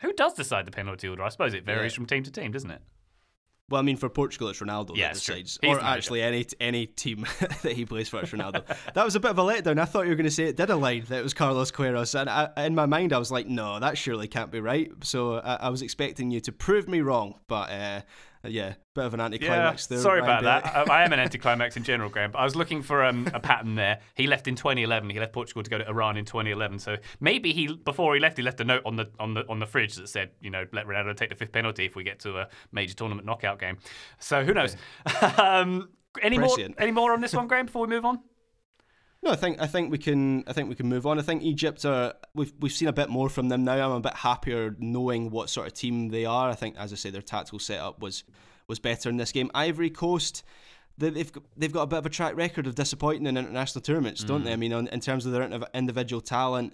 who 0.02 0.14
does 0.14 0.34
decide 0.34 0.66
the 0.66 0.72
penalty 0.72 1.08
order? 1.08 1.24
I 1.24 1.30
suppose 1.30 1.54
it 1.54 1.66
varies 1.66 1.94
yeah. 1.94 1.96
from 1.98 2.06
team 2.06 2.24
to 2.24 2.32
team, 2.32 2.52
doesn't 2.52 2.72
it? 2.72 2.82
Well, 3.70 3.80
I 3.80 3.84
mean, 3.84 3.98
for 3.98 4.10
Portugal, 4.10 4.50
it's 4.50 4.60
Ronaldo 4.60 4.96
yeah, 4.96 5.10
that 5.10 5.16
decides, 5.16 5.60
or 5.66 5.80
actually 5.80 6.22
any 6.22 6.46
any 6.60 6.86
team 6.88 7.26
that 7.62 7.74
he 7.74 7.86
plays 7.86 8.10
for, 8.10 8.20
it's 8.20 8.32
Ronaldo. 8.32 8.66
that 8.94 9.06
was 9.06 9.16
a 9.16 9.20
bit 9.20 9.32
of 9.32 9.38
a 9.38 9.44
letdown. 9.44 9.80
I 9.80 9.86
thought 9.86 10.04
you 10.04 10.10
were 10.10 10.16
going 10.16 10.26
to 10.26 10.32
say 10.32 10.46
it 10.46 10.56
did 10.56 10.70
align 10.70 11.06
that 11.10 11.20
it 11.20 11.24
was 11.24 11.34
Carlos 11.34 11.72
Queiroz, 11.72 12.20
and 12.20 12.30
I, 12.30 12.50
in 12.66 12.76
my 12.76 12.86
mind, 12.86 13.14
I 13.14 13.18
was 13.18 13.32
like, 13.32 13.48
no, 13.48 13.80
that 13.80 13.98
surely 13.98 14.28
can't 14.28 14.52
be 14.52 14.60
right. 14.60 14.92
So 15.04 15.36
I, 15.36 15.56
I 15.56 15.70
was 15.70 15.82
expecting 15.82 16.32
you 16.32 16.40
to 16.42 16.52
prove 16.52 16.88
me 16.88 17.02
wrong, 17.02 17.36
but 17.48 17.70
uh, 17.70 18.02
yeah, 18.44 18.76
bit 18.96 19.06
of 19.06 19.14
an 19.14 19.20
anticlimax 19.20 19.88
yeah, 19.90 19.96
there. 19.96 20.04
Sorry 20.04 20.22
about 20.22 20.44
that. 20.44 20.90
I 20.90 21.04
am 21.04 21.12
an 21.12 21.20
anticlimax 21.20 21.76
in 21.76 21.84
general, 21.84 22.10
Graham. 22.10 22.32
But 22.32 22.40
I 22.40 22.44
was 22.46 22.56
looking 22.56 22.82
for 22.82 23.04
um, 23.04 23.28
a 23.34 23.40
pattern 23.40 23.76
there. 23.76 24.00
He 24.16 24.28
left 24.28 24.48
in 24.48 24.56
2011. 24.56 25.10
He 25.10 25.20
left 25.20 25.34
Portugal 25.34 25.62
to 25.62 25.70
go 25.70 25.78
to 25.78 25.88
Iran 25.88 26.16
in 26.16 26.26
2011. 26.26 26.80
So 26.80 26.98
maybe 27.20 27.52
he 27.52 27.68
before 27.68 28.14
he 28.14 28.22
left, 28.22 28.38
he 28.38 28.44
left 28.44 28.62
a 28.62 28.64
note 28.64 28.84
on 28.86 28.96
the 28.96 29.10
on 29.20 29.34
the 29.34 29.46
on 29.50 29.60
the 29.60 29.66
fridge 29.66 29.96
that 29.96 30.08
said, 30.08 30.32
you 30.40 30.50
know, 30.50 30.66
let 30.72 30.88
Ronaldo 30.88 31.18
take 31.18 31.30
the 31.30 31.36
fifth 31.36 31.52
penalty 31.52 31.86
if 31.86 31.96
we 31.96 32.04
get 32.04 32.20
to 32.20 32.38
a 32.38 32.48
major 32.72 32.94
tournament 32.94 33.26
knockout 33.26 33.60
game. 33.60 33.78
So 34.20 34.44
who 34.44 34.54
knows? 34.54 34.78
um, 35.38 35.90
any 36.22 36.38
Prescient. 36.38 36.78
more? 36.78 36.84
Any 36.84 36.92
more 36.92 37.14
on 37.14 37.22
this 37.22 37.34
one, 37.34 37.48
Graham? 37.50 37.66
Before 37.66 37.82
we 37.82 37.88
move 37.90 38.06
on. 38.06 38.20
No, 39.22 39.32
I 39.32 39.36
think 39.36 39.62
I 39.62 39.68
think 39.68 39.92
we 39.92 39.98
can 39.98 40.46
I 40.48 40.54
think 40.54 40.70
we 40.70 40.76
can 40.76 40.88
move 40.88 41.06
on. 41.06 41.20
I 41.20 41.24
think 41.24 41.44
Egypt 41.44 41.84
are 41.84 42.14
we've 42.40 42.54
we've 42.60 42.72
seen 42.72 42.88
a 42.88 42.94
bit 42.94 43.10
more 43.10 43.30
from 43.30 43.50
them 43.50 43.64
now. 43.64 43.92
I'm 43.92 43.98
a 43.98 44.00
bit 44.00 44.16
happier 44.16 44.76
knowing 44.80 45.30
what 45.30 45.50
sort 45.50 45.68
of 45.68 45.74
team 45.74 46.10
they 46.10 46.26
are. 46.26 46.50
I 46.50 46.56
think, 46.56 46.76
as 46.78 46.92
I 46.92 46.96
say, 46.96 47.10
their 47.10 47.22
tactical 47.22 47.60
setup 47.60 48.02
was 48.02 48.24
was 48.68 48.80
better 48.80 49.10
in 49.10 49.18
this 49.18 49.32
game. 49.32 49.52
Ivory 49.54 49.90
Coast, 49.90 50.44
they've 50.98 51.32
they've 51.58 51.74
got 51.74 51.84
a 51.84 51.88
bit 51.88 52.00
of 52.00 52.06
a 52.06 52.10
track 52.10 52.36
record 52.36 52.66
of 52.66 52.76
disappointing 52.76 53.28
in 53.28 53.38
international 53.38 53.82
tournaments, 53.82 54.24
don't 54.24 54.44
they? 54.44 54.54
I 54.54 54.56
mm. 54.56 54.60
mean, 54.60 54.88
in 54.88 55.00
terms 55.02 55.26
of 55.26 55.34
their 55.34 55.44
individual 55.74 56.22
talent, 56.22 56.74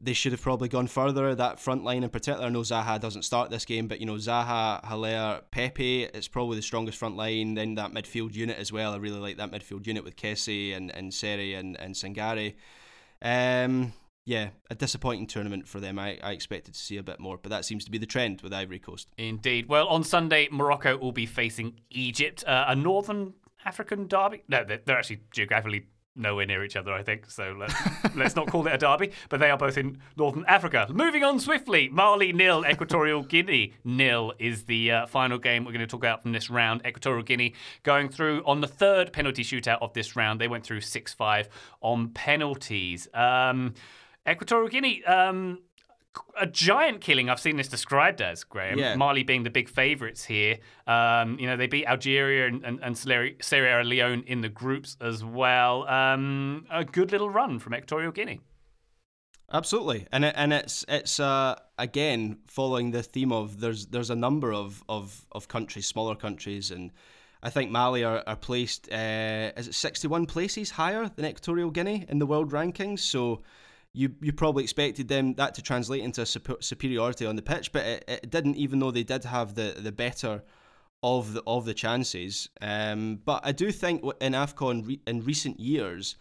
they 0.00 0.14
should 0.14 0.32
have 0.32 0.40
probably 0.40 0.68
gone 0.68 0.86
further. 0.86 1.34
That 1.34 1.60
front 1.60 1.84
line 1.84 2.02
in 2.02 2.10
particular, 2.10 2.46
I 2.46 2.50
know 2.50 2.62
Zaha 2.62 2.98
doesn't 2.98 3.22
start 3.22 3.50
this 3.50 3.66
game, 3.66 3.86
but 3.86 4.00
you 4.00 4.06
know 4.06 4.14
Zaha, 4.14 4.82
Haller, 4.84 5.42
Pepe, 5.50 6.04
it's 6.04 6.26
probably 6.26 6.56
the 6.56 6.62
strongest 6.62 6.98
front 6.98 7.16
line. 7.16 7.54
Then 7.54 7.74
that 7.74 7.92
midfield 7.92 8.34
unit 8.34 8.58
as 8.58 8.72
well. 8.72 8.94
I 8.94 8.96
really 8.96 9.20
like 9.20 9.36
that 9.36 9.52
midfield 9.52 9.86
unit 9.86 10.04
with 10.04 10.16
Kessie 10.16 10.74
and 10.74 10.90
and 10.90 11.12
Seri 11.12 11.54
and 11.54 11.78
and 11.78 11.94
Sangare. 11.94 12.54
Um, 13.20 13.92
yeah, 14.24 14.50
a 14.70 14.74
disappointing 14.74 15.26
tournament 15.26 15.66
for 15.66 15.80
them. 15.80 15.98
I, 15.98 16.18
I 16.22 16.32
expected 16.32 16.74
to 16.74 16.80
see 16.80 16.96
a 16.96 17.02
bit 17.02 17.18
more, 17.18 17.38
but 17.38 17.50
that 17.50 17.64
seems 17.64 17.84
to 17.84 17.90
be 17.90 17.98
the 17.98 18.06
trend 18.06 18.40
with 18.42 18.52
Ivory 18.52 18.78
Coast. 18.78 19.08
Indeed. 19.18 19.68
Well, 19.68 19.88
on 19.88 20.04
Sunday, 20.04 20.48
Morocco 20.50 20.96
will 20.96 21.12
be 21.12 21.26
facing 21.26 21.80
Egypt, 21.90 22.44
uh, 22.46 22.66
a 22.68 22.76
Northern 22.76 23.34
African 23.64 24.06
derby. 24.06 24.44
No, 24.48 24.64
they're, 24.64 24.80
they're 24.84 24.98
actually 24.98 25.22
geographically 25.32 25.86
nowhere 26.14 26.46
near 26.46 26.62
each 26.62 26.76
other, 26.76 26.92
I 26.92 27.02
think. 27.02 27.30
So 27.30 27.56
let's, 27.58 27.74
let's 28.14 28.36
not 28.36 28.48
call 28.48 28.66
it 28.66 28.74
a 28.74 28.78
derby, 28.78 29.12
but 29.28 29.40
they 29.40 29.50
are 29.50 29.56
both 29.56 29.78
in 29.78 29.98
Northern 30.16 30.44
Africa. 30.46 30.86
Moving 30.92 31.24
on 31.24 31.40
swiftly, 31.40 31.88
Mali 31.88 32.32
nil, 32.32 32.64
Equatorial 32.68 33.22
Guinea 33.28 33.74
nil 33.84 34.34
is 34.38 34.64
the 34.64 34.90
uh, 34.90 35.06
final 35.06 35.38
game 35.38 35.64
we're 35.64 35.72
going 35.72 35.80
to 35.80 35.86
talk 35.86 36.00
about 36.00 36.22
from 36.22 36.32
this 36.32 36.50
round. 36.50 36.82
Equatorial 36.86 37.22
Guinea 37.22 37.54
going 37.82 38.08
through 38.08 38.42
on 38.44 38.60
the 38.60 38.68
third 38.68 39.12
penalty 39.12 39.42
shootout 39.42 39.78
of 39.80 39.92
this 39.94 40.14
round. 40.14 40.40
They 40.40 40.48
went 40.48 40.64
through 40.64 40.82
6 40.82 41.12
5 41.12 41.48
on 41.80 42.10
penalties. 42.10 43.08
Um, 43.14 43.74
Equatorial 44.28 44.68
Guinea, 44.68 45.04
um, 45.04 45.58
a 46.38 46.46
giant 46.46 47.00
killing. 47.00 47.28
I've 47.30 47.40
seen 47.40 47.56
this 47.56 47.68
described 47.68 48.20
as 48.20 48.44
Graham. 48.44 48.78
Yeah. 48.78 48.94
Mali 48.96 49.22
being 49.22 49.42
the 49.42 49.50
big 49.50 49.68
favourites 49.68 50.24
here. 50.24 50.58
Um, 50.86 51.38
you 51.38 51.46
know, 51.46 51.56
they 51.56 51.66
beat 51.66 51.86
Algeria 51.86 52.46
and, 52.46 52.64
and, 52.64 52.80
and, 52.82 52.96
Sierra 52.96 53.84
Leone 53.84 54.24
in 54.26 54.40
the 54.40 54.48
groups 54.48 54.96
as 55.00 55.24
well. 55.24 55.88
Um, 55.88 56.66
a 56.70 56.84
good 56.84 57.12
little 57.12 57.30
run 57.30 57.58
from 57.58 57.74
Equatorial 57.74 58.12
Guinea. 58.12 58.40
Absolutely, 59.54 60.06
and 60.10 60.24
it, 60.24 60.34
and 60.38 60.50
it's 60.50 60.82
it's 60.88 61.20
uh, 61.20 61.56
again 61.76 62.38
following 62.46 62.90
the 62.90 63.02
theme 63.02 63.32
of 63.32 63.60
there's 63.60 63.84
there's 63.86 64.08
a 64.08 64.16
number 64.16 64.50
of, 64.50 64.82
of, 64.88 65.26
of 65.32 65.46
countries, 65.46 65.86
smaller 65.86 66.14
countries, 66.14 66.70
and 66.70 66.90
I 67.42 67.50
think 67.50 67.70
Mali 67.70 68.02
are, 68.02 68.22
are 68.26 68.36
placed 68.36 68.90
uh, 68.90 69.52
is 69.54 69.68
it 69.68 69.74
61 69.74 70.24
places 70.24 70.70
higher 70.70 71.10
than 71.14 71.26
Equatorial 71.26 71.70
Guinea 71.70 72.06
in 72.08 72.18
the 72.18 72.24
world 72.24 72.50
rankings. 72.50 73.00
So 73.00 73.42
you 73.94 74.14
you 74.20 74.32
probably 74.32 74.62
expected 74.62 75.08
them 75.08 75.34
that 75.34 75.54
to 75.54 75.62
translate 75.62 76.02
into 76.02 76.22
a 76.22 76.26
superiority 76.26 77.26
on 77.26 77.36
the 77.36 77.42
pitch, 77.42 77.72
but 77.72 77.84
it, 77.84 78.04
it 78.08 78.30
didn't. 78.30 78.56
Even 78.56 78.78
though 78.78 78.90
they 78.90 79.02
did 79.02 79.24
have 79.24 79.54
the 79.54 79.76
the 79.78 79.92
better 79.92 80.42
of 81.02 81.34
the 81.34 81.42
of 81.46 81.64
the 81.64 81.74
chances, 81.74 82.48
um, 82.60 83.20
but 83.24 83.40
I 83.44 83.52
do 83.52 83.70
think 83.70 84.02
in 84.20 84.32
Afcon 84.32 84.86
re- 84.86 85.00
in 85.06 85.24
recent 85.24 85.60
years 85.60 86.16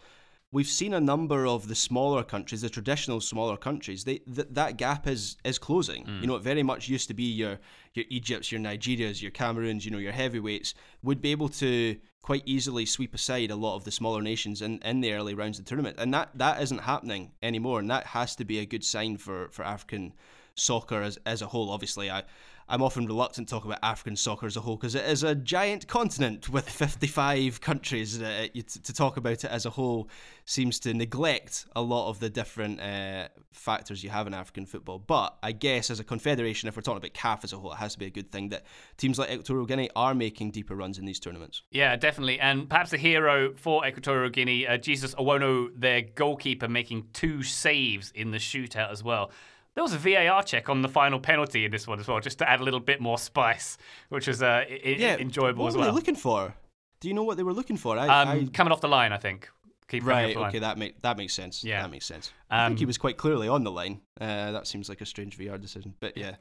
we've 0.51 0.67
seen 0.67 0.93
a 0.93 0.99
number 0.99 1.47
of 1.47 1.67
the 1.67 1.75
smaller 1.75 2.23
countries, 2.23 2.61
the 2.61 2.69
traditional 2.69 3.21
smaller 3.21 3.57
countries, 3.57 4.03
they 4.03 4.17
th- 4.19 4.47
that 4.51 4.77
gap 4.77 5.07
is 5.07 5.37
is 5.43 5.57
closing. 5.57 6.05
Mm. 6.05 6.21
You 6.21 6.27
know, 6.27 6.35
it 6.35 6.43
very 6.43 6.63
much 6.63 6.89
used 6.89 7.07
to 7.07 7.13
be 7.13 7.23
your 7.23 7.59
your 7.93 8.05
Egypts, 8.09 8.51
your 8.51 8.61
Nigerias, 8.61 9.21
your 9.21 9.31
Cameroons, 9.31 9.85
you 9.85 9.91
know, 9.91 9.97
your 9.97 10.11
heavyweights 10.11 10.73
would 11.03 11.21
be 11.21 11.31
able 11.31 11.49
to 11.49 11.97
quite 12.21 12.43
easily 12.45 12.85
sweep 12.85 13.15
aside 13.15 13.49
a 13.49 13.55
lot 13.55 13.75
of 13.75 13.83
the 13.83 13.91
smaller 13.91 14.21
nations 14.21 14.61
in, 14.61 14.79
in 14.79 15.01
the 15.01 15.13
early 15.13 15.33
rounds 15.33 15.57
of 15.57 15.65
the 15.65 15.69
tournament. 15.69 15.97
And 15.99 16.13
that, 16.13 16.29
that 16.35 16.61
isn't 16.61 16.81
happening 16.81 17.31
anymore. 17.41 17.79
And 17.79 17.89
that 17.89 18.05
has 18.05 18.35
to 18.35 18.45
be 18.45 18.59
a 18.59 18.65
good 18.65 18.83
sign 18.83 19.17
for, 19.17 19.49
for 19.49 19.65
African 19.65 20.13
soccer 20.55 21.01
as, 21.01 21.17
as 21.25 21.41
a 21.41 21.47
whole. 21.47 21.71
Obviously, 21.71 22.11
I, 22.11 22.23
I'm 22.71 22.81
often 22.81 23.05
reluctant 23.05 23.49
to 23.49 23.53
talk 23.53 23.65
about 23.65 23.79
African 23.83 24.15
soccer 24.15 24.45
as 24.45 24.55
a 24.55 24.61
whole 24.61 24.77
because 24.77 24.95
it 24.95 25.03
is 25.03 25.23
a 25.23 25.35
giant 25.35 25.89
continent 25.89 26.47
with 26.47 26.69
55 26.69 27.59
countries. 27.59 28.21
Uh, 28.21 28.47
to 28.55 28.93
talk 28.93 29.17
about 29.17 29.43
it 29.43 29.51
as 29.51 29.65
a 29.65 29.69
whole 29.69 30.07
seems 30.45 30.79
to 30.79 30.93
neglect 30.93 31.65
a 31.75 31.81
lot 31.81 32.09
of 32.09 32.21
the 32.21 32.29
different 32.29 32.79
uh, 32.79 33.27
factors 33.51 34.05
you 34.05 34.09
have 34.09 34.25
in 34.25 34.33
African 34.33 34.65
football. 34.65 34.99
But 34.99 35.37
I 35.43 35.51
guess 35.51 35.91
as 35.91 35.99
a 35.99 36.05
confederation, 36.05 36.69
if 36.69 36.77
we're 36.77 36.81
talking 36.81 36.99
about 36.99 37.13
CAF 37.13 37.43
as 37.43 37.51
a 37.51 37.57
whole, 37.57 37.73
it 37.73 37.75
has 37.75 37.91
to 37.91 37.99
be 37.99 38.05
a 38.05 38.09
good 38.09 38.31
thing 38.31 38.47
that 38.49 38.63
teams 38.95 39.19
like 39.19 39.29
Equatorial 39.29 39.65
Guinea 39.65 39.89
are 39.93 40.15
making 40.15 40.51
deeper 40.51 40.73
runs 40.73 40.97
in 40.97 41.03
these 41.03 41.19
tournaments. 41.19 41.63
Yeah, 41.71 41.97
definitely. 41.97 42.39
And 42.39 42.69
perhaps 42.69 42.93
a 42.93 42.97
hero 42.97 43.53
for 43.53 43.85
Equatorial 43.85 44.29
Guinea, 44.29 44.65
uh, 44.65 44.77
Jesus 44.77 45.13
Owono, 45.15 45.71
their 45.75 46.03
goalkeeper, 46.03 46.69
making 46.69 47.07
two 47.11 47.43
saves 47.43 48.11
in 48.15 48.31
the 48.31 48.37
shootout 48.37 48.91
as 48.91 49.03
well. 49.03 49.29
There 49.75 49.83
was 49.83 49.93
a 49.93 49.97
VAR 49.97 50.43
check 50.43 50.67
on 50.67 50.81
the 50.81 50.89
final 50.89 51.19
penalty 51.19 51.63
in 51.65 51.71
this 51.71 51.87
one 51.87 51.99
as 51.99 52.07
well, 52.07 52.19
just 52.19 52.39
to 52.39 52.49
add 52.49 52.59
a 52.59 52.63
little 52.63 52.79
bit 52.79 52.99
more 52.99 53.17
spice, 53.17 53.77
which 54.09 54.27
was 54.27 54.41
uh, 54.41 54.65
I- 54.69 54.95
yeah, 54.97 55.17
enjoyable 55.17 55.67
as 55.67 55.75
well. 55.75 55.85
What 55.85 55.87
were 55.87 55.91
they 55.91 55.95
looking 55.95 56.15
for? 56.15 56.53
Do 56.99 57.07
you 57.07 57.13
know 57.13 57.23
what 57.23 57.37
they 57.37 57.43
were 57.43 57.53
looking 57.53 57.77
for? 57.77 57.97
I, 57.97 58.07
um, 58.07 58.29
I... 58.29 58.45
Coming 58.53 58.71
off 58.73 58.81
the 58.81 58.89
line, 58.89 59.11
I 59.13 59.17
think. 59.17 59.49
Keep 59.87 60.05
right. 60.05 60.35
Okay, 60.35 60.59
that 60.59 60.77
make 60.77 61.01
that 61.01 61.17
makes 61.17 61.33
sense. 61.33 61.65
Yeah, 61.65 61.81
that 61.81 61.91
makes 61.91 62.05
sense. 62.05 62.31
Um, 62.49 62.59
I 62.59 62.67
think 62.67 62.79
he 62.79 62.85
um, 62.85 62.87
was 62.87 62.97
quite 62.97 63.17
clearly 63.17 63.49
on 63.49 63.65
the 63.65 63.71
line. 63.71 63.99
Uh, 64.21 64.51
that 64.51 64.65
seems 64.65 64.87
like 64.87 65.01
a 65.01 65.05
strange 65.05 65.35
VAR 65.35 65.57
decision, 65.57 65.95
but 65.99 66.15
yeah. 66.15 66.35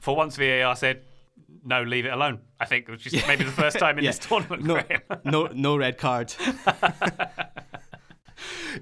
For 0.00 0.16
once, 0.16 0.36
VAR 0.36 0.74
said 0.74 1.02
no, 1.64 1.82
leave 1.82 2.06
it 2.06 2.12
alone. 2.12 2.40
I 2.58 2.64
think, 2.64 2.88
which 2.88 3.06
is 3.06 3.26
maybe 3.26 3.44
the 3.44 3.52
first 3.52 3.78
time 3.78 3.98
in 3.98 4.04
yeah. 4.04 4.10
this 4.10 4.18
tournament. 4.18 4.64
No, 4.64 4.82
no, 5.24 5.48
no 5.52 5.76
red 5.76 5.98
card. 5.98 6.34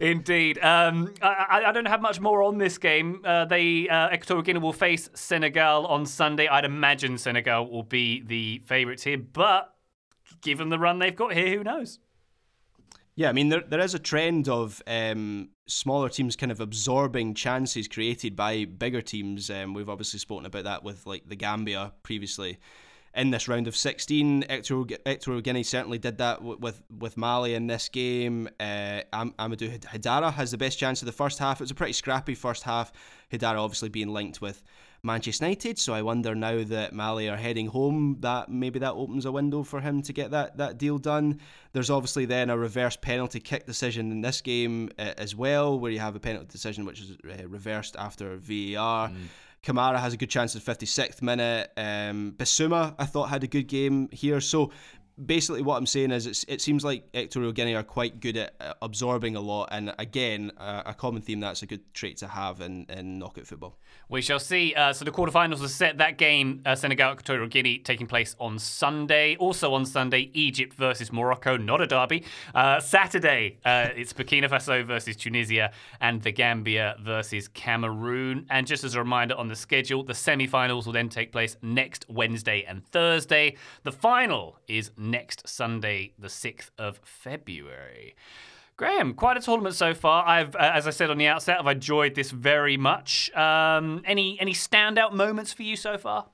Indeed. 0.01 0.59
Um, 0.59 1.15
I, 1.23 1.65
I, 1.67 1.73
don't 1.73 1.87
have 1.87 2.01
much 2.01 2.21
more 2.21 2.43
on 2.43 2.59
this 2.59 2.79
game. 2.79 3.23
Uh, 3.25 3.45
they 3.45 3.89
uh, 3.89 4.09
Equatorial 4.13 4.43
Guinea 4.43 4.59
will 4.59 4.73
face 4.73 5.09
Senegal 5.15 5.87
on 5.87 6.07
Sunday. 6.07 6.49
I'd 6.49 6.65
imagine 6.65 7.19
Senegal 7.19 7.71
will 7.71 7.83
be 7.83 8.23
the 8.23 8.63
favourites 8.67 9.03
here, 9.03 9.19
but 9.19 9.75
given 10.41 10.69
the 10.69 10.79
run 10.79 10.99
they've 10.99 11.17
got 11.17 11.33
here, 11.33 11.57
who 11.57 11.65
knows? 11.65 11.99
Yeah, 13.15 13.31
I 13.31 13.33
mean, 13.33 13.49
there, 13.49 13.63
there 13.63 13.81
is 13.81 13.95
a 13.95 13.99
trend 13.99 14.47
of 14.47 14.83
um, 14.87 15.49
smaller 15.67 16.11
teams 16.11 16.37
kind 16.37 16.53
of 16.53 16.61
absorbing 16.61 17.33
chances 17.35 17.89
created 17.89 18.37
by 18.37 18.67
bigger 18.67 19.01
teams. 19.01 19.49
Um, 19.49 19.73
we've 19.73 19.89
obviously 19.89 20.19
spoken 20.19 20.45
about 20.45 20.65
that 20.65 20.85
with 20.85 21.07
like 21.07 21.27
the 21.27 21.37
Gambia 21.37 21.95
previously 22.03 22.59
in 23.17 23.31
this 23.31 23.49
round 23.49 23.67
of 23.67 23.75
16. 23.75 24.45
Equatorial 24.45 25.41
Guinea 25.41 25.63
certainly 25.63 25.99
did 25.99 26.19
that 26.19 26.43
with 26.43 26.83
with 26.99 27.17
Mali 27.17 27.55
in 27.55 27.67
this 27.67 27.89
game. 27.89 28.49
Uh, 28.61 29.01
Am- 29.13 29.35
Amadou 29.39 29.81
Haidara 29.81 30.33
has 30.33 30.51
the 30.51 30.59
best 30.59 30.79
chance 30.79 31.03
of 31.03 31.07
the 31.07 31.13
first 31.13 31.39
half. 31.39 31.61
It 31.61 31.65
was 31.65 31.71
a 31.71 31.75
pretty 31.75 31.95
scrappy 31.95 32.35
first 32.35 32.63
half. 32.63 32.93
Haidara 33.33 33.59
obviously 33.59 33.89
being 33.89 34.09
linked 34.09 34.41
with 34.41 34.63
Manchester 35.03 35.45
United, 35.45 35.79
so 35.79 35.95
I 35.95 36.03
wonder 36.03 36.35
now 36.35 36.65
that 36.65 36.93
Mali 36.93 37.29
are 37.29 37.37
heading 37.37 37.69
home 37.69 38.17
that 38.21 38.49
maybe 38.49 38.79
that 38.81 38.93
opens 38.93 39.25
a 39.25 39.33
window 39.33 39.63
for 39.63 39.81
him 39.81 40.03
to 40.03 40.13
get 40.13 40.33
that, 40.33 40.57
that 40.57 40.79
deal 40.79 40.99
done. 40.99 41.41
There's 41.73 41.91
obviously 41.91 42.25
then 42.25 42.51
a 42.51 42.59
reverse 42.59 42.97
penalty 42.97 43.41
kick 43.41 43.67
decision 43.67 44.11
in 44.11 44.21
this 44.21 44.41
game 44.41 44.91
uh, 44.99 45.13
as 45.17 45.35
well, 45.35 45.79
where 45.79 45.93
you 45.93 46.01
have 46.01 46.17
a 46.17 46.21
penalty 46.21 46.49
decision 46.51 46.85
which 46.85 47.01
is 47.01 47.13
uh, 47.13 47.47
reversed 47.49 47.97
after 47.99 48.37
VAR. 48.37 49.09
Mm. 49.09 49.15
Kamara 49.63 49.99
has 49.99 50.13
a 50.13 50.17
good 50.17 50.31
chance 50.31 50.55
at 50.55 50.63
56th 50.63 51.23
minute. 51.23 51.71
Um, 51.77 52.35
Bissouma, 52.37 52.95
I 52.99 53.07
thought, 53.07 53.31
had 53.31 53.43
a 53.45 53.47
good 53.47 53.67
game 53.67 54.09
here. 54.13 54.41
So 54.41 54.71
basically 55.25 55.63
what 55.63 55.77
I'm 55.77 55.87
saying 55.87 56.11
is 56.11 56.45
it 56.49 56.61
seems 56.61 56.85
like 56.85 57.05
Equatorial 57.15 57.53
Guinea 57.53 57.75
are 57.75 57.83
quite 57.83 58.21
good 58.21 58.37
at 58.37 58.55
absorbing 58.83 59.37
a 59.37 59.41
lot, 59.41 59.69
and 59.73 59.95
again, 59.99 60.53
uh, 60.59 60.83
a 60.87 60.95
common 60.95 61.23
theme 61.23 61.41
that's 61.41 61.63
a 61.63 61.67
good 61.67 61.83
trait 61.95 62.19
to 62.19 62.29
have 62.29 62.61
in, 62.61 62.87
in 62.89 63.19
knockout 63.19 63.47
football. 63.47 63.79
We 64.09 64.23
shall 64.23 64.39
see. 64.39 64.75
Uh, 64.75 64.93
so 64.93 65.05
the 65.05 65.11
quarterfinals 65.11 65.65
are 65.65 65.69
set. 65.69 65.99
That 65.99 66.17
game, 66.17 66.63
uh, 66.65 66.75
Senegal 66.75 67.13
Equatorial 67.13 67.49
Guinea, 67.49 67.79
taking 67.79 68.07
place 68.07 68.37
on 68.39 68.59
Sunday. 68.59 69.37
Also 69.37 69.75
on 69.75 69.85
Sunday, 69.85 70.31
Egypt 70.33 70.75
versus 70.75 71.13
Morocco, 71.13 71.57
not 71.57 71.81
a 71.81 71.87
derby. 71.87 72.23
Uh, 72.55 72.79
Saturday, 72.79 73.59
uh, 73.65 73.89
it's 73.97 74.13
Burkina 74.13 74.49
Faso 74.49 74.85
versus 74.85 75.17
Tunisia, 75.17 75.73
and 76.01 76.23
the 76.23 76.31
Gambia 76.31 76.97
versus 77.01 77.49
Cameroon. 77.49 78.47
And 78.49 78.67
just 78.67 78.85
as 78.85 78.95
a 78.95 78.99
reminder 78.99 79.35
on 79.35 79.49
the 79.49 79.57
schedule, 79.57 80.05
the 80.05 80.15
semi-finals 80.15 80.87
will 80.87 80.93
then 80.93 81.09
take 81.09 81.33
place 81.33 81.57
next 81.63 82.07
Wednesday 82.09 82.65
and 82.69 82.87
Thursday. 82.87 83.57
The 83.83 83.93
final 83.93 84.59
is 84.69 84.91
next 85.11 85.49
Sunday, 85.49 86.13
the 86.19 86.29
6th 86.29 86.71
of 86.79 87.01
February. 87.05 88.15
Graham, 88.77 89.15
quite 89.15 89.39
a 89.39 89.41
tournament 89.41 89.75
so 89.75 89.95
far. 89.95 90.27
I've, 90.27 90.55
uh, 90.55 90.73
as 90.75 90.87
I 90.87 90.91
said 90.91 91.11
on 91.11 91.17
the 91.17 91.27
outset, 91.27 91.59
I've 91.59 91.67
enjoyed 91.67 92.15
this 92.15 92.31
very 92.31 92.77
much. 92.77 93.31
Um, 93.35 94.03
any 94.05 94.39
any 94.39 94.53
standout 94.53 95.13
moments 95.15 95.53
for 95.53 95.63
you 95.63 95.77
so 95.77 95.97
far? 95.97 96.27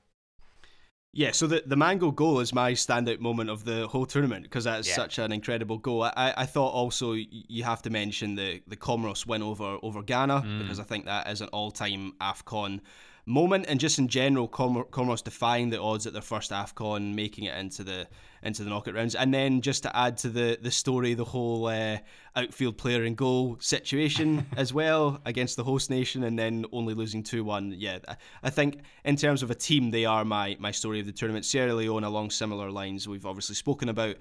Yeah, 1.15 1.31
so 1.31 1.45
the, 1.45 1.61
the 1.63 1.75
Mhango 1.75 2.13
goal 2.13 2.39
is 2.39 2.53
my 2.53 2.71
standout 2.71 3.19
moment 3.19 3.51
of 3.51 3.65
the 3.65 3.87
whole 3.87 4.07
tournament 4.07 4.43
because 4.43 4.63
that's 4.63 4.87
yeah. 4.87 4.95
such 4.95 5.19
an 5.19 5.31
incredible 5.31 5.77
goal. 5.77 6.03
I, 6.03 6.33
I 6.35 6.45
thought 6.47 6.69
also 6.69 7.13
you 7.13 7.63
have 7.63 7.83
to 7.83 7.91
mention 7.91 8.33
the, 8.33 8.63
the 8.67 8.75
Comoros 8.75 9.27
win 9.27 9.43
over 9.43 9.77
over 9.83 10.01
Ghana 10.01 10.41
mm. 10.41 10.59
because 10.59 10.79
I 10.79 10.83
think 10.83 11.05
that 11.05 11.29
is 11.29 11.41
an 11.41 11.49
all 11.49 11.71
time 11.71 12.13
AFCON 12.19 12.81
moment, 13.25 13.65
and 13.67 13.79
just 13.79 13.99
in 13.99 14.07
general, 14.07 14.47
Com- 14.47 14.85
Comoros 14.91 15.23
defying 15.23 15.69
the 15.69 15.81
odds 15.81 16.05
at 16.05 16.13
their 16.13 16.21
first 16.21 16.51
Afcon, 16.51 17.13
making 17.13 17.45
it 17.45 17.57
into 17.57 17.83
the 17.83 18.07
into 18.41 18.63
the 18.63 18.69
knockout 18.69 18.93
rounds, 18.93 19.15
and 19.15 19.33
then 19.33 19.61
just 19.61 19.83
to 19.83 19.95
add 19.95 20.17
to 20.17 20.29
the 20.29 20.57
the 20.61 20.71
story, 20.71 21.13
the 21.13 21.25
whole 21.25 21.67
uh, 21.67 21.97
outfield 22.35 22.77
player 22.77 23.03
in 23.05 23.15
goal 23.15 23.57
situation 23.59 24.45
as 24.57 24.73
well 24.73 25.21
against 25.25 25.55
the 25.55 25.63
host 25.63 25.89
nation, 25.89 26.23
and 26.23 26.37
then 26.37 26.65
only 26.71 26.93
losing 26.93 27.23
two 27.23 27.43
one. 27.43 27.73
Yeah, 27.77 27.99
I 28.43 28.49
think 28.49 28.81
in 29.05 29.15
terms 29.15 29.43
of 29.43 29.51
a 29.51 29.55
team, 29.55 29.91
they 29.91 30.05
are 30.05 30.25
my 30.25 30.57
my 30.59 30.71
story 30.71 30.99
of 30.99 31.05
the 31.05 31.11
tournament. 31.11 31.45
Sierra 31.45 31.73
Leone 31.73 32.03
along 32.03 32.31
similar 32.31 32.69
lines. 32.69 33.07
We've 33.07 33.25
obviously 33.25 33.55
spoken 33.55 33.89
about 33.89 34.17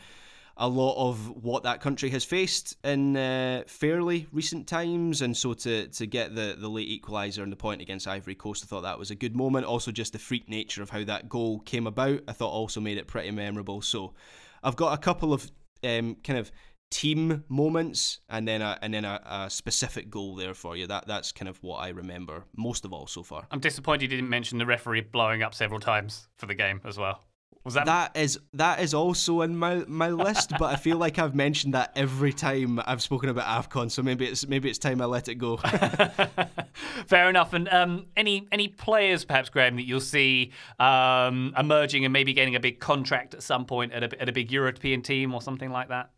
a 0.57 0.69
lot 0.69 0.97
of 0.97 1.43
what 1.43 1.63
that 1.63 1.81
country 1.81 2.11
has 2.11 2.25
faced 2.25 2.77
in 2.85 3.17
uh, 3.17 3.63
fairly 3.67 4.27
recent 4.33 4.67
times, 4.67 5.23
and 5.23 5.37
so 5.37 5.55
to 5.55 5.89
to 5.89 6.07
get 6.07 6.35
the 6.35 6.57
the 6.59 6.69
late 6.69 7.03
equaliser 7.03 7.43
and 7.43 7.53
the 7.53 7.57
point 7.57 7.81
against 7.81 8.07
Ivory 8.07 8.35
Coast, 8.35 8.65
I 8.65 8.67
thought 8.67 8.83
that 8.83 8.99
was 8.99 9.11
a 9.11 9.15
good 9.15 9.35
moment. 9.35 9.67
Also, 9.67 9.91
just 9.91 10.13
the 10.13 10.19
freak 10.19 10.49
nature 10.49 10.83
of 10.83 10.91
how 10.91 11.05
that 11.05 11.29
goal 11.29 11.61
came 11.61 11.87
about, 11.87 12.21
I 12.29 12.33
thought 12.33 12.51
also 12.51 12.81
made 12.81 12.99
it 12.99 13.07
pretty 13.07 13.31
memorable. 13.31 13.81
So, 13.83 14.15
I've 14.63 14.77
got 14.77 14.95
a 14.95 14.99
couple 14.99 15.33
of 15.33 15.51
um, 15.85 16.17
kind 16.23 16.39
of 16.39 16.53
team 16.93 17.43
moments 17.49 18.21
and 18.29 18.47
then 18.47 18.61
a 18.61 18.79
and 18.83 18.93
then 18.93 19.07
a, 19.07 19.19
a, 19.25 19.51
specific 19.51 20.11
goal 20.11 20.37
there 20.37 20.53
for 20.53 20.77
you. 20.77 20.87
That 20.87 21.07
that's 21.07 21.33
kind 21.33 21.49
of 21.49 21.57
what 21.63 21.79
I 21.79 21.89
remember 21.89 22.45
most 22.55 22.85
of 22.85 22.93
all 22.93 23.07
so 23.07 23.23
far. 23.23 23.47
I'm 23.51 23.61
disappointed 23.61 24.03
you 24.03 24.09
didn't 24.09 24.29
mention 24.29 24.59
the 24.59 24.67
referee 24.67 25.01
blowing 25.01 25.43
up 25.43 25.55
several 25.55 25.81
times 25.81 26.29
for 26.37 26.47
the 26.47 26.55
game 26.55 26.83
as 26.85 26.99
well. 26.99 27.25
Was 27.65 27.75
that 27.75 27.87
that 27.87 28.17
is 28.17 28.41
that 28.55 28.81
is 28.81 28.93
also 28.93 29.43
in 29.43 29.57
my 29.57 29.85
my 29.87 30.11
list, 30.11 30.53
but 30.59 30.73
I 30.73 30.77
feel 30.77 30.97
like 30.97 31.21
I've 31.21 31.35
mentioned 31.35 31.75
that 31.75 31.93
every 31.95 32.33
time 32.33 32.81
I've 32.85 33.01
spoken 33.01 33.29
about 33.29 33.47
Afcon, 33.47 33.89
so 33.89 34.03
maybe 34.03 34.27
it's 34.27 34.47
maybe 34.49 34.69
it's 34.69 34.81
time 34.81 35.01
I 35.01 35.05
let 35.05 35.29
it 35.29 35.37
go. 35.37 35.57
Fair 37.07 37.29
enough. 37.31 37.53
And 37.53 37.69
um, 37.69 38.07
any 38.17 38.49
any 38.51 38.67
players, 38.67 39.25
perhaps 39.25 39.49
Graham, 39.49 39.77
that 39.77 39.87
you'll 39.87 40.01
see 40.01 40.51
um, 40.81 41.55
emerging 41.57 42.05
and 42.05 42.13
maybe 42.13 42.33
getting 42.33 42.57
a 42.57 42.61
big 42.61 42.81
contract 42.81 43.35
at 43.35 43.45
some 43.45 43.65
point 43.65 43.93
at 43.93 44.03
a 44.03 44.21
at 44.21 44.29
a 44.29 44.33
big 44.33 44.51
European 44.51 45.01
team 45.01 45.33
or 45.33 45.41
something 45.41 45.71
like 45.71 45.89
that. 45.89 46.11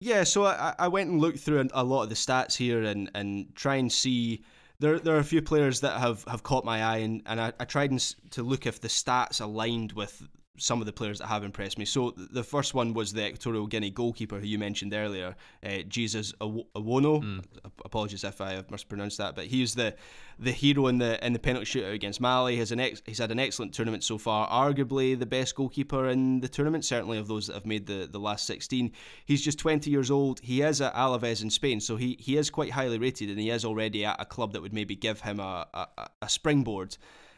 Yeah, 0.00 0.24
so 0.24 0.44
I, 0.44 0.74
I 0.78 0.88
went 0.88 1.10
and 1.10 1.20
looked 1.20 1.40
through 1.40 1.68
a 1.74 1.84
lot 1.84 2.04
of 2.04 2.08
the 2.08 2.14
stats 2.14 2.56
here 2.56 2.82
and 2.82 3.10
and 3.14 3.54
try 3.54 3.76
and 3.76 3.92
see 3.92 4.42
there 4.78 4.98
there 4.98 5.16
are 5.16 5.20
a 5.20 5.24
few 5.24 5.42
players 5.42 5.80
that 5.80 5.98
have, 5.98 6.24
have 6.24 6.42
caught 6.42 6.64
my 6.64 6.82
eye 6.82 6.98
and, 6.98 7.22
and 7.26 7.40
I, 7.40 7.52
I 7.58 7.64
tried 7.64 7.98
to 8.30 8.42
look 8.42 8.66
if 8.66 8.80
the 8.80 8.88
stats 8.88 9.40
aligned 9.40 9.92
with 9.92 10.22
some 10.58 10.80
of 10.80 10.86
the 10.86 10.92
players 10.92 11.18
that 11.18 11.26
have 11.26 11.44
impressed 11.44 11.78
me. 11.78 11.84
So 11.84 12.12
the 12.16 12.44
first 12.44 12.74
one 12.74 12.94
was 12.94 13.12
the 13.12 13.26
Equatorial 13.26 13.66
Guinea 13.66 13.90
goalkeeper 13.90 14.38
who 14.38 14.46
you 14.46 14.58
mentioned 14.58 14.92
earlier, 14.94 15.36
uh, 15.64 15.78
Jesus 15.88 16.32
Owono. 16.40 17.22
Mm. 17.22 17.44
Apologies 17.84 18.24
if 18.24 18.40
I 18.40 18.52
have 18.52 18.70
mispronounced 18.70 19.18
that, 19.18 19.34
but 19.34 19.46
he's 19.46 19.74
the 19.74 19.94
the 20.40 20.52
hero 20.52 20.86
in 20.86 20.98
the 20.98 21.24
in 21.24 21.32
the 21.32 21.38
penalty 21.38 21.66
shootout 21.66 21.92
against 21.92 22.20
Mali. 22.20 22.56
Has 22.56 22.72
an 22.72 22.80
ex- 22.80 23.02
he's 23.06 23.18
had 23.18 23.30
an 23.30 23.38
excellent 23.38 23.74
tournament 23.74 24.04
so 24.04 24.18
far. 24.18 24.48
Arguably 24.48 25.18
the 25.18 25.26
best 25.26 25.54
goalkeeper 25.54 26.08
in 26.08 26.40
the 26.40 26.48
tournament, 26.48 26.84
certainly 26.84 27.18
of 27.18 27.28
those 27.28 27.46
that 27.46 27.54
have 27.54 27.66
made 27.66 27.86
the, 27.86 28.08
the 28.10 28.20
last 28.20 28.46
16. 28.46 28.92
He's 29.24 29.42
just 29.42 29.58
20 29.58 29.90
years 29.90 30.10
old. 30.10 30.40
He 30.40 30.62
is 30.62 30.80
at 30.80 30.94
Alaves 30.94 31.42
in 31.42 31.50
Spain, 31.50 31.80
so 31.80 31.96
he, 31.96 32.16
he 32.20 32.36
is 32.36 32.50
quite 32.50 32.70
highly 32.70 32.98
rated, 32.98 33.30
and 33.30 33.38
he 33.38 33.50
is 33.50 33.64
already 33.64 34.04
at 34.04 34.20
a 34.20 34.24
club 34.24 34.52
that 34.52 34.62
would 34.62 34.72
maybe 34.72 34.94
give 34.94 35.20
him 35.20 35.40
a, 35.40 35.66
a, 35.74 36.08
a 36.22 36.28
springboard 36.28 36.96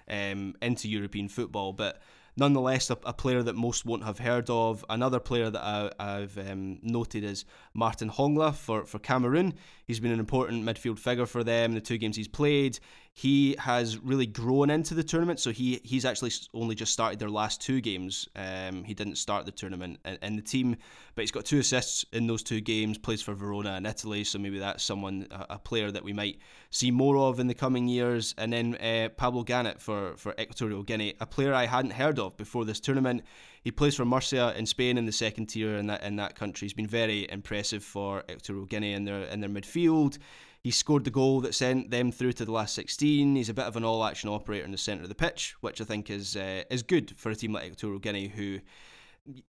um, 0.08 0.54
into 0.60 0.88
European 0.88 1.28
football. 1.28 1.72
But 1.72 2.00
nonetheless, 2.36 2.90
a, 2.90 2.98
a, 3.04 3.12
player 3.12 3.42
that 3.42 3.54
most 3.54 3.84
won't 3.84 4.04
have 4.04 4.18
heard 4.18 4.48
of. 4.50 4.84
Another 4.88 5.20
player 5.20 5.50
that 5.50 5.62
I, 5.98 6.18
have 6.20 6.38
um, 6.38 6.78
noted 6.82 7.24
is 7.24 7.44
Martin 7.74 8.10
Hongla 8.10 8.54
for, 8.54 8.84
for 8.84 8.98
Cameroon. 8.98 9.54
He's 9.86 10.00
been 10.00 10.12
an 10.12 10.20
important 10.20 10.64
midfield 10.64 10.98
figure 10.98 11.26
for 11.26 11.44
them 11.44 11.72
in 11.72 11.74
the 11.74 11.80
two 11.80 11.98
games 11.98 12.16
he's 12.16 12.28
played. 12.28 12.78
He 13.20 13.54
has 13.58 13.98
really 13.98 14.24
grown 14.24 14.70
into 14.70 14.94
the 14.94 15.04
tournament, 15.04 15.40
so 15.40 15.50
he 15.50 15.78
he's 15.84 16.06
actually 16.06 16.32
only 16.54 16.74
just 16.74 16.90
started 16.90 17.18
their 17.18 17.28
last 17.28 17.60
two 17.60 17.82
games. 17.82 18.26
Um, 18.34 18.82
he 18.82 18.94
didn't 18.94 19.16
start 19.16 19.44
the 19.44 19.52
tournament 19.52 19.98
in, 20.22 20.36
the 20.36 20.40
team, 20.40 20.74
but 21.14 21.20
he's 21.20 21.30
got 21.30 21.44
two 21.44 21.58
assists 21.58 22.06
in 22.14 22.26
those 22.26 22.42
two 22.42 22.62
games. 22.62 22.96
Plays 22.96 23.20
for 23.20 23.34
Verona 23.34 23.76
in 23.76 23.84
Italy, 23.84 24.24
so 24.24 24.38
maybe 24.38 24.58
that's 24.58 24.82
someone 24.82 25.26
a, 25.30 25.58
player 25.58 25.90
that 25.90 26.02
we 26.02 26.14
might 26.14 26.38
see 26.70 26.90
more 26.90 27.18
of 27.18 27.40
in 27.40 27.46
the 27.46 27.52
coming 27.52 27.88
years. 27.88 28.34
And 28.38 28.54
then 28.54 28.76
uh, 28.76 29.10
Pablo 29.10 29.42
Ganet 29.42 29.82
for 29.82 30.16
for 30.16 30.34
Equatorial 30.40 30.82
Guinea, 30.82 31.12
a 31.20 31.26
player 31.26 31.52
I 31.52 31.66
hadn't 31.66 31.90
heard 31.90 32.18
of 32.18 32.38
before 32.38 32.64
this 32.64 32.80
tournament. 32.80 33.22
He 33.62 33.70
plays 33.70 33.96
for 33.96 34.06
Murcia 34.06 34.54
in 34.56 34.64
Spain 34.64 34.96
in 34.96 35.04
the 35.04 35.12
second 35.12 35.48
tier 35.50 35.76
in 35.76 35.88
that 35.88 36.02
in 36.02 36.16
that 36.16 36.36
country. 36.36 36.64
He's 36.64 36.72
been 36.72 36.86
very 36.86 37.30
impressive 37.30 37.84
for 37.84 38.20
Equatorial 38.30 38.64
Guinea 38.64 38.94
in 38.94 39.04
their 39.04 39.24
in 39.24 39.40
their 39.40 39.50
midfield. 39.50 40.16
He 40.62 40.70
scored 40.70 41.04
the 41.04 41.10
goal 41.10 41.40
that 41.40 41.54
sent 41.54 41.90
them 41.90 42.12
through 42.12 42.32
to 42.34 42.44
the 42.44 42.52
last 42.52 42.74
16. 42.74 43.34
He's 43.34 43.48
a 43.48 43.54
bit 43.54 43.64
of 43.64 43.76
an 43.76 43.84
all-action 43.84 44.28
operator 44.28 44.64
in 44.64 44.72
the 44.72 44.78
centre 44.78 45.02
of 45.02 45.08
the 45.08 45.14
pitch, 45.14 45.54
which 45.60 45.80
I 45.80 45.84
think 45.84 46.10
is 46.10 46.36
uh, 46.36 46.64
is 46.70 46.82
good 46.82 47.16
for 47.16 47.30
a 47.30 47.36
team 47.36 47.52
like 47.52 47.64
Equatorial 47.64 47.98
Guinea, 47.98 48.28
who, 48.28 48.60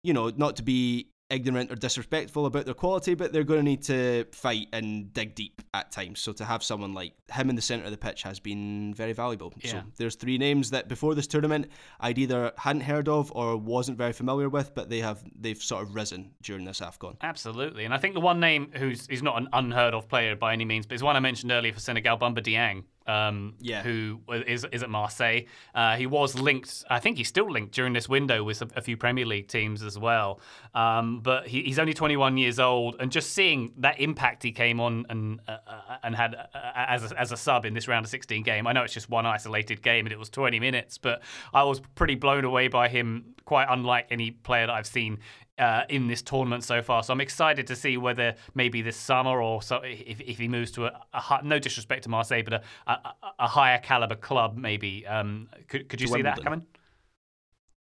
you 0.03 0.13
know, 0.13 0.31
not 0.37 0.57
to 0.57 0.63
be 0.63 1.09
ignorant 1.31 1.71
or 1.71 1.75
disrespectful 1.75 2.47
about 2.47 2.65
their 2.65 2.75
quality, 2.75 3.15
but 3.15 3.33
they're 3.33 3.45
going 3.45 3.61
to 3.61 3.65
need 3.65 3.83
to 3.83 4.25
fight 4.33 4.69
and 4.73 5.13
dig 5.13 5.35
deep 5.35 5.61
at 5.75 5.91
times. 5.91 6.21
So 6.21 6.33
to 6.33 6.45
have 6.45 6.63
someone 6.63 6.95
like 6.95 7.13
him 7.31 7.51
in 7.51 7.57
the 7.57 7.63
centre 7.63 7.85
of 7.85 7.91
the 7.91 7.99
pitch 7.99 8.23
has 8.23 8.41
been 8.41 8.95
very 8.95 9.13
valuable. 9.13 9.53
Yeah. 9.59 9.71
So 9.71 9.83
there's 9.97 10.15
three 10.15 10.39
names 10.39 10.71
that 10.71 10.89
before 10.89 11.15
this 11.15 11.27
tournament 11.27 11.71
I'd 12.01 12.19
either 12.19 12.53
hadn't 12.57 12.83
heard 12.83 13.09
of 13.09 13.31
or 13.35 13.57
wasn't 13.57 13.99
very 13.99 14.13
familiar 14.13 14.49
with, 14.49 14.75
but 14.75 14.89
they 14.89 15.01
have 15.01 15.23
they've 15.39 15.63
sort 15.63 15.83
of 15.83 15.95
risen 15.95 16.31
during 16.43 16.65
this 16.65 16.81
AFCON. 16.81 17.17
Absolutely, 17.21 17.85
and 17.85 17.93
I 17.93 17.99
think 17.99 18.15
the 18.15 18.21
one 18.21 18.41
name 18.41 18.71
who's 18.75 19.07
he's 19.07 19.23
not 19.23 19.37
an 19.37 19.49
unheard 19.53 19.95
of 19.95 20.09
player 20.09 20.37
by 20.37 20.53
any 20.53 20.65
means, 20.65 20.87
but 20.87 20.95
is 20.95 21.03
one 21.03 21.17
I 21.17 21.21
mentioned 21.21 21.53
earlier 21.53 21.73
for 21.73 21.81
Senegal, 21.81 22.19
Bamba 22.19 22.43
Dieng 22.43 22.85
um, 23.09 23.55
yeah. 23.61 23.83
who 23.83 24.21
is 24.47 24.65
is 24.71 24.83
at 24.83 24.91
Marseille. 24.91 25.41
Uh, 25.75 25.97
he 25.97 26.07
was 26.07 26.39
linked, 26.39 26.85
I 26.91 27.01
think 27.01 27.17
he's 27.17 27.29
still 27.29 27.51
linked 27.51 27.75
during 27.75 27.95
this 27.95 28.09
window 28.09 28.45
with 28.45 28.63
a, 28.63 28.69
a 28.77 28.83
few 28.83 28.97
Premier 28.97 29.25
League 29.25 29.49
teams 29.49 29.83
as 29.83 29.99
well. 29.99 30.41
Um, 30.75 31.21
but 31.21 31.49
he, 31.49 31.63
he's 31.63 31.79
only 31.79 31.95
21 31.95 32.37
years 32.37 32.59
old, 32.59 32.97
and 33.01 33.11
just 33.11 33.33
seeing 33.33 33.73
that 33.79 33.99
impact 33.99 34.43
he 34.43 34.53
came 34.53 34.79
on 34.81 35.07
and 35.09 35.41
uh, 35.49 35.57
uh 35.67 35.97
and 36.03 36.15
had 36.15 36.35
uh, 36.35 36.47
as 36.75 37.11
a, 37.11 37.21
as 37.21 37.33
a 37.33 37.37
sub 37.37 37.65
in 37.65 37.75
this 37.75 37.89
round 37.89 38.05
of 38.05 38.11
16 38.11 38.43
game. 38.43 38.67
I 38.67 38.73
know 38.73 38.83
it's 38.83 38.95
just 38.95 39.09
one 39.09 39.27
isolated 39.27 39.83
game 39.83 40.07
and 40.07 40.13
it 40.13 40.19
was 40.19 40.29
20 40.29 40.61
minutes, 40.61 40.99
but 40.99 41.23
I 41.55 41.65
was 41.65 41.81
pretty 41.95 42.15
blown 42.15 42.45
away 42.45 42.69
by 42.69 42.89
him. 42.89 43.35
Quite 43.45 43.69
unlike 43.71 44.09
any 44.11 44.31
player 44.31 44.67
that 44.67 44.73
I've 44.75 44.87
seen 44.87 45.21
uh, 45.59 45.83
in 45.89 46.07
this 46.07 46.23
tournament 46.23 46.65
so 46.65 46.83
far. 46.83 47.03
So 47.03 47.13
I'm 47.13 47.21
excited 47.21 47.67
to 47.67 47.77
see 47.77 47.97
whether 47.97 48.35
maybe 48.55 48.83
this 48.83 48.97
summer 48.97 49.43
or 49.43 49.63
so 49.63 49.77
if, 49.85 50.21
if 50.21 50.39
he 50.39 50.49
moves 50.49 50.71
to 50.73 50.87
a, 50.87 51.01
a 51.13 51.41
no 51.43 51.59
disrespect 51.59 52.05
to 52.05 52.09
Marseille, 52.09 52.43
but 52.43 52.55
a, 52.55 52.63
a, 52.87 53.15
a 53.41 53.47
higher 53.47 53.79
caliber 53.79 54.17
club 54.17 54.57
maybe. 54.57 55.07
Um, 55.07 55.49
could, 55.69 55.89
could 55.89 56.01
you 56.01 56.07
to 56.07 56.13
see 56.13 56.23
Wimbledon. 56.23 56.37
that 56.37 56.45
coming? 56.45 56.67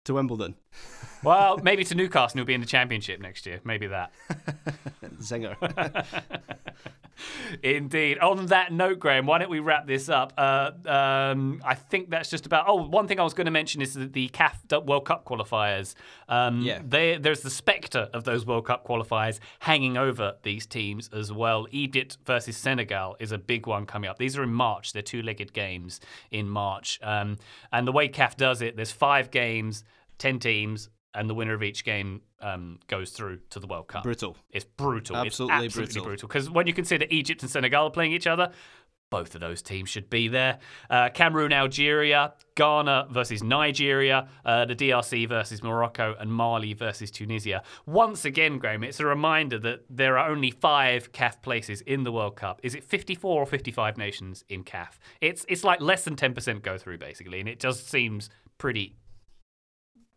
To 0.05 0.15
Wimbledon. 0.15 0.57
Well, 1.23 1.59
maybe 1.59 1.85
to 1.85 1.95
Newcastle, 1.95 2.39
who'll 2.39 2.47
be 2.47 2.55
in 2.55 2.61
the 2.61 2.67
championship 2.67 3.21
next 3.21 3.47
year. 3.47 3.61
Maybe 3.65 3.87
that. 3.87 4.13
Zinger. 5.21 5.57
Indeed. 7.63 8.19
On 8.19 8.47
that 8.47 8.73
note, 8.73 8.99
Graham, 8.99 9.27
why 9.27 9.39
don't 9.39 9.51
we 9.51 9.61
wrap 9.61 9.87
this 9.87 10.09
up? 10.09 10.33
Uh, 10.37 10.71
um, 10.87 11.61
I 11.65 11.75
think 11.75 12.11
that's 12.11 12.31
just 12.31 12.47
about. 12.47 12.65
Oh, 12.67 12.75
one 12.75 13.07
thing 13.07 13.21
I 13.21 13.23
was 13.23 13.35
going 13.35 13.45
to 13.45 13.51
mention 13.51 13.81
is 13.81 13.95
that 13.95 14.13
the 14.13 14.29
CAF 14.31 14.85
World 14.85 15.05
Cup 15.05 15.25
qualifiers. 15.25 15.95
Um, 16.29 16.63
yeah. 16.63 16.81
They, 16.85 17.19
there's 17.19 17.41
the 17.41 17.51
spectre 17.51 18.09
of 18.13 18.25
those 18.25 18.47
World 18.47 18.67
Cup 18.67 18.87
qualifiers 18.87 19.39
hanging 19.61 19.97
over 19.97 20.35
these 20.43 20.67
teams 20.67 21.09
as 21.13 21.33
well. 21.33 21.67
Egypt 21.71 22.19
versus 22.27 22.57
Senegal 22.57 23.17
is 23.21 23.33
a 23.33 23.39
big 23.39 23.67
one 23.67 23.87
coming 23.87 24.11
up. 24.11 24.19
These 24.19 24.37
are 24.37 24.43
in 24.43 24.53
March. 24.53 24.93
They're 24.93 25.03
two-legged 25.03 25.53
games 25.53 26.01
in 26.31 26.49
March. 26.49 26.99
Um, 27.03 27.39
and 27.73 27.87
the 27.87 27.93
way 27.93 28.09
CAF 28.09 28.37
does 28.37 28.63
it, 28.63 28.77
there's 28.77 28.93
five 28.93 29.31
games, 29.31 29.85
ten 30.19 30.39
teams, 30.39 30.89
and 31.15 31.29
the 31.29 31.35
winner 31.35 31.55
of 31.55 31.63
each 31.63 31.85
game 31.85 32.23
um, 32.41 32.79
goes 32.89 33.11
through 33.11 33.39
to 33.51 33.61
the 33.61 33.67
World 33.67 33.89
Cup. 33.89 34.03
Brutal. 34.03 34.37
It's 34.51 34.65
brutal. 34.65 35.17
Absolutely, 35.17 35.67
it's 35.67 35.77
absolutely 35.77 36.01
brutal. 36.01 36.29
Because 36.29 36.51
when 36.51 36.67
you 36.67 36.73
consider 36.73 37.07
Egypt 37.11 37.43
and 37.43 37.51
Senegal 37.51 37.87
are 37.87 37.91
playing 37.91 38.13
each 38.13 38.27
other, 38.27 38.53
both 39.13 39.35
of 39.35 39.43
those 39.43 39.61
teams 39.61 39.91
should 39.91 40.09
be 40.09 40.27
there. 40.27 40.59
Uh, 40.89 41.11
Cameroon, 41.11 41.53
Algeria, 41.53 42.33
Ghana 42.55 43.09
versus 43.11 43.43
Nigeria, 43.43 44.27
uh, 44.47 44.65
the 44.65 44.75
DRC 44.75 45.29
versus 45.29 45.63
Morocco, 45.63 46.17
and 46.19 46.33
Mali 46.33 46.73
versus 46.73 47.11
Tunisia. 47.11 47.63
Once 47.85 48.25
again, 48.25 48.59
Graham, 48.59 48.83
it's 48.83 49.01
a 49.01 49.05
reminder 49.05 49.59
that 49.59 49.85
there 49.91 50.17
are 50.17 50.31
only 50.31 50.51
five 50.51 51.13
CAF 51.13 51.43
places 51.43 51.83
in 51.83 52.05
the 52.05 52.11
World 52.11 52.37
Cup. 52.37 52.59
Is 52.63 52.75
it 52.75 52.85
54 52.85 53.43
or 53.43 53.45
55 53.45 53.99
nations 53.99 54.45
in 54.49 54.65
CAF? 54.65 54.99
It's 55.21 55.45
it's 55.47 55.63
like 55.63 55.83
less 55.83 56.05
than 56.05 56.17
10% 56.17 56.63
go 56.63 56.79
through 56.79 56.97
basically, 56.97 57.39
and 57.39 57.51
it 57.51 57.61
just 57.61 57.91
seems 57.91 58.31
pretty 58.57 58.97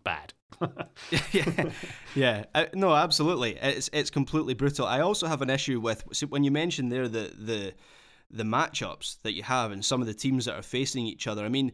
bad. 0.05 0.33
yeah, 1.33 1.69
yeah. 2.15 2.45
Uh, 2.55 2.65
no, 2.73 2.95
absolutely. 2.95 3.57
It's 3.61 3.89
it's 3.91 4.09
completely 4.09 4.53
brutal. 4.53 4.85
I 4.85 5.01
also 5.01 5.27
have 5.27 5.41
an 5.41 5.49
issue 5.49 5.81
with 5.81 6.03
so 6.13 6.27
when 6.27 6.45
you 6.45 6.51
mentioned 6.51 6.93
there 6.93 7.09
the 7.09 7.33
the 7.37 7.73
the 8.31 8.43
matchups 8.43 9.21
that 9.23 9.33
you 9.33 9.43
have 9.43 9.71
and 9.71 9.83
some 9.83 9.99
of 10.01 10.07
the 10.07 10.13
teams 10.13 10.45
that 10.45 10.55
are 10.55 10.61
facing 10.61 11.05
each 11.05 11.27
other. 11.27 11.43
I 11.43 11.49
mean, 11.49 11.73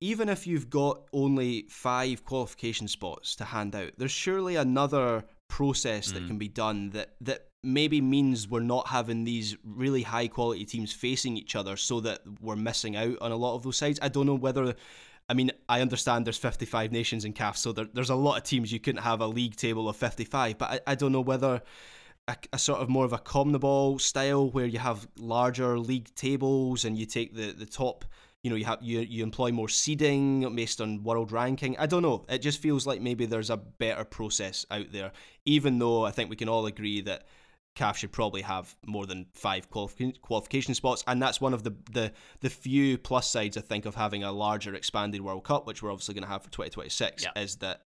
even 0.00 0.28
if 0.28 0.46
you've 0.46 0.68
got 0.68 1.02
only 1.12 1.66
five 1.70 2.24
qualification 2.24 2.88
spots 2.88 3.36
to 3.36 3.44
hand 3.44 3.74
out, 3.74 3.92
there's 3.96 4.10
surely 4.10 4.56
another 4.56 5.24
process 5.48 6.10
that 6.10 6.24
mm. 6.24 6.26
can 6.26 6.38
be 6.38 6.48
done 6.48 6.90
that 6.90 7.14
that 7.20 7.46
maybe 7.62 8.00
means 8.00 8.48
we're 8.48 8.60
not 8.60 8.88
having 8.88 9.24
these 9.24 9.56
really 9.64 10.02
high 10.02 10.28
quality 10.28 10.64
teams 10.64 10.92
facing 10.92 11.36
each 11.36 11.56
other 11.56 11.76
so 11.76 12.00
that 12.00 12.20
we're 12.40 12.56
missing 12.56 12.94
out 12.96 13.16
on 13.20 13.32
a 13.32 13.36
lot 13.36 13.56
of 13.56 13.62
those 13.62 13.76
sides. 13.76 13.98
I 14.02 14.08
don't 14.08 14.26
know 14.26 14.34
whether 14.34 14.74
I 15.28 15.34
mean, 15.34 15.50
I 15.68 15.80
understand 15.80 16.24
there's 16.24 16.38
55 16.38 16.92
nations 16.92 17.24
in 17.24 17.32
CAF, 17.32 17.56
so 17.56 17.72
there, 17.72 17.86
there's 17.92 18.10
a 18.10 18.14
lot 18.14 18.36
of 18.36 18.44
teams 18.44 18.72
you 18.72 18.78
couldn't 18.78 19.02
have 19.02 19.20
a 19.20 19.26
league 19.26 19.56
table 19.56 19.88
of 19.88 19.96
55, 19.96 20.56
but 20.58 20.70
I, 20.70 20.92
I 20.92 20.94
don't 20.94 21.12
know 21.12 21.20
whether 21.20 21.62
a, 22.28 22.36
a, 22.52 22.58
sort 22.58 22.80
of 22.80 22.88
more 22.88 23.04
of 23.04 23.12
a 23.12 23.18
CONMEBOL 23.18 24.00
style 24.00 24.50
where 24.50 24.66
you 24.66 24.78
have 24.78 25.06
larger 25.18 25.78
league 25.78 26.14
tables 26.14 26.84
and 26.84 26.96
you 26.96 27.06
take 27.06 27.34
the, 27.34 27.52
the 27.52 27.66
top, 27.66 28.04
you 28.42 28.50
know, 28.50 28.56
you 28.56 28.64
have 28.64 28.78
you, 28.80 29.00
you 29.00 29.24
employ 29.24 29.50
more 29.50 29.68
seeding 29.68 30.54
based 30.54 30.80
on 30.80 31.02
world 31.02 31.32
ranking. 31.32 31.76
I 31.78 31.86
don't 31.86 32.02
know. 32.02 32.24
It 32.28 32.38
just 32.38 32.60
feels 32.60 32.86
like 32.86 33.00
maybe 33.00 33.26
there's 33.26 33.50
a 33.50 33.56
better 33.56 34.04
process 34.04 34.64
out 34.70 34.92
there, 34.92 35.12
even 35.44 35.78
though 35.80 36.04
I 36.04 36.12
think 36.12 36.30
we 36.30 36.36
can 36.36 36.48
all 36.48 36.66
agree 36.66 37.00
that 37.02 37.26
CAF 37.76 37.96
should 37.96 38.12
probably 38.12 38.42
have 38.42 38.74
more 38.86 39.06
than 39.06 39.26
five 39.34 39.68
qualification 39.70 40.74
spots, 40.74 41.04
and 41.06 41.22
that's 41.22 41.40
one 41.40 41.54
of 41.54 41.62
the, 41.62 41.74
the 41.92 42.12
the 42.40 42.50
few 42.50 42.98
plus 42.98 43.30
sides 43.30 43.56
I 43.56 43.60
think 43.60 43.86
of 43.86 43.94
having 43.94 44.24
a 44.24 44.32
larger 44.32 44.74
expanded 44.74 45.20
World 45.20 45.44
Cup, 45.44 45.66
which 45.66 45.82
we're 45.82 45.92
obviously 45.92 46.14
going 46.14 46.24
to 46.24 46.28
have 46.30 46.42
for 46.42 46.50
2026. 46.50 47.24
Yeah. 47.24 47.42
Is 47.42 47.56
that 47.56 47.82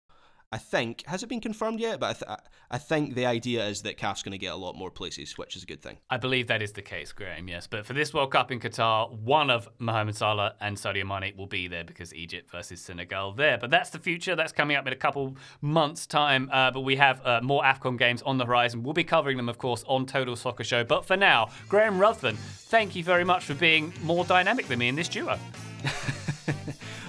I 0.50 0.56
think 0.56 1.04
has 1.06 1.22
it 1.22 1.28
been 1.28 1.42
confirmed 1.42 1.78
yet? 1.78 2.00
But 2.00 2.06
I, 2.06 2.12
th- 2.12 2.40
I 2.70 2.78
think 2.78 3.14
the 3.14 3.26
idea 3.26 3.66
is 3.66 3.82
that 3.82 3.98
CAF's 3.98 4.22
going 4.22 4.32
to 4.32 4.38
get 4.38 4.52
a 4.52 4.56
lot 4.56 4.76
more 4.76 4.90
places, 4.90 5.36
which 5.36 5.56
is 5.56 5.62
a 5.62 5.66
good 5.66 5.82
thing. 5.82 5.98
I 6.08 6.16
believe 6.16 6.46
that 6.46 6.62
is 6.62 6.72
the 6.72 6.80
case, 6.80 7.12
Graham. 7.12 7.48
Yes, 7.48 7.66
but 7.66 7.84
for 7.84 7.92
this 7.92 8.14
World 8.14 8.32
Cup 8.32 8.50
in 8.50 8.58
Qatar, 8.58 9.12
one 9.12 9.50
of 9.50 9.68
Mohamed 9.78 10.16
Salah 10.16 10.54
and 10.60 10.76
Sadio 10.76 11.06
Mane 11.06 11.36
will 11.36 11.46
be 11.46 11.68
there 11.68 11.84
because 11.84 12.14
Egypt 12.14 12.50
versus 12.50 12.80
Senegal 12.80 13.32
there. 13.32 13.58
But 13.58 13.70
that's 13.70 13.90
the 13.90 13.98
future. 13.98 14.34
That's 14.34 14.52
coming 14.52 14.76
up 14.76 14.86
in 14.86 14.92
a 14.92 14.96
couple 14.96 15.36
months' 15.60 16.06
time. 16.06 16.48
Uh, 16.50 16.70
but 16.70 16.80
we 16.80 16.96
have 16.96 17.24
uh, 17.26 17.40
more 17.42 17.62
Afcon 17.62 17.98
games 17.98 18.22
on 18.22 18.38
the 18.38 18.46
horizon. 18.46 18.82
We'll 18.82 18.94
be 18.94 19.04
covering 19.04 19.36
them, 19.36 19.50
of 19.50 19.58
course, 19.58 19.84
on 19.86 20.06
Total 20.06 20.34
Soccer 20.34 20.64
Show. 20.64 20.82
But 20.82 21.04
for 21.04 21.16
now, 21.16 21.50
Graham 21.68 21.98
Ruthven, 21.98 22.36
thank 22.36 22.96
you 22.96 23.04
very 23.04 23.24
much 23.24 23.44
for 23.44 23.54
being 23.54 23.92
more 24.02 24.24
dynamic 24.24 24.66
than 24.66 24.78
me 24.78 24.88
in 24.88 24.94
this 24.94 25.08
duo. 25.08 25.38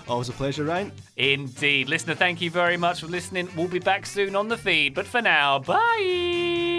Always 0.09 0.29
a 0.29 0.33
pleasure, 0.33 0.63
Ryan. 0.63 0.91
Indeed. 1.17 1.87
Listener, 1.87 2.15
thank 2.15 2.41
you 2.41 2.49
very 2.49 2.77
much 2.77 3.01
for 3.01 3.07
listening. 3.07 3.47
We'll 3.55 3.67
be 3.67 3.79
back 3.79 4.05
soon 4.05 4.35
on 4.35 4.47
the 4.47 4.57
feed. 4.57 4.95
But 4.95 5.05
for 5.05 5.21
now, 5.21 5.59
bye. 5.59 6.78